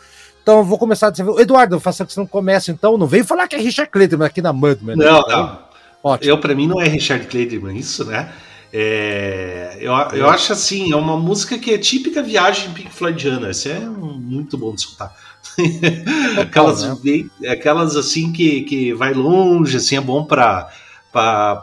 Então 0.42 0.60
eu 0.60 0.64
vou 0.64 0.78
começar 0.78 1.08
a 1.08 1.10
dizer, 1.10 1.28
Eduardo, 1.40 1.76
eu 1.76 1.80
faço 1.82 2.06
que 2.06 2.14
você 2.14 2.22
não 2.22 2.26
começa 2.26 2.72
então, 2.72 2.98
não 2.98 3.06
vem 3.06 3.22
falar 3.22 3.50
que 3.50 3.56
é 3.58 3.60
Richard 3.60 3.92
Clayton 3.92 4.24
aqui 4.24 4.42
na 4.42 4.54
Mudman. 4.54 4.96
né? 4.96 5.04
Não, 5.04 5.20
não. 5.28 5.60
Ótimo. 6.02 6.32
Eu, 6.32 6.40
pra 6.40 6.56
mim, 6.56 6.66
não 6.66 6.80
é 6.80 6.88
Richard 6.88 7.28
Clayderman 7.28 7.76
isso, 7.76 8.06
né? 8.06 8.32
É, 8.72 9.78
eu, 9.82 9.92
eu 10.18 10.30
acho 10.30 10.54
assim, 10.54 10.94
é 10.94 10.96
uma 10.96 11.18
música 11.18 11.58
que 11.58 11.74
é 11.74 11.78
típica 11.78 12.24
viagem 12.24 12.72
Pink 12.72 12.94
Floydiana. 12.94 13.50
Isso 13.50 13.68
é 13.68 13.82
muito 13.82 14.58
bom 14.58 14.74
de 14.74 14.80
escutar. 14.80 15.14
aquelas, 16.40 17.04
né? 17.04 17.26
aquelas 17.50 17.98
assim 17.98 18.32
que, 18.32 18.62
que 18.62 18.94
vai 18.94 19.14
longe, 19.14 19.76
assim, 19.76 19.98
é 19.98 20.02
bom 20.02 20.24
pra 20.24 20.70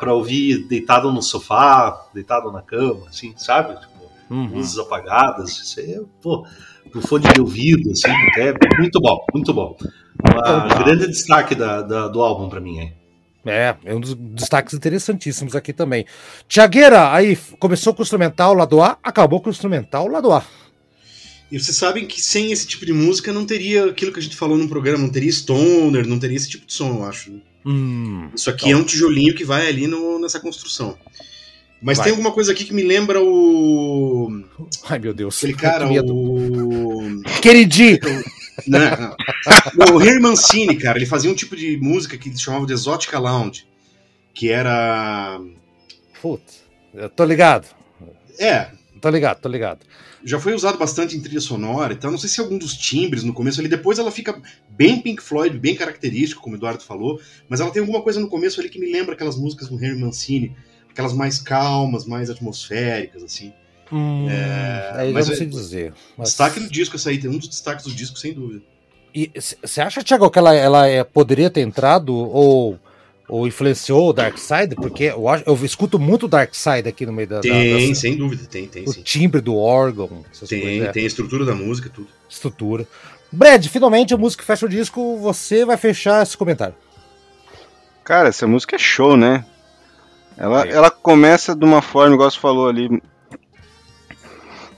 ouvir 0.09 0.69
deitado 0.69 1.11
no 1.11 1.23
sofá, 1.23 2.07
deitado 2.13 2.53
na 2.53 2.61
cama, 2.61 3.07
assim, 3.09 3.33
sabe? 3.39 3.79
Uhum. 4.35 4.47
luzes 4.57 4.79
apagadas. 4.79 5.51
Isso 5.59 5.81
aí, 5.81 5.93
é, 5.95 6.01
pô, 6.23 6.47
fone 7.07 7.25
de 7.33 7.41
ouvido, 7.41 7.91
assim, 7.91 8.09
é 8.39 8.53
muito 8.79 9.01
bom, 9.01 9.25
muito 9.33 9.53
bom. 9.53 9.77
Então 10.21 10.65
Um 10.65 10.69
tá. 10.69 10.83
grande 10.83 11.07
destaque 11.09 11.55
da, 11.55 11.83
da- 11.83 12.09
do 12.09 12.23
álbum 12.23 12.49
pra 12.49 12.61
mim, 12.61 12.79
hein? 12.79 12.93
É, 13.47 13.77
é 13.85 13.95
um 13.95 14.01
dos 14.01 14.15
destaques 14.15 14.73
interessantíssimos 14.73 15.55
aqui 15.55 15.73
também. 15.73 16.07
Tiagueira, 16.49 17.13
aí 17.13 17.37
começou 17.59 17.93
com 17.93 18.01
o 18.01 18.03
instrumental 18.03 18.55
lado 18.55 18.81
A, 18.81 18.97
acabou 19.03 19.41
com 19.41 19.49
o 19.49 19.53
instrumental 19.53 20.09
lado 20.09 20.33
A. 20.33 20.43
E 21.53 21.61
vocês 21.61 21.77
sabem 21.77 22.07
que 22.07 22.23
sem 22.23 22.51
esse 22.53 22.67
tipo 22.67 22.87
de 22.87 22.93
música 22.93 23.33
não 23.33 23.45
teria 23.45 23.85
aquilo 23.91 24.13
que 24.13 24.19
a 24.19 24.23
gente 24.23 24.35
falou 24.35 24.57
no 24.57 24.67
programa, 24.69 24.99
não 25.05 25.11
teria 25.11 25.31
stoner, 25.31 26.07
não 26.09 26.19
teria 26.19 26.37
esse 26.39 26.49
tipo 26.49 26.67
de 26.67 26.73
som, 26.73 26.89
eu 26.97 27.05
acho. 27.05 27.33
Hum, 27.67 28.31
Isso 28.35 28.49
aqui 28.49 28.71
é 28.73 28.77
um 28.77 28.83
tijolinho 28.83 29.35
que 29.35 29.45
vai 29.45 29.69
ali 29.69 29.87
no- 29.87 30.19
nessa 30.19 30.41
construção. 30.41 30.97
Mas 31.83 31.99
Vai. 31.99 32.05
tem 32.05 32.11
alguma 32.13 32.33
coisa 32.33 32.53
aqui 32.53 32.65
que 32.65 32.73
me 32.73 32.83
lembra 32.83 33.21
o. 33.23 34.43
ai 34.89 34.99
meu 34.99 35.13
Deus. 35.13 35.37
Aquele 35.39 35.55
cara, 35.55 35.87
o. 35.89 37.23
Queridi! 37.43 38.01
Não, 38.67 38.79
não. 38.79 39.95
O 39.95 39.99
Harry 39.99 40.21
Mancini, 40.21 40.77
cara, 40.77 40.97
ele 40.97 41.07
fazia 41.07 41.31
um 41.31 41.35
tipo 41.35 41.57
de 41.57 41.77
música 41.77 42.17
que 42.17 42.29
eles 42.29 42.41
chamavam 42.41 42.67
de 42.67 42.73
Exotica 42.73 43.19
Lounge. 43.19 43.67
Que 44.33 44.51
era. 44.51 45.41
Putz, 46.23 46.63
eu 46.95 47.11
tô 47.11 47.25
ligado. 47.25 47.67
É, 48.39 48.69
Tô 49.01 49.11
ligado, 49.11 49.39
tô 49.41 49.49
ligado. 49.51 49.81
já 50.25 50.41
foi 50.41 50.55
usado 50.55 50.79
bastante 50.79 51.15
em 51.15 51.21
trilha 51.21 51.41
sonora 51.41 51.93
e 51.93 51.97
tal. 51.97 52.11
Não 52.11 52.17
sei 52.19 52.29
se 52.31 52.41
algum 52.41 52.57
dos 52.57 52.75
timbres 52.75 53.23
no 53.23 53.35
começo 53.35 53.61
ali. 53.61 53.69
Depois 53.69 53.99
ela 53.99 54.11
fica 54.11 54.41
bem 54.71 55.01
Pink 55.03 55.23
Floyd, 55.23 55.59
bem 55.59 55.75
característico, 55.75 56.41
como 56.41 56.55
o 56.57 56.59
Eduardo 56.59 56.83
falou. 56.83 57.21
Mas 57.47 57.61
ela 57.61 57.71
tem 57.71 57.81
alguma 57.81 58.01
coisa 58.01 58.19
no 58.19 58.29
começo 58.29 58.59
ali 58.61 58.71
que 58.71 58.79
me 58.81 58.91
lembra 58.91 59.15
aquelas 59.15 59.37
músicas 59.37 59.69
do 59.69 59.77
Harry 59.77 59.99
Mancini. 60.01 60.57
Aquelas 60.95 61.13
mais 61.13 61.39
calmas, 61.41 62.07
mais 62.07 62.31
atmosféricas, 62.31 63.23
assim. 63.23 63.53
Hum, 63.93 64.27
aí 64.95 65.13
mas 65.13 65.27
eu 65.27 65.31
não 65.31 65.35
é- 65.35 65.37
sei 65.39 65.47
dizer. 65.47 65.93
Mas- 66.17 66.29
Destaque 66.31 66.61
do 66.61 66.71
disco, 66.71 66.97
essa 66.97 67.11
aí, 67.11 67.19
tem 67.19 67.29
um 67.29 67.37
dos 67.37 67.49
destaques 67.49 67.85
do 67.85 67.93
disco, 67.93 68.17
sem 68.19 68.33
dúvida. 68.33 68.63
E 69.15 69.31
você 69.63 69.81
acha, 69.81 70.03
Thiago, 70.03 70.31
que 70.31 70.39
ela, 70.39 70.55
ela 70.55 70.87
é- 70.87 71.05
poderia 71.05 71.51
ter 71.51 71.61
entrado 71.61 72.15
ou, 72.15 72.79
ou 73.29 73.47
influenciou 73.47 74.09
o 74.09 74.13
Dark 74.13 74.39
Side? 74.39 74.75
Porque 74.77 75.05
eu, 75.05 75.29
acho, 75.29 75.45
eu 75.47 75.55
escuto 75.65 75.99
muito 75.99 76.27
Dark 76.29 76.55
Side 76.55 76.89
aqui 76.89 77.05
no 77.05 77.13
meio 77.13 77.29
da, 77.29 77.41
Tem, 77.41 77.89
da- 77.89 77.95
sem 77.95 78.17
dúvida, 78.17 78.45
tem, 78.47 78.67
tem, 78.67 78.85
o 78.85 78.93
sim. 78.93 79.03
timbre 79.03 79.41
do 79.41 79.57
órgão, 79.57 80.25
essas 80.33 80.49
Tem, 80.49 80.61
coisas, 80.63 80.89
é, 80.89 80.93
tem 80.93 81.03
a 81.05 81.07
estrutura 81.07 81.45
da 81.45 81.55
música, 81.57 81.91
tudo. 81.93 82.09
estrutura. 82.29 82.87
Brad, 83.33 83.67
finalmente 83.67 84.15
a 84.15 84.17
música 84.17 84.45
fecha 84.45 84.65
o 84.65 84.69
disco, 84.69 85.17
você 85.19 85.65
vai 85.65 85.77
fechar 85.77 86.23
esse 86.23 86.37
comentário. 86.37 86.75
Cara, 88.05 88.29
essa 88.29 88.47
música 88.47 88.77
é 88.77 88.79
show, 88.79 89.17
né? 89.17 89.45
Ela, 90.37 90.67
ela 90.67 90.91
começa 90.91 91.55
de 91.55 91.65
uma 91.65 91.81
forma, 91.81 92.15
igual 92.15 92.31
você 92.31 92.39
falou 92.39 92.69
ali, 92.69 93.01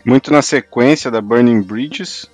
muito 0.05 0.31
na 0.31 0.43
sequência 0.43 1.11
da 1.11 1.21
Burning 1.21 1.63
Bridges. 1.63 2.31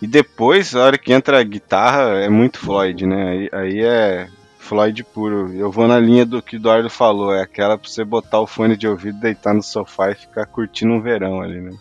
E 0.00 0.06
depois, 0.06 0.74
a 0.74 0.84
hora 0.84 0.98
que 0.98 1.12
entra 1.12 1.40
a 1.40 1.42
guitarra, 1.42 2.20
é 2.20 2.28
muito 2.28 2.58
Floyd, 2.58 3.06
né? 3.06 3.30
Aí, 3.30 3.48
aí 3.52 3.80
é 3.82 4.28
Floyd 4.58 5.02
puro. 5.04 5.52
Eu 5.54 5.70
vou 5.70 5.88
na 5.88 5.98
linha 5.98 6.26
do 6.26 6.42
que 6.42 6.56
o 6.56 6.58
Eduardo 6.58 6.90
falou, 6.90 7.34
é 7.34 7.42
aquela 7.42 7.78
pra 7.78 7.88
você 7.88 8.04
botar 8.04 8.40
o 8.40 8.46
fone 8.46 8.76
de 8.76 8.86
ouvido, 8.86 9.18
deitar 9.18 9.54
no 9.54 9.62
sofá 9.62 10.10
e 10.10 10.14
ficar 10.14 10.44
curtindo 10.46 10.92
um 10.92 11.00
verão 11.00 11.40
ali, 11.40 11.60
né? 11.60 11.72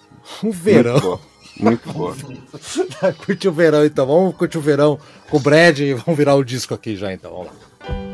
Um 0.44 0.52
verão. 0.52 0.94
Muito 0.94 1.04
boa. 1.04 1.20
Muito 1.58 1.94
boa. 1.94 2.16
Curte 3.26 3.48
o 3.48 3.52
verão 3.52 3.86
então, 3.86 4.06
vamos 4.06 4.36
curtir 4.36 4.58
o 4.58 4.62
verão 4.62 5.00
com 5.30 5.38
o 5.38 5.40
Brad 5.40 5.80
e 5.80 5.94
vamos 5.94 6.18
virar 6.18 6.36
o 6.36 6.44
disco 6.44 6.74
aqui 6.74 6.96
já 6.96 7.14
então, 7.14 7.32
vamos 7.32 7.48
lá. 7.48 8.05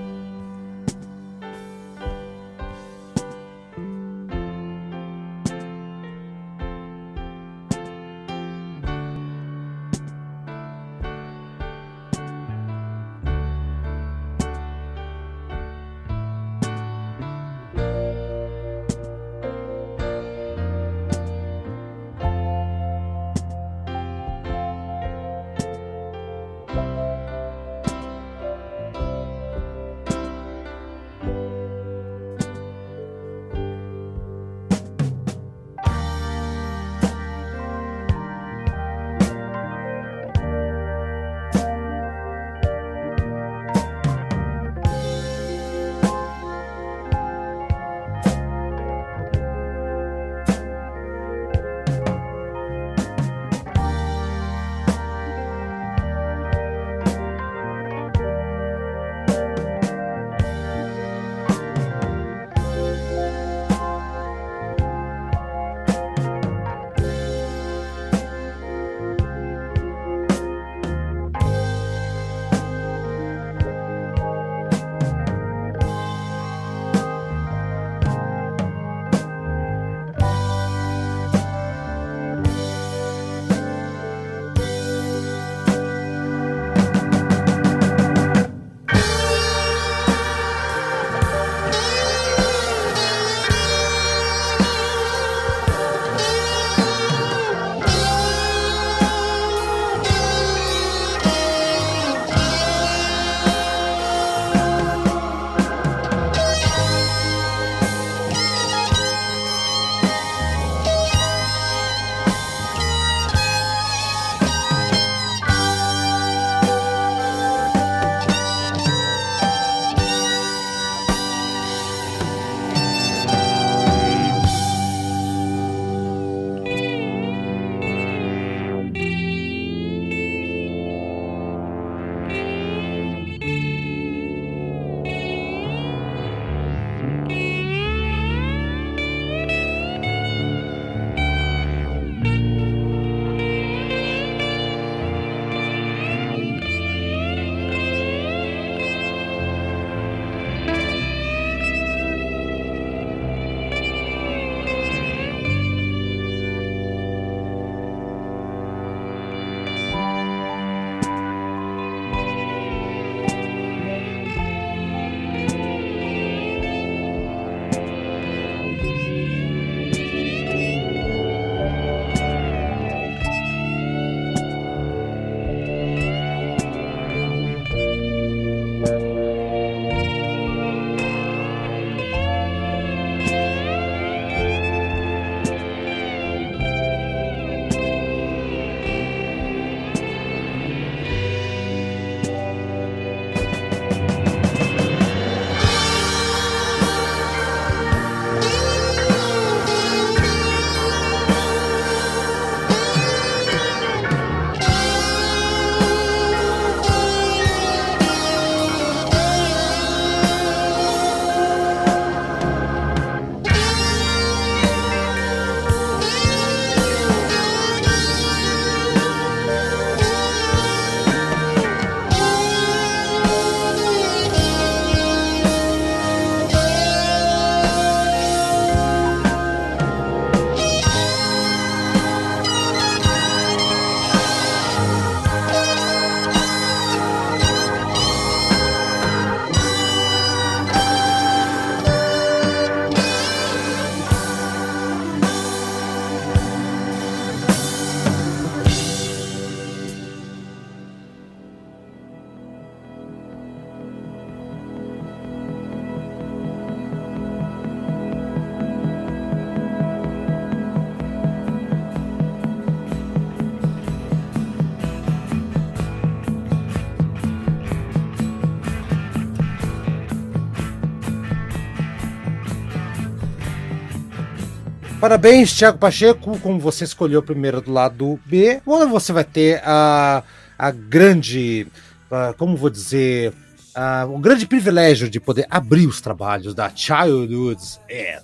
Parabéns, 275.02 275.52
Thiago 275.52 275.80
Pacheco, 275.80 276.38
como 276.42 276.60
você 276.60 276.84
escolheu 276.84 277.24
primeiro 277.24 277.60
do 277.60 277.74
lado 277.74 278.20
B, 278.24 278.62
ou 278.64 278.88
você 278.88 279.12
vai 279.12 279.24
ter 279.24 279.60
a, 279.66 280.22
a 280.56 280.70
grande, 280.70 281.66
a, 282.12 282.34
como 282.34 282.56
vou 282.56 282.70
dizer, 282.70 283.34
a, 283.74 284.06
o 284.06 284.20
grande 284.20 284.46
privilégio 284.46 285.10
de 285.10 285.20
poder 285.20 285.48
abrir 285.50 285.88
os 285.88 286.02
trabalhos 286.02 286.54
da 286.54 286.70
Childhood's 286.70 287.80
End. 287.90 288.24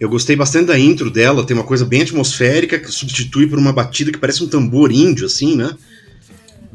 Eu 0.00 0.08
gostei 0.08 0.34
bastante 0.34 0.66
da 0.66 0.78
intro 0.78 1.08
dela, 1.08 1.46
tem 1.46 1.56
uma 1.56 1.62
coisa 1.62 1.84
bem 1.84 2.02
atmosférica 2.02 2.76
que 2.76 2.90
substitui 2.90 3.46
por 3.46 3.60
uma 3.60 3.72
batida 3.72 4.10
que 4.10 4.18
parece 4.18 4.42
um 4.42 4.48
tambor 4.48 4.90
índio, 4.90 5.26
assim, 5.26 5.54
né? 5.54 5.72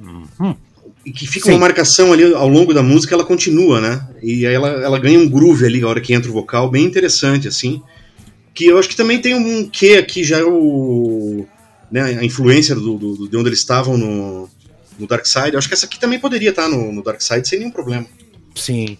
Uhum. 0.02 0.56
E 1.06 1.12
que 1.12 1.28
fica 1.28 1.48
Sim. 1.48 1.52
uma 1.52 1.60
marcação 1.60 2.14
ali 2.14 2.34
ao 2.34 2.48
longo 2.48 2.74
da 2.74 2.82
música, 2.82 3.14
ela 3.14 3.26
continua, 3.26 3.82
né? 3.82 4.08
E 4.24 4.48
aí 4.48 4.54
ela, 4.54 4.70
ela 4.70 5.00
ganha 5.00 5.20
um 5.20 5.28
groove 5.28 5.66
ali 5.66 5.82
na 5.82 5.90
hora 5.90 6.00
que 6.00 6.14
entra 6.14 6.32
o 6.32 6.34
vocal, 6.34 6.72
bem 6.72 6.86
interessante, 6.86 7.46
assim. 7.46 7.82
Que 8.54 8.66
eu 8.68 8.78
acho 8.78 8.90
que 8.90 8.96
também 8.96 9.20
tem 9.22 9.34
um 9.36 9.70
quê 9.70 9.98
aqui, 10.00 10.24
já 10.24 10.40
é 10.40 10.44
o. 10.44 11.46
Né, 11.92 12.02
a 12.04 12.24
influência 12.24 12.74
do, 12.74 12.98
do- 12.98 13.28
de 13.28 13.36
onde 13.36 13.50
eles 13.50 13.60
estavam 13.60 13.98
no, 13.98 14.50
no 14.98 15.08
Dark 15.08 15.26
Side. 15.26 15.52
Eu 15.54 15.60
acho 15.60 15.68
que 15.68 15.74
essa 15.74 15.86
aqui 15.86 16.00
também 16.00 16.20
poderia 16.20 16.50
estar 16.52 16.70
no, 16.70 16.92
no 16.92 17.04
Dark 17.04 17.20
Side 17.22 17.46
sem 17.48 17.60
nenhum 17.60 17.72
problema. 17.72 18.06
Sim. 18.56 18.98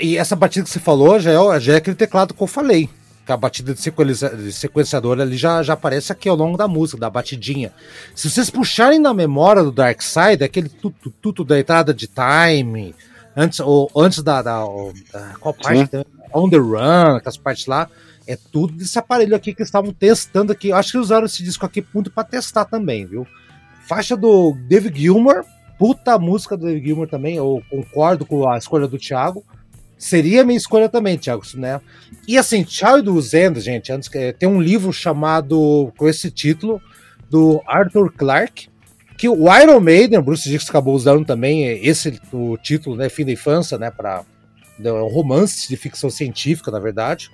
E 0.00 0.16
essa 0.16 0.34
batida 0.34 0.64
que 0.64 0.70
você 0.70 0.80
falou 0.80 1.20
já 1.20 1.30
é, 1.30 1.60
já 1.60 1.74
é 1.74 1.76
aquele 1.76 1.94
teclado 1.96 2.34
que 2.34 2.42
eu 2.42 2.46
falei. 2.48 2.88
Que 3.24 3.30
a 3.32 3.36
batida 3.36 3.72
de, 3.72 3.80
sequencia, 3.80 4.30
de 4.30 4.52
sequenciador 4.52 5.18
ali 5.20 5.36
já, 5.36 5.62
já 5.62 5.72
aparece 5.74 6.10
aqui 6.12 6.28
ao 6.28 6.36
longo 6.36 6.58
da 6.58 6.66
música, 6.68 6.98
da 6.98 7.08
batidinha. 7.08 7.72
Se 8.14 8.28
vocês 8.28 8.50
puxarem 8.50 8.98
na 8.98 9.14
memória 9.14 9.62
do 9.62 9.70
Dark 9.72 10.02
Side, 10.02 10.42
aquele 10.44 10.68
tudo, 10.68 10.94
tudo 11.22 11.44
da 11.44 11.58
entrada 11.58 11.94
de 11.94 12.06
time, 12.08 12.94
antes, 13.36 13.60
ou, 13.60 13.90
antes 13.96 14.22
da, 14.22 14.42
da, 14.42 14.64
da- 15.12 15.34
Qual 15.40 15.54
parte? 15.54 15.88
Sim. 15.90 16.04
On 16.34 16.50
the 16.50 16.56
Run, 16.58 17.16
aquelas 17.16 17.36
partes 17.36 17.66
lá. 17.66 17.88
É 18.26 18.36
tudo 18.36 18.72
desse 18.74 18.98
aparelho 18.98 19.36
aqui 19.36 19.52
que 19.52 19.60
eles 19.60 19.68
estavam 19.68 19.92
testando 19.92 20.52
aqui. 20.52 20.68
Eu 20.68 20.76
acho 20.76 20.92
que 20.92 20.98
usaram 20.98 21.26
esse 21.26 21.42
disco 21.42 21.66
aqui 21.66 21.84
muito 21.92 22.10
pra 22.10 22.24
testar 22.24 22.64
também, 22.64 23.04
viu? 23.04 23.26
Faixa 23.86 24.16
do 24.16 24.56
David 24.66 24.98
Gilmour, 24.98 25.44
puta 25.78 26.18
música 26.18 26.56
do 26.56 26.66
David 26.66 26.86
Gilmour 26.86 27.08
também. 27.08 27.36
Eu 27.36 27.62
concordo 27.68 28.24
com 28.24 28.48
a 28.48 28.56
escolha 28.56 28.88
do 28.88 28.98
Thiago. 28.98 29.44
Seria 29.98 30.44
minha 30.44 30.56
escolha 30.56 30.88
também, 30.88 31.16
Thiago, 31.16 31.42
né? 31.54 31.80
E 32.26 32.36
assim, 32.36 32.64
Childhood's 32.66 33.32
End, 33.34 33.60
gente, 33.60 33.92
antes 33.92 34.08
que 34.08 34.32
tem 34.32 34.48
um 34.48 34.60
livro 34.60 34.92
chamado 34.92 35.92
com 35.96 36.08
esse 36.08 36.30
título 36.30 36.80
do 37.30 37.62
Arthur 37.66 38.12
Clarke, 38.12 38.68
que 39.16 39.28
o 39.28 39.46
Iron 39.60 39.80
Maiden, 39.80 40.20
Bruce 40.20 40.48
Dix 40.48 40.68
acabou 40.68 40.94
usando 40.94 41.24
também 41.24 41.64
esse 41.84 42.20
o 42.32 42.56
título, 42.58 42.96
né, 42.96 43.08
fim 43.08 43.24
da 43.24 43.32
infância, 43.32 43.78
né, 43.78 43.90
para 43.90 44.24
é 44.82 44.92
um 44.92 45.08
romance 45.08 45.68
de 45.68 45.76
ficção 45.76 46.10
científica, 46.10 46.70
na 46.70 46.80
verdade, 46.80 47.30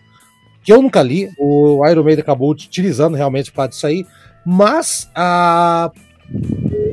que 0.63 0.73
eu 0.73 0.83
nunca 0.83 1.03
li. 1.03 1.31
O 1.39 1.87
Iron 1.87 2.05
Maiden 2.05 2.23
acabou 2.23 2.51
utilizando 2.51 3.17
realmente 3.17 3.51
para 3.53 3.71
isso 3.71 3.87
aí, 3.87 4.07
mas 4.45 5.11
a 5.15 5.91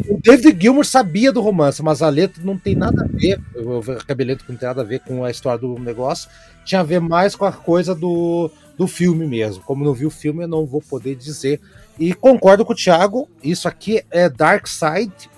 o 0.10 0.19
David 0.19 0.60
Gilmour 0.60 0.85
sabia 0.85 1.31
do 1.31 1.41
romance, 1.41 1.84
mas 1.84 2.02
a 2.02 2.10
letra 2.10 2.41
não 2.44 2.57
tem 2.57 2.76
nada 2.76 3.03
a 3.03 3.07
ver. 3.07 3.39
Eu 3.53 3.84
acabei 3.99 4.26
lendo 4.26 4.44
não 4.48 4.56
tem 4.56 4.68
nada 4.68 4.81
a 4.81 4.85
ver 4.85 4.99
com 5.02 5.23
a 5.23 5.30
história 5.30 5.60
do 5.60 5.77
negócio. 5.80 6.30
Tinha 6.65 6.81
a 6.81 6.84
ver 6.84 6.99
mais 6.99 7.35
com 7.35 7.45
a 7.45 7.52
coisa 7.52 7.94
do, 7.94 8.49
do 8.77 8.88
filme 8.88 9.27
mesmo. 9.27 9.64
Como 9.64 9.85
não 9.85 9.94
vi 9.94 10.06
o 10.06 10.11
filme, 10.11 10.44
eu 10.44 10.48
não 10.48 10.65
vou 10.65 10.81
poder 10.81 11.15
dizer. 11.15 11.61
E 11.99 12.14
concordo 12.14 12.65
com 12.65 12.73
o 12.73 12.76
Thiago, 12.76 13.30
isso 13.44 13.68
aqui 13.68 14.03
é 14.10 14.27
Dark 14.27 14.68
Side. 14.68 15.30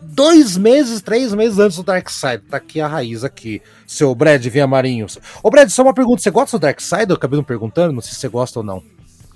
Dois 0.00 0.56
meses, 0.56 1.02
três 1.02 1.34
meses 1.34 1.58
antes 1.58 1.76
do 1.76 1.82
Dark 1.82 2.08
Side. 2.08 2.42
Tá 2.48 2.56
aqui 2.56 2.80
a 2.80 2.86
raiz 2.86 3.24
aqui, 3.24 3.60
seu 3.86 4.14
Brad 4.14 4.44
Vinha 4.46 4.66
Marinhos. 4.66 5.18
Ô, 5.42 5.50
Brad, 5.50 5.68
só 5.68 5.82
uma 5.82 5.94
pergunta: 5.94 6.22
você 6.22 6.30
gosta 6.30 6.56
do 6.58 6.62
Dark 6.62 6.80
Side? 6.80 7.06
Eu 7.10 7.16
acabei 7.16 7.36
não 7.36 7.44
perguntando, 7.44 7.92
não 7.92 8.00
sei 8.00 8.12
se 8.12 8.20
você 8.20 8.28
gosta 8.28 8.60
ou 8.60 8.64
não. 8.64 8.82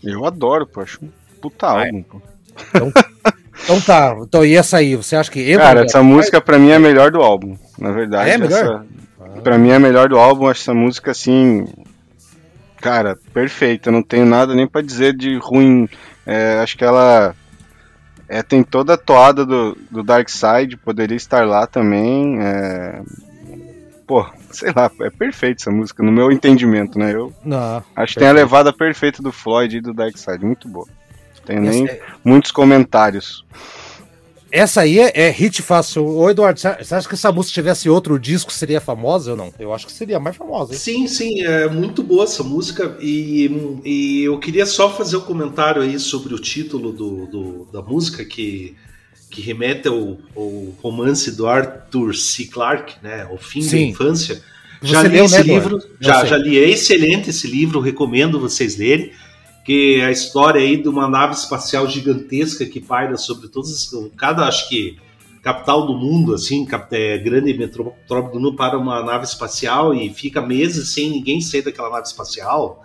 Eu 0.02 0.24
adoro, 0.24 0.66
pô. 0.66 0.80
Acho 0.80 1.04
um 1.04 1.10
puta 1.40 1.66
álbum, 1.66 2.02
pô. 2.02 2.20
Então 3.64 3.80
tá, 3.80 4.16
então 4.20 4.44
e 4.44 4.54
essa 4.56 4.78
aí? 4.78 4.96
Você 4.96 5.14
acha 5.16 5.30
que 5.30 5.56
Cara, 5.56 5.84
essa 5.84 6.02
música 6.02 6.40
pra 6.40 6.58
mim 6.58 6.70
é 6.70 6.76
a 6.76 6.80
melhor 6.80 7.10
do 7.10 7.20
álbum. 7.20 7.56
Na 7.78 7.92
verdade, 7.92 8.30
É 8.30 8.38
melhor? 8.38 8.84
essa- 9.28 9.40
pra 9.42 9.58
mim 9.58 9.70
é 9.70 9.76
a 9.76 9.80
melhor 9.80 10.08
do 10.08 10.18
álbum. 10.18 10.46
Acho 10.48 10.62
essa 10.62 10.74
música 10.74 11.10
assim. 11.10 11.66
Cara, 12.80 13.16
perfeita. 13.32 13.90
Não 13.90 14.02
tenho 14.02 14.26
nada 14.26 14.54
nem 14.54 14.66
pra 14.66 14.82
dizer 14.82 15.14
de 15.16 15.36
ruim. 15.38 15.88
É, 16.26 16.58
acho 16.60 16.76
que 16.76 16.84
ela. 16.84 17.34
É, 18.32 18.42
tem 18.42 18.62
toda 18.62 18.94
a 18.94 18.96
toada 18.96 19.44
do, 19.44 19.76
do 19.90 20.02
Dark 20.02 20.26
Side, 20.30 20.78
poderia 20.78 21.16
estar 21.16 21.46
lá 21.46 21.66
também. 21.66 22.38
é, 22.40 23.02
Pô, 24.06 24.26
sei 24.50 24.72
lá, 24.74 24.90
é 25.02 25.10
perfeita 25.10 25.62
essa 25.62 25.70
música, 25.70 26.02
no 26.02 26.10
meu 26.10 26.32
entendimento, 26.32 26.98
né? 26.98 27.14
Eu 27.14 27.30
Não, 27.44 27.84
acho 27.94 28.14
que 28.14 28.20
tem 28.20 28.28
a 28.28 28.30
Perfeito. 28.32 28.34
levada 28.34 28.72
perfeita 28.72 29.22
do 29.22 29.30
Floyd 29.30 29.76
e 29.76 29.80
do 29.82 29.92
Dark 29.92 30.16
Side, 30.16 30.44
muito 30.44 30.66
boa. 30.66 30.86
Tenho 31.44 31.60
nem 31.60 31.84
essa, 31.86 31.98
muitos 32.24 32.50
comentários. 32.50 33.44
Essa 34.52 34.82
aí 34.82 34.98
é, 35.00 35.10
é 35.14 35.30
hit 35.30 35.62
fácil. 35.62 36.06
Ô, 36.06 36.28
Eduardo, 36.30 36.60
você 36.60 36.68
acha 36.94 37.08
que 37.08 37.16
se 37.16 37.26
a 37.26 37.32
música 37.32 37.54
tivesse 37.54 37.88
outro 37.88 38.18
disco 38.18 38.52
seria 38.52 38.80
famosa 38.80 39.30
ou 39.32 39.36
não? 39.36 39.52
Eu 39.58 39.72
acho 39.72 39.86
que 39.86 39.92
seria 39.92 40.20
mais 40.20 40.36
famosa, 40.36 40.72
hein? 40.74 40.78
Sim, 40.78 41.06
sim, 41.08 41.42
é 41.42 41.68
muito 41.68 42.02
boa 42.02 42.24
essa 42.24 42.42
música 42.42 42.96
e, 43.00 43.50
e 43.84 44.22
eu 44.24 44.38
queria 44.38 44.66
só 44.66 44.94
fazer 44.94 45.16
um 45.16 45.22
comentário 45.22 45.80
aí 45.82 45.98
sobre 45.98 46.34
o 46.34 46.38
título 46.38 46.92
do, 46.92 47.26
do- 47.26 47.68
da 47.72 47.80
música 47.82 48.24
que, 48.24 48.76
que 49.30 49.40
remete 49.40 49.88
ao, 49.88 50.18
ao 50.36 50.50
romance 50.82 51.30
do 51.32 51.46
Arthur 51.46 52.14
C. 52.14 52.44
Clarke, 52.44 52.94
né, 53.02 53.26
O 53.32 53.38
Fim 53.38 53.60
da 53.60 53.66
Sim. 53.68 53.88
Infância. 53.88 54.42
Você 54.82 54.92
Já 54.94 55.02
li 55.04 55.08
leu, 55.10 55.24
esse 55.26 55.36
né, 55.36 55.42
livro, 55.54 55.78
já, 56.00 56.24
já 56.24 56.36
li, 56.36 56.58
é 56.58 56.68
excelente 56.68 57.30
esse 57.30 57.46
livro, 57.46 57.78
recomendo 57.80 58.40
vocês 58.40 58.76
lerem, 58.76 59.12
que 59.64 60.00
é 60.00 60.06
a 60.06 60.10
história 60.10 60.60
aí 60.60 60.76
de 60.76 60.88
uma 60.88 61.08
nave 61.08 61.34
espacial 61.34 61.88
gigantesca 61.88 62.66
que 62.66 62.80
paira 62.80 63.16
sobre 63.16 63.48
todos, 63.48 63.70
os- 63.70 64.10
cada, 64.16 64.46
acho 64.46 64.68
que, 64.68 64.96
capital 65.42 65.86
do 65.86 65.94
mundo, 65.94 66.34
assim, 66.34 66.66
é, 66.92 67.18
grande 67.18 67.52
metrópole 67.54 68.32
do 68.32 68.40
mundo, 68.40 68.56
para 68.56 68.78
uma 68.78 69.02
nave 69.02 69.24
espacial 69.24 69.94
e 69.94 70.08
fica 70.12 70.40
meses 70.40 70.90
sem 70.92 71.10
ninguém 71.10 71.40
sair 71.40 71.62
daquela 71.62 71.90
nave 71.90 72.06
espacial. 72.06 72.82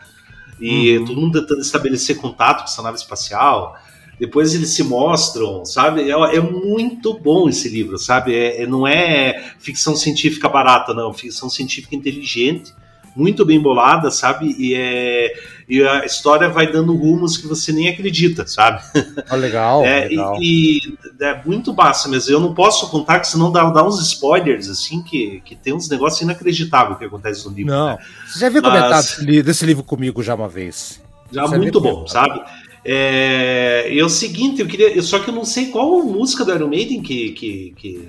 E 0.59 0.97
Uhum. 0.97 1.05
todo 1.05 1.21
mundo 1.21 1.41
tentando 1.41 1.61
estabelecer 1.61 2.17
contato 2.17 2.59
com 2.59 2.63
essa 2.65 2.81
nave 2.81 2.97
espacial. 2.97 3.75
Depois 4.19 4.55
eles 4.55 4.69
se 4.69 4.83
mostram, 4.83 5.63
sabe? 5.63 6.09
É, 6.09 6.13
é 6.35 6.39
muito 6.39 7.13
bom 7.19 7.47
esse 7.47 7.69
livro, 7.69 7.99
sabe? 7.99 8.33
É, 8.33 8.63
é- 8.63 8.67
não 8.67 8.87
é 8.87 9.51
ficção 9.59 9.95
científica 9.95 10.49
barata, 10.49 10.95
não. 10.95 11.13
Ficção 11.13 11.47
científica 11.51 11.95
inteligente, 11.95 12.73
muito 13.17 13.43
bem 13.43 13.59
bolada, 13.59 14.11
sabe? 14.11 14.55
E, 14.59 14.73
é, 14.75 15.33
e 15.67 15.81
a 15.81 16.05
história 16.05 16.47
vai 16.47 16.71
dando 16.71 16.95
rumos 16.95 17.35
que 17.35 17.47
você 17.47 17.71
nem 17.71 17.89
acredita, 17.89 18.45
sabe? 18.47 18.81
Ah, 19.27 19.35
legal, 19.35 19.83
É, 19.85 20.07
legal. 20.07 20.37
e, 20.39 20.77
e 20.77 21.23
é 21.23 21.41
muito 21.43 21.73
massa 21.73 22.07
mesmo. 22.07 22.31
Eu 22.31 22.39
não 22.39 22.53
posso 22.53 22.89
contar, 22.91 23.19
que 23.19 23.27
senão 23.27 23.51
dá, 23.51 23.69
dá 23.71 23.83
uns 23.83 23.99
spoilers, 24.01 24.69
assim, 24.69 25.01
que, 25.01 25.41
que 25.43 25.55
tem 25.55 25.73
uns 25.73 25.89
negócios 25.89 26.21
inacreditáveis 26.21 26.97
que 26.99 27.05
acontecem 27.05 27.49
no 27.49 27.57
livro. 27.57 27.73
Não, 27.73 27.87
né? 27.87 27.97
você 28.27 28.39
já 28.39 28.49
viu 28.49 28.61
Mas- 28.61 29.05
desse, 29.07 29.25
li- 29.25 29.41
desse 29.43 29.65
livro 29.65 29.83
comigo 29.83 30.21
já 30.21 30.35
uma 30.35 30.47
vez? 30.47 31.01
Já 31.31 31.43
é 31.43 31.57
muito 31.57 31.81
bom, 31.81 32.01
bom. 32.01 32.07
sabe? 32.07 32.39
É, 32.85 33.89
e 33.91 33.99
é 33.99 34.05
o 34.05 34.09
seguinte, 34.09 34.61
eu 34.61 34.67
queria. 34.67 35.01
Só 35.01 35.19
que 35.19 35.29
eu 35.29 35.33
não 35.33 35.43
sei 35.43 35.67
qual 35.67 36.01
música 36.03 36.45
do 36.45 36.53
Iron 36.53 36.69
Maiden 36.69 37.01
que, 37.01 37.31
que, 37.31 37.73
que, 37.75 38.07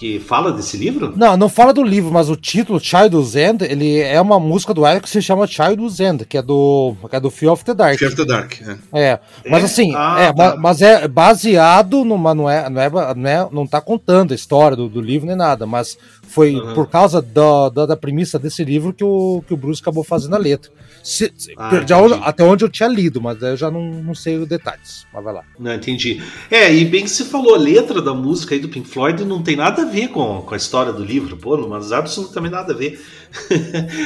que 0.00 0.18
fala 0.18 0.50
desse 0.50 0.78
livro. 0.78 1.12
Não, 1.14 1.36
não 1.36 1.48
fala 1.50 1.74
do 1.74 1.82
livro, 1.82 2.10
mas 2.10 2.30
o 2.30 2.34
título, 2.34 2.80
Child's 2.80 3.36
End, 3.36 3.62
ele 3.62 3.98
é 3.98 4.18
uma 4.18 4.40
música 4.40 4.72
do 4.72 4.88
Iron 4.88 4.98
que 4.98 5.10
se 5.10 5.20
chama 5.20 5.46
Child's 5.46 6.00
End, 6.00 6.24
que 6.24 6.38
é 6.38 6.42
do, 6.42 6.94
que 7.10 7.14
é 7.16 7.20
do 7.20 7.30
Fear 7.30 7.52
of 7.52 7.62
the 7.66 7.74
Dark. 7.74 7.98
Fear 7.98 8.10
of 8.10 8.16
the 8.16 8.24
Dark. 8.24 8.54
é. 8.94 9.10
É, 9.10 9.20
mas 9.50 9.62
É? 9.62 9.66
assim, 9.66 9.92
Ah, 9.94 10.16
é, 10.18 10.32
tá. 10.32 10.32
ma- 10.32 10.56
mas 10.56 10.80
é 10.80 11.06
baseado 11.06 12.02
numa, 12.02 12.34
não 12.34 12.48
é, 12.48 12.70
não 12.70 12.80
é, 12.80 12.90
não 13.14 13.28
é, 13.30 13.48
não 13.52 13.66
tá 13.66 13.78
contando 13.80 14.32
a 14.32 14.34
história 14.34 14.74
do, 14.74 14.88
do 14.88 15.02
livro 15.02 15.26
nem 15.26 15.36
nada, 15.36 15.66
mas 15.66 15.98
foi 16.22 16.54
Uhum. 16.56 16.72
por 16.74 16.86
causa 16.88 17.20
da, 17.20 17.68
da, 17.68 17.84
da 17.86 17.96
premissa 17.96 18.38
desse 18.38 18.64
livro 18.64 18.94
que 18.94 19.04
o, 19.04 19.44
que 19.46 19.52
o 19.52 19.56
Bruce 19.56 19.82
acabou 19.82 20.02
fazendo 20.02 20.34
a 20.34 20.38
letra. 20.38 20.70
Se- 21.02 21.32
se- 21.36 21.54
Ah, 21.56 21.70
entendi. 21.76 21.92
até 22.22 22.44
onde 22.44 22.64
eu 22.64 22.68
tinha 22.68 22.88
lido, 22.88 23.20
mas 23.20 23.40
eu 23.42 23.56
já 23.56 23.70
não, 23.70 23.90
não 24.02 24.14
sei 24.14 24.36
os 24.36 24.46
detalhes, 24.48 25.06
mas 25.12 25.24
vai 25.24 25.32
lá. 25.34 25.42
Não, 25.58 25.74
entendi. 25.74 26.22
É, 26.50 26.72
e 26.74 26.84
bem 26.84 27.04
que 27.04 27.10
você 27.10 27.24
falou, 27.24 27.54
a 27.54 27.58
letra 27.58 28.02
da 28.02 28.12
música 28.14 28.54
aí 28.54 28.60
do 28.60 28.68
Pink 28.68 28.88
Floyd 28.88 29.24
não 29.24 29.42
tem 29.42 29.56
nada 29.56 29.82
a 29.82 29.84
ver 29.86 30.08
com, 30.08 30.42
com 30.42 30.54
a 30.54 30.56
história 30.56 30.92
do 30.92 31.04
livro, 31.04 31.36
pô, 31.36 31.56
mas 31.68 31.90
absolutamente 31.92 32.52
nada 32.54 32.72
a 32.72 32.76
ver. 32.76 33.00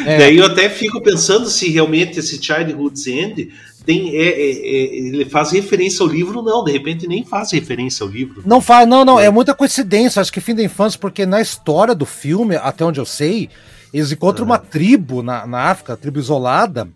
É. 0.07 0.19
Daí 0.19 0.37
eu 0.37 0.45
até 0.47 0.69
fico 0.69 1.03
pensando 1.03 1.47
se 1.49 1.69
realmente 1.71 2.19
esse 2.19 2.43
Childhood's 2.43 3.07
End 3.07 3.51
tem, 3.87 4.15
é, 4.17 4.23
é, 4.23 4.51
é, 4.51 4.97
ele 4.97 5.25
faz 5.27 5.51
referência 5.53 6.03
ao 6.03 6.09
livro, 6.09 6.43
não, 6.43 6.63
de 6.65 6.73
repente 6.73 7.07
nem 7.07 7.25
faz 7.25 7.53
referência 7.53 8.05
ao 8.05 8.11
livro. 8.11 8.43
Não 8.47 8.61
faz, 8.61 8.87
não, 8.89 9.05
não, 9.05 9.19
é 9.21 9.31
muita 9.31 9.55
coincidência, 9.55 10.21
acho 10.21 10.33
que 10.33 10.41
fim 10.41 10.55
da 10.55 10.63
infância, 10.63 10.99
porque 10.99 11.27
na 11.27 11.41
história 11.41 11.95
do 11.95 12.07
filme, 12.07 12.57
até 12.57 12.85
onde 12.85 12.99
eu 13.01 13.05
sei, 13.07 13.49
eles 13.99 14.13
encontram 14.13 14.45
uma 14.45 14.59
tribo 14.59 15.23
na, 15.23 15.47
na 15.47 15.71
África, 15.71 15.97
tribo 15.97 16.19
isolada, 16.19 16.89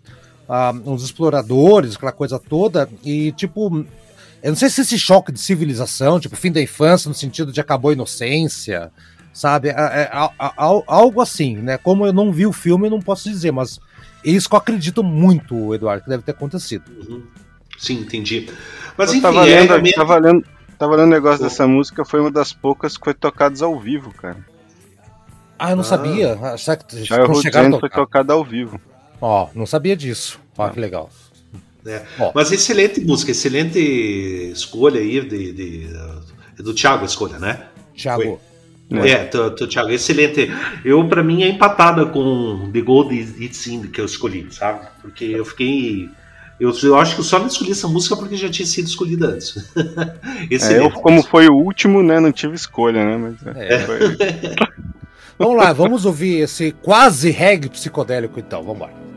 ah, 0.47 0.73
uns 0.85 1.03
exploradores, 1.03 1.95
aquela 1.95 2.11
coisa 2.11 2.37
toda, 2.39 2.89
e 3.03 3.31
tipo, 3.33 3.85
eu 4.43 4.49
não 4.51 4.55
sei 4.55 4.69
se 4.69 4.81
esse 4.81 4.97
choque 4.99 5.31
de 5.31 5.39
civilização, 5.39 6.19
tipo, 6.19 6.35
fim 6.35 6.51
da 6.51 6.61
infância, 6.61 7.07
no 7.09 7.15
sentido 7.15 7.51
de 7.51 7.59
acabou 7.61 7.89
a 7.89 7.93
inocência, 7.93 8.91
sabe? 9.33 9.69
É, 9.69 9.71
é, 9.71 10.09
a- 10.11 10.31
algo 10.87 11.21
assim, 11.21 11.55
né? 11.57 11.77
Como 11.77 12.05
eu 12.05 12.11
não 12.13 12.31
vi 12.31 12.45
o 12.45 12.51
filme, 12.53 12.87
eu 12.87 12.91
não 12.91 13.01
posso 13.01 13.29
dizer, 13.29 13.51
mas 13.51 13.79
É 14.21 14.31
isso 14.31 14.49
que 14.49 14.55
eu 14.55 14.59
acredito 14.59 15.01
muito, 15.01 15.73
Eduardo, 15.73 16.03
que 16.03 16.09
deve 16.09 16.23
ter 16.23 16.31
acontecido. 16.31 16.83
Uhum. 17.07 17.23
Sim, 17.77 18.01
entendi. 18.01 18.49
Mas 18.97 19.11
Eu 19.11 19.15
enfim, 19.15 19.21
tava, 19.21 19.47
é 19.47 19.59
lendo, 19.61 19.67
realmente- 19.69 19.95
tava, 19.95 20.17
lendo, 20.17 20.45
tava 20.77 20.95
lendo 20.97 21.07
o 21.07 21.11
negócio 21.11 21.37
Pô. 21.37 21.43
dessa 21.45 21.65
música, 21.65 22.03
foi 22.03 22.19
uma 22.19 22.29
das 22.29 22.51
poucas 22.51 22.97
que 22.97 23.03
foi 23.05 23.13
tocadas 23.13 23.61
ao 23.61 23.79
vivo, 23.79 24.13
cara. 24.13 24.35
Ah, 25.59 25.71
eu 25.71 25.75
não 25.75 25.81
Ah. 25.81 25.85
sabia. 25.85 26.37
Será 26.57 26.77
que 26.77 27.11
Root 27.27 27.41
chegaram 27.41 27.75
a 27.75 27.79
foi 27.79 27.89
tocada 27.89 28.33
ao 28.33 28.43
vivo. 28.43 28.79
Ó, 29.21 29.49
não 29.53 29.65
sabia 29.65 29.95
disso. 29.95 30.39
Ó, 30.57 30.63
Ah. 30.65 30.69
que 30.69 30.79
legal. 30.79 31.09
É. 31.85 32.01
Mas 32.35 32.51
excelente 32.51 32.99
música, 33.01 33.31
excelente 33.31 33.79
escolha 34.51 34.99
aí 34.99 35.21
de, 35.21 35.51
de- 35.53 35.89
é 36.57 36.61
do 36.61 36.73
Thiago 36.73 37.03
a 37.03 37.05
escolha, 37.05 37.39
né? 37.39 37.65
Thiago, 37.95 38.39
É, 38.91 39.25
do, 39.25 39.49
do 39.51 39.67
Thiago, 39.67 39.89
excelente. 39.91 40.51
Eu, 40.83 41.07
pra 41.07 41.23
mim, 41.23 41.43
é 41.43 41.47
empatada 41.49 42.05
com 42.07 42.69
The 42.73 42.81
Gold 42.81 43.15
It's 43.15 43.67
In 43.67 43.83
que 43.83 44.01
eu 44.01 44.05
escolhi, 44.05 44.47
sabe? 44.51 44.87
Porque 45.01 45.25
eu 45.25 45.45
fiquei. 45.45 46.09
Eu, 46.59 46.73
eu 46.83 46.99
acho 46.99 47.13
que 47.15 47.21
eu 47.21 47.25
só 47.25 47.39
não 47.39 47.47
escolhi 47.47 47.71
essa 47.71 47.87
música 47.87 48.17
porque 48.17 48.35
já 48.35 48.49
tinha 48.49 48.65
sido 48.65 48.87
escolhida 48.87 49.27
antes. 49.27 49.55
É, 50.51 50.53
excelente. 50.53 50.83
eu, 50.95 51.01
como 51.01 51.23
foi 51.23 51.47
o 51.47 51.53
último, 51.55 52.01
né, 52.03 52.19
não 52.19 52.31
tive 52.31 52.55
escolha, 52.55 53.03
né, 53.05 53.17
mas 53.17 53.55
é, 53.57 53.73
É. 53.75 53.79
foi- 53.79 53.99
Vamos 55.39 55.55
lá, 55.55 55.71
vamos 55.71 56.03
ouvir 56.03 56.41
esse 56.41 56.73
quase 56.73 57.31
reggae 57.31 57.69
psicodélico 57.69 58.41
então, 58.41 58.61
vamos 58.61 58.81
lá. 58.81 59.08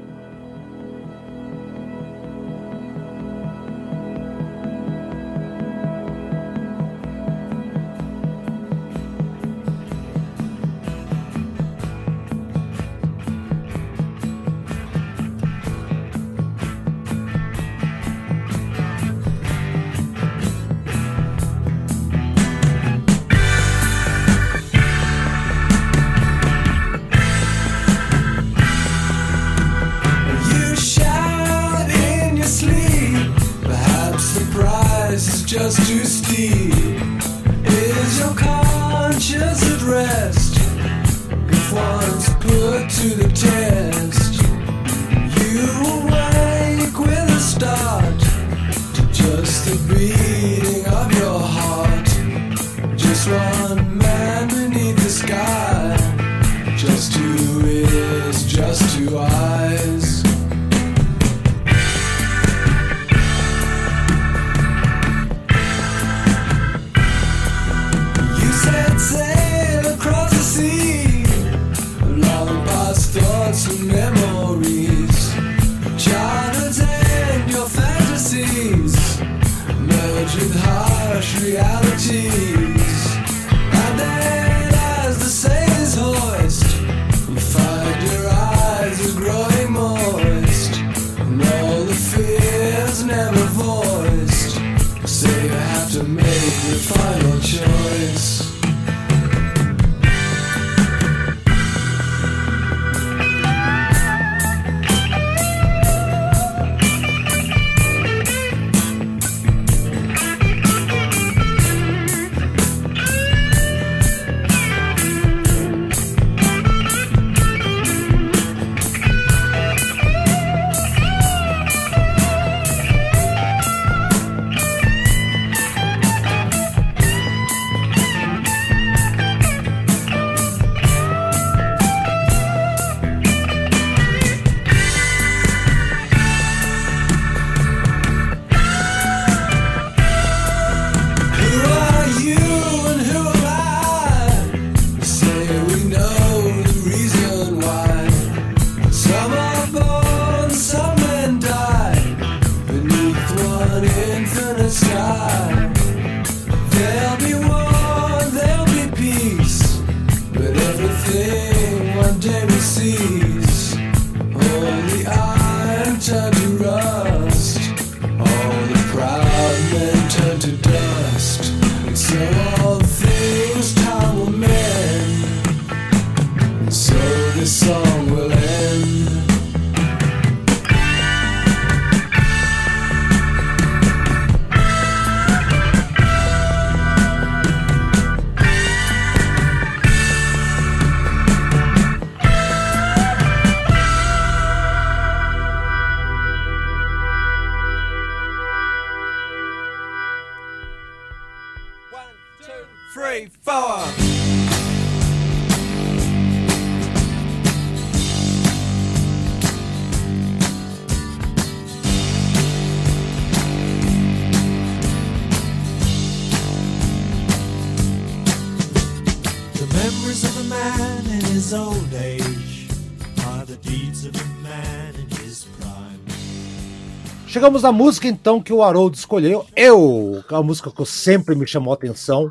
Chegamos 227.43 227.63
na 227.65 227.73
música 227.73 228.07
então 228.07 228.41
que 228.41 228.53
o 228.53 228.63
Harold 228.63 228.97
escolheu. 228.97 229.45
Eu, 229.57 230.23
que 230.29 230.33
é 230.33 230.37
uma 230.37 230.45
música 230.45 230.71
que 230.71 230.87
sempre 230.87 231.35
me 231.35 231.45
chamou 231.45 231.73
a 231.73 231.75
atenção 231.75 232.31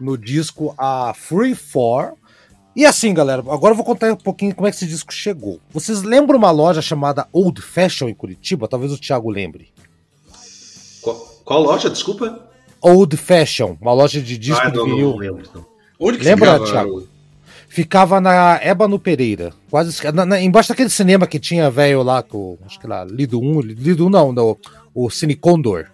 no 0.00 0.18
disco 0.18 0.74
a 0.76 1.14
Free 1.14 1.54
For. 1.54 2.14
E 2.74 2.84
assim, 2.84 3.14
galera, 3.14 3.40
agora 3.40 3.70
eu 3.70 3.76
vou 3.76 3.84
contar 3.84 4.12
um 4.12 4.16
pouquinho 4.16 4.52
como 4.52 4.66
é 4.66 4.72
que 4.72 4.76
esse 4.76 4.88
disco 4.88 5.14
chegou. 5.14 5.60
Vocês 5.70 6.02
lembram 6.02 6.36
uma 6.36 6.50
loja 6.50 6.82
chamada 6.82 7.28
Old 7.32 7.62
Fashion 7.62 8.08
em 8.08 8.14
Curitiba? 8.14 8.66
Talvez 8.66 8.90
o 8.92 8.98
Thiago 8.98 9.30
lembre. 9.30 9.72
Qual, 11.02 11.14
qual 11.44 11.62
loja, 11.62 11.88
desculpa? 11.88 12.50
Old 12.80 13.16
Fashion, 13.16 13.76
uma 13.80 13.92
loja 13.92 14.20
de 14.20 14.36
disco 14.36 14.60
Ah, 14.66 14.70
de 14.70 14.76
não, 14.76 14.88
não, 14.88 14.92
vinil. 14.92 15.10
não 15.10 15.18
lembro. 15.18 15.48
Não. 15.54 15.64
Onde 16.00 16.18
que 16.18 16.24
Lembra, 16.24 16.58
Thiago? 16.64 17.07
Ficava 17.68 18.20
na 18.20 18.58
Ébano 18.62 18.98
Pereira. 18.98 19.52
Quase 19.70 20.02
na, 20.12 20.24
na, 20.24 20.40
embaixo 20.40 20.70
daquele 20.70 20.88
cinema 20.90 21.26
que 21.26 21.38
tinha 21.38 21.70
velho 21.70 22.02
lá, 22.02 22.22
com, 22.22 22.58
acho 22.64 22.80
que 22.80 22.86
lá, 22.86 23.04
Lido 23.04 23.40
1, 23.40 23.60
Lido 23.60 24.06
1 24.06 24.10
não, 24.10 24.32
no, 24.32 24.58
o 24.94 25.10
Cine 25.10 25.34
Condor. 25.34 25.86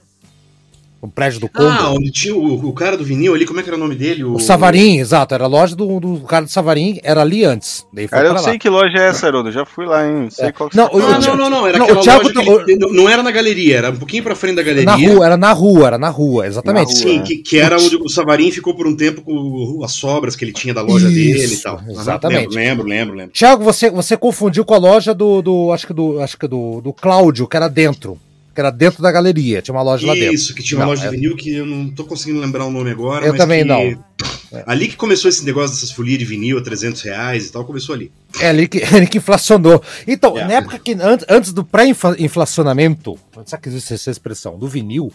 O 1.05 1.09
prédio 1.09 1.39
do 1.39 1.49
Condor. 1.51 1.71
Ah, 1.71 1.91
onde 1.91 2.11
tinha 2.11 2.35
o, 2.35 2.67
o 2.67 2.73
cara 2.73 2.97
do 2.97 3.05
vinil 3.05 3.35
ali, 3.35 3.45
como 3.45 3.61
é 3.61 3.63
que 3.63 3.69
era 3.69 3.77
o 3.77 3.79
nome 3.81 3.95
dele? 3.95 4.25
O, 4.25 4.39
Savarim, 4.39 4.97
exato. 5.01 5.35
Era 5.35 5.45
a 5.45 5.47
loja 5.47 5.77
do, 5.77 6.01
do 6.01 6.21
cara 6.21 6.47
do 6.47 6.51
Savarim, 6.51 6.99
era 7.05 7.21
ali 7.21 7.45
antes. 7.45 7.87
Daí 7.93 8.09
foi 8.09 8.17
Cara, 8.17 8.31
eu 8.31 8.33
lá. 8.33 8.39
sei 8.39 8.59
que 8.59 8.71
loja 8.71 8.97
é 8.97 9.09
essa, 9.09 9.27
Haroldo. 9.27 9.53
Já 9.53 9.67
fui 9.67 9.85
lá, 9.85 10.09
hein? 10.09 10.29
Sei 10.31 10.47
É. 10.47 10.53
qual 10.53 10.71
que 10.71 10.77
Não, 10.79 10.89
você 10.89 10.97
o- 10.97 11.07
Ah, 11.07 11.19
não, 11.19 11.37
não, 11.37 11.51
não. 11.51 11.67
Era 11.67 11.77
Não, 11.77 11.85
aquela 11.85 12.01
o 12.01 12.03
Thiago 12.03 12.23
loja 12.23 12.35
tá- 12.59 12.65
que 12.65 12.77
não 12.77 13.07
era 13.07 13.23
na 13.23 13.31
galeria, 13.31 13.77
era 13.77 13.91
um 13.91 13.97
pouquinho 13.97 14.23
pra 14.23 14.35
frente 14.35 14.57
da 14.57 14.63
galeria. 14.63 14.87
Na 14.87 14.95
rua, 14.97 15.27
era 15.27 15.37
na 15.37 15.53
rua, 15.53 15.87
era 15.89 15.99
na 15.99 16.09
rua, 16.09 16.47
exatamente. 16.47 16.89
Na 16.95 16.99
Sim, 16.99 17.17
rua, 17.17 17.23
que, 17.27 17.37
que 17.37 17.59
era 17.59 17.77
onde 17.79 17.97
o 17.97 18.09
Savarin 18.09 18.51
ficou 18.51 18.75
por 18.75 18.87
um 18.87 18.97
tempo 18.97 19.21
com 19.21 19.83
as 19.85 19.93
sobras 19.93 20.35
que 20.35 20.43
ele 20.43 20.53
tinha 20.55 20.73
da 20.73 20.81
loja 20.81 21.07
Isso, 21.07 21.15
dele 21.15 21.55
e 21.55 21.59
tal. 21.59 21.81
Exatamente. 21.87 22.55
Lembro, 22.55 22.87
lembro, 22.87 23.15
lembro. 23.15 23.33
Tiago, 23.35 23.63
você, 23.63 23.91
você 23.91 24.17
confundiu 24.17 24.65
com 24.65 24.73
a 24.73 24.79
loja 24.79 25.13
do, 25.13 25.43
do 25.43 25.71
acho 25.71 25.87
que 25.87 25.93
do, 25.93 26.19
acho 26.21 26.39
que 26.39 26.49
do, 26.49 26.81
do 26.81 26.95
Cláudio, 26.95 27.47
que 27.47 27.57
era 27.59 27.69
dentro, 27.69 28.19
que 28.55 28.61
era 28.61 28.71
dentro 28.71 29.03
da 29.03 29.11
galeria, 29.11 29.61
tinha 29.61 29.75
uma 29.75 29.83
loja 29.83 30.07
lá 30.07 30.15
dentro. 30.15 30.33
Isso, 30.35 30.55
que 30.55 30.63
tinha 30.63 30.79
uma 30.79 30.85
Não, 30.87 30.91
loja 30.93 31.07
é- 31.07 31.11
de 31.11 31.17
vinil 31.17 31.37
que 31.37 31.55
eu 31.55 31.67
não 31.67 31.91
tô 31.91 32.05
conseguindo 32.05 32.41
lembrar 32.41 32.65
o 32.65 32.71
nome 32.71 32.91
agora. 32.91 33.27
Eu 33.27 33.33
mas 33.33 33.39
também 33.41 33.63
que- 33.63 33.69
não. 33.69 34.05
É. 34.53 34.63
Ali 34.67 34.87
que 34.87 34.95
começou 34.97 35.29
esse 35.29 35.45
negócio 35.45 35.75
dessas 35.75 35.91
folias 35.91 36.17
de 36.17 36.25
vinil 36.25 36.57
a 36.59 36.63
300 36.63 37.03
reais 37.03 37.47
e 37.49 37.53
tal, 37.53 37.65
começou 37.65 37.93
ali. 37.93 38.13
É 38.39 38.49
ali 38.51 38.69
que, 38.69 38.81
ali 38.95 39.07
que 39.09 39.19
inflacionou. 39.19 39.83
Então, 40.07 40.39
É. 40.39 40.45
na 40.47 40.53
época 40.55 40.79
que 40.79 40.93
antes, 40.93 41.27
antes 41.29 41.53
do 41.53 41.65
pré-inflacionamento, 41.65 43.19
sabe 43.47 43.63
que 43.63 43.69
existe 43.69 43.95
essa 43.95 44.11
expressão, 44.11 44.59
do 44.59 44.69
vinil, 44.69 45.13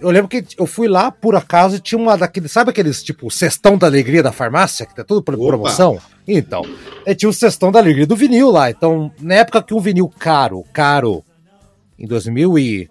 eu 0.00 0.10
lembro 0.10 0.28
que 0.28 0.44
eu 0.58 0.66
fui 0.66 0.88
lá 0.88 1.10
por 1.10 1.36
acaso 1.36 1.76
e 1.76 1.80
tinha 1.80 2.00
uma 2.00 2.16
daqueles, 2.16 2.50
sabe 2.50 2.70
aqueles 2.70 3.02
tipo 3.02 3.30
cestão 3.30 3.76
da 3.78 3.86
alegria 3.86 4.22
da 4.22 4.32
farmácia, 4.32 4.86
que 4.86 4.94
tá 4.94 5.04
tudo 5.04 5.22
por 5.22 5.34
Opa. 5.34 5.46
promoção? 5.46 5.98
Então, 6.26 6.62
é, 7.06 7.14
tinha 7.14 7.28
o 7.28 7.32
cestão 7.32 7.70
da 7.72 7.78
alegria 7.78 8.06
do 8.06 8.16
vinil 8.16 8.50
lá. 8.50 8.70
Então, 8.70 9.10
na 9.20 9.34
época 9.34 9.62
que 9.62 9.74
um 9.74 9.80
vinil 9.80 10.08
caro, 10.18 10.64
caro, 10.72 11.24
em 12.00 12.06
2003, 12.06 12.90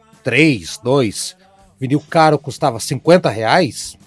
2002, 0.83 1.35
vinil 1.79 2.03
caro 2.09 2.37
custava 2.37 2.79
50 2.79 3.29
reais, 3.29 3.97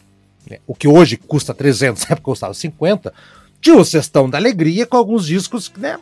né, 0.49 0.59
o 0.67 0.75
que 0.75 0.87
hoje 0.87 1.17
custa 1.17 1.53
300, 1.53 2.03
na 2.07 2.13
época 2.13 2.23
custava 2.31 2.55
50, 2.55 3.13
tinha 3.61 3.77
o 3.77 3.85
Cestão 3.85 4.31
da 4.31 4.39
Alegria 4.39 4.87
com 4.87 4.97
alguns 4.97 5.27
discos, 5.27 5.73
né, 5.77 5.99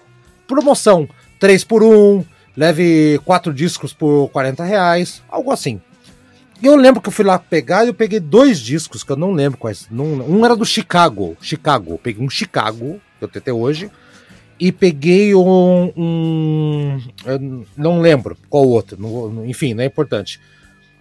promoção, 0.46 1.08
3 1.38 1.64
por 1.64 1.82
1, 1.82 2.24
leve 2.56 3.18
4 3.24 3.54
discos 3.54 3.92
por 3.92 4.28
40 4.28 4.62
reais, 4.64 5.22
algo 5.28 5.50
assim. 5.50 5.80
E 6.62 6.66
eu 6.66 6.76
lembro 6.76 7.00
que 7.00 7.08
eu 7.08 7.12
fui 7.12 7.24
lá 7.24 7.38
pegar 7.38 7.84
e 7.84 7.88
eu 7.88 7.94
peguei 7.94 8.20
dois 8.20 8.60
discos 8.60 9.02
que 9.02 9.10
eu 9.10 9.16
não 9.16 9.32
lembro 9.32 9.58
quais. 9.58 9.86
Não, 9.90 10.04
um 10.04 10.44
era 10.44 10.54
do 10.54 10.66
Chicago, 10.66 11.34
Chicago. 11.40 11.98
Peguei 12.02 12.22
um 12.22 12.28
Chicago, 12.28 13.00
que 13.18 13.24
eu 13.24 13.28
tenho 13.28 13.40
até 13.40 13.50
hoje, 13.50 13.90
e 14.60 14.70
peguei 14.70 15.34
um. 15.34 15.90
um 15.96 17.00
não 17.76 18.00
lembro 18.00 18.36
qual 18.48 18.68
outro, 18.68 18.98
enfim, 19.46 19.72
não 19.74 19.82
é 19.82 19.86
importante. 19.86 20.38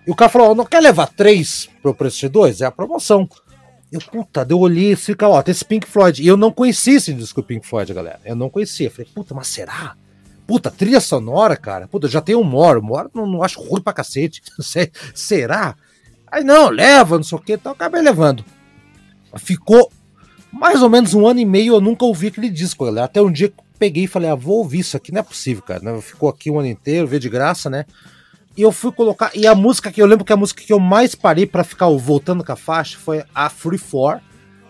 E 0.07 0.11
o 0.11 0.15
cara 0.15 0.30
falou: 0.30 0.52
"Ó, 0.52 0.56
não 0.56 0.65
quer 0.65 0.80
levar 0.80 1.07
três 1.07 1.69
pro 1.81 1.94
preço 1.94 2.19
de 2.19 2.30
dois? 2.30 2.61
É 2.61 2.65
a 2.65 2.72
promoção. 2.72 3.27
Eu, 3.91 3.99
puta, 3.99 4.45
eu 4.48 4.60
olhei 4.60 4.91
e 4.91 4.95
fica, 4.95 5.27
ó, 5.27 5.41
tem 5.41 5.52
esse 5.52 5.65
Pink 5.65 5.88
Floyd. 5.88 6.22
E 6.22 6.27
eu 6.27 6.38
não 6.38 6.52
conhecia 6.52 6.95
esse 6.98 7.11
disco 7.14 7.41
Pink 7.41 7.65
Floyd, 7.65 7.91
galera. 7.94 8.19
Eu 8.23 8.36
não 8.36 8.48
conhecia. 8.49 8.90
Falei, 8.91 9.10
puta, 9.14 9.34
mas 9.34 9.48
será? 9.48 9.95
Puta, 10.45 10.69
trilha 10.69 10.99
sonora, 10.99 11.57
cara. 11.57 11.88
Puta, 11.88 12.07
já 12.07 12.22
tenho 12.22 12.40
um 12.40 12.44
Moro. 12.44 12.84
Moro 12.84 13.10
não, 13.14 13.26
não 13.26 13.44
acho 13.44 13.60
ruim 13.60 13.81
pra 13.81 13.91
cacete. 13.91 14.41
Se- 14.61 14.91
será? 15.15 15.76
Aí 16.31 16.44
não, 16.44 16.69
leva, 16.69 17.18
não 17.18 17.23
sei 17.23 17.38
o 17.38 17.41
que, 17.41 17.53
então 17.53 17.72
acabei 17.72 18.02
levando. 18.02 18.45
Ficou 19.38 19.91
mais 20.52 20.82
ou 20.82 20.90
menos 20.90 21.14
um 21.14 21.28
ano 21.28 21.40
e 21.40 21.46
meio, 21.46 21.76
eu 21.76 21.82
nunca 21.82 22.06
ouvi 22.06 22.28
aquele 22.28 22.50
disco, 22.50 22.86
galera. 22.86 23.06
Até 23.06 23.22
um 23.22 23.32
dia 23.32 23.52
peguei 23.78 24.04
e 24.04 24.08
falei, 24.08 24.30
ah, 24.30 24.36
vou 24.36 24.58
ouvir 24.58 24.80
isso 24.80 24.98
aqui, 24.98 25.12
não 25.12 25.22
é 25.22 25.24
possível, 25.24 25.64
cara. 25.64 25.82
né? 25.82 26.02
Ficou 26.02 26.28
aqui 26.28 26.52
um 26.52 26.60
ano 26.60 26.68
inteiro, 26.68 27.08
veio 27.08 27.20
de 27.20 27.30
graça, 27.30 27.70
né? 27.70 27.86
E 28.58 28.62
eu 28.62 28.72
fui 28.72 28.92
colocar. 28.92 29.32
E 29.34 29.48
a 29.48 29.56
música 29.56 29.92
que 29.92 30.02
eu 30.02 30.06
lembro 30.06 30.26
que 30.26 30.34
a 30.34 30.38
música 30.38 30.62
que 30.62 30.74
eu 30.74 30.80
mais 30.80 31.16
parei 31.16 31.46
pra 31.46 31.64
ficar 31.64 31.88
voltando 31.90 32.44
com 32.44 32.52
a 32.52 32.58
faixa 32.58 32.98
foi 32.98 33.24
a 33.34 33.50
Free 33.50 33.78
For, 33.78 34.20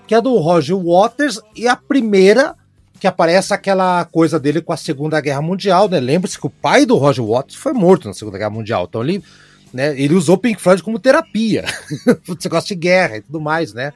que 0.05 0.13
é 0.13 0.21
do 0.21 0.35
Roger 0.37 0.77
Waters, 0.77 1.39
e 1.55 1.67
a 1.67 1.75
primeira 1.75 2.55
que 2.99 3.07
aparece 3.07 3.53
aquela 3.53 4.03
coisa 4.05 4.39
dele 4.39 4.61
com 4.61 4.73
a 4.73 4.77
Segunda 4.77 5.19
Guerra 5.21 5.41
Mundial, 5.41 5.87
né? 5.87 5.99
Lembre-se 5.99 6.37
que 6.37 6.45
o 6.45 6.49
pai 6.49 6.85
do 6.85 6.97
Roger 6.97 7.25
Waters 7.25 7.55
foi 7.55 7.73
morto 7.73 8.07
na 8.07 8.13
Segunda 8.13 8.37
Guerra 8.37 8.49
Mundial, 8.49 8.85
então 8.87 9.01
ele, 9.01 9.23
né, 9.73 9.99
ele 9.99 10.13
usou 10.13 10.37
Pink 10.37 10.61
Floyd 10.61 10.83
como 10.83 10.99
terapia, 10.99 11.63
esse 12.27 12.45
negócio 12.45 12.67
de 12.67 12.75
guerra 12.75 13.17
e 13.17 13.21
tudo 13.21 13.39
mais, 13.39 13.73
né? 13.73 13.93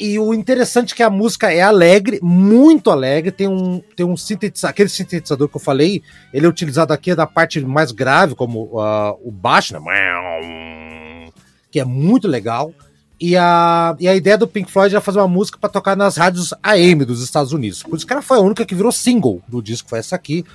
E 0.00 0.18
o 0.18 0.32
interessante 0.32 0.94
é 0.94 0.96
que 0.96 1.02
a 1.02 1.10
música 1.10 1.52
é 1.52 1.60
alegre, 1.60 2.18
muito 2.22 2.90
alegre, 2.90 3.30
tem 3.30 3.46
um, 3.46 3.82
tem 3.94 4.06
um 4.06 4.16
sintetizador, 4.16 4.70
aquele 4.70 4.88
sintetizador 4.88 5.46
que 5.46 5.56
eu 5.58 5.60
falei, 5.60 6.02
ele 6.32 6.46
é 6.46 6.48
utilizado 6.48 6.90
aqui 6.94 7.14
da 7.14 7.26
parte 7.26 7.60
mais 7.60 7.92
grave, 7.92 8.34
como 8.34 8.80
ah, 8.80 9.14
o 9.22 9.30
baixo, 9.30 9.74
né? 9.74 11.28
Que 11.70 11.78
é 11.78 11.84
muito 11.84 12.26
legal. 12.26 12.72
E 13.20 13.36
a, 13.36 13.94
e 14.00 14.08
a 14.08 14.16
ideia 14.16 14.38
do 14.38 14.48
Pink 14.48 14.72
Floyd 14.72 14.94
era 14.94 15.02
fazer 15.02 15.18
uma 15.18 15.28
música 15.28 15.58
para 15.60 15.68
tocar 15.68 15.94
nas 15.94 16.16
rádios 16.16 16.54
AM 16.62 17.04
dos 17.04 17.22
Estados 17.22 17.52
Unidos. 17.52 17.82
Por 17.82 17.98
isso 17.98 18.06
que 18.06 18.12
ela 18.14 18.22
foi 18.22 18.38
a 18.38 18.40
única 18.40 18.64
que 18.64 18.74
virou 18.74 18.90
single 18.90 19.42
do 19.46 19.60
disco, 19.60 19.90
foi 19.90 19.98
essa 19.98 20.16
aqui. 20.16 20.46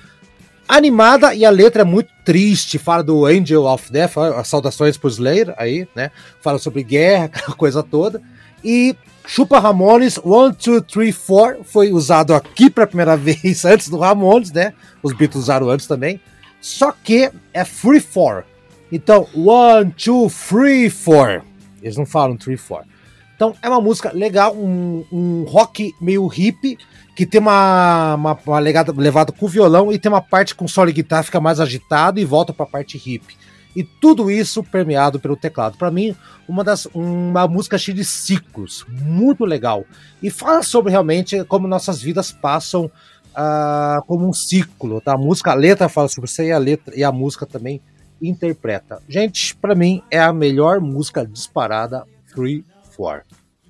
Animada 0.68 1.32
e 1.32 1.44
a 1.44 1.50
letra 1.50 1.82
é 1.82 1.84
muito 1.84 2.10
triste, 2.24 2.78
fala 2.78 3.04
do 3.04 3.24
Angel 3.24 3.64
of 3.64 3.92
Death, 3.92 4.18
as 4.18 4.48
saudações 4.48 4.96
pro 4.96 5.08
Slayer 5.08 5.54
aí, 5.56 5.86
né? 5.94 6.10
Fala 6.40 6.58
sobre 6.58 6.82
guerra, 6.82 7.26
aquela 7.32 7.56
coisa 7.56 7.80
toda. 7.80 8.20
E 8.64 8.96
Chupa 9.26 9.58
Ramones 9.58 10.18
1, 10.18 10.50
2, 10.52 10.82
3, 10.86 11.16
4 11.16 11.64
foi 11.64 11.92
usado 11.92 12.32
aqui 12.32 12.70
pela 12.70 12.86
primeira 12.86 13.16
vez 13.18 13.64
antes 13.64 13.88
do 13.88 13.98
Ramones, 13.98 14.52
né? 14.52 14.72
Os 15.02 15.12
Beatles 15.12 15.44
usaram 15.44 15.68
antes 15.68 15.86
também. 15.86 16.20
Só 16.60 16.92
que 16.92 17.30
é 17.52 17.64
Free 17.64 18.00
For. 18.00 18.44
Então, 18.90 19.26
1, 19.34 19.92
2, 19.96 20.32
3, 20.48 21.04
4. 21.04 21.42
Eles 21.82 21.96
não 21.96 22.06
falam 22.06 22.36
3, 22.36 22.60
4. 22.60 22.86
Então, 23.34 23.54
é 23.60 23.68
uma 23.68 23.80
música 23.80 24.12
legal, 24.14 24.54
um, 24.54 25.04
um 25.12 25.44
rock 25.44 25.92
meio 26.00 26.26
hippie, 26.26 26.78
que 27.14 27.26
tem 27.26 27.40
uma, 27.40 28.14
uma, 28.14 28.38
uma 28.46 28.58
legada, 28.58 28.94
levada 28.96 29.32
com 29.32 29.46
violão 29.46 29.92
e 29.92 29.98
tem 29.98 30.10
uma 30.10 30.22
parte 30.22 30.54
com 30.54 30.66
solo 30.66 30.86
de 30.86 30.94
guitarra, 30.94 31.24
fica 31.24 31.40
mais 31.40 31.60
agitado 31.60 32.18
e 32.18 32.24
volta 32.24 32.52
para 32.52 32.64
a 32.64 32.68
parte 32.68 32.96
hippie. 32.96 33.36
E 33.76 33.84
tudo 33.84 34.30
isso 34.30 34.64
permeado 34.64 35.20
pelo 35.20 35.36
teclado. 35.36 35.76
Para 35.76 35.90
mim, 35.90 36.16
uma 36.48 36.64
das 36.64 36.86
uma 36.94 37.46
música 37.46 37.76
cheia 37.76 37.94
de 37.94 38.04
ciclos, 38.04 38.86
muito 38.88 39.44
legal. 39.44 39.84
E 40.22 40.30
fala 40.30 40.62
sobre 40.62 40.90
realmente 40.90 41.44
como 41.44 41.68
nossas 41.68 42.00
vidas 42.00 42.32
passam 42.32 42.90
ah, 43.34 44.00
como 44.06 44.26
um 44.26 44.32
ciclo, 44.32 44.98
tá? 45.02 45.12
A 45.12 45.18
música, 45.18 45.50
a 45.50 45.54
letra 45.54 45.90
fala 45.90 46.08
sobre 46.08 46.30
isso 46.30 46.40
aí, 46.40 46.50
a 46.50 46.58
letra 46.58 46.96
e 46.96 47.04
a 47.04 47.12
música 47.12 47.44
também 47.44 47.82
interpreta. 48.20 49.02
Gente, 49.06 49.54
para 49.54 49.74
mim 49.74 50.02
é 50.10 50.18
a 50.18 50.32
melhor 50.32 50.80
música 50.80 51.26
disparada 51.26 52.04
Free 52.34 52.64
For. 52.92 53.24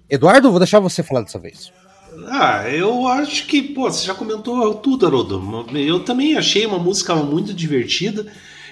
Eduardo, 0.08 0.50
vou 0.50 0.60
deixar 0.60 0.78
você 0.78 1.02
falar 1.02 1.22
dessa 1.22 1.40
vez. 1.40 1.72
Ah, 2.28 2.68
eu 2.70 3.08
acho 3.08 3.46
que, 3.46 3.60
pô, 3.60 3.90
você 3.90 4.06
já 4.06 4.14
comentou 4.14 4.72
tudo, 4.76 5.04
Haroldo. 5.04 5.66
Eu 5.76 6.04
também 6.04 6.36
achei 6.36 6.64
uma 6.64 6.78
música 6.78 7.14
muito 7.16 7.52
divertida. 7.52 8.26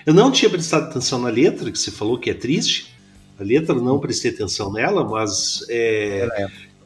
Eu 0.06 0.12
não 0.14 0.30
tinha 0.30 0.50
prestado 0.50 0.84
atenção 0.84 1.18
na 1.18 1.28
letra, 1.28 1.70
que 1.70 1.78
você 1.78 1.90
falou 1.90 2.18
que 2.18 2.30
é 2.30 2.34
triste. 2.34 2.94
A 3.38 3.42
letra 3.42 3.74
não 3.74 3.98
prestei 3.98 4.30
atenção 4.30 4.72
nela, 4.72 5.04
mas 5.08 5.64
é. 5.68 6.28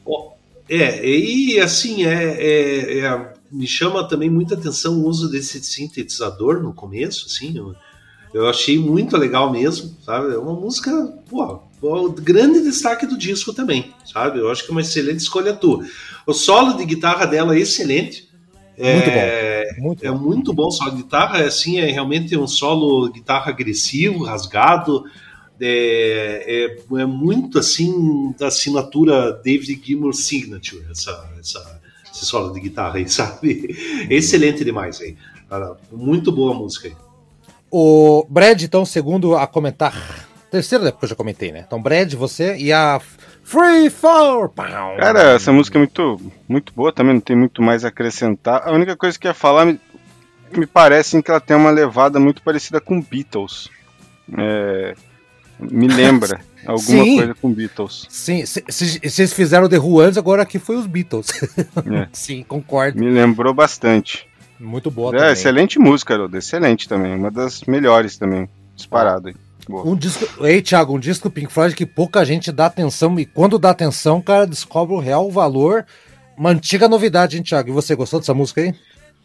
ó, 0.05 0.31
É, 0.71 1.03
e 1.07 1.59
assim, 1.59 2.05
é, 2.05 2.35
é- 2.39 2.99
é- 2.99 3.33
me 3.51 3.65
chama 3.67 4.07
também 4.07 4.29
muita 4.29 4.53
atenção 4.53 4.99
o 4.99 5.07
uso 5.07 5.27
desse 5.29 5.61
sintetizador 5.63 6.61
no 6.61 6.71
começo, 6.73 7.25
assim. 7.25 7.57
Eu, 7.57 7.75
eu 8.33 8.47
achei 8.47 8.77
muito 8.77 9.17
legal 9.17 9.51
mesmo, 9.51 9.97
sabe? 10.05 10.31
É 10.33 10.37
uma 10.37 10.53
música, 10.53 10.91
pô, 11.27 11.59
o 11.81 12.09
grande 12.11 12.61
destaque 12.61 13.07
do 13.07 13.17
disco 13.17 13.51
também, 13.51 13.91
sabe? 14.05 14.37
Eu 14.39 14.51
acho 14.51 14.63
que 14.63 14.69
é 14.69 14.71
uma 14.73 14.81
excelente 14.81 15.21
escolha 15.21 15.53
tua. 15.55 15.83
O 16.27 16.33
solo 16.33 16.73
de 16.77 16.85
guitarra 16.85 17.25
dela 17.25 17.55
é 17.55 17.59
excelente. 17.59 18.28
Muito 18.79 19.09
É, 19.09 19.73
bom. 19.75 19.81
Muito 19.81 20.05
é 20.05 20.11
bom. 20.11 20.17
muito 20.17 20.53
bom 20.53 20.67
o 20.67 20.71
solo 20.71 20.91
de 20.91 21.03
guitarra, 21.03 21.39
é, 21.39 21.47
assim, 21.47 21.79
é 21.79 21.91
realmente 21.91 22.35
um 22.37 22.47
solo 22.47 23.07
de 23.07 23.19
guitarra 23.19 23.49
agressivo, 23.51 24.23
rasgado. 24.23 25.03
É, 25.61 26.75
é, 26.95 27.01
é 27.01 27.05
muito 27.05 27.59
assim 27.59 28.33
da 28.39 28.47
assinatura 28.47 29.33
David 29.43 29.81
Gilmour 29.85 30.13
Signature, 30.13 30.85
essa, 30.89 31.29
essa, 31.37 31.81
esse 32.13 32.25
solo 32.25 32.53
de 32.53 32.61
guitarra 32.61 32.97
aí, 32.97 33.07
sabe? 33.09 33.75
Excelente 34.09 34.63
demais 34.63 35.01
aí. 35.01 35.17
Muito 35.91 36.31
boa 36.31 36.53
a 36.53 36.57
música 36.57 36.87
aí. 36.87 36.95
O 37.69 38.25
Brad, 38.29 38.61
então, 38.63 38.85
segundo 38.85 39.35
a 39.35 39.45
comentar. 39.45 40.27
Terceira, 40.49 40.83
né, 40.85 40.91
porque 40.91 41.05
eu 41.05 41.09
já 41.09 41.15
comentei, 41.15 41.51
né? 41.51 41.63
Então, 41.67 41.81
Brad, 41.81 42.13
você 42.13 42.55
e 42.57 42.71
a 42.73 42.99
Free. 43.49 43.89
Pau. 43.89 44.49
Cara, 44.97 45.33
essa 45.33 45.51
música 45.51 45.77
é 45.77 45.79
muito, 45.79 46.21
muito 46.47 46.71
boa 46.73 46.91
também, 46.93 47.15
não 47.15 47.21
tem 47.21 47.35
muito 47.35 47.61
mais 47.61 47.83
a 47.83 47.87
acrescentar. 47.87 48.61
A 48.67 48.71
única 48.71 48.95
coisa 48.95 49.17
que 49.17 49.25
eu 49.27 49.29
ia 49.31 49.33
falar 49.33 49.65
me, 49.65 49.79
me 50.55 50.65
parece 50.67 51.21
que 51.23 51.31
ela 51.31 51.39
tem 51.39 51.57
uma 51.57 51.71
levada 51.71 52.19
muito 52.19 52.41
parecida 52.43 52.79
com 52.79 53.01
Beatles. 53.01 53.69
É, 54.37 54.93
Me 55.59 55.87
lembra 55.87 56.39
alguma 56.65 57.03
Sim. 57.03 57.15
coisa 57.17 57.33
com 57.35 57.51
Beatles. 57.51 58.05
Sim, 58.09 58.43
vocês 58.45 59.33
fizeram 59.33 59.67
The 59.67 59.79
Who 59.79 59.99
antes, 59.99 60.17
agora 60.19 60.43
aqui 60.43 60.59
foi 60.59 60.75
os 60.75 60.85
Beatles. 60.85 61.29
É. 61.91 62.07
Sim, 62.13 62.43
concordo. 62.47 62.99
Me 62.99 63.09
lembrou 63.09 63.53
bastante. 63.53 64.27
Muito 64.59 64.91
boa 64.91 65.15
É, 65.15 65.17
também. 65.17 65.33
excelente 65.33 65.79
música, 65.79 66.13
Haroldo. 66.13 66.37
Excelente 66.37 66.87
também. 66.87 67.15
Uma 67.15 67.31
das 67.31 67.61
melhores 67.63 68.17
também. 68.17 68.47
Disparado. 68.75 69.29
hein? 69.29 69.35
Boa. 69.69 69.87
Um 69.87 69.95
disco, 69.95 70.27
ei, 70.43 70.63
Thiago, 70.63 70.95
um 70.95 70.99
disco 70.99 71.29
do 71.29 71.31
Pink 71.31 71.53
Floyd 71.53 71.75
que 71.75 71.85
pouca 71.85 72.25
gente 72.25 72.51
dá 72.51 72.65
atenção 72.65 73.19
e 73.19 73.25
quando 73.25 73.59
dá 73.59 73.69
atenção, 73.69 74.17
o 74.17 74.23
cara 74.23 74.47
descobre 74.47 74.95
o 74.95 74.99
real 74.99 75.29
valor. 75.29 75.85
Uma 76.35 76.49
antiga 76.49 76.89
novidade, 76.89 77.37
hein, 77.37 77.43
Thiago? 77.43 77.69
E 77.69 77.71
você 77.71 77.93
gostou 77.93 78.19
dessa 78.19 78.33
música 78.33 78.61
aí? 78.61 78.73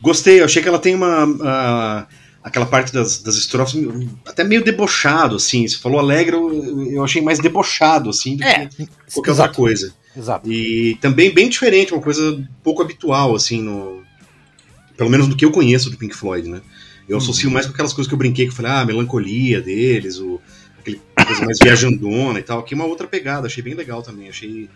Gostei, 0.03 0.41
eu 0.41 0.45
achei 0.45 0.61
que 0.63 0.69
ela 0.69 0.79
tem 0.79 0.95
uma. 0.95 1.25
ah, 1.43 2.07
aquela 2.43 2.67
parte 2.67 2.93
das, 2.93 3.23
das 3.23 3.37
estrofes 3.37 3.83
até 4.27 4.45
meio 4.45 4.63
debochado, 4.63 5.37
assim. 5.37 5.67
Você 5.67 5.79
falou 5.79 5.99
alegre, 5.99 6.37
eu, 6.37 6.93
eu 6.93 7.03
achei 7.05 7.23
mais 7.23 7.39
debochado, 7.39 8.11
assim, 8.11 8.37
do 8.37 8.45
É, 8.45 8.67
que 8.67 8.87
qualquer 9.15 9.31
outra 9.31 9.33
exato. 9.33 9.55
coisa. 9.55 9.95
Exato. 10.15 10.53
E 10.53 10.99
também 11.01 11.33
bem 11.33 11.49
diferente, 11.49 11.95
uma 11.95 12.03
coisa 12.03 12.47
pouco 12.63 12.83
habitual, 12.83 13.35
assim, 13.35 13.63
no. 13.63 14.05
Pelo 14.95 15.09
menos 15.09 15.27
do 15.27 15.35
que 15.37 15.45
eu 15.45 15.51
conheço 15.51 15.89
do 15.91 15.97
Pink 15.97 16.15
Floyd, 16.15 16.49
né? 16.51 16.61
Eu 17.09 17.19
associo 17.19 17.51
mais 17.51 17.67
com 17.67 17.73
aquelas 17.73 17.93
coisas 17.93 18.09
que 18.09 18.15
eu 18.15 18.19
brinquei, 18.19 18.47
que 18.47 18.53
eu 18.53 18.57
falei, 18.57 18.71
ah, 18.73 18.81
a 18.81 18.85
melancolia 18.85 19.61
deles, 19.61 20.19
o, 20.19 20.41
aquele 20.79 21.01
coisa 21.27 21.45
mais 21.45 21.59
viajandona 21.59 22.39
e 22.39 22.43
tal. 22.43 22.61
Aqui 22.61 22.75
é 22.75 22.77
uma 22.77 22.87
outra 22.87 23.07
pegada, 23.07 23.47
achei 23.47 23.63
bem 23.63 23.75
legal 23.75 24.03
também. 24.03 24.29
Achei. 24.29 24.69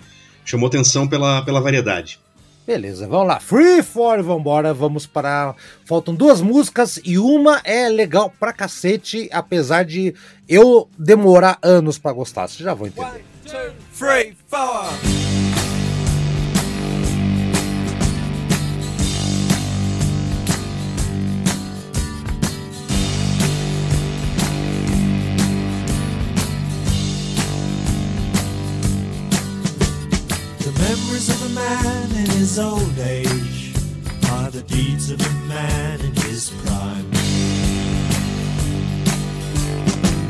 Chamou 0.44 0.66
atenção 0.66 1.06
pela, 1.06 1.42
pela 1.42 1.60
variedade. 1.60 2.18
Beleza, 2.66 3.09
vamos 3.09 3.28
lá. 3.28 3.40
Free 3.40 3.82
for, 3.82 4.22
vambora. 4.22 4.74
Vamos 4.74 5.06
para. 5.06 5.55
Faltam 5.86 6.14
duas 6.14 6.42
músicas 6.42 7.00
e 7.02 7.18
uma 7.18 7.62
é 7.64 7.88
legal 7.88 8.30
pra 8.38 8.52
cacete, 8.52 9.28
apesar 9.32 9.84
de 9.84 10.14
eu 10.46 10.88
demorar 10.98 11.59
anos 11.62 11.98
pra 11.98 12.12
gostar. 12.12 12.46
Vocês 12.46 12.60
já 12.60 12.74
vão 12.74 12.86
entender. 12.86 13.24
two, 13.46 13.72
three, 13.98 14.36
four. 14.48 15.27
Man 31.59 32.10
in 32.22 32.30
his 32.40 32.59
old 32.59 32.98
age 32.98 33.72
are 34.32 34.51
the 34.51 34.62
deeds 34.62 35.10
of 35.10 35.20
a 35.20 35.35
man 35.55 36.01
in 36.01 36.14
his 36.26 36.51
prime. 36.62 37.09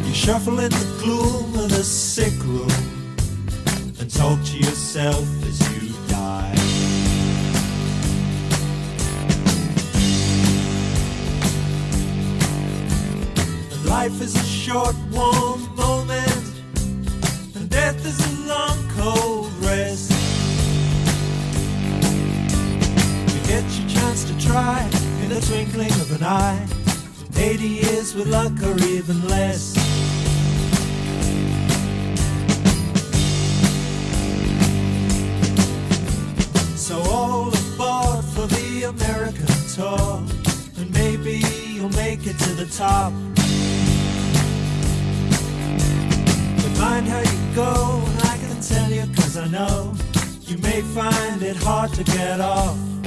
You 0.06 0.14
shuffle 0.14 0.58
in 0.60 0.70
the 0.70 0.88
gloom 1.02 1.48
of 1.64 1.68
the 1.70 1.84
sick 1.84 2.36
room 2.44 2.80
and 3.98 4.08
talk 4.22 4.38
to 4.50 4.56
yourself 4.56 5.26
as 5.50 5.58
you 5.72 5.84
die. 6.08 6.54
And 13.72 13.84
life 13.96 14.20
is 14.26 14.34
a 14.34 14.48
short, 14.64 14.96
warm 15.12 15.60
moment, 15.76 16.44
and 17.56 17.68
death 17.68 18.00
is 18.06 18.18
a 18.30 18.32
long, 18.52 18.78
cold 18.96 19.47
chance 24.18 24.24
to 24.24 24.46
try 24.46 24.82
in 25.22 25.28
the 25.28 25.40
twinkling 25.40 25.92
of 26.00 26.12
an 26.12 26.24
eye. 26.24 26.66
80 27.36 27.64
years 27.64 28.14
with 28.14 28.26
luck 28.28 28.52
or 28.62 28.76
even 28.84 29.28
less. 29.28 29.74
So 36.76 37.00
all 37.10 37.48
aboard 37.48 38.24
for 38.24 38.46
the 38.46 38.84
American 38.88 39.46
tour. 39.74 40.22
And 40.78 40.90
maybe 40.92 41.42
you'll 41.74 41.90
make 41.90 42.26
it 42.26 42.38
to 42.38 42.54
the 42.54 42.66
top. 42.66 43.12
But 46.56 46.80
mind 46.80 47.06
how 47.06 47.20
you 47.20 47.54
go, 47.54 48.02
and 48.06 48.20
I 48.22 48.38
can 48.38 48.60
tell 48.60 48.90
you 48.90 49.06
cause 49.14 49.36
I 49.36 49.46
know. 49.48 49.94
You 50.42 50.58
may 50.58 50.80
find 50.80 51.42
it 51.42 51.56
hard 51.56 51.92
to 51.92 52.04
get 52.04 52.40
off. 52.40 52.97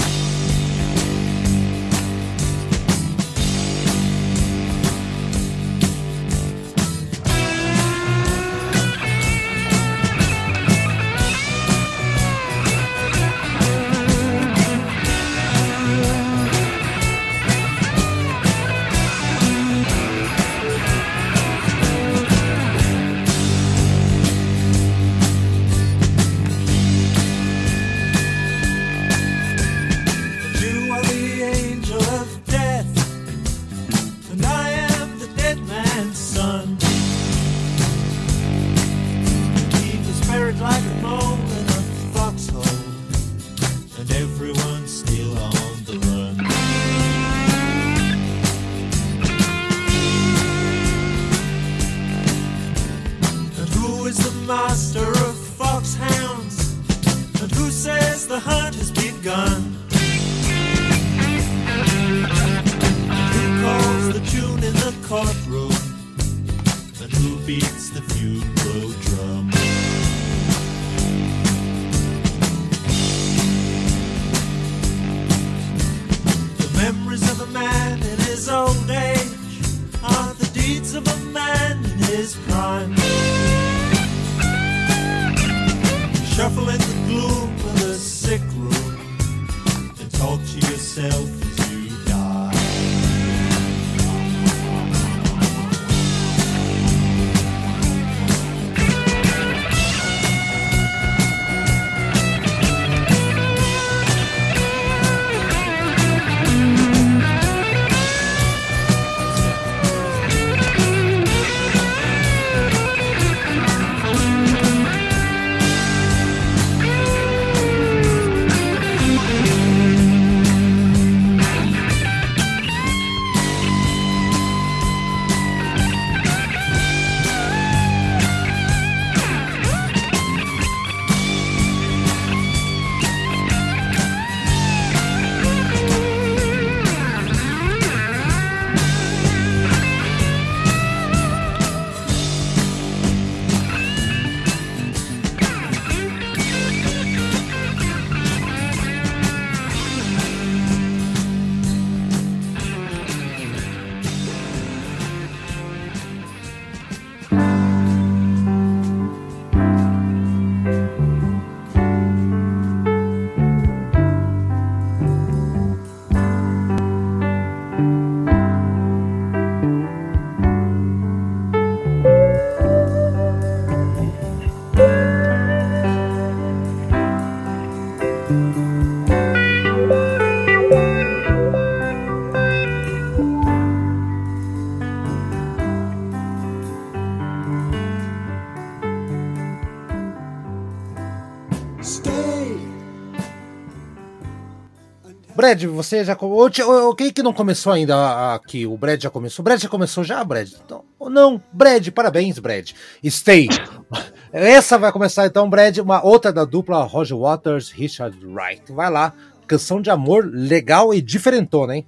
Brad, 195.51 195.65
você 195.65 196.05
já. 196.05 196.17
ô, 196.19 196.45
ô, 196.45 196.95
Quem 196.95 197.11
que 197.11 197.21
não 197.21 197.33
começou 197.33 197.73
ainda 197.73 198.33
aqui? 198.33 198.65
O 198.65 198.77
Brad 198.77 199.01
já 199.01 199.09
começou? 199.09 199.43
O 199.43 199.45
Brad 199.45 199.61
já 199.61 199.67
começou 199.67 200.01
já, 200.01 200.23
Brad? 200.23 200.49
Então, 200.63 200.83
não, 201.09 201.41
Brad, 201.51 201.89
parabéns, 201.89 202.39
Brad. 202.39 202.71
Stay. 203.05 203.49
Essa 204.31 204.77
vai 204.77 204.93
começar 204.93 205.25
então, 205.25 205.49
Brad, 205.49 205.77
uma 205.79 206.05
outra 206.05 206.31
da 206.31 206.45
dupla 206.45 206.83
Roger 206.83 207.17
Waters, 207.17 207.69
Richard 207.69 208.17
Wright. 208.25 208.71
Vai 208.71 208.89
lá. 208.89 209.11
Canção 209.45 209.81
de 209.81 209.89
amor 209.89 210.29
legal 210.31 210.93
e 210.93 211.01
diferentona, 211.01 211.75
hein? 211.75 211.87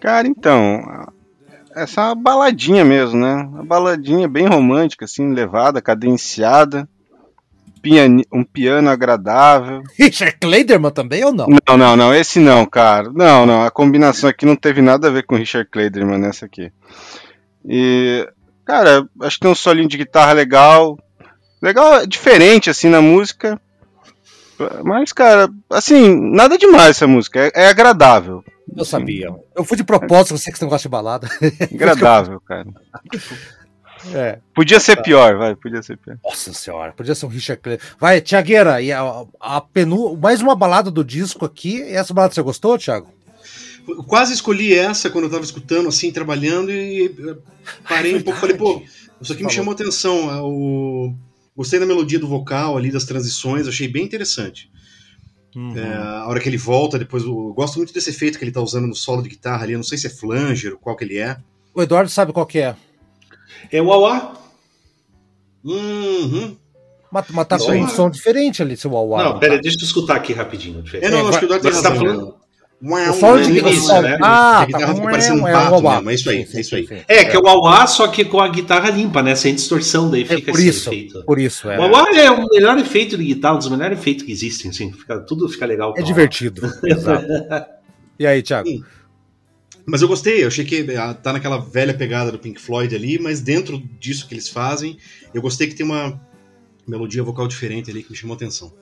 Cara, 0.00 0.26
então, 0.26 0.80
essa 1.74 2.12
é 2.12 2.14
baladinha 2.14 2.82
mesmo, 2.82 3.20
né? 3.20 3.34
Uma 3.34 3.64
baladinha 3.64 4.26
bem 4.26 4.46
romântica, 4.46 5.04
assim, 5.04 5.34
levada, 5.34 5.82
cadenciada. 5.82 6.88
Um 8.32 8.44
piano 8.44 8.88
agradável. 8.88 9.82
Richard 9.98 10.36
Kleiderman 10.40 10.90
também 10.90 11.24
ou 11.24 11.32
não? 11.32 11.46
Não, 11.46 11.76
não, 11.76 11.96
não, 11.96 12.14
esse 12.14 12.38
não, 12.38 12.64
cara. 12.66 13.10
Não, 13.12 13.44
não, 13.44 13.62
a 13.62 13.70
combinação 13.70 14.28
aqui 14.28 14.46
não 14.46 14.56
teve 14.56 14.80
nada 14.80 15.08
a 15.08 15.10
ver 15.10 15.24
com 15.24 15.36
Richard 15.36 15.68
Kleiderman 15.70 16.18
nessa 16.18 16.46
aqui. 16.46 16.72
E, 17.64 18.28
cara, 18.64 19.08
acho 19.22 19.36
que 19.36 19.42
tem 19.42 19.50
um 19.50 19.54
solinho 19.54 19.88
de 19.88 19.96
guitarra 19.96 20.32
legal. 20.32 20.98
Legal, 21.62 22.06
diferente, 22.06 22.68
assim, 22.68 22.88
na 22.88 23.00
música. 23.00 23.60
Mas, 24.84 25.12
cara, 25.12 25.48
assim, 25.70 26.14
nada 26.30 26.56
demais 26.58 26.90
essa 26.90 27.06
música. 27.06 27.40
É, 27.40 27.64
é 27.64 27.68
agradável. 27.68 28.44
Eu 28.76 28.84
sabia. 28.84 29.28
Eu 29.54 29.64
fui 29.64 29.76
de 29.76 29.84
propósito, 29.84 30.36
você 30.36 30.50
que 30.50 30.58
você 30.58 30.64
não 30.64 30.70
gosta 30.70 30.88
de 30.88 30.90
balada. 30.90 31.28
Agradável, 31.72 32.40
cara. 32.40 32.66
É. 34.12 34.38
Podia 34.54 34.80
ser 34.80 35.02
pior, 35.02 35.36
vai, 35.36 35.54
podia 35.54 35.82
ser 35.82 35.96
pior. 35.96 36.18
Nossa 36.22 36.52
senhora, 36.52 36.92
podia 36.92 37.14
ser 37.14 37.26
um 37.26 37.28
Richard 37.28 37.62
Kleiderman. 37.62 37.94
Vai, 37.98 38.20
Tiagueira, 38.20 38.82
e 38.82 38.92
a, 38.92 39.24
a 39.40 39.60
penu... 39.60 40.16
mais 40.16 40.40
uma 40.40 40.54
balada 40.54 40.90
do 40.90 41.04
disco 41.04 41.44
aqui. 41.44 41.78
E 41.78 41.92
essa 41.92 42.12
balada 42.12 42.34
você 42.34 42.42
gostou, 42.42 42.78
Thiago? 42.78 43.08
Eu 43.86 44.02
quase 44.04 44.32
escolhi 44.32 44.74
essa 44.74 45.10
quando 45.10 45.24
eu 45.24 45.30
tava 45.30 45.44
escutando, 45.44 45.88
assim, 45.88 46.10
trabalhando, 46.10 46.70
e 46.70 47.14
parei 47.86 48.16
um 48.16 48.22
pouco 48.22 48.40
falei, 48.40 48.56
pô, 48.56 48.82
isso 49.20 49.32
aqui 49.32 49.44
me 49.44 49.52
chamou 49.52 49.72
atenção. 49.72 50.30
é, 50.30 50.40
O... 50.42 51.14
Gostei 51.56 51.78
da 51.78 51.86
melodia 51.86 52.18
do 52.18 52.26
vocal 52.26 52.76
ali, 52.76 52.90
das 52.90 53.04
transições, 53.04 53.68
achei 53.68 53.86
bem 53.86 54.04
interessante. 54.04 54.68
Uhum. 55.54 55.78
É, 55.78 55.94
a 55.94 56.26
hora 56.26 56.40
que 56.40 56.48
ele 56.48 56.56
volta, 56.56 56.98
depois. 56.98 57.22
Eu 57.22 57.52
gosto 57.54 57.76
muito 57.76 57.94
desse 57.94 58.10
efeito 58.10 58.38
que 58.38 58.44
ele 58.44 58.50
tá 58.50 58.60
usando 58.60 58.88
no 58.88 58.94
solo 58.94 59.22
de 59.22 59.28
guitarra 59.28 59.62
ali. 59.62 59.72
Eu 59.72 59.78
não 59.78 59.84
sei 59.84 59.96
se 59.96 60.08
é 60.08 60.10
flanger 60.10 60.72
ou 60.72 60.78
qual 60.78 60.96
que 60.96 61.04
ele 61.04 61.16
é. 61.16 61.36
O 61.72 61.80
Eduardo 61.80 62.10
sabe 62.10 62.32
qual 62.32 62.44
que 62.44 62.58
é. 62.58 62.74
É 63.72 63.80
o 63.82 63.92
Auá. 63.92 64.34
Uhum. 65.64 66.56
Mas, 67.10 67.24
mas 67.30 67.46
tá 67.46 67.56
Isso 67.56 67.66
com 67.66 67.72
um 67.76 67.88
som 67.88 68.10
diferente 68.10 68.60
ali, 68.60 68.76
seu 68.76 68.90
Uau. 68.92 69.16
Não, 69.16 69.38
pera, 69.38 69.58
deixa 69.58 69.78
eu 69.80 69.84
escutar 69.84 70.16
aqui 70.16 70.32
rapidinho. 70.32 70.82
É, 71.00 71.08
não, 71.08 71.28
acho 71.28 71.38
que 71.38 71.44
o 71.44 71.54
Eduardo 71.54 71.82
tá 71.82 71.94
falando- 71.94 72.34
O 72.82 73.12
solo 73.14 73.40
de 73.40 73.60
uau, 73.60 73.68
início, 73.70 74.02
né? 74.02 74.18
Ah, 74.20 74.66
tá. 74.70 74.78
fica 74.78 74.94
parecendo 75.02 75.42
um 75.42 75.48
É, 75.48 75.52
pato 75.52 75.80
mesmo, 75.82 76.10
é 76.10 76.14
isso 76.14 76.28
aí, 76.30 76.48
é 76.52 76.60
isso 76.60 76.74
aí. 76.74 76.88
É, 77.06 77.24
que 77.24 77.36
é 77.36 77.38
o 77.38 77.46
Auá, 77.46 77.86
só 77.86 78.08
que 78.08 78.24
com 78.24 78.40
a 78.40 78.48
guitarra 78.48 78.90
limpa, 78.90 79.22
né? 79.22 79.34
Sem 79.36 79.54
distorção, 79.54 80.10
daí 80.10 80.22
É 80.22 80.26
fica 80.26 80.50
por 80.52 80.58
esse 80.58 80.68
isso, 80.68 80.90
efeito. 80.90 81.24
por 81.24 81.38
isso, 81.38 81.70
é. 81.70 81.78
O 81.78 81.82
Auá 81.84 82.04
é 82.14 82.30
o 82.30 82.44
melhor 82.48 82.76
efeito 82.78 83.16
de 83.16 83.24
guitarra, 83.24 83.54
um 83.54 83.58
dos 83.58 83.68
melhores 83.70 83.96
efeitos 83.98 84.24
que 84.24 84.32
existem, 84.32 84.70
assim. 84.70 84.92
Fica, 84.92 85.20
tudo 85.20 85.48
fica 85.48 85.64
legal. 85.64 85.94
É 85.96 86.02
o 86.02 86.04
divertido. 86.04 86.62
Exato. 86.84 87.24
E 88.18 88.26
aí, 88.26 88.42
Thiago? 88.42 88.68
Mas 89.86 90.00
eu 90.00 90.08
gostei, 90.08 90.42
eu 90.42 90.48
achei 90.48 90.64
que 90.64 90.96
ah, 90.96 91.12
tá 91.12 91.32
naquela 91.32 91.58
velha 91.58 91.92
pegada 91.92 92.32
do 92.32 92.38
Pink 92.38 92.60
Floyd 92.60 92.94
ali, 92.94 93.18
mas 93.18 93.40
dentro 93.40 93.78
disso 94.00 94.26
que 94.26 94.34
eles 94.34 94.48
fazem, 94.48 94.96
eu 95.32 95.42
gostei 95.42 95.66
que 95.66 95.74
tem 95.74 95.84
uma 95.84 96.18
melodia 96.86 97.22
vocal 97.22 97.46
diferente 97.46 97.90
ali 97.90 98.02
que 98.02 98.10
me 98.10 98.16
chamou 98.16 98.34
atenção. 98.34 98.72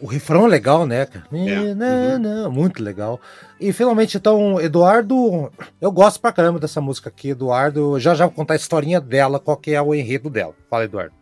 O 0.00 0.06
refrão 0.06 0.46
é 0.46 0.48
legal, 0.48 0.86
né, 0.86 1.06
cara? 1.06 1.26
É. 1.32 1.74
Não, 1.74 2.18
não, 2.18 2.52
muito 2.52 2.82
legal. 2.82 3.20
E 3.60 3.72
finalmente, 3.72 4.16
então, 4.16 4.60
Eduardo, 4.60 5.50
eu 5.80 5.90
gosto 5.90 6.20
pra 6.20 6.32
caramba 6.32 6.60
dessa 6.60 6.80
música 6.80 7.08
aqui, 7.08 7.30
Eduardo. 7.30 7.98
Já 7.98 8.14
já 8.14 8.26
vou 8.26 8.34
contar 8.34 8.54
a 8.54 8.56
historinha 8.56 9.00
dela, 9.00 9.40
qual 9.40 9.56
que 9.56 9.72
é 9.72 9.82
o 9.82 9.92
enredo 9.92 10.30
dela. 10.30 10.54
Fala, 10.70 10.84
Eduardo. 10.84 11.17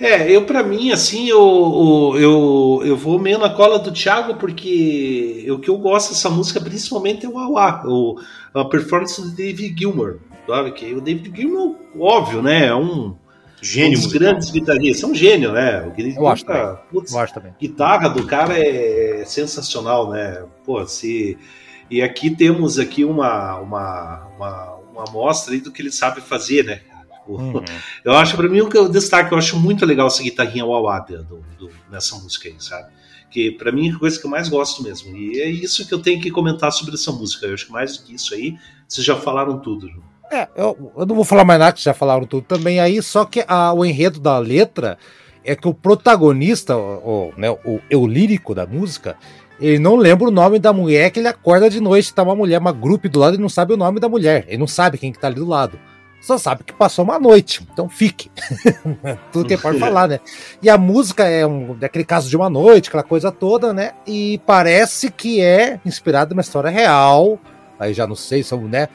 É, 0.00 0.30
eu 0.30 0.44
pra 0.46 0.62
mim, 0.62 0.92
assim, 0.92 1.28
eu, 1.28 2.14
eu, 2.16 2.82
eu, 2.84 2.96
vou 2.96 3.18
meio 3.18 3.36
na 3.38 3.50
cola 3.50 3.80
do 3.80 3.90
Thiago, 3.90 4.36
porque 4.36 5.44
o 5.50 5.58
que 5.58 5.68
eu 5.68 5.76
gosto 5.76 6.10
dessa 6.10 6.30
música 6.30 6.60
principalmente 6.60 7.26
é 7.26 7.28
o 7.28 7.36
Auá, 7.36 7.82
o, 7.84 8.16
a 8.54 8.64
performance 8.64 9.20
do 9.20 9.30
David 9.30 9.74
Gilmour. 9.76 10.18
Sabe? 10.46 10.70
Que 10.72 10.94
o 10.94 11.00
David 11.00 11.32
Gilmour, 11.34 11.74
óbvio, 11.98 12.40
né? 12.40 12.66
É 12.66 12.74
um, 12.74 13.08
um 13.08 13.16
Gênio 13.60 13.98
dos 13.98 14.04
musical. 14.06 14.28
grandes 14.30 14.50
guitarristas, 14.52 15.02
é 15.02 15.12
um 15.12 15.14
gênio, 15.14 15.52
né? 15.52 15.82
O 15.82 15.90
que 15.90 16.14
Eu 16.16 16.28
acho 16.28 16.44
toca- 16.44 16.80
putz, 16.90 17.12
Eu 17.12 17.18
acho 17.18 17.34
também. 17.34 17.52
guitarra 17.60 18.08
do 18.08 18.24
cara 18.24 18.54
é 18.56 19.24
sensacional, 19.26 20.10
né? 20.10 20.44
Pô, 20.64 20.86
se 20.86 21.36
e 21.90 22.00
aqui 22.00 22.30
temos 22.30 22.78
aqui 22.78 23.04
uma 23.04 23.56
uma, 23.58 24.26
uma, 24.36 24.74
uma 24.92 25.04
amostra 25.08 25.54
aí 25.54 25.60
do 25.60 25.72
que 25.72 25.82
ele 25.82 25.90
sabe 25.90 26.20
fazer, 26.20 26.64
né? 26.64 26.80
O- 27.28 27.36
Uhum. 27.40 27.62
Eu 28.04 28.12
acho 28.12 28.36
para 28.36 28.48
mim 28.48 28.60
o 28.62 28.68
que 28.68 28.76
eu 28.78 28.88
destaque, 28.88 29.32
eu 29.32 29.38
acho 29.38 29.58
muito 29.58 29.84
legal 29.84 30.06
essa 30.06 30.22
guitarrinha 30.22 30.64
wah 30.64 30.98
do, 31.00 31.42
do, 31.58 31.70
nessa 31.90 32.16
música 32.16 32.48
aí, 32.48 32.54
sabe? 32.58 32.88
Que 33.30 33.50
para 33.52 33.70
mim 33.70 33.90
é 33.90 33.92
a 33.92 33.98
coisa 33.98 34.18
que 34.18 34.24
eu 34.26 34.30
mais 34.30 34.48
gosto 34.48 34.82
mesmo. 34.82 35.14
E 35.14 35.40
é 35.40 35.48
isso 35.48 35.86
que 35.86 35.92
eu 35.92 35.98
tenho 36.00 36.20
que 36.20 36.30
comentar 36.30 36.72
sobre 36.72 36.94
essa 36.94 37.12
música. 37.12 37.46
Eu 37.46 37.52
acho 37.54 37.66
que 37.66 37.72
mais 37.72 37.98
do 37.98 38.04
que 38.04 38.14
isso 38.14 38.32
aí, 38.34 38.56
vocês 38.88 39.06
já 39.06 39.14
falaram 39.16 39.58
tudo. 39.58 39.88
É, 40.30 40.48
eu, 40.56 40.92
eu 40.96 41.04
não 41.06 41.14
vou 41.14 41.24
falar 41.24 41.44
mais 41.44 41.58
nada, 41.60 41.72
que 41.72 41.82
já 41.82 41.92
falaram 41.92 42.24
tudo 42.26 42.44
também 42.44 42.80
aí, 42.80 43.02
só 43.02 43.24
que 43.26 43.44
a- 43.46 43.72
o 43.74 43.84
enredo 43.84 44.18
da 44.20 44.38
letra 44.38 44.96
é 45.44 45.54
que 45.54 45.68
o 45.68 45.74
protagonista, 45.74 46.76
o, 46.76 47.28
o, 47.28 47.32
né, 47.36 47.50
o 47.50 47.80
eu 47.90 48.06
lírico 48.06 48.54
da 48.54 48.66
música, 48.66 49.16
ele 49.60 49.78
não 49.78 49.96
lembra 49.96 50.28
o 50.28 50.30
nome 50.30 50.58
da 50.58 50.72
mulher 50.72 51.10
que 51.10 51.18
ele 51.20 51.28
acorda 51.28 51.68
de 51.68 51.80
noite, 51.80 52.12
tá 52.14 52.22
uma 52.22 52.34
mulher, 52.36 52.58
uma 52.60 52.72
grupo 52.72 53.08
do 53.08 53.18
lado 53.18 53.34
e 53.36 53.40
não 53.40 53.48
sabe 53.48 53.72
o 53.72 53.76
nome 53.76 53.98
da 54.00 54.08
mulher. 54.08 54.44
Ele 54.48 54.58
não 54.58 54.66
sabe 54.66 54.96
quem 54.98 55.12
que 55.12 55.18
tá 55.18 55.26
ali 55.28 55.36
do 55.36 55.46
lado. 55.46 55.78
Só 56.20 56.36
sabe 56.36 56.64
que 56.64 56.72
passou 56.72 57.04
uma 57.04 57.18
noite. 57.18 57.66
Então 57.72 57.88
fique. 57.88 58.30
Tudo 59.32 59.46
que 59.46 59.54
ele 59.54 59.62
pode 59.62 59.78
falar, 59.80 60.08
né? 60.08 60.20
E 60.60 60.68
a 60.68 60.76
música 60.76 61.24
é 61.24 61.46
um, 61.46 61.74
daquele 61.74 62.04
caso 62.04 62.28
de 62.28 62.36
uma 62.36 62.50
noite, 62.50 62.88
aquela 62.88 63.02
coisa 63.02 63.30
toda, 63.30 63.72
né? 63.72 63.92
E 64.06 64.40
parece 64.46 65.10
que 65.10 65.40
é 65.40 65.80
inspirada 65.84 66.30
numa 66.30 66.42
história 66.42 66.70
real. 66.70 67.38
Aí 67.78 67.94
já 67.94 68.06
não 68.06 68.16
sei, 68.16 68.42
são, 68.42 68.62
né? 68.66 68.88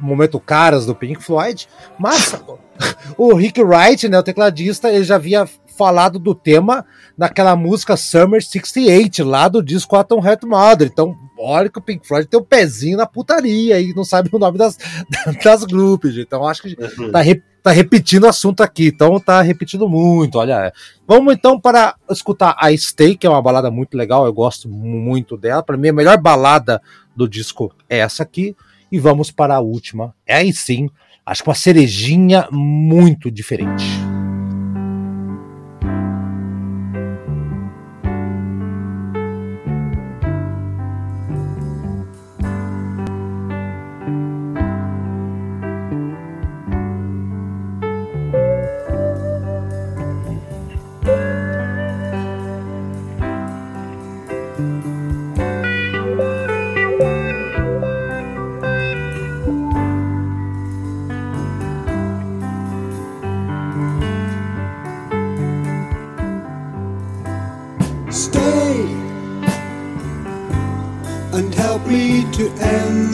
Momento 0.00 0.40
caras 0.40 0.86
do 0.86 0.94
Pink 0.94 1.22
Floyd. 1.22 1.68
Mas 1.98 2.34
o 3.18 3.34
Rick 3.34 3.62
Wright, 3.62 4.08
né? 4.08 4.18
O 4.18 4.22
tecladista, 4.22 4.90
ele 4.90 5.04
já 5.04 5.16
havia 5.16 5.46
falado 5.76 6.18
do 6.18 6.34
tema 6.34 6.86
naquela 7.18 7.54
música 7.56 7.96
Summer 7.96 8.42
68, 8.42 9.24
lá 9.24 9.48
do 9.48 9.62
disco 9.62 9.96
Atom 9.96 10.24
Heart 10.24 10.44
Mother. 10.44 10.88
Então, 10.92 11.16
olha 11.38 11.68
que 11.68 11.78
o 11.78 11.82
Pink 11.82 12.06
Floyd 12.06 12.26
tem 12.28 12.38
um 12.38 12.44
pezinho 12.44 12.96
na 12.96 13.06
putaria 13.06 13.80
e 13.80 13.92
não 13.94 14.04
sabe 14.04 14.30
o 14.32 14.38
nome 14.38 14.56
das, 14.56 14.78
das 15.42 15.64
grupos. 15.64 16.16
Então, 16.16 16.46
acho 16.46 16.62
que 16.62 16.76
tá, 17.10 17.20
re- 17.20 17.42
tá 17.62 17.70
repetindo 17.72 18.24
o 18.24 18.28
assunto 18.28 18.62
aqui, 18.62 18.86
então 18.88 19.18
tá 19.18 19.42
repetindo 19.42 19.88
muito, 19.88 20.38
olha. 20.38 20.72
Vamos 21.06 21.34
então 21.34 21.60
para 21.60 21.96
escutar 22.10 22.56
a 22.58 22.74
Stay, 22.76 23.16
que 23.16 23.26
é 23.26 23.30
uma 23.30 23.42
balada 23.42 23.70
muito 23.70 23.96
legal, 23.96 24.24
eu 24.26 24.32
gosto 24.32 24.68
muito 24.68 25.36
dela. 25.36 25.62
Para 25.62 25.76
mim, 25.76 25.88
a 25.88 25.92
melhor 25.92 26.18
balada 26.18 26.80
do 27.14 27.28
disco 27.28 27.74
é 27.88 27.98
essa 27.98 28.22
aqui. 28.22 28.56
E 28.90 28.98
vamos 28.98 29.30
para 29.30 29.56
a 29.56 29.60
última. 29.60 30.14
É 30.26 30.36
aí 30.36 30.52
sim, 30.52 30.88
acho 31.26 31.42
que 31.42 31.48
uma 31.48 31.54
cerejinha 31.54 32.46
muito 32.52 33.30
diferente. 33.30 33.84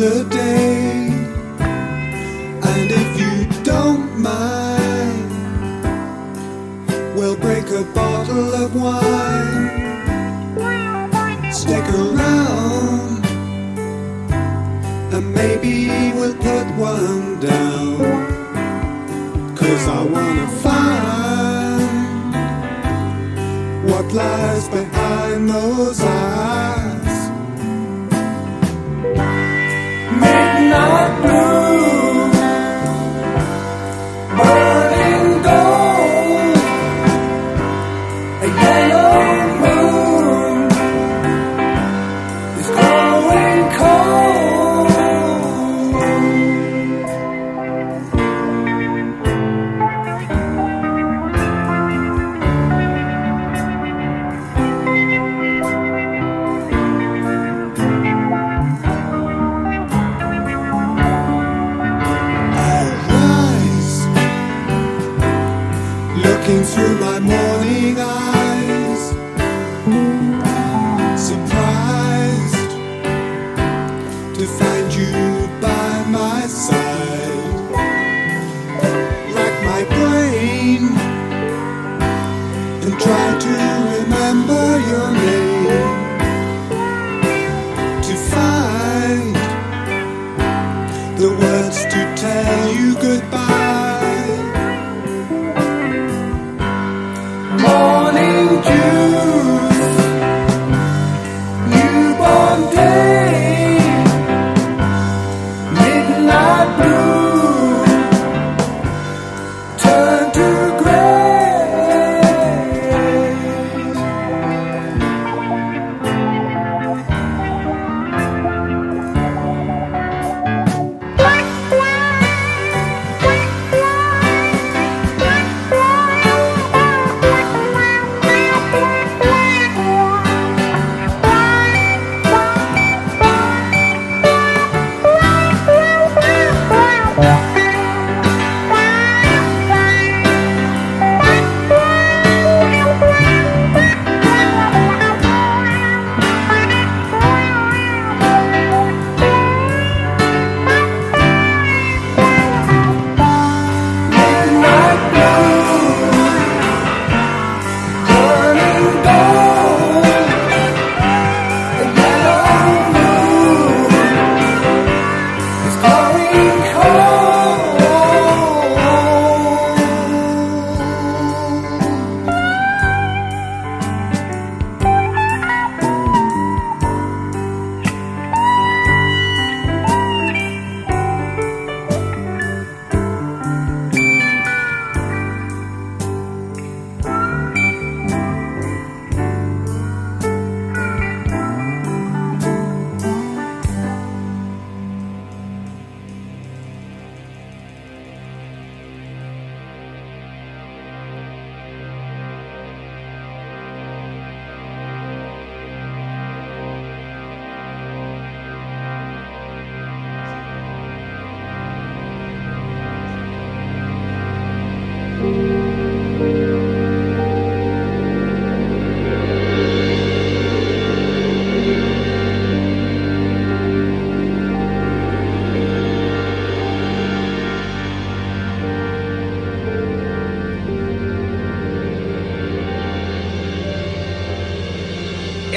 The 0.01 0.30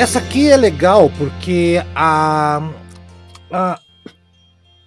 Essa 0.04 0.20
aqui 0.20 0.50
é 0.50 0.58
legal 0.58 1.10
porque 1.18 1.82
a, 1.96 2.70
a- 3.50 3.80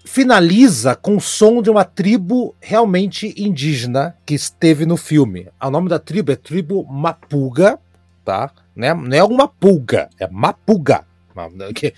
finaliza 0.05 0.94
com 0.94 1.16
o 1.16 1.20
som 1.22 1.62
de 1.62 1.70
uma 1.70 1.86
tribo 1.86 2.55
realmente 2.60 3.32
indígena 3.34 4.14
que 4.26 4.34
esteve 4.34 4.84
no 4.84 4.98
filme. 4.98 5.48
O 5.59 5.70
nome 5.70 5.88
da 5.88 5.98
tribo 5.98 6.32
é 6.32 6.36
tribo 6.36 6.84
Mapuga, 6.84 7.78
tá? 8.26 8.51
Né? 8.76 8.93
Não 8.93 9.16
é 9.16 9.24
uma 9.24 9.48
pulga, 9.48 10.10
é 10.20 10.28
Mapuga, 10.28 11.06
que, 11.74 11.94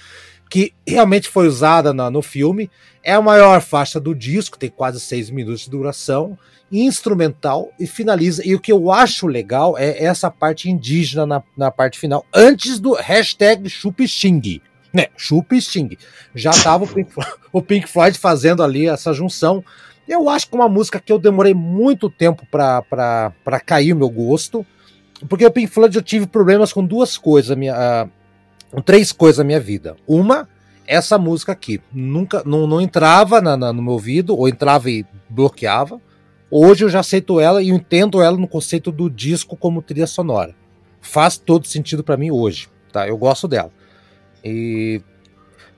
que 0.48 0.72
realmente 0.86 1.28
foi 1.28 1.48
usada 1.48 1.92
no 1.92 2.22
filme. 2.22 2.70
É 3.02 3.14
a 3.14 3.20
maior 3.20 3.60
faixa 3.60 3.98
do 3.98 4.14
disco, 4.14 4.56
tem 4.56 4.70
quase 4.70 5.00
seis 5.00 5.28
minutos 5.28 5.62
de 5.62 5.70
duração 5.70 6.38
instrumental 6.70 7.70
e 7.78 7.86
finaliza. 7.86 8.42
E 8.46 8.54
o 8.54 8.60
que 8.60 8.72
eu 8.72 8.90
acho 8.90 9.26
legal 9.26 9.76
é 9.78 10.02
essa 10.04 10.30
parte 10.30 10.70
indígena 10.70 11.26
na, 11.26 11.42
na 11.56 11.70
parte 11.70 11.98
final, 11.98 12.24
antes 12.34 12.78
do 12.78 12.92
hashtag 12.94 13.68
Chupixing. 13.68 14.60
Né, 14.92 15.06
Chupixing. 15.16 15.96
Já 16.34 16.50
tava 16.50 16.84
o 16.84 16.88
Pink, 16.88 17.10
o 17.52 17.62
Pink 17.62 17.86
Floyd 17.88 18.18
fazendo 18.18 18.62
ali 18.62 18.88
essa 18.88 19.12
junção. 19.12 19.62
Eu 20.08 20.28
acho 20.30 20.48
que 20.48 20.56
é 20.56 20.60
uma 20.60 20.68
música 20.68 20.98
que 20.98 21.12
eu 21.12 21.18
demorei 21.18 21.52
muito 21.52 22.08
tempo 22.08 22.46
pra 22.50 23.60
cair 23.66 23.92
o 23.92 23.96
meu 23.96 24.08
gosto. 24.08 24.64
Porque 25.28 25.44
o 25.44 25.50
Pink 25.50 25.66
Floyd 25.70 25.94
eu 25.96 26.02
tive 26.02 26.26
problemas 26.26 26.72
com 26.72 26.84
duas 26.84 27.18
coisas, 27.18 27.56
minha, 27.56 28.08
com 28.70 28.80
três 28.80 29.10
coisas 29.12 29.38
na 29.38 29.44
minha 29.44 29.60
vida. 29.60 29.96
Uma, 30.06 30.48
essa 30.86 31.18
música 31.18 31.52
aqui. 31.52 31.80
Nunca, 31.92 32.42
não, 32.46 32.66
não 32.66 32.80
entrava 32.80 33.40
na- 33.40 33.56
na- 33.56 33.72
no 33.72 33.82
meu 33.82 33.92
ouvido, 33.94 34.34
ou 34.36 34.48
entrava 34.48 34.88
e 34.90 35.04
bloqueava. 35.28 36.00
Hoje 36.50 36.84
eu 36.84 36.88
já 36.88 37.00
aceito 37.00 37.40
ela 37.40 37.62
e 37.62 37.68
entendo 37.68 38.22
ela 38.22 38.36
no 38.36 38.48
conceito 38.48 38.90
do 38.90 39.10
disco 39.10 39.56
como 39.56 39.82
trilha 39.82 40.06
sonora. 40.06 40.54
Faz 41.00 41.36
todo 41.36 41.66
sentido 41.66 42.02
pra 42.02 42.16
mim 42.16 42.30
hoje, 42.30 42.68
tá? 42.90 43.06
Eu 43.06 43.18
gosto 43.18 43.46
dela. 43.46 43.70
E 44.42 45.02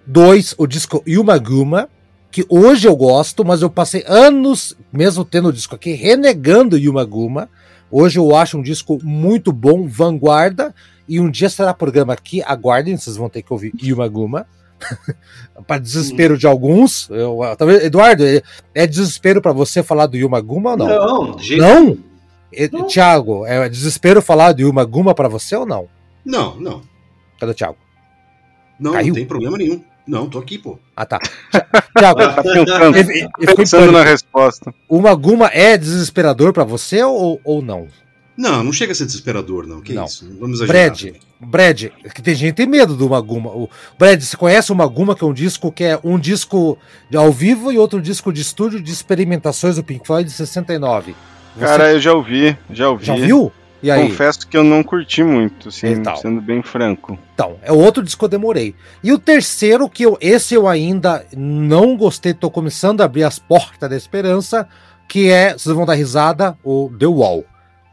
dois, 0.06 0.55
o 0.56 0.66
disco 0.66 1.02
Yuma 1.06 1.38
Guma, 1.38 1.88
que 2.30 2.47
hoje 2.48 2.86
eu 2.86 2.94
gosto, 2.94 3.44
mas 3.44 3.62
eu 3.62 3.70
passei 3.70 4.05
anos, 4.06 4.76
mesmo 4.92 5.24
tendo 5.24 5.48
o 5.48 5.52
disco 5.52 5.74
aqui, 5.74 5.92
renegando 5.92 6.78
Yuma 6.78 7.05
Guma. 7.05 7.48
Hoje 7.90 8.20
eu 8.20 8.36
acho 8.36 8.56
um 8.56 8.62
disco 8.62 8.98
muito 9.02 9.52
bom, 9.52 9.88
vanguarda, 9.88 10.72
e 11.09 11.18
um 11.18 11.28
dia 11.28 11.51
será 11.51 11.74
programa 11.74 12.12
aqui, 12.12 12.40
aguardem, 12.44 12.97
vocês 12.97 13.16
vão 13.16 13.28
ter 13.28 13.42
que 13.42 13.52
ouvir 13.52 13.72
Yuma 13.82 14.06
Guma. 14.06 14.47
para 15.66 15.81
desespero 15.81 16.36
de 16.36 16.47
alguns. 16.47 17.09
Eu, 17.11 17.40
talvez, 17.57 17.85
Eduardo, 17.85 18.24
é, 18.24 18.43
é 18.74 18.86
desespero 18.86 19.40
para 19.40 19.52
você 19.52 19.82
falar 19.82 20.07
do 20.07 20.16
Yuma 20.16 20.40
Guma 20.40 20.70
ou 20.73 20.77
não? 20.77 20.89
Não, 20.89 21.36
de 21.36 21.57
Não? 21.57 21.98
Não. 22.73 22.86
Thiago, 22.86 23.47
é 23.47 23.69
desespero 23.69 24.20
falar 24.20 24.52
de 24.52 24.62
Yuma 24.62 24.85
Guma 24.85 25.15
para 25.15 25.28
você 25.28 25.55
ou 25.55 25.65
não? 25.65 25.89
Não, 26.24 26.59
não. 26.59 26.82
Cadê 27.39 27.52
o 27.52 27.55
Thiago? 27.55 27.77
Não, 28.78 28.93
Caiu? 28.93 29.09
não 29.09 29.15
tem 29.15 29.27
problema 29.27 29.57
nenhum. 29.57 29.82
Não, 30.07 30.28
tô 30.28 30.39
aqui, 30.39 30.59
pô. 30.59 30.78
Ah, 30.97 31.07
tá. 31.07 31.20
Thiago, 31.97 32.19
Tá 32.19 32.43
pensando, 32.43 32.97
em 32.97 33.55
pensando 33.55 33.93
na 33.93 34.02
resposta. 34.02 34.74
Uma 34.89 35.15
Guma 35.15 35.48
é 35.52 35.77
desesperador 35.77 36.52
pra 36.52 36.65
você 36.65 37.02
ou, 37.02 37.40
ou 37.44 37.62
não? 37.62 37.86
Não, 38.40 38.64
não 38.64 38.72
chega 38.72 38.92
a 38.92 38.94
ser 38.94 39.04
desesperador, 39.04 39.66
não. 39.66 39.82
Que 39.82 39.92
Não. 39.92 40.06
isso? 40.06 40.24
Não 40.24 40.38
Vamos 40.40 40.60
exagerar. 40.62 40.88
Brad, 40.90 41.14
Brad, 41.38 41.84
que 42.14 42.22
tem 42.22 42.34
gente 42.34 42.52
que 42.52 42.56
tem 42.56 42.66
medo 42.66 42.96
do 42.96 43.10
Maguma. 43.10 43.50
O 43.50 43.68
Brad, 43.98 44.18
você 44.18 44.34
conhece 44.34 44.72
o 44.72 44.74
Maguma, 44.74 45.14
que 45.14 45.22
é 45.22 45.26
um 45.26 45.32
disco 45.34 45.70
que 45.70 45.84
é 45.84 46.00
um 46.02 46.18
disco 46.18 46.78
de 47.10 47.18
ao 47.18 47.30
vivo 47.30 47.70
e 47.70 47.76
outro 47.76 48.00
disco 48.00 48.32
de 48.32 48.40
estúdio 48.40 48.80
de 48.80 48.90
experimentações 48.90 49.76
do 49.76 49.84
Pink 49.84 50.06
Floyd 50.06 50.26
de 50.26 50.34
69. 50.34 51.14
Você 51.54 51.64
Cara, 51.66 51.92
eu 51.92 52.00
já 52.00 52.14
ouvi, 52.14 52.56
já 52.70 52.88
ouvi. 52.88 53.04
já 53.04 53.14
viu? 53.14 53.52
E 53.82 53.90
aí? 53.90 54.08
Confesso 54.08 54.46
que 54.46 54.56
eu 54.56 54.64
não 54.64 54.82
curti 54.82 55.22
muito, 55.22 55.68
assim, 55.68 55.88
Então. 55.88 56.16
sendo 56.16 56.40
bem 56.40 56.62
franco. 56.62 57.18
Então, 57.34 57.56
é 57.62 57.70
outro 57.70 58.02
disco 58.02 58.20
que 58.20 58.24
eu 58.24 58.28
demorei. 58.30 58.74
E 59.04 59.12
o 59.12 59.18
terceiro, 59.18 59.86
que 59.88 60.02
eu, 60.04 60.16
esse 60.18 60.54
eu 60.54 60.66
ainda 60.66 61.26
não 61.36 61.94
gostei, 61.94 62.32
tô 62.32 62.50
começando 62.50 63.02
a 63.02 63.04
abrir 63.04 63.24
as 63.24 63.38
portas 63.38 63.88
da 63.90 63.96
esperança, 63.96 64.66
que 65.06 65.28
é, 65.30 65.52
vocês 65.52 65.74
vão 65.74 65.84
dar 65.84 65.94
risada, 65.94 66.56
o 66.64 66.90
The 66.98 67.06
Wall. 67.06 67.44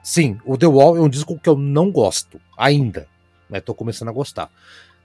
Sim, 0.08 0.38
o 0.46 0.58
The 0.58 0.68
Wall 0.68 0.96
é 0.96 1.02
um 1.02 1.10
disco 1.10 1.38
que 1.38 1.50
eu 1.50 1.58
não 1.58 1.92
gosto 1.92 2.40
ainda, 2.58 3.06
mas 3.50 3.62
tô 3.62 3.74
começando 3.74 4.08
a 4.08 4.14
gostar. 4.14 4.50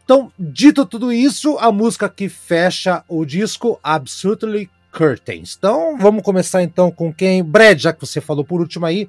Então, 0.05 0.31
dito 0.39 0.87
tudo 0.87 1.13
isso, 1.13 1.59
a 1.59 1.73
música 1.73 2.09
que 2.09 2.29
fecha 2.29 3.03
o 3.09 3.25
disco, 3.25 3.81
Absolutely 3.83 4.71
Curtains. 4.93 5.57
Então, 5.59 5.99
vamos 5.99 6.23
começar 6.23 6.63
então 6.63 6.89
com 6.89 7.13
quem? 7.13 7.43
Brad, 7.43 7.81
já 7.81 7.93
que 7.93 8.07
você 8.07 8.21
falou 8.21 8.45
por 8.45 8.61
último 8.61 8.87
aí, 8.87 9.09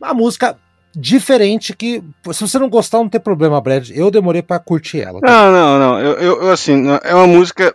uma 0.00 0.12
música 0.12 0.58
diferente 0.92 1.72
que, 1.72 2.02
se 2.32 2.40
você 2.40 2.58
não 2.58 2.68
gostar, 2.68 2.98
não 2.98 3.08
tem 3.08 3.20
problema, 3.20 3.60
Brad. 3.60 3.90
Eu 3.90 4.10
demorei 4.10 4.42
pra 4.42 4.58
curtir 4.58 5.00
ela. 5.02 5.20
tá? 5.20 5.26
Não, 5.28 5.52
não, 5.52 5.78
não. 5.78 6.00
Eu, 6.00 6.42
eu, 6.42 6.50
assim, 6.50 6.84
é 7.04 7.14
uma 7.14 7.28
música. 7.28 7.72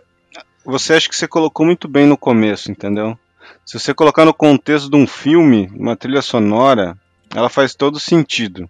Você 0.66 0.92
acha 0.92 1.08
que 1.08 1.16
você 1.16 1.26
colocou 1.26 1.64
muito 1.64 1.88
bem 1.88 2.06
no 2.06 2.16
começo, 2.18 2.70
entendeu? 2.70 3.18
Se 3.64 3.78
você 3.78 3.94
colocar 3.94 4.26
no 4.26 4.34
contexto 4.34 4.90
de 4.90 4.96
um 4.96 5.06
filme, 5.06 5.70
uma 5.74 5.96
trilha 5.96 6.20
sonora, 6.20 6.94
ela 7.34 7.48
faz 7.48 7.74
todo 7.74 8.00
sentido. 8.00 8.68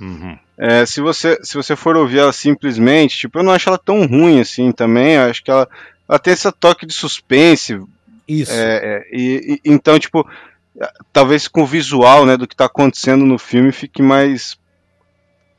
Uhum. 0.00 0.38
É, 0.58 0.84
se 0.86 1.00
você 1.00 1.38
se 1.42 1.54
você 1.54 1.76
for 1.76 1.96
ouvir 1.96 2.18
ela 2.18 2.32
simplesmente, 2.32 3.16
tipo, 3.16 3.38
eu 3.38 3.42
não 3.42 3.52
acho 3.52 3.68
ela 3.68 3.78
tão 3.78 4.06
ruim 4.06 4.40
assim 4.40 4.72
também. 4.72 5.14
Eu 5.14 5.22
acho 5.30 5.42
que 5.42 5.50
ela, 5.50 5.68
ela 6.08 6.18
tem 6.18 6.32
esse 6.32 6.50
toque 6.52 6.86
de 6.86 6.92
suspense. 6.94 7.80
Isso. 8.28 8.52
é, 8.52 8.76
é, 8.76 9.06
e, 9.12 9.60
e- 9.64 9.70
então, 9.70 9.98
tipo, 9.98 10.26
talvez 11.12 11.46
com 11.48 11.62
o 11.62 11.66
visual, 11.66 12.26
né, 12.26 12.36
do 12.36 12.46
que 12.46 12.56
tá 12.56 12.64
acontecendo 12.66 13.24
no 13.24 13.38
filme 13.38 13.72
fique 13.72 14.02
mais 14.02 14.58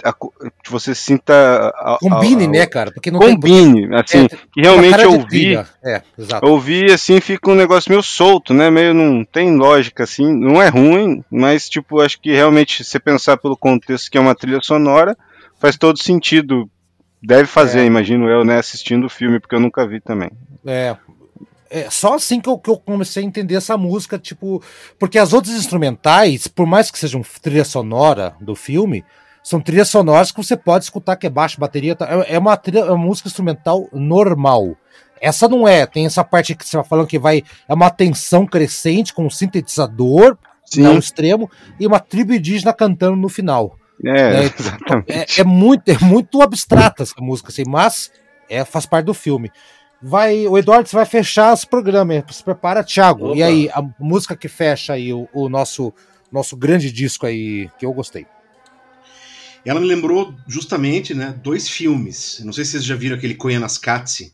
a 0.04 0.14
que 0.14 0.70
você 0.72 0.94
sinta 0.94 1.34
a- 1.76 1.98
Combine, 2.00 2.46
a- 2.46 2.50
né, 2.50 2.66
cara? 2.66 2.92
Porque 2.92 3.10
não 3.12 3.20
tem. 3.20 3.34
combine, 3.34 3.88
assim, 3.96 4.26
É, 4.26 4.28
que 4.30 4.62
realmente 4.62 5.06
ouvir 5.06 5.28
trilha. 5.28 5.68
É, 5.84 6.02
ouvir 6.44 6.92
assim 6.92 7.20
fica 7.20 7.50
um 7.50 7.56
negócio 7.56 7.90
meio 7.92 8.04
solto, 8.04 8.54
né? 8.54 8.70
Meio 8.70 8.94
não 8.94 9.24
tem 9.26 9.56
lógica 9.56 10.04
assim, 10.04 10.32
não 10.34 10.62
é 10.62 10.70
ruim, 10.70 11.24
mas 11.32 11.68
tipo, 11.70 12.00
acho 12.02 12.20
que 12.22 12.32
realmente 12.32 12.84
você 12.84 13.00
pensar 13.00 13.38
pelo 13.38 13.58
contexto 13.58 14.10
que 14.12 14.18
é 14.18 14.22
uma 14.22 14.36
trilha 14.36 14.60
sonora, 14.62 15.18
faz 15.60 15.78
todo 15.78 15.98
sentido. 16.02 16.70
Deve 17.22 17.46
fazer, 17.46 17.80
É. 17.80 17.86
imagino 17.86 18.30
eu, 18.30 18.46
né, 18.46 18.60
assistindo 18.60 19.06
o 19.06 19.10
filme, 19.10 19.40
porque 19.40 19.56
eu 19.56 19.60
nunca 19.60 19.88
vi 19.88 20.00
também. 20.00 20.30
É. 20.66 20.96
É 21.70 21.90
só 21.90 22.14
assim 22.14 22.40
que 22.40 22.48
eu, 22.48 22.58
que 22.58 22.70
eu 22.70 22.78
comecei 22.78 23.22
a 23.22 23.26
entender 23.26 23.56
essa 23.56 23.76
música, 23.76 24.18
tipo. 24.18 24.64
Porque 24.98 25.20
as 25.20 25.34
outras 25.34 25.54
instrumentais, 25.56 26.48
por 26.48 26.66
mais 26.66 26.90
que 26.90 26.98
sejam 26.98 27.22
trilha 27.42 27.66
sonora 27.66 28.34
do 28.40 28.56
filme, 28.56 29.04
são 29.48 29.62
trilhas 29.62 29.88
sonoras 29.88 30.30
que 30.30 30.44
você 30.44 30.58
pode 30.58 30.84
escutar 30.84 31.16
que 31.16 31.26
é 31.26 31.30
baixo, 31.30 31.58
bateria. 31.58 31.96
tá? 31.96 32.06
É 32.28 32.36
é 32.36 32.38
uma, 32.38 32.58
trilha, 32.58 32.80
é 32.80 32.92
uma 32.92 32.98
música 32.98 33.30
instrumental 33.30 33.88
normal. 33.94 34.76
Essa 35.22 35.48
não 35.48 35.66
é. 35.66 35.86
Tem 35.86 36.06
essa 36.06 36.22
parte 36.22 36.54
que 36.54 36.68
você 36.68 36.76
vai 36.76 36.86
falando 36.86 37.08
que 37.08 37.18
vai. 37.18 37.42
É 37.66 37.74
uma 37.74 37.90
tensão 37.90 38.46
crescente 38.46 39.14
com 39.14 39.26
um 39.26 39.30
sintetizador, 39.30 40.38
não 40.76 40.98
extremo, 40.98 41.50
e 41.80 41.88
uma 41.88 41.98
tribo 41.98 42.34
indígena 42.34 42.74
cantando 42.74 43.16
no 43.16 43.30
final. 43.30 43.78
É, 44.06 44.44
É, 44.44 44.44
exatamente. 44.60 45.12
É, 45.40 45.42
é 45.42 45.44
muito, 45.46 45.88
é 45.88 45.98
muito 46.04 46.42
abstrata 46.42 47.04
essa 47.04 47.16
música, 47.22 47.48
assim, 47.48 47.64
mas 47.66 48.12
é, 48.50 48.66
faz 48.66 48.86
parte 48.86 49.06
do 49.06 49.14
filme. 49.14 49.50
Vai, 50.02 50.46
o 50.46 50.58
Eduardo, 50.58 50.90
você 50.90 50.96
vai 50.98 51.06
fechar 51.06 51.54
esse 51.54 51.66
programa, 51.66 52.14
hein? 52.14 52.24
se 52.30 52.44
prepara, 52.44 52.84
Thiago. 52.84 53.28
Opa. 53.28 53.38
E 53.38 53.42
aí, 53.42 53.70
a 53.70 53.82
música 53.98 54.36
que 54.36 54.50
fecha 54.50 54.92
aí 54.92 55.14
o, 55.14 55.26
o 55.34 55.48
nosso, 55.48 55.94
nosso 56.30 56.58
grande 56.58 56.92
disco 56.92 57.26
aí, 57.26 57.70
que 57.80 57.86
eu 57.86 57.94
gostei. 57.94 58.28
Ela 59.68 59.80
me 59.82 59.86
lembrou 59.88 60.34
justamente, 60.48 61.14
né, 61.14 61.38
dois 61.44 61.68
filmes. 61.68 62.42
Não 62.44 62.54
sei 62.54 62.64
se 62.64 62.72
vocês 62.72 62.86
já 62.86 62.96
viram 62.96 63.18
aquele 63.18 63.36
Koyaanisqatsi. 63.36 64.34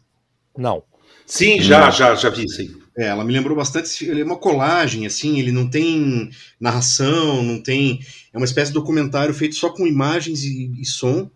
Não. 0.58 0.84
Sim, 1.26 1.60
já, 1.62 1.90
já, 1.90 2.14
já 2.16 2.30
vi, 2.30 2.48
sim. 2.50 2.70
É, 2.96 3.08
ela 3.08 3.24
me 3.26 3.34
lembrou 3.34 3.58
bastante. 3.58 4.06
Ele 4.06 4.22
é 4.22 4.24
uma 4.24 4.38
colagem, 4.38 5.06
assim, 5.08 5.40
ele 5.40 5.52
não 5.52 5.68
tem 5.70 6.30
narração, 6.60 7.42
não 7.42 7.62
tem. 7.62 8.00
É 8.32 8.38
uma 8.38 8.46
espécie 8.46 8.68
de 8.72 8.76
documentário 8.76 9.34
feito 9.34 9.56
só 9.56 9.70
com 9.70 9.88
imagens 9.88 10.44
e, 10.44 10.72
e 10.80 10.86
som 10.86 11.30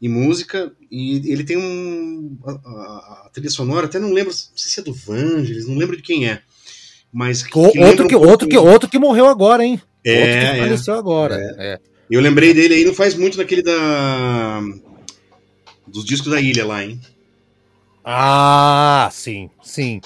e 0.00 0.08
música. 0.08 0.72
E 0.90 1.16
ele 1.30 1.44
tem 1.44 1.58
um. 1.58 2.38
A, 2.44 2.50
a- 2.52 3.22
a 3.26 3.30
trilha 3.32 3.50
sonora, 3.50 3.86
até 3.86 3.98
não 3.98 4.12
lembro, 4.12 4.32
não 4.32 4.56
sei 4.56 4.70
se 4.70 4.80
é 4.80 4.82
do 4.82 4.94
Vangelis, 4.94 5.66
não 5.68 5.76
lembro 5.76 5.96
de 5.96 6.02
quem 6.02 6.26
é. 6.28 6.40
Mas 7.12 7.42
que, 7.42 7.58
O- 7.58 7.70
que 7.72 7.78
outro, 7.80 8.04
um 8.04 8.08
que, 8.08 8.14
pouco- 8.14 8.30
outro, 8.30 8.48
que, 8.48 8.56
outro 8.56 8.88
que 8.88 8.98
morreu 8.98 9.26
agora, 9.26 9.62
hein? 9.64 9.72
outro 9.72 9.90
que 10.02 10.08
É, 10.08 10.56
é. 10.56 10.62
faleceu 10.62 10.94
agora. 10.94 11.36
É. 11.58 11.78
Eu 12.10 12.20
lembrei 12.20 12.52
dele 12.52 12.74
aí, 12.74 12.84
não 12.84 12.94
faz 12.94 13.14
muito 13.14 13.36
daquele 13.36 13.62
da. 13.62 14.60
Dos 15.86 16.04
discos 16.04 16.30
da 16.30 16.40
ilha 16.40 16.66
lá, 16.66 16.84
hein? 16.84 17.00
Ah, 18.04 19.08
sim, 19.12 19.50
sim. 19.62 20.00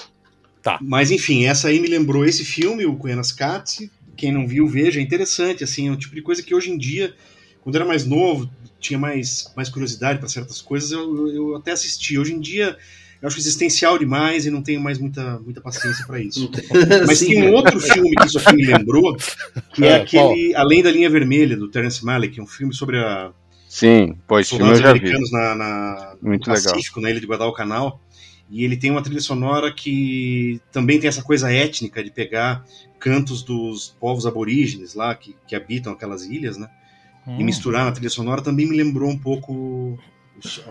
Mas 0.81 1.11
enfim, 1.11 1.45
essa 1.45 1.67
aí 1.67 1.79
me 1.79 1.87
lembrou 1.87 2.25
esse 2.25 2.43
filme, 2.43 2.85
o 2.85 2.95
Koyaanisqatsi. 2.95 3.91
Quem 4.15 4.31
não 4.31 4.47
viu, 4.47 4.67
veja, 4.67 4.99
é 4.99 5.03
interessante, 5.03 5.63
assim, 5.63 5.87
é 5.87 5.91
um 5.91 5.97
tipo 5.97 6.15
de 6.15 6.21
coisa 6.21 6.41
que 6.41 6.55
hoje 6.55 6.71
em 6.71 6.77
dia, 6.77 7.13
quando 7.61 7.75
era 7.75 7.85
mais 7.85 8.05
novo, 8.05 8.49
tinha 8.79 8.97
mais, 8.97 9.51
mais 9.55 9.69
curiosidade 9.69 10.19
para 10.19 10.29
certas 10.29 10.61
coisas, 10.61 10.91
eu, 10.91 11.27
eu 11.29 11.55
até 11.55 11.71
assisti. 11.71 12.17
Hoje 12.17 12.33
em 12.33 12.39
dia, 12.39 12.77
eu 13.25 13.27
acho 13.27 13.39
existencial 13.39 13.97
demais 13.97 14.45
e 14.45 14.51
não 14.51 14.61
tenho 14.61 14.79
mais 14.79 14.99
muita, 14.99 15.39
muita 15.39 15.59
paciência 15.59 16.05
para 16.05 16.19
isso. 16.19 16.49
Mas 17.07 17.17
Sim. 17.17 17.27
tem 17.29 17.49
um 17.49 17.53
outro 17.53 17.79
filme 17.79 18.11
que 18.15 18.27
isso 18.27 18.37
aqui 18.37 18.55
me 18.55 18.63
lembrou, 18.65 19.17
que 19.73 19.83
é, 19.83 19.87
É, 19.87 19.95
aquele 19.95 20.53
Além 20.55 20.83
da 20.83 20.91
Linha 20.91 21.09
Vermelha, 21.09 21.57
do 21.57 21.67
Terence 21.67 22.05
Malick, 22.05 22.39
é 22.39 22.43
um 22.43 22.47
filme 22.47 22.71
sobre 22.71 22.99
a, 22.99 23.31
Sim, 23.67 24.15
esse 24.39 24.55
filme 24.55 24.71
eu 24.71 24.75
já 24.75 24.93
vi. 24.93 24.99
americanos 24.99 25.31
na, 25.31 25.55
na, 25.55 26.15
no 26.21 26.29
Muito 26.29 26.47
legal. 26.49 26.73
Pacífico, 26.73 27.01
na 27.01 27.09
ilha 27.09 27.19
de 27.19 27.25
Guadalcanal. 27.25 27.99
E 28.47 28.63
ele 28.63 28.77
tem 28.77 28.91
uma 28.91 29.01
trilha 29.01 29.19
sonora 29.21 29.73
que 29.73 30.61
também 30.71 30.99
tem 30.99 31.07
essa 31.07 31.23
coisa 31.23 31.51
étnica 31.51 32.03
de 32.03 32.11
pegar 32.11 32.63
cantos 32.99 33.41
dos 33.41 33.95
povos 33.99 34.27
aborígenes 34.27 34.93
lá 34.93 35.15
que, 35.15 35.35
que 35.47 35.55
habitam 35.55 35.93
aquelas 35.93 36.23
ilhas, 36.25 36.57
né? 36.57 36.69
E 37.27 37.41
Hum. 37.41 37.43
misturar 37.43 37.85
na 37.85 37.91
trilha 37.91 38.09
sonora 38.11 38.39
também 38.43 38.69
me 38.69 38.77
lembrou 38.77 39.09
um 39.09 39.17
pouco 39.17 39.97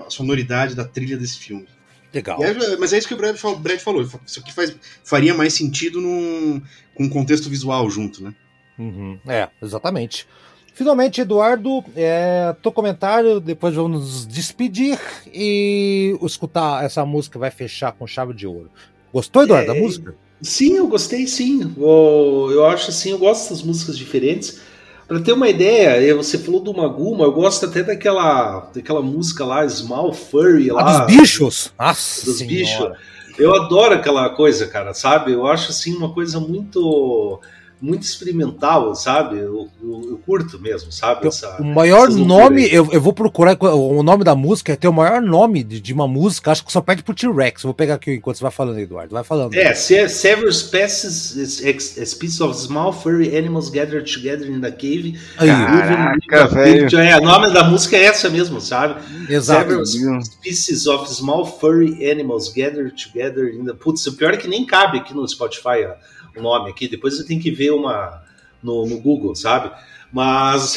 a 0.07 0.09
sonoridade 0.09 0.77
da 0.77 0.85
trilha 0.85 1.17
desse 1.17 1.37
filme. 1.37 1.67
Legal. 2.15 2.43
É- 2.43 2.77
mas 2.77 2.93
é 2.93 2.99
isso 2.99 3.09
que 3.09 3.15
o 3.15 3.17
Brad, 3.17 3.37
fal- 3.37 3.57
Brad 3.57 3.79
falou. 3.81 4.03
Isso 4.03 4.39
aqui 4.41 4.53
faz, 4.53 4.75
faria 5.03 5.35
mais 5.35 5.53
sentido 5.55 6.01
num, 6.01 6.63
com 6.95 7.05
um 7.05 7.09
contexto 7.09 7.51
visual 7.51 7.89
junto, 7.91 8.23
né? 8.23 8.35
Uhum, 8.79 9.19
É, 9.27 9.49
exatamente. 9.63 10.27
Finalmente, 10.75 11.21
Eduardo, 11.21 11.85
é, 11.95 12.55
teu 12.63 12.73
comentário, 12.73 13.39
depois 13.41 13.75
vamos 13.75 14.01
nos 14.01 14.27
despedir 14.27 14.99
e 15.33 16.17
escutar 16.23 16.85
essa 16.85 17.05
música 17.07 17.39
vai 17.39 17.51
fechar 17.51 17.93
com 17.93 18.07
chave 18.07 18.35
de 18.35 18.47
ouro. 18.47 18.71
Gostou, 19.13 19.45
Eduardo, 19.45 19.69
da 19.73 19.77
É, 19.77 19.81
música? 19.81 20.17
Sim, 20.43 20.77
eu 20.77 20.89
gostei 20.89 21.27
sim. 21.29 21.73
Eu, 21.77 22.49
eu 22.53 22.67
acho 22.67 22.91
assim, 22.91 23.11
eu 23.13 23.19
gosto 23.19 23.51
das 23.51 23.63
músicas 23.63 23.97
diferentes. 23.97 24.61
Pra 25.07 25.21
ter 25.21 25.33
uma 25.33 25.49
ideia, 25.49 26.03
eh, 26.03 26.15
você 26.15 26.39
falou 26.39 26.61
do 26.61 26.73
Maguma, 26.75 27.25
eu 27.25 27.33
gosto 27.33 27.67
até 27.67 27.83
daquela, 27.83 28.71
daquela 28.75 29.03
música 29.03 29.45
lá, 29.45 29.69
Small 29.69 30.13
Furry 30.15 30.71
lá. 30.71 31.03
Ah, 31.03 31.05
dos 31.05 31.17
bichos? 31.17 31.73
Nossa 31.79 32.25
dos 32.25 32.39
senhora. 32.39 32.55
bichos. 32.91 33.15
Eu 33.39 33.55
adoro 33.55 33.95
aquela 33.95 34.31
coisa, 34.31 34.67
cara, 34.67 34.95
sabe? 34.95 35.33
Eu 35.33 35.47
acho 35.47 35.71
assim 35.71 35.95
uma 35.95 36.13
coisa 36.13 36.39
muito 36.41 37.41
muito 37.85 38.03
experimental, 38.03 38.95
sabe? 38.95 39.37
Eu, 39.39 39.69
eu, 39.83 40.07
eu 40.11 40.21
curto 40.25 40.59
mesmo, 40.59 40.91
sabe? 40.91 41.27
Essa, 41.29 41.61
O 41.61 41.65
maior 41.65 42.09
nome, 42.11 42.67
eu, 42.73 42.89
eu 42.91 43.01
vou 43.01 43.13
procurar 43.13 43.57
o 43.63 44.03
nome 44.03 44.25
da 44.25 44.35
música, 44.35 44.73
é 44.73 44.77
ter 44.77 44.89
o 44.89 44.93
maior 44.93 45.21
nome 45.21 45.63
de, 45.63 45.81
de 45.81 45.93
uma 45.93 46.09
música, 46.09 46.51
acho 46.51 46.65
que 46.65 46.73
só 46.73 46.81
perde 46.81 47.03
pro 47.03 47.15
T-Rex. 47.15 47.63
Vou 47.63 47.75
pegar 47.75 47.95
aqui 47.95 48.15
enquanto 48.15 48.37
você 48.39 48.43
vai 48.43 48.51
falando, 48.51 48.79
Eduardo. 48.79 49.13
Vai 49.13 49.23
falando. 49.23 49.55
É, 49.55 49.75
se- 49.75 50.09
several 50.09 50.51
species, 50.53 51.61
ex- 51.63 51.97
species 52.07 52.41
of 52.41 52.59
small 52.59 52.93
furry 52.93 53.37
animals 53.37 53.69
gathered 53.71 54.11
together 54.13 54.49
in 54.51 54.61
the 54.61 54.71
cave. 54.71 55.19
Aí, 55.39 55.49
Caraca, 55.49 56.47
velho. 56.49 56.99
É, 56.99 57.19
o 57.19 57.23
nome 57.25 57.53
da 57.53 57.65
música 57.65 57.97
é 57.97 58.05
essa 58.05 58.29
mesmo, 58.31 58.61
sabe? 58.61 59.01
exato. 59.29 59.85
Several 59.87 60.23
species 60.25 60.87
of 60.87 61.13
small 61.13 61.45
furry 61.45 62.11
animals 62.11 62.49
gathered 62.53 62.95
together 63.03 63.49
in 63.55 63.65
the. 63.65 63.75
Putz, 63.75 64.07
o 64.07 64.17
pior 64.17 64.35
é 64.35 64.37
que 64.37 64.49
nem 64.49 64.65
cabe 64.65 64.99
aqui 64.99 65.15
no 65.15 65.27
Spotify 65.29 65.85
ó, 65.87 65.95
nome 66.43 66.71
aqui. 66.71 66.89
Depois 66.89 67.17
você 67.17 67.25
tem 67.25 67.39
que 67.39 67.51
ver 67.51 67.71
uma 67.73 68.23
no, 68.63 68.87
no 68.87 68.99
Google, 69.01 69.35
sabe? 69.35 69.71
Mas 70.13 70.77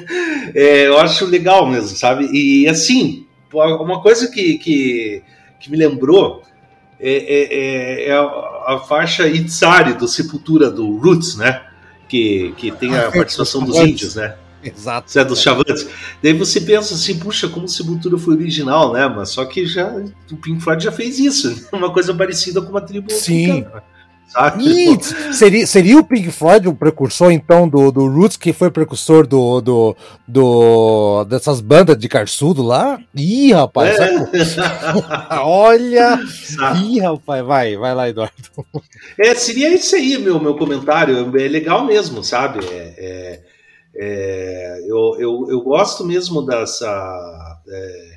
é, 0.54 0.86
eu 0.86 0.98
acho 0.98 1.24
legal 1.26 1.66
mesmo, 1.68 1.96
sabe? 1.96 2.28
E 2.32 2.68
assim, 2.68 3.26
uma 3.52 4.00
coisa 4.02 4.30
que, 4.30 4.58
que, 4.58 5.22
que 5.60 5.70
me 5.70 5.76
lembrou 5.76 6.42
é, 7.00 7.10
é- 7.10 7.54
é- 7.54 8.08
é 8.08 8.12
a, 8.12 8.74
a 8.74 8.84
faixa 8.86 9.26
Itzari 9.28 9.94
do 9.94 10.06
Sepultura 10.08 10.70
do 10.70 10.96
Roots, 10.98 11.36
né? 11.36 11.62
Que, 12.08 12.52
que 12.56 12.70
tem 12.70 12.94
a 12.94 13.08
Ah, 13.08 13.10
participação 13.12 13.64
dos 13.64 13.76
índios, 13.76 14.14
né? 14.14 14.36
Exato. 14.62 15.10
Zé 15.10 15.24
dos 15.24 15.40
Chavantes. 15.40 15.86
Daí 16.22 16.32
você 16.32 16.60
pensa 16.60 16.94
assim, 16.94 17.18
puxa, 17.18 17.48
como 17.48 17.68
Sepultura 17.68 18.18
foi 18.18 18.34
original, 18.34 18.92
né? 18.92 19.06
Mas 19.08 19.30
só 19.30 19.44
que 19.44 19.64
já 19.66 19.86
o 20.30 20.36
Pink 20.36 20.60
Floyd 20.62 20.82
já 20.82 20.90
fez 20.92 21.18
isso, 21.18 21.68
uma 21.72 21.92
coisa 21.92 22.12
parecida 22.14 22.60
com 22.60 22.70
uma 22.70 22.80
tribo 22.80 23.10
Sim. 23.12 23.50
africana, 23.50 23.82
Ih, 24.60 24.98
seria, 25.32 25.66
seria 25.66 25.98
o 25.98 26.04
Pink 26.04 26.30
Floyd 26.30 26.68
o 26.68 26.74
precursor, 26.74 27.30
então, 27.32 27.68
do, 27.68 27.90
do 27.90 28.06
Roots, 28.06 28.36
que 28.36 28.52
foi 28.52 28.70
precursor 28.70 29.26
do, 29.26 29.60
do, 29.60 29.96
do 30.28 31.24
dessas 31.24 31.60
bandas 31.60 31.96
de 31.96 32.08
carçudo 32.08 32.62
lá? 32.62 32.98
Ih, 33.14 33.52
rapaz. 33.52 33.98
É. 33.98 34.10
Olha! 35.40 36.18
Sabe? 36.44 36.80
Ih, 36.80 37.00
rapaz, 37.00 37.44
vai, 37.46 37.76
vai 37.76 37.94
lá, 37.94 38.08
Eduardo. 38.08 38.34
É, 39.18 39.34
seria 39.34 39.72
isso 39.74 39.96
aí, 39.96 40.18
meu, 40.18 40.38
meu 40.40 40.56
comentário. 40.56 41.16
É 41.38 41.48
legal 41.48 41.84
mesmo, 41.84 42.22
sabe? 42.22 42.60
É, 42.66 42.94
é- 42.98 43.56
É, 43.98 44.80
eu, 44.86 45.16
eu, 45.18 45.46
eu 45.48 45.60
gosto 45.62 46.04
mesmo 46.04 46.42
dessa. 46.44 46.86
É, 47.66 48.15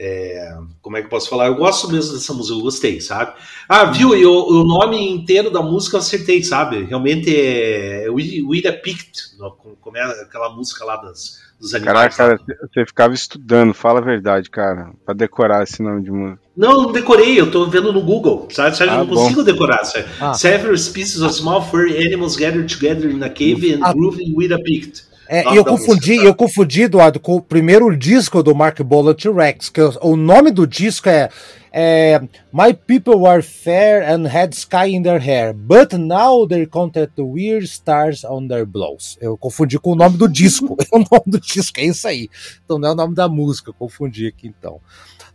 é, 0.00 0.56
como 0.80 0.96
é 0.96 1.00
que 1.00 1.06
eu 1.06 1.10
posso 1.10 1.28
falar? 1.28 1.48
Eu 1.48 1.56
gosto 1.56 1.90
mesmo 1.90 2.14
dessa 2.14 2.32
música, 2.32 2.56
eu 2.56 2.62
gostei, 2.62 3.00
sabe? 3.00 3.32
Ah, 3.68 3.86
viu? 3.86 4.14
E 4.14 4.24
o, 4.24 4.62
nome 4.62 4.96
inteiro 5.10 5.50
da 5.50 5.60
música 5.60 5.96
eu 5.96 6.00
acertei, 6.00 6.40
sabe? 6.44 6.84
Realmente 6.84 7.34
é 7.34 8.08
We, 8.08 8.42
We 8.46 8.62
The 8.62 8.72
Picked, 8.72 9.36
como 9.80 9.96
é 9.96 10.02
aquela 10.22 10.50
música 10.50 10.84
lá 10.84 10.96
das, 10.96 11.40
dos 11.60 11.74
animais. 11.74 12.14
Caraca, 12.14 12.38
cara, 12.44 12.58
você 12.72 12.86
ficava 12.86 13.12
estudando, 13.12 13.74
fala 13.74 13.98
a 13.98 14.04
verdade, 14.04 14.48
cara, 14.48 14.92
pra 15.04 15.12
decorar 15.12 15.64
esse 15.64 15.82
nome 15.82 16.04
de 16.04 16.12
música. 16.12 16.40
Não, 16.56 16.82
não 16.82 16.92
decorei, 16.92 17.40
eu 17.40 17.50
tô 17.50 17.66
vendo 17.66 17.92
no 17.92 18.00
Google, 18.00 18.46
sabe? 18.52 18.76
sabe? 18.76 18.90
Ah, 18.90 18.94
eu 18.94 18.98
não 18.98 19.06
bom. 19.06 19.14
consigo 19.16 19.42
decorar. 19.42 19.84
Sabe? 19.84 20.06
Ah. 20.20 20.32
Several 20.32 20.78
species 20.78 21.22
of 21.22 21.34
small 21.34 21.60
furry 21.60 22.06
animals 22.06 22.36
gathered 22.36 22.72
together 22.72 23.10
in 23.10 23.20
a 23.24 23.28
cave 23.30 23.74
and 23.74 23.80
Ah. 23.82 23.92
grooving 23.92 24.32
with 24.36 24.52
a 24.52 24.58
picked. 24.62 25.07
É, 25.28 25.44
e 25.52 25.56
eu 25.56 25.64
confundi, 25.64 26.12
música, 26.12 26.16
tá? 26.16 26.28
eu 26.28 26.34
confundi, 26.34 26.82
Eduardo, 26.82 27.20
com 27.20 27.36
o 27.36 27.42
primeiro 27.42 27.94
disco 27.94 28.42
do 28.42 28.54
Mark 28.54 28.80
Bolan 28.80 29.14
T-Rex, 29.14 29.68
que 29.68 29.80
o, 30.00 30.16
nome 30.16 30.50
do 30.50 30.66
disco 30.66 31.06
é, 31.06 31.28
é 31.70 32.18
My 32.50 32.72
People 32.72 33.16
Were 33.16 33.42
Fair 33.42 34.10
and 34.10 34.26
Had 34.26 34.54
Sky 34.54 34.94
in 34.94 35.02
Their 35.02 35.20
Hair, 35.20 35.52
but 35.52 35.92
now 35.92 36.46
they 36.48 36.64
content 36.64 37.10
the 37.14 37.22
weird 37.22 37.64
stars 37.64 38.24
on 38.24 38.48
their 38.48 38.64
blows. 38.64 39.18
Eu 39.20 39.36
confundi 39.36 39.78
com 39.78 39.92
o 39.92 39.94
nome 39.94 40.16
do 40.16 40.26
disco. 40.26 40.74
o 40.90 40.98
nome 40.98 41.24
do 41.26 41.38
disco 41.38 41.78
é 41.78 41.84
isso 41.84 42.08
aí. 42.08 42.30
Então 42.64 42.78
não 42.78 42.88
é 42.88 42.92
o 42.92 42.96
nome 42.96 43.14
da 43.14 43.28
música, 43.28 43.68
eu 43.68 43.74
confundi 43.74 44.26
aqui 44.28 44.48
então. 44.48 44.80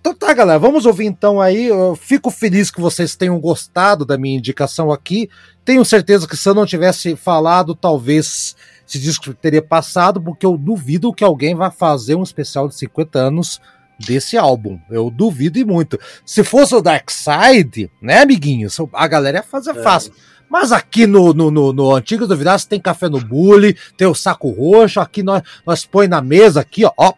Então 0.01 0.13
tá, 0.13 0.33
galera, 0.33 0.59
vamos 0.59 0.87
ouvir 0.87 1.05
então 1.05 1.39
aí. 1.39 1.67
Eu 1.67 1.95
fico 1.95 2.31
feliz 2.31 2.71
que 2.71 2.81
vocês 2.81 3.15
tenham 3.15 3.39
gostado 3.39 4.03
da 4.03 4.17
minha 4.17 4.37
indicação 4.37 4.91
aqui. 4.91 5.29
Tenho 5.63 5.85
certeza 5.85 6.27
que 6.27 6.35
se 6.35 6.49
eu 6.49 6.55
não 6.55 6.65
tivesse 6.65 7.15
falado, 7.15 7.73
talvez 7.73 8.55
esse 8.87 8.99
disco 8.99 9.33
teria 9.33 9.61
passado, 9.61 10.21
porque 10.21 10.45
eu 10.45 10.57
duvido 10.57 11.13
que 11.13 11.23
alguém 11.23 11.55
vá 11.55 11.71
fazer 11.71 12.15
um 12.15 12.23
especial 12.23 12.67
de 12.67 12.75
50 12.75 13.19
anos 13.19 13.61
desse 13.99 14.37
álbum. 14.37 14.79
Eu 14.89 15.09
duvido 15.09 15.57
e 15.57 15.63
muito. 15.63 15.99
Se 16.25 16.43
fosse 16.43 16.75
o 16.75 16.81
Dark 16.81 17.09
Side, 17.09 17.89
né, 18.01 18.21
amiguinhos? 18.21 18.77
A 18.93 19.07
galera 19.07 19.37
ia 19.37 19.43
fazer 19.43 19.73
fácil. 19.81 20.13
Mas 20.49 20.71
aqui 20.71 21.07
no, 21.07 21.33
no, 21.33 21.49
no, 21.49 21.73
no 21.73 21.95
Antigo 21.95 22.27
Duvidados 22.27 22.65
tem 22.65 22.79
café 22.79 23.09
no 23.09 23.19
bule, 23.19 23.75
tem 23.97 24.07
o 24.07 24.13
saco 24.13 24.51
roxo, 24.51 24.99
aqui 24.99 25.23
nós, 25.23 25.41
nós 25.65 25.83
põe 25.83 26.07
na 26.07 26.21
mesa 26.21 26.61
aqui, 26.61 26.85
ó, 26.85 26.91
ó, 26.95 27.13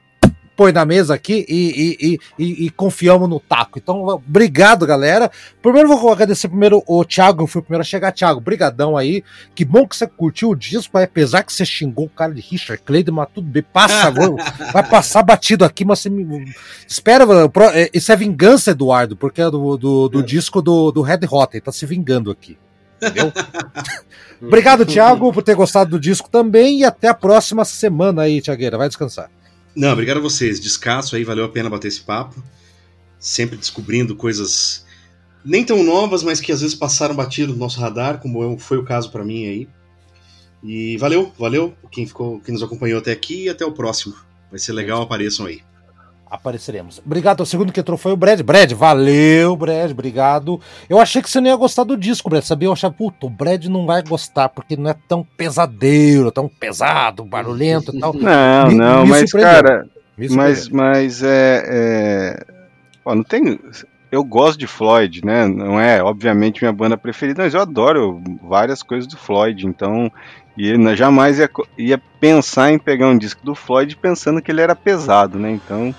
põe 0.55 0.71
na 0.71 0.85
mesa 0.85 1.13
aqui 1.13 1.45
e, 1.49 1.97
e, 1.99 2.19
e, 2.39 2.65
e, 2.65 2.69
confiamos 2.69 3.29
no 3.29 3.39
taco. 3.39 3.77
Então, 3.77 4.07
obrigado, 4.07 4.85
galera. 4.85 5.29
Primeiro 5.61 5.89
vou 5.89 6.11
agradecer 6.11 6.47
primeiro 6.47 6.81
o 6.87 7.03
Thiago, 7.03 7.43
eu 7.43 7.47
fui 7.47 7.59
o 7.59 7.63
primeiro 7.63 7.81
a 7.81 7.85
chegar, 7.85 8.11
Thiago, 8.11 8.39
brigadão 8.39 8.95
aí. 8.95 9.23
Que 9.53 9.65
bom 9.65 9.87
que 9.87 9.95
você 9.95 10.07
curtiu 10.07 10.49
o 10.49 10.55
disco, 10.55 10.97
apesar 10.97 11.43
que 11.43 11.51
você 11.51 11.65
xingou 11.65 12.05
o 12.05 12.09
cara 12.09 12.33
de 12.33 12.41
Richard 12.41 12.81
Clayton, 12.83 13.11
mas 13.11 13.27
tudo 13.33 13.47
bem, 13.47 13.63
passa, 13.63 14.09
vou- 14.09 14.37
vai 14.71 14.87
passar 14.87 15.23
batido 15.23 15.65
aqui, 15.65 15.83
mas 15.83 15.99
você 15.99 16.09
me... 16.09 16.53
Espera, 16.87 17.25
é, 17.73 17.89
isso 17.93 18.11
é 18.11 18.15
vingança, 18.15 18.71
Eduardo, 18.71 19.15
porque 19.15 19.41
é 19.41 19.49
do, 19.49 19.77
do, 19.77 20.09
do 20.09 20.23
disco 20.23 20.61
do, 20.61 20.91
do 20.91 21.01
Red 21.01 21.19
Hot, 21.29 21.49
ele 21.53 21.61
tá 21.61 21.71
se 21.71 21.85
vingando 21.85 22.31
aqui. 22.31 22.57
Entendeu? 23.01 23.31
Obrigado, 24.41 24.85
Thiago, 24.85 25.31
por 25.31 25.43
ter 25.43 25.55
gostado 25.55 25.91
do 25.91 25.99
disco 25.99 26.29
também 26.29 26.79
e 26.79 26.85
até 26.85 27.07
a 27.07 27.13
próxima 27.13 27.65
semana 27.65 28.23
aí, 28.23 28.41
Thiagueira. 28.41 28.77
Vai 28.77 28.87
descansar. 28.87 29.29
Não, 29.75 29.91
obrigado 29.91 30.17
a 30.17 30.21
vocês. 30.21 30.59
Descasso 30.59 31.15
aí, 31.15 31.23
valeu 31.23 31.45
a 31.45 31.49
pena 31.49 31.69
bater 31.69 31.87
esse 31.89 32.01
papo. 32.01 32.41
Sempre 33.19 33.57
descobrindo 33.57 34.15
coisas 34.15 34.85
nem 35.43 35.63
tão 35.63 35.83
novas, 35.83 36.23
mas 36.23 36.39
que 36.39 36.51
às 36.51 36.61
vezes 36.61 36.75
passaram 36.75 37.15
batido 37.15 37.53
no 37.53 37.59
nosso 37.59 37.79
radar, 37.79 38.19
como 38.19 38.41
eu- 38.41 38.57
foi 38.57 38.77
o 38.77 38.83
caso 38.83 39.11
pra 39.11 39.23
mim 39.23 39.45
aí. 39.45 39.69
E 40.63 40.97
valeu, 40.97 41.31
valeu 41.37 41.75
quem 41.91 42.07
ficou, 42.07 42.39
quem 42.39 42.53
nos 42.53 42.63
acompanhou 42.63 42.99
até 42.99 43.11
aqui 43.11 43.43
e 43.43 43.49
até 43.49 43.65
o 43.65 43.71
próximo. 43.71 44.15
Vai 44.49 44.59
ser 44.59 44.73
legal, 44.73 45.01
apareçam 45.01 45.45
aí. 45.45 45.61
Apareceremos. 46.29 47.01
Obrigado. 47.05 47.41
O 47.41 47.45
segundo 47.45 47.71
que 47.71 47.79
entrou 47.79 47.97
foi 47.97 48.11
o 48.11 48.17
Brad. 48.17 48.41
Brad, 48.41 48.71
valeu, 48.73 49.55
Brad, 49.55 49.91
obrigado. 49.91 50.59
Eu 50.89 50.99
achei 50.99 51.21
que 51.21 51.29
você 51.29 51.39
não 51.39 51.49
ia 51.49 51.55
gostar 51.55 51.83
do 51.83 51.95
disco, 51.95 52.29
Brad. 52.29 52.43
Sabia? 52.43 52.67
Eu 52.67 52.73
achava, 52.73 52.93
puta, 52.93 53.25
o 53.27 53.29
Brad 53.29 53.65
não 53.65 53.85
vai 53.85 54.01
gostar, 54.01 54.49
porque 54.49 54.75
não 54.75 54.89
é 54.89 54.95
tão 55.07 55.23
pesadeiro, 55.37 56.31
tão 56.31 56.47
pesado, 56.49 57.23
barulhento 57.23 57.95
e 57.95 57.99
tal. 57.99 58.13
Não, 58.17 58.67
Me- 58.67 58.75
não, 58.75 59.03
me 59.03 59.09
mas, 59.09 59.31
cara, 59.31 59.87
mas, 60.17 60.69
mas 60.69 61.23
é, 61.23 61.63
é... 61.67 62.45
Ó, 63.05 63.13
não 63.13 63.23
tem. 63.23 63.59
Eu 64.11 64.23
gosto 64.23 64.57
de 64.57 64.65
Floyd, 64.65 65.23
né? 65.23 65.45
Não 65.47 65.79
é, 65.79 66.01
obviamente, 66.01 66.61
minha 66.63 66.71
banda 66.73 66.97
preferida, 66.97 67.43
mas 67.43 67.53
eu 67.53 67.61
adoro 67.61 68.21
várias 68.41 68.81
coisas 68.81 69.07
do 69.07 69.17
Floyd, 69.17 69.67
então. 69.67 70.11
E 70.57 70.69
eu 70.69 70.95
jamais 70.95 71.39
ia, 71.39 71.49
ia 71.77 72.01
pensar 72.19 72.71
em 72.71 72.79
pegar 72.79 73.07
um 73.07 73.17
disco 73.17 73.45
do 73.45 73.53
Floyd 73.53 73.95
pensando 73.97 74.41
que 74.41 74.51
ele 74.51 74.61
era 74.61 74.75
pesado, 74.75 75.37
né? 75.37 75.51
Então. 75.51 75.93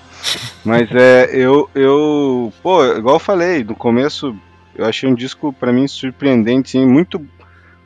Mas 0.65 0.89
é, 0.91 1.29
eu, 1.31 1.69
eu. 1.75 2.51
Pô, 2.63 2.83
igual 2.85 3.15
eu 3.15 3.19
falei, 3.19 3.63
no 3.63 3.75
começo 3.75 4.35
eu 4.77 4.85
achei 4.85 5.09
um 5.09 5.15
disco, 5.15 5.51
pra 5.51 5.73
mim, 5.73 5.87
surpreendente, 5.87 6.69
sim, 6.69 6.85
muito, 6.85 7.25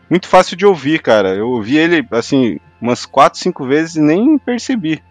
muito 0.09 0.27
fácil 0.27 0.57
de 0.57 0.65
ouvir, 0.65 1.01
cara. 1.01 1.33
Eu 1.33 1.49
ouvi 1.49 1.77
ele, 1.77 2.05
assim, 2.11 2.59
umas 2.81 3.05
4, 3.05 3.39
5 3.39 3.65
vezes 3.65 3.95
e 3.95 4.01
nem 4.01 4.37
percebi. 4.37 5.01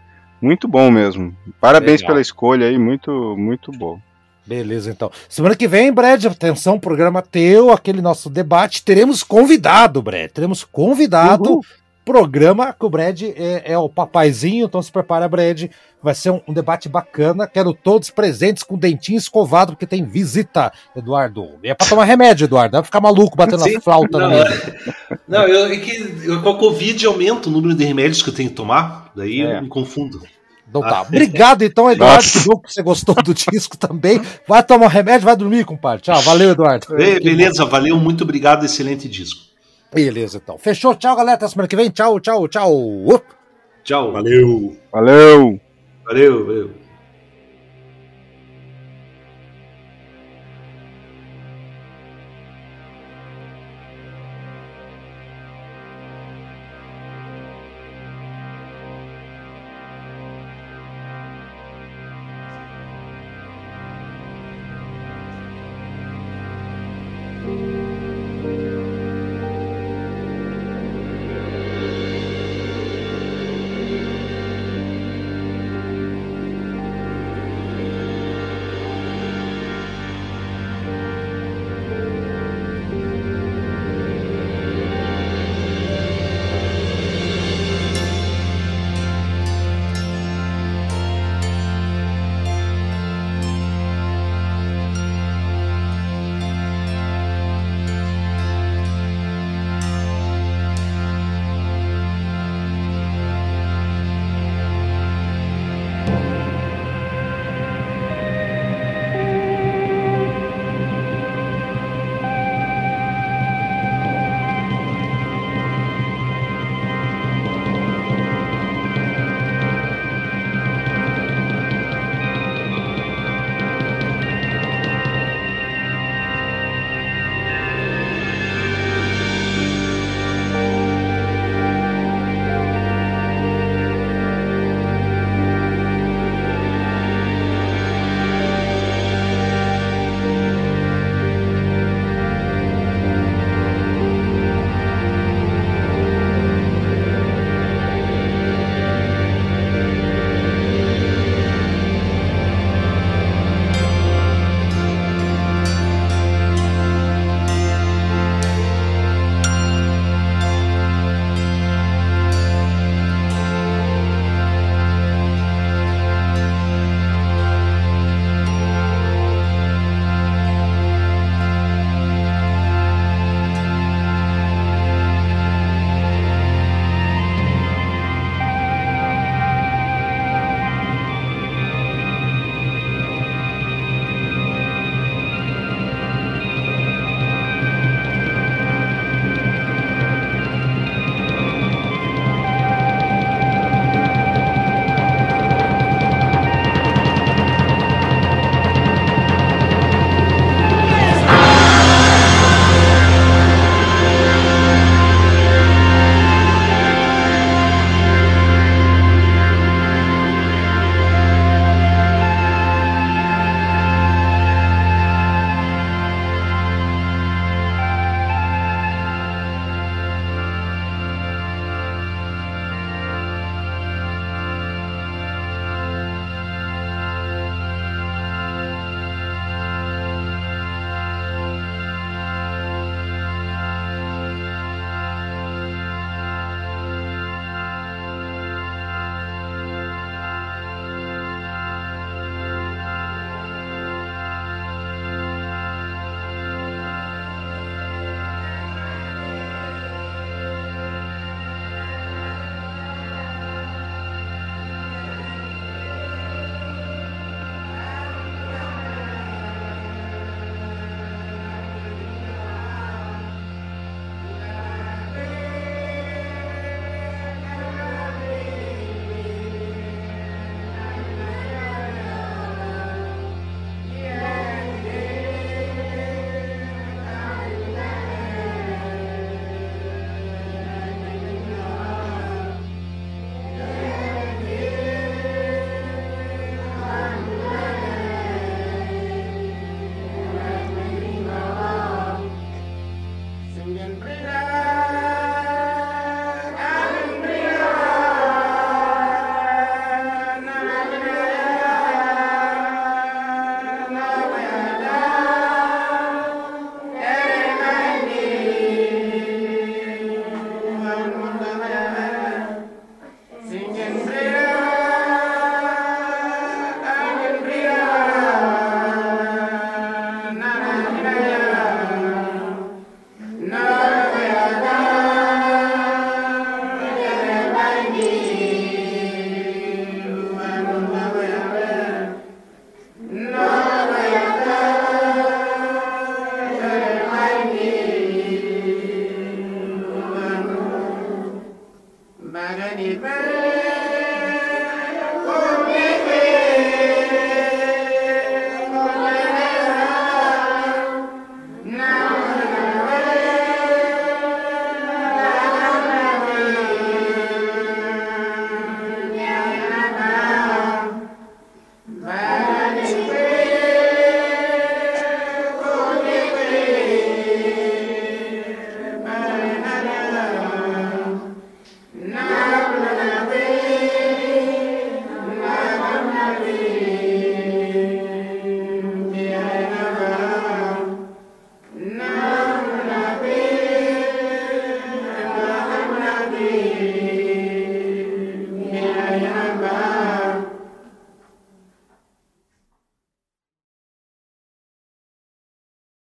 Muito 0.42 0.68
bom 0.68 0.90
mesmo. 0.90 1.34
Parabéns 1.60 2.00
Legal. 2.00 2.08
pela 2.08 2.20
escolha 2.20 2.66
aí, 2.66 2.78
muito, 2.78 3.34
muito 3.36 3.72
bom. 3.72 3.98
Beleza, 4.46 4.90
então. 4.90 5.10
Semana 5.28 5.54
que 5.54 5.68
vem, 5.68 5.92
Brad, 5.92 6.24
atenção, 6.26 6.78
programa 6.78 7.22
teu, 7.22 7.70
aquele 7.70 8.00
nosso 8.02 8.28
debate. 8.28 8.82
Teremos 8.82 9.22
convidado, 9.22 10.02
Brad. 10.02 10.30
Teremos 10.30 10.64
convidado. 10.64 11.50
Uhul. 11.50 11.64
Programa 12.02 12.72
que 12.76 12.84
o 12.84 12.90
Brad 12.90 13.22
é, 13.22 13.62
é 13.72 13.78
o 13.78 13.88
papaizinho, 13.88 14.64
então 14.64 14.82
se 14.82 14.90
prepara, 14.90 15.28
Brad. 15.28 15.70
Vai 16.02 16.14
ser 16.14 16.30
um, 16.30 16.40
um 16.48 16.52
debate 16.52 16.88
bacana. 16.88 17.46
Quero 17.46 17.72
todos 17.74 18.10
presentes 18.10 18.62
com 18.64 18.76
dentinho 18.76 19.18
escovado, 19.18 19.72
porque 19.72 19.86
tem 19.86 20.04
visita, 20.04 20.72
Eduardo. 20.96 21.46
E 21.62 21.68
é 21.68 21.74
pra 21.74 21.86
tomar 21.86 22.04
remédio, 22.04 22.46
Eduardo. 22.46 22.72
Vai 22.72 22.82
ficar 22.82 23.00
maluco 23.00 23.36
batendo 23.36 23.62
Sim. 23.62 23.76
a 23.76 23.80
flauta 23.80 24.18
Não. 24.18 24.30
Não, 25.28 25.42
eu, 25.46 25.66
é 25.66 25.76
que 25.76 26.24
eu, 26.24 26.42
com 26.42 26.48
a 26.48 26.58
Covid 26.58 27.06
aumenta 27.06 27.48
o 27.48 27.52
número 27.52 27.74
de 27.74 27.84
remédios 27.84 28.22
que 28.22 28.30
eu 28.30 28.34
tenho 28.34 28.48
que 28.48 28.56
tomar, 28.56 29.12
daí 29.14 29.42
É. 29.42 29.58
eu 29.58 29.62
me 29.62 29.68
confundo. 29.68 30.20
Então 30.70 30.82
tá. 30.82 31.02
Obrigado, 31.02 31.62
então, 31.62 31.90
Eduardo. 31.90 32.24
Que 32.24 32.38
bom 32.46 32.58
que 32.58 32.72
você 32.72 32.82
gostou 32.82 33.14
do 33.16 33.34
disco 33.34 33.76
também. 33.76 34.22
Vai 34.46 34.62
tomar 34.62 34.88
remédio, 34.88 35.26
vai 35.26 35.36
dormir, 35.36 35.64
compadre. 35.64 36.02
Tchau. 36.02 36.22
Valeu, 36.22 36.50
Eduardo. 36.50 36.86
Beleza, 36.88 37.64
valeu, 37.64 37.96
muito 37.96 38.22
obrigado, 38.22 38.64
excelente 38.64 39.08
disco. 39.08 39.40
Beleza, 39.92 40.40
então. 40.42 40.56
Fechou. 40.56 40.94
Tchau, 40.94 41.16
galera. 41.16 41.34
Até 41.34 41.48
semana 41.48 41.66
que 41.66 41.74
vem. 41.74 41.90
Tchau, 41.90 42.20
tchau, 42.20 42.46
tchau. 42.46 42.72
Up. 43.12 43.24
Tchau. 43.82 44.12
Valeu! 44.12 44.76
Valeu! 44.92 45.60
Valeu, 46.04 46.46
valeu. 46.46 46.79